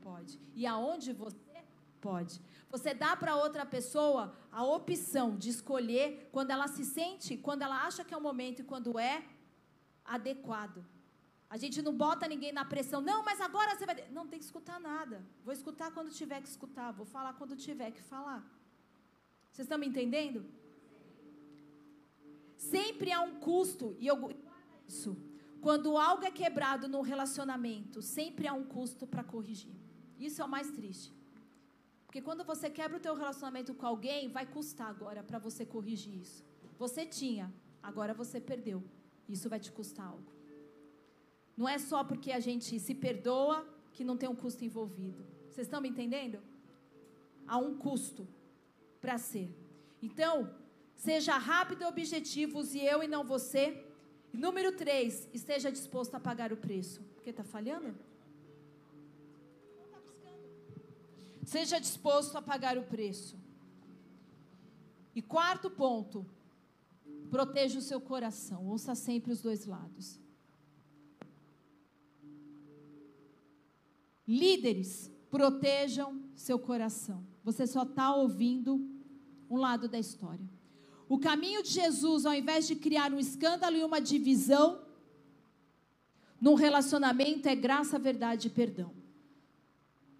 pode. 0.01 0.39
E 0.55 0.65
aonde 0.65 1.13
você 1.13 1.37
pode. 2.07 2.41
Você 2.69 2.93
dá 2.93 3.15
para 3.15 3.35
outra 3.35 3.65
pessoa 3.65 4.35
a 4.51 4.63
opção 4.63 5.35
de 5.35 5.49
escolher 5.49 6.29
quando 6.31 6.51
ela 6.51 6.67
se 6.67 6.85
sente, 6.85 7.37
quando 7.37 7.61
ela 7.61 7.85
acha 7.87 8.03
que 8.03 8.13
é 8.13 8.17
o 8.17 8.21
momento 8.21 8.61
e 8.61 8.69
quando 8.71 8.97
é 8.99 9.23
adequado. 10.05 10.85
A 11.49 11.57
gente 11.57 11.81
não 11.81 11.93
bota 12.05 12.27
ninguém 12.27 12.51
na 12.51 12.63
pressão. 12.63 13.01
Não, 13.01 13.23
mas 13.23 13.41
agora 13.41 13.75
você 13.75 13.85
vai. 13.85 13.95
Não 14.11 14.27
tem 14.27 14.37
que 14.37 14.45
escutar 14.45 14.79
nada. 14.79 15.25
Vou 15.43 15.53
escutar 15.53 15.91
quando 15.91 16.11
tiver 16.11 16.41
que 16.41 16.47
escutar. 16.47 16.91
Vou 16.91 17.05
falar 17.05 17.33
quando 17.33 17.55
tiver 17.55 17.91
que 17.91 18.01
falar. 18.01 18.41
Vocês 19.51 19.65
estão 19.65 19.79
me 19.79 19.87
entendendo? 19.87 20.45
Sempre 22.55 23.11
há 23.11 23.21
um 23.21 23.39
custo. 23.39 23.95
E 23.99 24.05
eu. 24.05 24.31
Isso. 24.87 25.17
Quando 25.59 25.97
algo 25.97 26.23
é 26.23 26.31
quebrado 26.31 26.87
no 26.87 27.01
relacionamento, 27.01 28.01
sempre 28.01 28.47
há 28.47 28.53
um 28.53 28.63
custo 28.63 29.07
para 29.07 29.23
corrigir. 29.23 29.75
Isso 30.19 30.41
é 30.41 30.45
o 30.45 30.49
mais 30.49 30.69
triste. 30.69 31.18
Porque 32.09 32.23
quando 32.23 32.43
você 32.43 32.71
quebra 32.71 32.97
o 32.97 32.99
teu 32.99 33.13
relacionamento 33.13 33.71
com 33.71 33.85
alguém, 33.85 34.29
vai 34.29 34.43
custar 34.43 34.89
agora 34.89 35.21
para 35.21 35.37
você 35.37 35.63
corrigir 35.63 36.15
isso. 36.15 36.43
Você 36.75 37.05
tinha, 37.05 37.53
agora 37.83 38.15
você 38.15 38.41
perdeu. 38.41 38.83
Isso 39.27 39.47
vai 39.47 39.59
te 39.59 39.71
custar 39.71 40.07
algo. 40.07 40.31
Não 41.55 41.69
é 41.69 41.77
só 41.77 42.03
porque 42.03 42.31
a 42.31 42.39
gente 42.39 42.79
se 42.79 42.95
perdoa 42.95 43.63
que 43.93 44.03
não 44.03 44.17
tem 44.17 44.27
um 44.27 44.35
custo 44.35 44.65
envolvido. 44.65 45.23
Vocês 45.51 45.67
estão 45.67 45.79
me 45.79 45.87
entendendo? 45.87 46.39
Há 47.45 47.59
um 47.59 47.77
custo 47.77 48.27
para 48.99 49.19
ser. 49.19 49.55
Então, 50.01 50.51
seja 50.95 51.37
rápido 51.37 51.83
e 51.83 51.85
objetivo, 51.85 52.57
use 52.57 52.83
eu 52.83 53.03
e 53.03 53.07
não 53.07 53.23
você. 53.23 53.85
Número 54.33 54.71
três, 54.71 55.29
esteja 55.31 55.71
disposto 55.71 56.15
a 56.15 56.19
pagar 56.19 56.51
o 56.51 56.57
preço. 56.57 57.03
Porque 57.13 57.29
está 57.29 57.43
falhando? 57.43 57.95
Seja 61.49 61.79
disposto 61.79 62.37
a 62.37 62.43
pagar 62.43 62.77
o 62.77 62.83
preço. 62.83 63.35
E 65.15 65.21
quarto 65.35 65.67
ponto, 65.67 66.23
proteja 67.31 67.79
o 67.79 67.81
seu 67.81 67.99
coração. 67.99 68.67
Ouça 68.67 68.93
sempre 68.93 69.31
os 69.31 69.41
dois 69.41 69.65
lados. 69.65 70.19
Líderes, 74.27 75.11
protejam 75.31 76.21
seu 76.35 76.59
coração. 76.59 77.25
Você 77.43 77.65
só 77.65 77.81
está 77.81 78.13
ouvindo 78.13 78.87
um 79.49 79.57
lado 79.57 79.89
da 79.89 79.97
história. 79.97 80.47
O 81.07 81.17
caminho 81.17 81.63
de 81.63 81.69
Jesus, 81.69 82.27
ao 82.27 82.35
invés 82.35 82.67
de 82.67 82.75
criar 82.75 83.11
um 83.11 83.17
escândalo 83.17 83.75
e 83.75 83.83
uma 83.83 83.99
divisão, 83.99 84.85
num 86.39 86.53
relacionamento 86.53 87.49
é 87.49 87.55
graça, 87.55 87.97
verdade 87.97 88.49
e 88.49 88.51
perdão. 88.51 88.98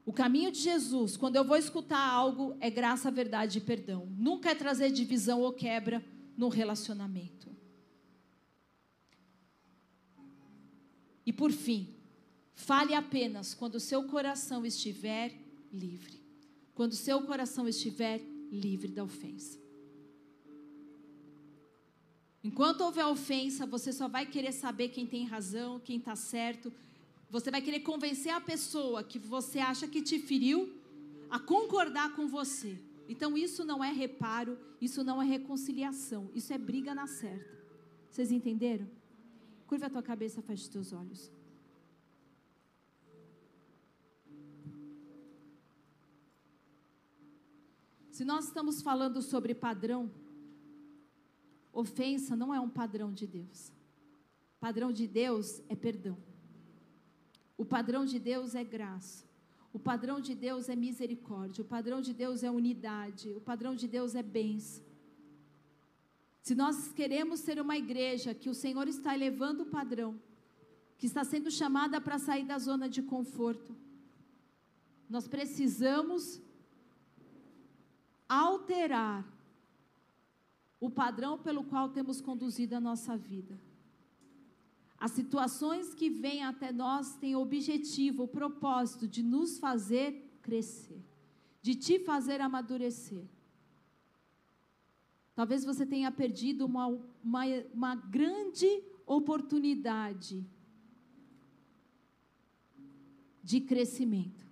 O 0.10 0.12
caminho 0.12 0.52
de 0.52 0.58
Jesus, 0.58 1.16
quando 1.16 1.36
eu 1.36 1.44
vou 1.44 1.56
escutar 1.56 2.00
algo, 2.00 2.58
é 2.60 2.68
graça, 2.68 3.12
verdade 3.12 3.60
e 3.60 3.62
perdão. 3.62 4.08
Nunca 4.18 4.50
é 4.50 4.56
trazer 4.56 4.90
divisão 4.90 5.40
ou 5.40 5.54
quebra 5.54 6.04
no 6.36 6.50
relacionamento. 6.50 7.56
E 11.24 11.32
por 11.32 11.52
fim, 11.52 11.96
fale 12.56 12.96
apenas 12.96 13.54
quando 13.54 13.76
o 13.76 13.80
seu 13.80 14.06
coração 14.06 14.66
estiver 14.66 15.32
livre. 15.72 16.20
Quando 16.74 16.94
o 16.94 16.96
seu 16.96 17.22
coração 17.22 17.68
estiver 17.68 18.20
livre 18.52 18.88
da 18.88 19.04
ofensa. 19.04 19.60
Enquanto 22.44 22.82
houver 22.82 23.06
ofensa, 23.06 23.64
você 23.68 23.94
só 23.94 24.08
vai 24.08 24.26
querer 24.26 24.54
saber 24.54 24.90
quem 24.90 25.06
tem 25.06 25.28
razão, 25.28 25.80
quem 25.80 25.98
está 26.00 26.16
certo, 26.16 26.74
você 27.30 27.52
vai 27.52 27.62
querer 27.62 27.82
convencer 27.82 28.32
a 28.34 28.42
pessoa 28.42 29.04
que 29.04 29.20
você 29.20 29.60
acha 29.60 29.88
que 29.88 30.02
te 30.02 30.18
feriu 30.18 30.74
a 31.30 31.40
concordar 31.40 32.16
com 32.16 32.28
você. 32.28 32.82
Então 33.08 33.38
isso 33.38 33.64
não 33.64 33.84
é 33.84 33.92
reparo, 33.92 34.58
isso 34.82 35.04
não 35.04 35.22
é 35.22 35.26
reconciliação, 35.26 36.30
isso 36.34 36.52
é 36.52 36.58
briga 36.58 36.96
na 36.96 37.08
certa. 37.08 37.58
Vocês 38.10 38.32
entenderam? 38.32 38.90
Curva 39.68 39.86
a 39.86 39.90
tua 39.90 40.02
cabeça, 40.02 40.42
feche 40.42 40.70
teus 40.70 40.92
olhos. 40.92 41.32
Se 48.12 48.26
nós 48.26 48.46
estamos 48.46 48.82
falando 48.82 49.22
sobre 49.22 49.54
padrão, 49.56 50.12
ofensa 51.72 52.36
não 52.36 52.54
é 52.54 52.60
um 52.60 52.70
padrão 52.70 53.14
de 53.14 53.26
Deus. 53.26 53.72
Padrão 54.60 54.92
de 54.92 55.08
Deus 55.08 55.62
é 55.70 55.76
perdão. 55.76 56.29
O 57.62 57.66
padrão 57.66 58.06
de 58.06 58.18
Deus 58.18 58.56
é 58.56 58.64
graça. 58.64 59.26
O 59.74 59.80
padrão 59.88 60.22
de 60.22 60.34
Deus 60.34 60.70
é 60.70 60.76
misericórdia. 60.78 61.62
O 61.62 61.68
padrão 61.68 62.00
de 62.00 62.14
Deus 62.14 62.42
é 62.42 62.50
unidade. 62.50 63.34
O 63.34 63.42
padrão 63.42 63.76
de 63.76 63.86
Deus 63.86 64.16
é 64.16 64.24
bênção. 64.24 64.82
Se 66.42 66.56
nós 66.56 66.94
queremos 66.94 67.42
ser 67.42 67.60
uma 67.60 67.76
igreja 67.78 68.34
que 68.34 68.50
o 68.50 68.56
Senhor 68.56 68.88
está 68.88 69.14
elevando 69.14 69.64
o 69.64 69.66
padrão, 69.66 70.18
que 70.98 71.06
está 71.06 71.26
sendo 71.26 71.52
chamada 71.52 72.00
para 72.00 72.18
sair 72.18 72.46
da 72.46 72.58
zona 72.58 72.88
de 72.88 73.02
conforto, 73.02 73.76
nós 75.10 75.28
precisamos 75.28 76.42
alterar 78.30 79.28
o 80.80 80.90
padrão 80.90 81.38
pelo 81.38 81.66
qual 81.66 81.90
temos 81.90 82.22
conduzido 82.22 82.74
a 82.74 82.80
nossa 82.80 83.18
vida. 83.18 83.60
As 85.00 85.12
situações 85.12 85.94
que 85.94 86.10
vêm 86.10 86.44
até 86.44 86.72
nós 86.74 87.16
têm 87.16 87.36
o 87.36 87.40
objetivo, 87.40 88.24
o 88.24 88.28
propósito 88.28 89.08
de 89.08 89.24
nos 89.24 89.58
fazer 89.58 90.38
crescer, 90.42 91.02
de 91.62 91.74
te 91.74 92.00
fazer 92.00 92.42
amadurecer. 92.42 93.26
Talvez 95.34 95.64
você 95.64 95.86
tenha 95.86 96.12
perdido 96.12 96.66
uma, 96.66 96.88
uma, 97.24 97.44
uma 97.74 97.96
grande 97.96 98.68
oportunidade 99.06 100.46
de 103.42 103.62
crescimento. 103.62 104.46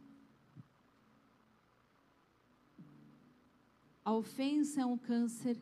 A 4.04 4.14
ofensa 4.14 4.80
é 4.80 4.86
um 4.86 4.98
câncer 4.98 5.62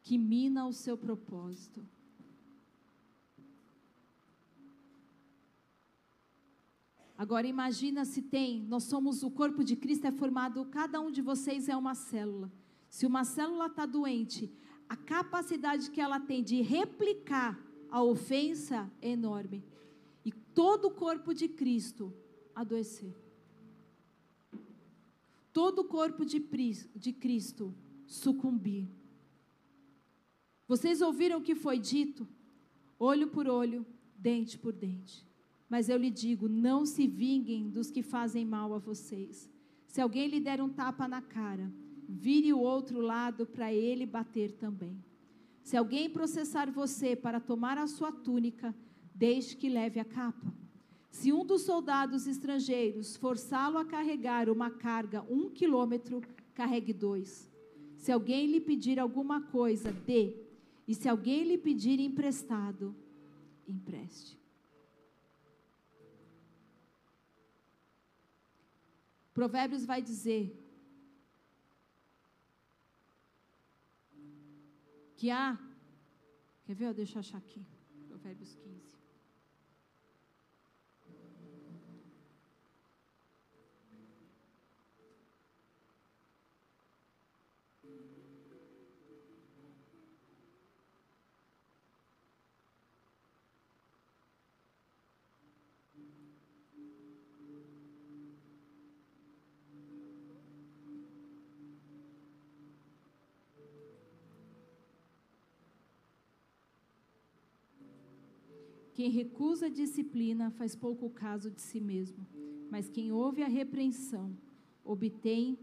que 0.00 0.16
mina 0.16 0.64
o 0.64 0.72
seu 0.72 0.96
propósito. 0.96 1.84
Agora 7.18 7.46
imagina 7.46 8.04
se 8.04 8.20
tem, 8.20 8.62
nós 8.64 8.84
somos 8.84 9.22
o 9.22 9.30
corpo 9.30 9.64
de 9.64 9.74
Cristo 9.74 10.06
é 10.06 10.12
formado, 10.12 10.64
cada 10.66 11.00
um 11.00 11.10
de 11.10 11.22
vocês 11.22 11.68
é 11.68 11.76
uma 11.76 11.94
célula. 11.94 12.52
Se 12.90 13.06
uma 13.06 13.24
célula 13.24 13.66
está 13.66 13.86
doente, 13.86 14.52
a 14.88 14.96
capacidade 14.96 15.90
que 15.90 16.00
ela 16.00 16.20
tem 16.20 16.42
de 16.42 16.60
replicar 16.60 17.58
a 17.90 18.02
ofensa 18.02 18.90
é 19.00 19.10
enorme. 19.10 19.64
E 20.24 20.30
todo 20.30 20.88
o 20.88 20.90
corpo 20.90 21.32
de 21.32 21.48
Cristo 21.48 22.12
adoecer. 22.54 23.16
Todo 25.52 25.80
o 25.80 25.84
corpo 25.84 26.24
de, 26.24 26.38
de 26.94 27.12
Cristo 27.12 27.74
sucumbir. 28.06 28.88
Vocês 30.68 31.00
ouviram 31.00 31.38
o 31.38 31.42
que 31.42 31.54
foi 31.54 31.78
dito? 31.78 32.28
Olho 32.98 33.28
por 33.28 33.48
olho, 33.48 33.86
dente 34.16 34.58
por 34.58 34.72
dente. 34.72 35.25
Mas 35.68 35.88
eu 35.88 35.96
lhe 35.96 36.10
digo: 36.10 36.48
não 36.48 36.86
se 36.86 37.06
vinguem 37.06 37.68
dos 37.68 37.90
que 37.90 38.02
fazem 38.02 38.44
mal 38.44 38.72
a 38.72 38.78
vocês. 38.78 39.50
Se 39.86 40.00
alguém 40.00 40.28
lhe 40.28 40.40
der 40.40 40.60
um 40.60 40.68
tapa 40.68 41.08
na 41.08 41.22
cara, 41.22 41.72
vire 42.08 42.52
o 42.52 42.58
outro 42.60 43.00
lado 43.00 43.46
para 43.46 43.72
ele 43.72 44.06
bater 44.06 44.52
também. 44.52 45.02
Se 45.62 45.76
alguém 45.76 46.08
processar 46.08 46.70
você 46.70 47.16
para 47.16 47.40
tomar 47.40 47.76
a 47.78 47.86
sua 47.86 48.12
túnica, 48.12 48.74
deixe 49.14 49.56
que 49.56 49.68
leve 49.68 49.98
a 49.98 50.04
capa. 50.04 50.54
Se 51.10 51.32
um 51.32 51.44
dos 51.44 51.62
soldados 51.62 52.26
estrangeiros 52.26 53.16
forçá-lo 53.16 53.78
a 53.78 53.84
carregar 53.84 54.48
uma 54.50 54.70
carga 54.70 55.24
um 55.28 55.48
quilômetro, 55.48 56.20
carregue 56.54 56.92
dois. 56.92 57.50
Se 57.96 58.12
alguém 58.12 58.46
lhe 58.46 58.60
pedir 58.60 59.00
alguma 59.00 59.40
coisa, 59.40 59.90
dê. 59.90 60.36
E 60.86 60.94
se 60.94 61.08
alguém 61.08 61.42
lhe 61.42 61.58
pedir 61.58 61.98
emprestado, 61.98 62.94
empreste. 63.66 64.38
Provérbios 69.38 69.84
vai 69.84 70.00
dizer 70.00 70.44
que 75.14 75.30
há. 75.30 75.58
Quer 76.64 76.74
ver? 76.74 76.94
Deixa 76.94 77.16
eu 77.16 77.20
achar 77.20 77.36
aqui. 77.36 77.62
Provérbios 78.08 78.54
15. 78.54 78.75
Quem 108.96 109.10
recusa 109.10 109.66
a 109.66 109.68
disciplina 109.68 110.50
faz 110.50 110.74
pouco 110.74 111.10
caso 111.10 111.50
de 111.50 111.60
si 111.60 111.78
mesmo, 111.78 112.26
mas 112.70 112.88
quem 112.88 113.12
ouve 113.12 113.42
a 113.42 113.46
repreensão 113.46 114.34
obtém 114.82 115.58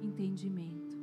entendimento. 0.00 0.96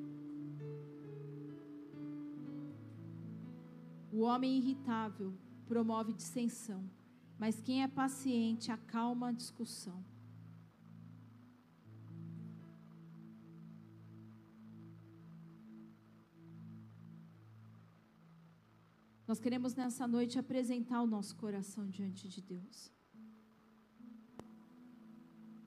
O 4.10 4.22
homem 4.22 4.57
irritável 4.57 5.34
promove 5.68 6.14
dissensão, 6.14 6.90
mas 7.38 7.60
quem 7.60 7.84
é 7.84 7.90
paciente 7.90 8.72
acalma 8.72 9.27
a 9.27 9.34
discussão. 9.34 10.02
Nós 19.30 19.39
queremos 19.39 19.76
nessa 19.76 20.07
noite 20.07 20.39
apresentar 20.39 21.03
o 21.03 21.06
nosso 21.15 21.35
coração 21.35 21.88
diante 21.88 22.27
de 22.27 22.41
Deus. 22.41 22.91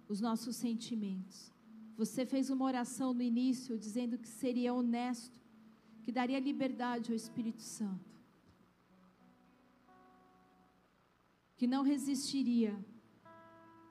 Os 0.08 0.20
nossos 0.20 0.56
sentimentos. 0.56 1.54
Você 1.96 2.26
fez 2.26 2.50
uma 2.50 2.64
oração 2.64 3.14
no 3.14 3.22
início 3.22 3.78
dizendo 3.78 4.18
que 4.18 4.28
seria 4.28 4.74
honesto, 4.74 5.40
que 6.02 6.10
daria 6.10 6.40
liberdade 6.40 7.12
ao 7.12 7.14
Espírito 7.14 7.62
Santo. 7.62 8.10
Que 11.56 11.68
não 11.68 11.84
resistiria 11.84 12.74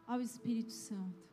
ao 0.06 0.19
Espírito 0.19 0.73
Santo. 0.73 1.23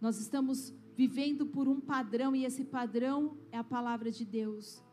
Nós 0.00 0.18
estamos 0.18 0.74
vivendo 0.96 1.46
por 1.46 1.68
um 1.68 1.80
padrão 1.80 2.34
e 2.34 2.44
esse 2.44 2.64
padrão 2.64 3.38
é 3.52 3.56
a 3.56 3.62
palavra 3.62 4.10
de 4.10 4.24
Deus. 4.24 4.83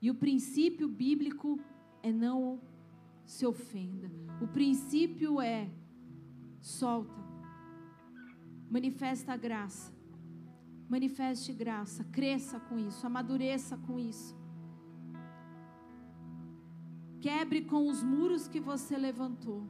E 0.00 0.10
o 0.10 0.14
princípio 0.14 0.88
bíblico 0.88 1.58
é 2.02 2.12
não 2.12 2.60
se 3.24 3.46
ofenda. 3.46 4.10
O 4.40 4.46
princípio 4.46 5.40
é 5.40 5.70
solta. 6.60 7.20
Manifesta 8.70 9.32
a 9.32 9.36
graça. 9.36 9.94
Manifeste 10.88 11.52
graça, 11.52 12.04
cresça 12.04 12.60
com 12.60 12.78
isso, 12.78 13.04
amadureça 13.04 13.76
com 13.76 13.98
isso. 13.98 14.36
Quebre 17.20 17.62
com 17.62 17.88
os 17.88 18.04
muros 18.04 18.46
que 18.46 18.60
você 18.60 18.96
levantou. 18.96 19.66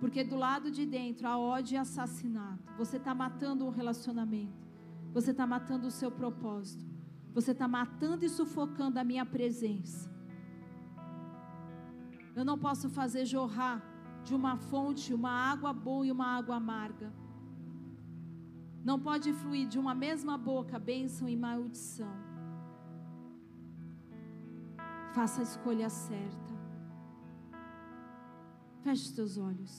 Porque 0.00 0.24
do 0.24 0.36
lado 0.36 0.70
de 0.70 0.86
dentro 0.86 1.26
há 1.26 1.36
ódio 1.36 1.74
e 1.74 1.76
assassinato. 1.76 2.72
Você 2.78 2.96
está 2.96 3.14
matando 3.14 3.66
um 3.66 3.70
relacionamento. 3.70 4.66
Você 5.12 5.32
está 5.32 5.46
matando 5.46 5.88
o 5.88 5.90
seu 5.90 6.10
propósito. 6.10 6.86
Você 7.38 7.52
está 7.52 7.68
matando 7.68 8.24
e 8.24 8.28
sufocando 8.28 8.98
a 8.98 9.04
minha 9.04 9.24
presença. 9.24 10.10
Eu 12.34 12.44
não 12.44 12.58
posso 12.58 12.86
fazer 12.90 13.24
jorrar 13.24 13.80
de 14.24 14.34
uma 14.34 14.56
fonte 14.56 15.14
uma 15.14 15.30
água 15.30 15.72
boa 15.72 16.04
e 16.04 16.10
uma 16.10 16.26
água 16.38 16.56
amarga. 16.56 17.12
Não 18.88 18.98
pode 18.98 19.32
fluir 19.40 19.68
de 19.68 19.78
uma 19.78 19.94
mesma 19.94 20.36
boca 20.36 20.80
bênção 20.80 21.28
e 21.28 21.36
maldição. 21.36 22.12
Faça 25.14 25.40
a 25.40 25.44
escolha 25.44 25.88
certa. 25.88 26.54
Feche 28.82 29.04
os 29.04 29.12
teus 29.12 29.38
olhos. 29.38 29.74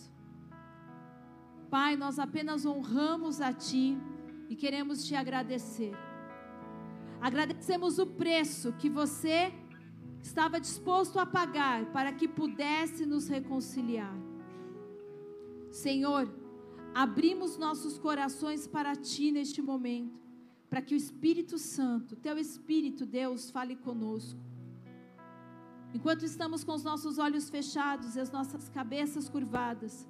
Pai, 1.70 1.98
nós 1.98 2.20
apenas 2.20 2.66
honramos 2.66 3.42
a 3.42 3.52
Ti 3.52 3.98
e 4.48 4.56
queremos 4.56 5.06
te 5.06 5.14
agradecer. 5.14 5.94
Agradecemos 7.22 8.00
o 8.00 8.06
preço 8.06 8.72
que 8.74 8.90
você 8.90 9.54
estava 10.22 10.60
disposto 10.60 11.20
a 11.20 11.26
pagar 11.26 11.86
para 11.92 12.12
que 12.14 12.28
pudesse 12.28 13.06
nos 13.06 13.28
reconciliar. 13.28 14.16
Senhor, 15.72 16.32
abrimos 16.94 17.58
nossos 17.58 17.98
corações 17.98 18.68
para 18.68 18.96
Ti 18.96 19.32
neste 19.32 19.62
momento, 19.62 20.20
para 20.70 20.82
que 20.82 20.94
o 20.94 20.98
Espírito 20.98 21.58
Santo, 21.58 22.16
Teu 22.16 22.38
Espírito, 22.38 23.06
Deus, 23.06 23.50
fale 23.50 23.76
conosco. 23.76 24.40
Enquanto 25.94 26.24
estamos 26.24 26.64
com 26.64 26.74
os 26.74 26.84
nossos 26.84 27.18
olhos 27.18 27.50
fechados 27.50 28.16
e 28.16 28.20
as 28.20 28.32
nossas 28.32 28.70
cabeças 28.70 29.28
curvadas, 29.28 30.08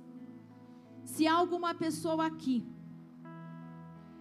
se 1.06 1.26
há 1.26 1.34
alguma 1.34 1.73
pessoa 1.73 2.26
aqui 2.26 2.65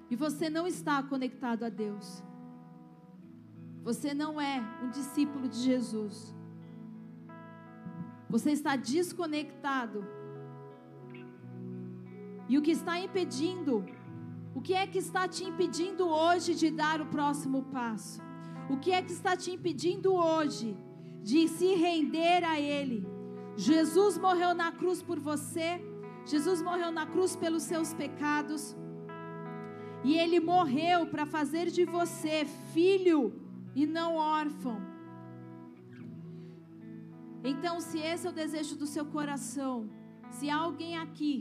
e 0.08 0.16
você 0.16 0.48
não 0.48 0.66
está 0.66 1.02
conectado 1.02 1.64
a 1.64 1.68
Deus, 1.68 2.22
você 3.82 4.12
não 4.14 4.40
é 4.40 4.62
um 4.82 4.90
discípulo 4.90 5.48
de 5.48 5.58
Jesus, 5.58 6.34
você 8.28 8.50
está 8.52 8.76
desconectado, 8.76 10.04
e 12.48 12.56
o 12.56 12.62
que 12.62 12.70
está 12.70 12.98
impedindo, 12.98 13.84
o 14.54 14.60
que 14.60 14.74
é 14.74 14.86
que 14.86 14.98
está 14.98 15.28
te 15.28 15.44
impedindo 15.44 16.08
hoje 16.08 16.54
de 16.54 16.70
dar 16.70 17.00
o 17.00 17.06
próximo 17.06 17.62
passo? 17.64 18.22
O 18.70 18.76
que 18.76 18.90
é 18.90 19.02
que 19.02 19.12
está 19.12 19.36
te 19.36 19.50
impedindo 19.50 20.14
hoje 20.14 20.76
de 21.22 21.46
se 21.48 21.74
render 21.74 22.44
a 22.44 22.58
Ele? 22.58 23.06
Jesus 23.56 24.16
morreu 24.16 24.54
na 24.54 24.70
cruz 24.70 25.02
por 25.02 25.18
você. 25.18 25.80
Jesus 26.24 26.62
morreu 26.62 26.90
na 26.92 27.06
cruz 27.06 27.34
pelos 27.34 27.64
seus 27.64 27.92
pecados. 27.92 28.76
E 30.04 30.16
ele 30.16 30.38
morreu 30.38 31.06
para 31.06 31.26
fazer 31.26 31.66
de 31.66 31.84
você 31.84 32.44
filho 32.72 33.32
e 33.82 33.86
não 33.86 34.10
órfão. 34.16 34.78
Então, 37.50 37.74
se 37.80 37.98
esse 38.10 38.26
é 38.26 38.30
o 38.30 38.38
desejo 38.42 38.74
do 38.76 38.88
seu 38.94 39.04
coração, 39.16 39.88
se 40.36 40.50
há 40.50 40.56
alguém 40.56 40.98
aqui 41.04 41.34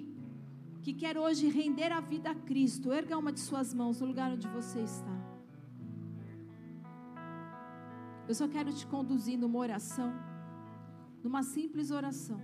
que 0.83 0.93
quer 0.93 1.17
hoje 1.17 1.49
render 1.49 1.91
a 1.91 1.99
vida 1.99 2.29
a 2.29 2.35
Cristo, 2.49 2.93
erga 2.93 3.17
uma 3.17 3.31
de 3.37 3.39
suas 3.39 3.73
mãos 3.73 3.99
no 3.99 4.07
lugar 4.11 4.29
onde 4.31 4.47
você 4.57 4.81
está. 4.81 5.15
Eu 8.27 8.35
só 8.35 8.47
quero 8.47 8.71
te 8.71 8.85
conduzir 8.85 9.37
numa 9.39 9.57
oração, 9.57 10.13
numa 11.23 11.41
simples 11.41 11.89
oração. 11.89 12.39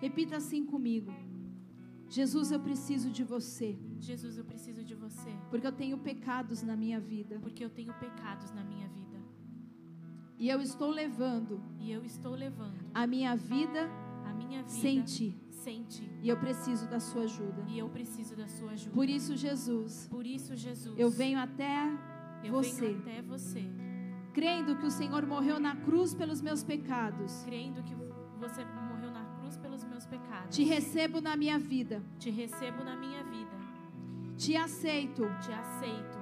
Repita 0.00 0.36
assim 0.36 0.64
comigo. 0.64 1.12
Jesus, 2.08 2.50
eu 2.50 2.60
preciso 2.60 3.10
de 3.10 3.24
você. 3.24 3.78
Jesus, 4.00 4.38
eu 4.38 4.44
preciso 4.44 4.82
de 4.82 4.94
você. 4.94 5.32
Porque 5.50 5.66
eu 5.66 5.72
tenho 5.72 5.98
pecados 5.98 6.62
na 6.62 6.74
minha 6.74 6.98
vida. 6.98 7.38
Porque 7.40 7.62
eu 7.62 7.68
tenho 7.68 7.92
pecados 7.94 8.50
na 8.52 8.64
minha 8.64 8.88
vida. 8.88 8.97
E 10.38 10.48
eu 10.48 10.60
estou 10.60 10.90
levando. 10.90 11.60
E 11.80 11.90
eu 11.90 12.04
estou 12.04 12.34
levando 12.34 12.78
a 12.94 13.06
minha 13.06 13.34
vida, 13.34 13.90
a 14.24 14.32
minha 14.32 14.62
vida 14.62 14.80
sem 14.80 15.02
ti. 15.02 15.36
Sem 15.50 15.82
ti. 15.82 16.08
E 16.22 16.28
eu 16.28 16.36
preciso 16.36 16.86
da 16.88 17.00
sua 17.00 17.24
ajuda. 17.24 17.64
E 17.66 17.78
eu 17.78 17.88
preciso 17.88 18.36
da 18.36 18.46
sua 18.46 18.70
ajuda. 18.70 18.94
Por 18.94 19.08
isso, 19.08 19.36
Jesus. 19.36 20.06
Por 20.08 20.24
isso, 20.24 20.54
Jesus. 20.56 20.96
Eu 20.96 21.10
venho 21.10 21.38
até 21.38 21.90
eu 22.44 22.52
você. 22.52 22.92
Venho 22.92 22.98
até 23.00 23.22
você. 23.22 23.64
Crendo 24.32 24.76
que 24.76 24.86
o 24.86 24.90
Senhor 24.90 25.26
morreu 25.26 25.58
na 25.58 25.74
cruz 25.74 26.14
pelos 26.14 26.40
meus 26.40 26.62
pecados. 26.62 27.42
Crendo 27.42 27.82
que 27.82 27.94
você 28.38 28.64
morreu 28.64 29.10
na 29.10 29.24
cruz 29.24 29.56
pelos 29.56 29.82
meus 29.84 30.06
pecados. 30.06 30.54
Te 30.54 30.62
recebo 30.62 31.20
na 31.20 31.36
minha 31.36 31.58
vida. 31.58 32.00
Te 32.20 32.30
recebo 32.30 32.84
na 32.84 32.96
minha 32.96 33.24
vida. 33.24 33.58
Te 34.36 34.56
aceito. 34.56 35.22
Te 35.40 35.52
aceito 35.52 36.17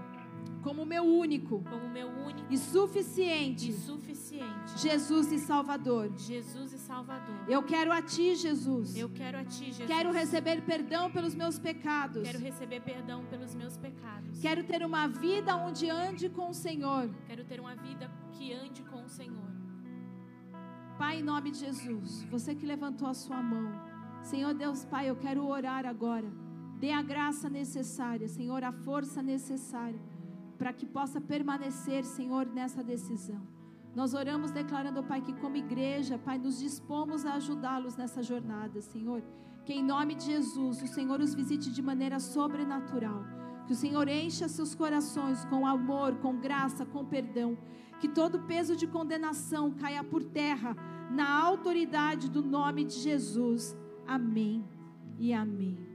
como 0.67 0.85
meu 0.85 1.05
único, 1.05 1.63
como 1.71 1.89
meu 1.89 2.09
único 2.09 2.53
e 2.53 2.59
suficiente, 2.59 3.71
e 3.71 3.73
suficiente 3.73 4.77
Jesus 4.77 5.31
e 5.31 5.39
Salvador. 5.39 6.11
Jesus 6.17 6.73
e 6.73 6.79
Salvador. 6.79 7.37
Eu 7.49 7.63
quero 7.63 7.93
a 7.93 8.03
ti, 8.03 8.35
Jesus. 8.35 8.97
Eu 8.97 9.09
quero 9.09 9.39
a 9.39 9.45
ti, 9.45 9.67
Jesus. 9.67 9.87
Quero 9.87 10.11
receber 10.11 10.63
perdão 10.63 11.09
pelos 11.09 11.37
meus 11.37 11.57
pecados. 11.57 12.25
Quero 12.25 12.41
receber 12.41 12.81
perdão 12.81 13.25
pelos 13.27 13.55
meus 13.55 13.77
pecados. 13.77 14.41
Quero 14.41 14.65
ter 14.65 14.85
uma 14.85 15.07
vida 15.07 15.55
onde 15.55 15.89
ande 15.89 16.29
com 16.29 16.51
o 16.51 16.55
Senhor. 16.55 17.09
Quero 17.29 17.45
ter 17.45 17.61
uma 17.61 17.77
vida 17.77 18.11
que 18.33 18.53
ande 18.53 18.83
com 18.83 19.05
o 19.05 19.09
Senhor. 19.09 19.53
Pai, 20.99 21.21
em 21.21 21.23
nome 21.23 21.53
de 21.53 21.59
Jesus, 21.59 22.25
você 22.25 22.57
que 22.57 22.67
levantou 22.67 23.07
a 23.07 23.15
sua 23.15 23.41
mão. 23.41 23.71
Senhor 24.25 24.53
Deus, 24.53 24.85
Pai, 24.85 25.09
eu 25.09 25.15
quero 25.15 25.47
orar 25.47 25.87
agora. 25.87 26.29
Dê 26.81 26.91
a 26.91 27.03
graça 27.03 27.49
necessária, 27.49 28.27
Senhor, 28.27 28.65
a 28.65 28.73
força 28.73 29.23
necessária 29.23 30.16
para 30.59 30.73
que 30.73 30.87
possa 30.87 31.21
permanecer, 31.21 32.05
Senhor, 32.05 32.47
nessa 32.47 32.83
decisão. 32.83 33.41
Nós 33.95 34.13
oramos 34.13 34.51
declarando, 34.51 35.03
Pai, 35.03 35.23
que 35.23 35.33
como 35.33 35.57
igreja, 35.57 36.19
Pai, 36.19 36.37
nos 36.39 36.59
dispomos 36.59 37.25
a 37.25 37.35
ajudá-los 37.35 37.97
nessa 37.97 38.23
jornada, 38.23 38.81
Senhor. 38.83 39.23
Que 39.65 39.73
em 39.73 39.83
nome 39.83 40.15
de 40.15 40.27
Jesus, 40.27 40.83
o 40.83 40.87
Senhor 40.87 41.19
os 41.21 41.35
visite 41.35 41.73
de 41.73 41.81
maneira 41.81 42.21
sobrenatural. 42.21 43.25
Que 43.67 43.73
o 43.73 43.77
Senhor 43.77 44.07
encha 44.07 44.49
seus 44.49 44.75
corações 44.75 45.45
com 45.47 45.67
amor, 45.67 46.17
com 46.17 46.37
graça, 46.37 46.85
com 46.85 47.05
perdão. 47.05 47.57
Que 47.99 48.07
todo 48.07 48.41
peso 48.41 48.77
de 48.77 48.87
condenação 48.87 49.71
caia 49.71 50.05
por 50.05 50.23
terra 50.23 50.77
na 51.11 51.29
autoridade 51.43 52.31
do 52.31 52.43
nome 52.43 52.85
de 52.85 52.97
Jesus. 52.97 53.77
Amém 54.07 54.63
e 55.19 55.33
amém. 55.33 55.86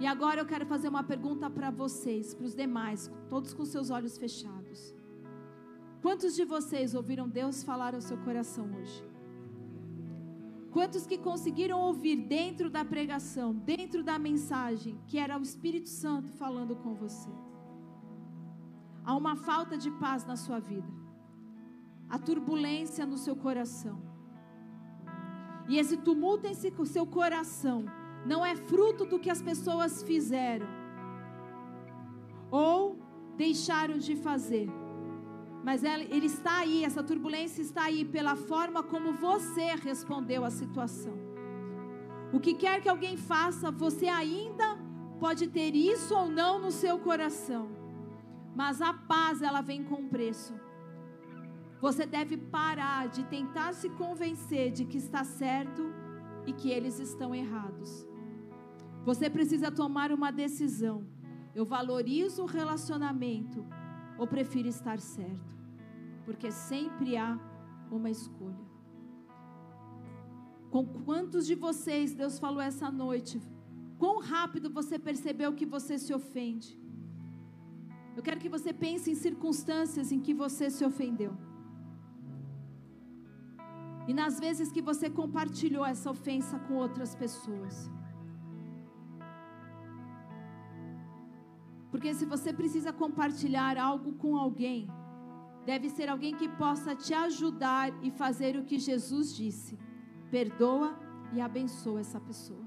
E 0.00 0.06
agora 0.06 0.40
eu 0.40 0.46
quero 0.46 0.64
fazer 0.64 0.88
uma 0.88 1.02
pergunta 1.02 1.50
para 1.50 1.70
vocês, 1.70 2.32
para 2.32 2.46
os 2.46 2.54
demais, 2.54 3.12
todos 3.28 3.52
com 3.52 3.66
seus 3.66 3.90
olhos 3.90 4.16
fechados. 4.16 4.94
Quantos 6.00 6.34
de 6.34 6.42
vocês 6.42 6.94
ouviram 6.94 7.28
Deus 7.28 7.62
falar 7.62 7.94
ao 7.94 8.00
seu 8.00 8.16
coração 8.16 8.64
hoje? 8.78 9.04
Quantos 10.70 11.06
que 11.06 11.18
conseguiram 11.18 11.78
ouvir 11.78 12.16
dentro 12.16 12.70
da 12.70 12.82
pregação, 12.82 13.52
dentro 13.52 14.02
da 14.02 14.18
mensagem, 14.18 14.98
que 15.06 15.18
era 15.18 15.38
o 15.38 15.42
Espírito 15.42 15.90
Santo 15.90 16.32
falando 16.32 16.74
com 16.76 16.94
você? 16.94 17.30
Há 19.04 19.14
uma 19.14 19.36
falta 19.36 19.76
de 19.76 19.90
paz 19.90 20.24
na 20.24 20.36
sua 20.36 20.60
vida, 20.60 20.88
a 22.08 22.18
turbulência 22.18 23.04
no 23.04 23.18
seu 23.18 23.36
coração. 23.36 24.00
E 25.68 25.76
esse 25.76 25.98
tumulto 25.98 26.46
em 26.46 26.54
seu 26.54 27.06
coração 27.06 27.84
não 28.24 28.44
é 28.44 28.54
fruto 28.54 29.04
do 29.04 29.18
que 29.18 29.30
as 29.30 29.40
pessoas 29.40 30.02
fizeram 30.02 30.66
ou 32.50 32.98
deixaram 33.36 33.98
de 33.98 34.16
fazer. 34.16 34.68
Mas 35.62 35.84
ele 35.84 36.26
está 36.26 36.58
aí, 36.58 36.84
essa 36.84 37.02
turbulência 37.02 37.60
está 37.60 37.84
aí 37.84 38.04
pela 38.04 38.34
forma 38.34 38.82
como 38.82 39.12
você 39.12 39.74
respondeu 39.74 40.44
à 40.44 40.50
situação. 40.50 41.14
O 42.32 42.40
que 42.40 42.54
quer 42.54 42.80
que 42.80 42.88
alguém 42.88 43.16
faça, 43.16 43.70
você 43.70 44.08
ainda 44.08 44.78
pode 45.18 45.48
ter 45.48 45.74
isso 45.74 46.14
ou 46.14 46.30
não 46.30 46.58
no 46.58 46.70
seu 46.70 46.98
coração. 46.98 47.68
Mas 48.54 48.80
a 48.80 48.92
paz, 48.94 49.42
ela 49.42 49.60
vem 49.60 49.84
com 49.84 50.08
preço. 50.08 50.54
Você 51.80 52.04
deve 52.06 52.36
parar 52.36 53.08
de 53.08 53.24
tentar 53.24 53.72
se 53.74 53.88
convencer 53.90 54.70
de 54.70 54.84
que 54.84 54.98
está 54.98 55.24
certo 55.24 55.82
e 56.46 56.52
que 56.52 56.70
eles 56.70 56.98
estão 56.98 57.34
errados. 57.34 58.06
Você 59.04 59.30
precisa 59.30 59.70
tomar 59.70 60.12
uma 60.12 60.30
decisão. 60.30 61.06
Eu 61.54 61.64
valorizo 61.64 62.42
o 62.42 62.46
relacionamento 62.46 63.64
ou 64.18 64.26
prefiro 64.26 64.68
estar 64.68 64.98
certo? 65.00 65.56
Porque 66.24 66.50
sempre 66.50 67.16
há 67.16 67.38
uma 67.90 68.10
escolha. 68.10 68.70
Com 70.70 70.84
quantos 70.86 71.46
de 71.46 71.54
vocês 71.54 72.14
Deus 72.14 72.38
falou 72.38 72.60
essa 72.60 72.90
noite? 72.90 73.40
Quão 73.98 74.20
rápido 74.20 74.70
você 74.70 74.98
percebeu 74.98 75.52
que 75.52 75.66
você 75.66 75.98
se 75.98 76.12
ofende? 76.14 76.78
Eu 78.16 78.22
quero 78.22 78.40
que 78.40 78.48
você 78.48 78.72
pense 78.72 79.10
em 79.10 79.14
circunstâncias 79.14 80.12
em 80.12 80.20
que 80.20 80.34
você 80.34 80.70
se 80.70 80.84
ofendeu. 80.84 81.32
E 84.06 84.14
nas 84.20 84.38
vezes 84.38 84.70
que 84.72 84.82
você 84.82 85.08
compartilhou 85.08 85.84
essa 85.84 86.10
ofensa 86.10 86.58
com 86.60 86.74
outras 86.74 87.14
pessoas. 87.14 87.90
Porque 92.00 92.14
se 92.14 92.24
você 92.24 92.50
precisa 92.50 92.94
compartilhar 92.94 93.76
algo 93.76 94.14
com 94.14 94.34
alguém, 94.34 94.88
deve 95.66 95.90
ser 95.90 96.08
alguém 96.08 96.34
que 96.34 96.48
possa 96.48 96.96
te 96.96 97.12
ajudar 97.12 97.92
e 98.02 98.10
fazer 98.10 98.56
o 98.56 98.64
que 98.64 98.78
Jesus 98.78 99.34
disse: 99.36 99.78
perdoa 100.30 100.98
e 101.34 101.42
abençoa 101.42 102.00
essa 102.00 102.18
pessoa. 102.18 102.66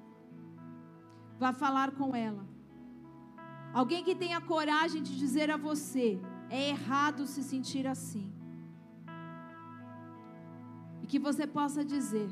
Vá 1.39 1.51
falar 1.51 1.89
com 1.93 2.15
ela. 2.15 2.47
Alguém 3.73 4.03
que 4.03 4.13
tenha 4.13 4.39
coragem 4.39 5.01
de 5.01 5.17
dizer 5.17 5.49
a 5.49 5.57
você: 5.57 6.21
é 6.51 6.69
errado 6.69 7.25
se 7.25 7.41
sentir 7.41 7.87
assim. 7.87 8.31
E 11.01 11.07
que 11.07 11.17
você 11.17 11.47
possa 11.47 11.83
dizer: 11.83 12.29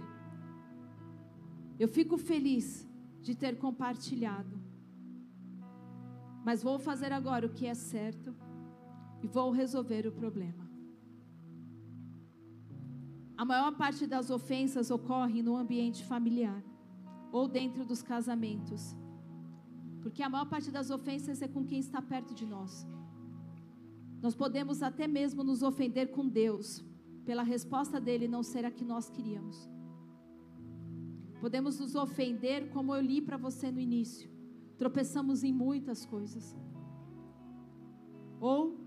eu 1.79 1.87
fico 1.87 2.15
feliz 2.15 2.87
de 3.23 3.33
ter 3.33 3.57
compartilhado. 3.57 4.60
Mas 6.43 6.63
vou 6.63 6.79
fazer 6.79 7.11
agora 7.11 7.45
o 7.45 7.53
que 7.53 7.65
é 7.65 7.73
certo 7.73 8.35
e 9.21 9.27
vou 9.27 9.51
resolver 9.51 10.07
o 10.07 10.11
problema. 10.11 10.69
A 13.37 13.45
maior 13.45 13.71
parte 13.75 14.05
das 14.05 14.29
ofensas 14.29 14.91
ocorre 14.91 15.41
no 15.41 15.55
ambiente 15.55 16.05
familiar 16.05 16.63
ou 17.31 17.47
dentro 17.47 17.85
dos 17.85 18.01
casamentos. 18.01 18.95
Porque 20.01 20.23
a 20.23 20.29
maior 20.29 20.45
parte 20.45 20.71
das 20.71 20.89
ofensas 20.89 21.41
é 21.41 21.47
com 21.47 21.65
quem 21.65 21.79
está 21.79 22.01
perto 22.01 22.33
de 22.33 22.45
nós. 22.45 22.87
Nós 24.21 24.35
podemos 24.35 24.83
até 24.83 25.07
mesmo 25.07 25.43
nos 25.43 25.63
ofender 25.63 26.11
com 26.11 26.27
Deus, 26.27 26.83
pela 27.25 27.43
resposta 27.43 27.99
dele 27.99 28.27
não 28.27 28.43
ser 28.43 28.65
a 28.65 28.71
que 28.71 28.85
nós 28.85 29.09
queríamos. 29.09 29.69
Podemos 31.39 31.79
nos 31.79 31.95
ofender, 31.95 32.69
como 32.69 32.95
eu 32.95 33.01
li 33.01 33.19
para 33.21 33.37
você 33.37 33.71
no 33.71 33.79
início. 33.79 34.30
Tropeçamos 34.81 35.43
em 35.43 35.53
muitas 35.53 36.07
coisas. 36.07 36.57
Ou 38.39 38.79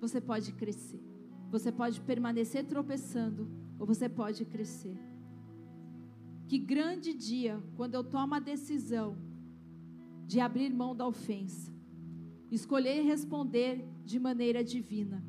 você 0.00 0.20
pode 0.20 0.50
crescer. 0.52 1.00
Você 1.52 1.70
pode 1.70 2.00
permanecer 2.00 2.64
tropeçando, 2.66 3.48
ou 3.78 3.86
você 3.86 4.08
pode 4.08 4.44
crescer. 4.44 4.98
Que 6.48 6.58
grande 6.58 7.14
dia 7.14 7.62
quando 7.76 7.94
eu 7.94 8.02
tomo 8.02 8.34
a 8.34 8.40
decisão 8.40 9.16
de 10.26 10.40
abrir 10.40 10.68
mão 10.74 10.96
da 10.96 11.06
ofensa, 11.06 11.72
escolher 12.50 13.02
responder 13.02 13.88
de 14.04 14.18
maneira 14.18 14.64
divina, 14.64 15.24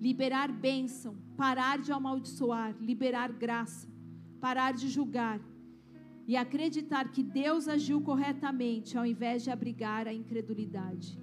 liberar 0.00 0.52
bênção, 0.52 1.16
parar 1.36 1.78
de 1.80 1.90
amaldiçoar, 1.90 2.76
liberar 2.80 3.32
graça, 3.32 3.88
parar 4.40 4.70
de 4.70 4.88
julgar 4.88 5.40
e 6.30 6.36
acreditar 6.36 7.10
que 7.10 7.22
Deus 7.22 7.66
agiu 7.66 7.98
corretamente 8.02 8.98
ao 8.98 9.06
invés 9.06 9.42
de 9.44 9.50
abrigar 9.50 10.06
a 10.06 10.12
incredulidade. 10.12 11.18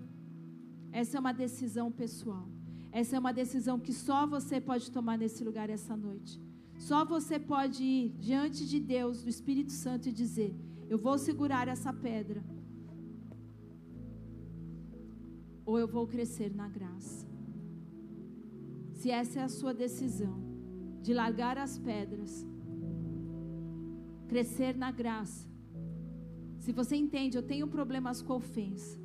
Essa 0.91 1.17
é 1.17 1.19
uma 1.19 1.31
decisão 1.31 1.91
pessoal. 1.91 2.47
Essa 2.91 3.15
é 3.15 3.19
uma 3.19 3.31
decisão 3.31 3.79
que 3.79 3.93
só 3.93 4.25
você 4.25 4.59
pode 4.59 4.89
tomar 4.89 5.15
nesse 5.15 5.43
lugar 5.43 5.69
essa 5.69 5.95
noite. 5.95 6.41
Só 6.79 7.05
você 7.05 7.37
pode 7.37 7.83
ir 7.83 8.09
diante 8.17 8.67
de 8.67 8.79
Deus, 8.79 9.21
do 9.21 9.29
Espírito 9.29 9.71
Santo, 9.71 10.09
e 10.09 10.11
dizer: 10.11 10.55
Eu 10.89 10.97
vou 10.97 11.17
segurar 11.19 11.67
essa 11.67 11.93
pedra, 11.93 12.43
ou 15.65 15.77
eu 15.77 15.87
vou 15.87 16.07
crescer 16.07 16.51
na 16.55 16.67
graça. 16.67 17.27
Se 18.93 19.11
essa 19.11 19.39
é 19.41 19.43
a 19.43 19.49
sua 19.49 19.73
decisão, 19.73 20.35
de 21.03 21.13
largar 21.13 21.57
as 21.59 21.77
pedras, 21.77 22.45
crescer 24.27 24.75
na 24.75 24.91
graça. 24.91 25.47
Se 26.59 26.71
você 26.71 26.95
entende, 26.95 27.37
eu 27.37 27.43
tenho 27.43 27.67
problemas 27.67 28.21
com 28.21 28.33
ofensa. 28.33 28.99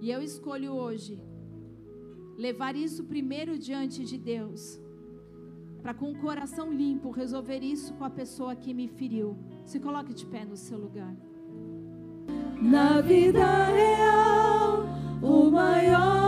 E 0.00 0.10
eu 0.10 0.20
escolho 0.20 0.72
hoje 0.72 1.20
levar 2.36 2.74
isso 2.74 3.04
primeiro 3.04 3.56
diante 3.56 4.04
de 4.04 4.18
Deus, 4.18 4.80
para 5.80 5.94
com 5.94 6.10
o 6.10 6.18
coração 6.18 6.72
limpo 6.72 7.10
resolver 7.10 7.60
isso 7.62 7.94
com 7.94 8.04
a 8.04 8.10
pessoa 8.10 8.56
que 8.56 8.74
me 8.74 8.88
feriu. 8.88 9.36
Se 9.64 9.78
coloque 9.78 10.12
de 10.12 10.26
pé 10.26 10.44
no 10.44 10.56
seu 10.56 10.78
lugar. 10.78 11.14
Na 12.60 13.00
vida 13.00 13.66
real, 13.66 14.86
o 15.22 15.50
maior 15.50 16.21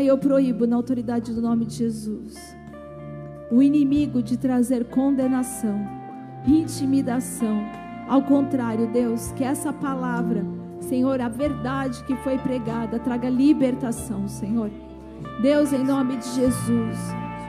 Pai, 0.00 0.08
eu 0.08 0.16
proíbo 0.16 0.66
na 0.66 0.76
autoridade 0.76 1.30
do 1.30 1.42
nome 1.42 1.66
de 1.66 1.74
Jesus 1.74 2.56
o 3.50 3.62
inimigo 3.62 4.22
de 4.22 4.38
trazer 4.38 4.86
condenação, 4.86 5.78
intimidação 6.46 7.60
ao 8.08 8.22
contrário, 8.22 8.90
Deus, 8.90 9.30
que 9.32 9.44
essa 9.44 9.74
palavra, 9.74 10.42
Senhor, 10.80 11.20
a 11.20 11.28
verdade 11.28 12.02
que 12.04 12.16
foi 12.16 12.38
pregada, 12.38 12.98
traga 12.98 13.28
libertação, 13.28 14.26
Senhor. 14.26 14.70
Deus, 15.42 15.70
em 15.70 15.84
nome 15.84 16.16
de 16.16 16.30
Jesus, 16.30 16.98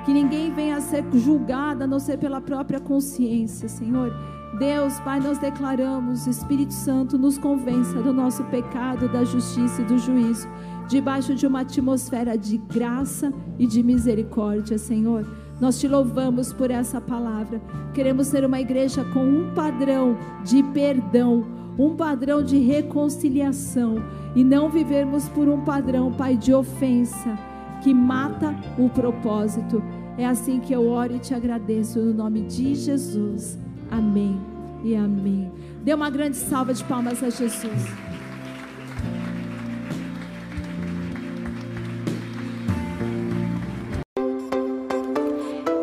que 0.03 0.11
ninguém 0.11 0.51
venha 0.51 0.75
a 0.75 0.81
ser 0.81 1.05
julgado 1.13 1.85
a 1.85 1.87
não 1.87 1.99
ser 1.99 2.17
pela 2.17 2.41
própria 2.41 2.81
consciência, 2.81 3.69
Senhor. 3.69 4.13
Deus, 4.59 4.99
Pai, 4.99 5.21
nós 5.21 5.37
declaramos, 5.37 6.27
Espírito 6.27 6.73
Santo, 6.73 7.17
nos 7.17 7.37
convença 7.37 8.01
do 8.01 8.11
nosso 8.11 8.43
pecado, 8.45 9.07
da 9.07 9.23
justiça 9.23 9.81
e 9.81 9.85
do 9.85 9.97
juízo, 9.97 10.49
debaixo 10.87 11.35
de 11.35 11.47
uma 11.47 11.61
atmosfera 11.61 12.37
de 12.37 12.57
graça 12.57 13.33
e 13.57 13.65
de 13.65 13.81
misericórdia, 13.83 14.77
Senhor. 14.77 15.25
Nós 15.59 15.79
te 15.79 15.87
louvamos 15.87 16.51
por 16.51 16.71
essa 16.71 16.99
palavra. 16.99 17.61
Queremos 17.93 18.27
ser 18.27 18.43
uma 18.43 18.59
igreja 18.59 19.03
com 19.13 19.23
um 19.23 19.53
padrão 19.53 20.17
de 20.43 20.63
perdão, 20.63 21.45
um 21.77 21.95
padrão 21.95 22.43
de 22.43 22.57
reconciliação 22.57 24.03
e 24.35 24.43
não 24.43 24.69
vivermos 24.69 25.29
por 25.29 25.47
um 25.47 25.61
padrão, 25.61 26.11
Pai, 26.11 26.35
de 26.35 26.53
ofensa 26.53 27.37
que 27.81 27.93
mata 27.93 28.55
o 28.77 28.89
propósito. 28.89 29.83
É 30.17 30.25
assim 30.25 30.59
que 30.59 30.73
eu 30.73 30.87
oro 30.87 31.15
e 31.15 31.19
te 31.19 31.33
agradeço 31.33 31.99
no 31.99 32.13
nome 32.13 32.41
de 32.41 32.75
Jesus. 32.75 33.57
Amém 33.89 34.39
e 34.83 34.95
amém. 34.95 35.51
Dê 35.83 35.93
uma 35.93 36.09
grande 36.09 36.37
salva 36.37 36.73
de 36.73 36.83
palmas 36.83 37.23
a 37.23 37.29
Jesus. 37.29 38.10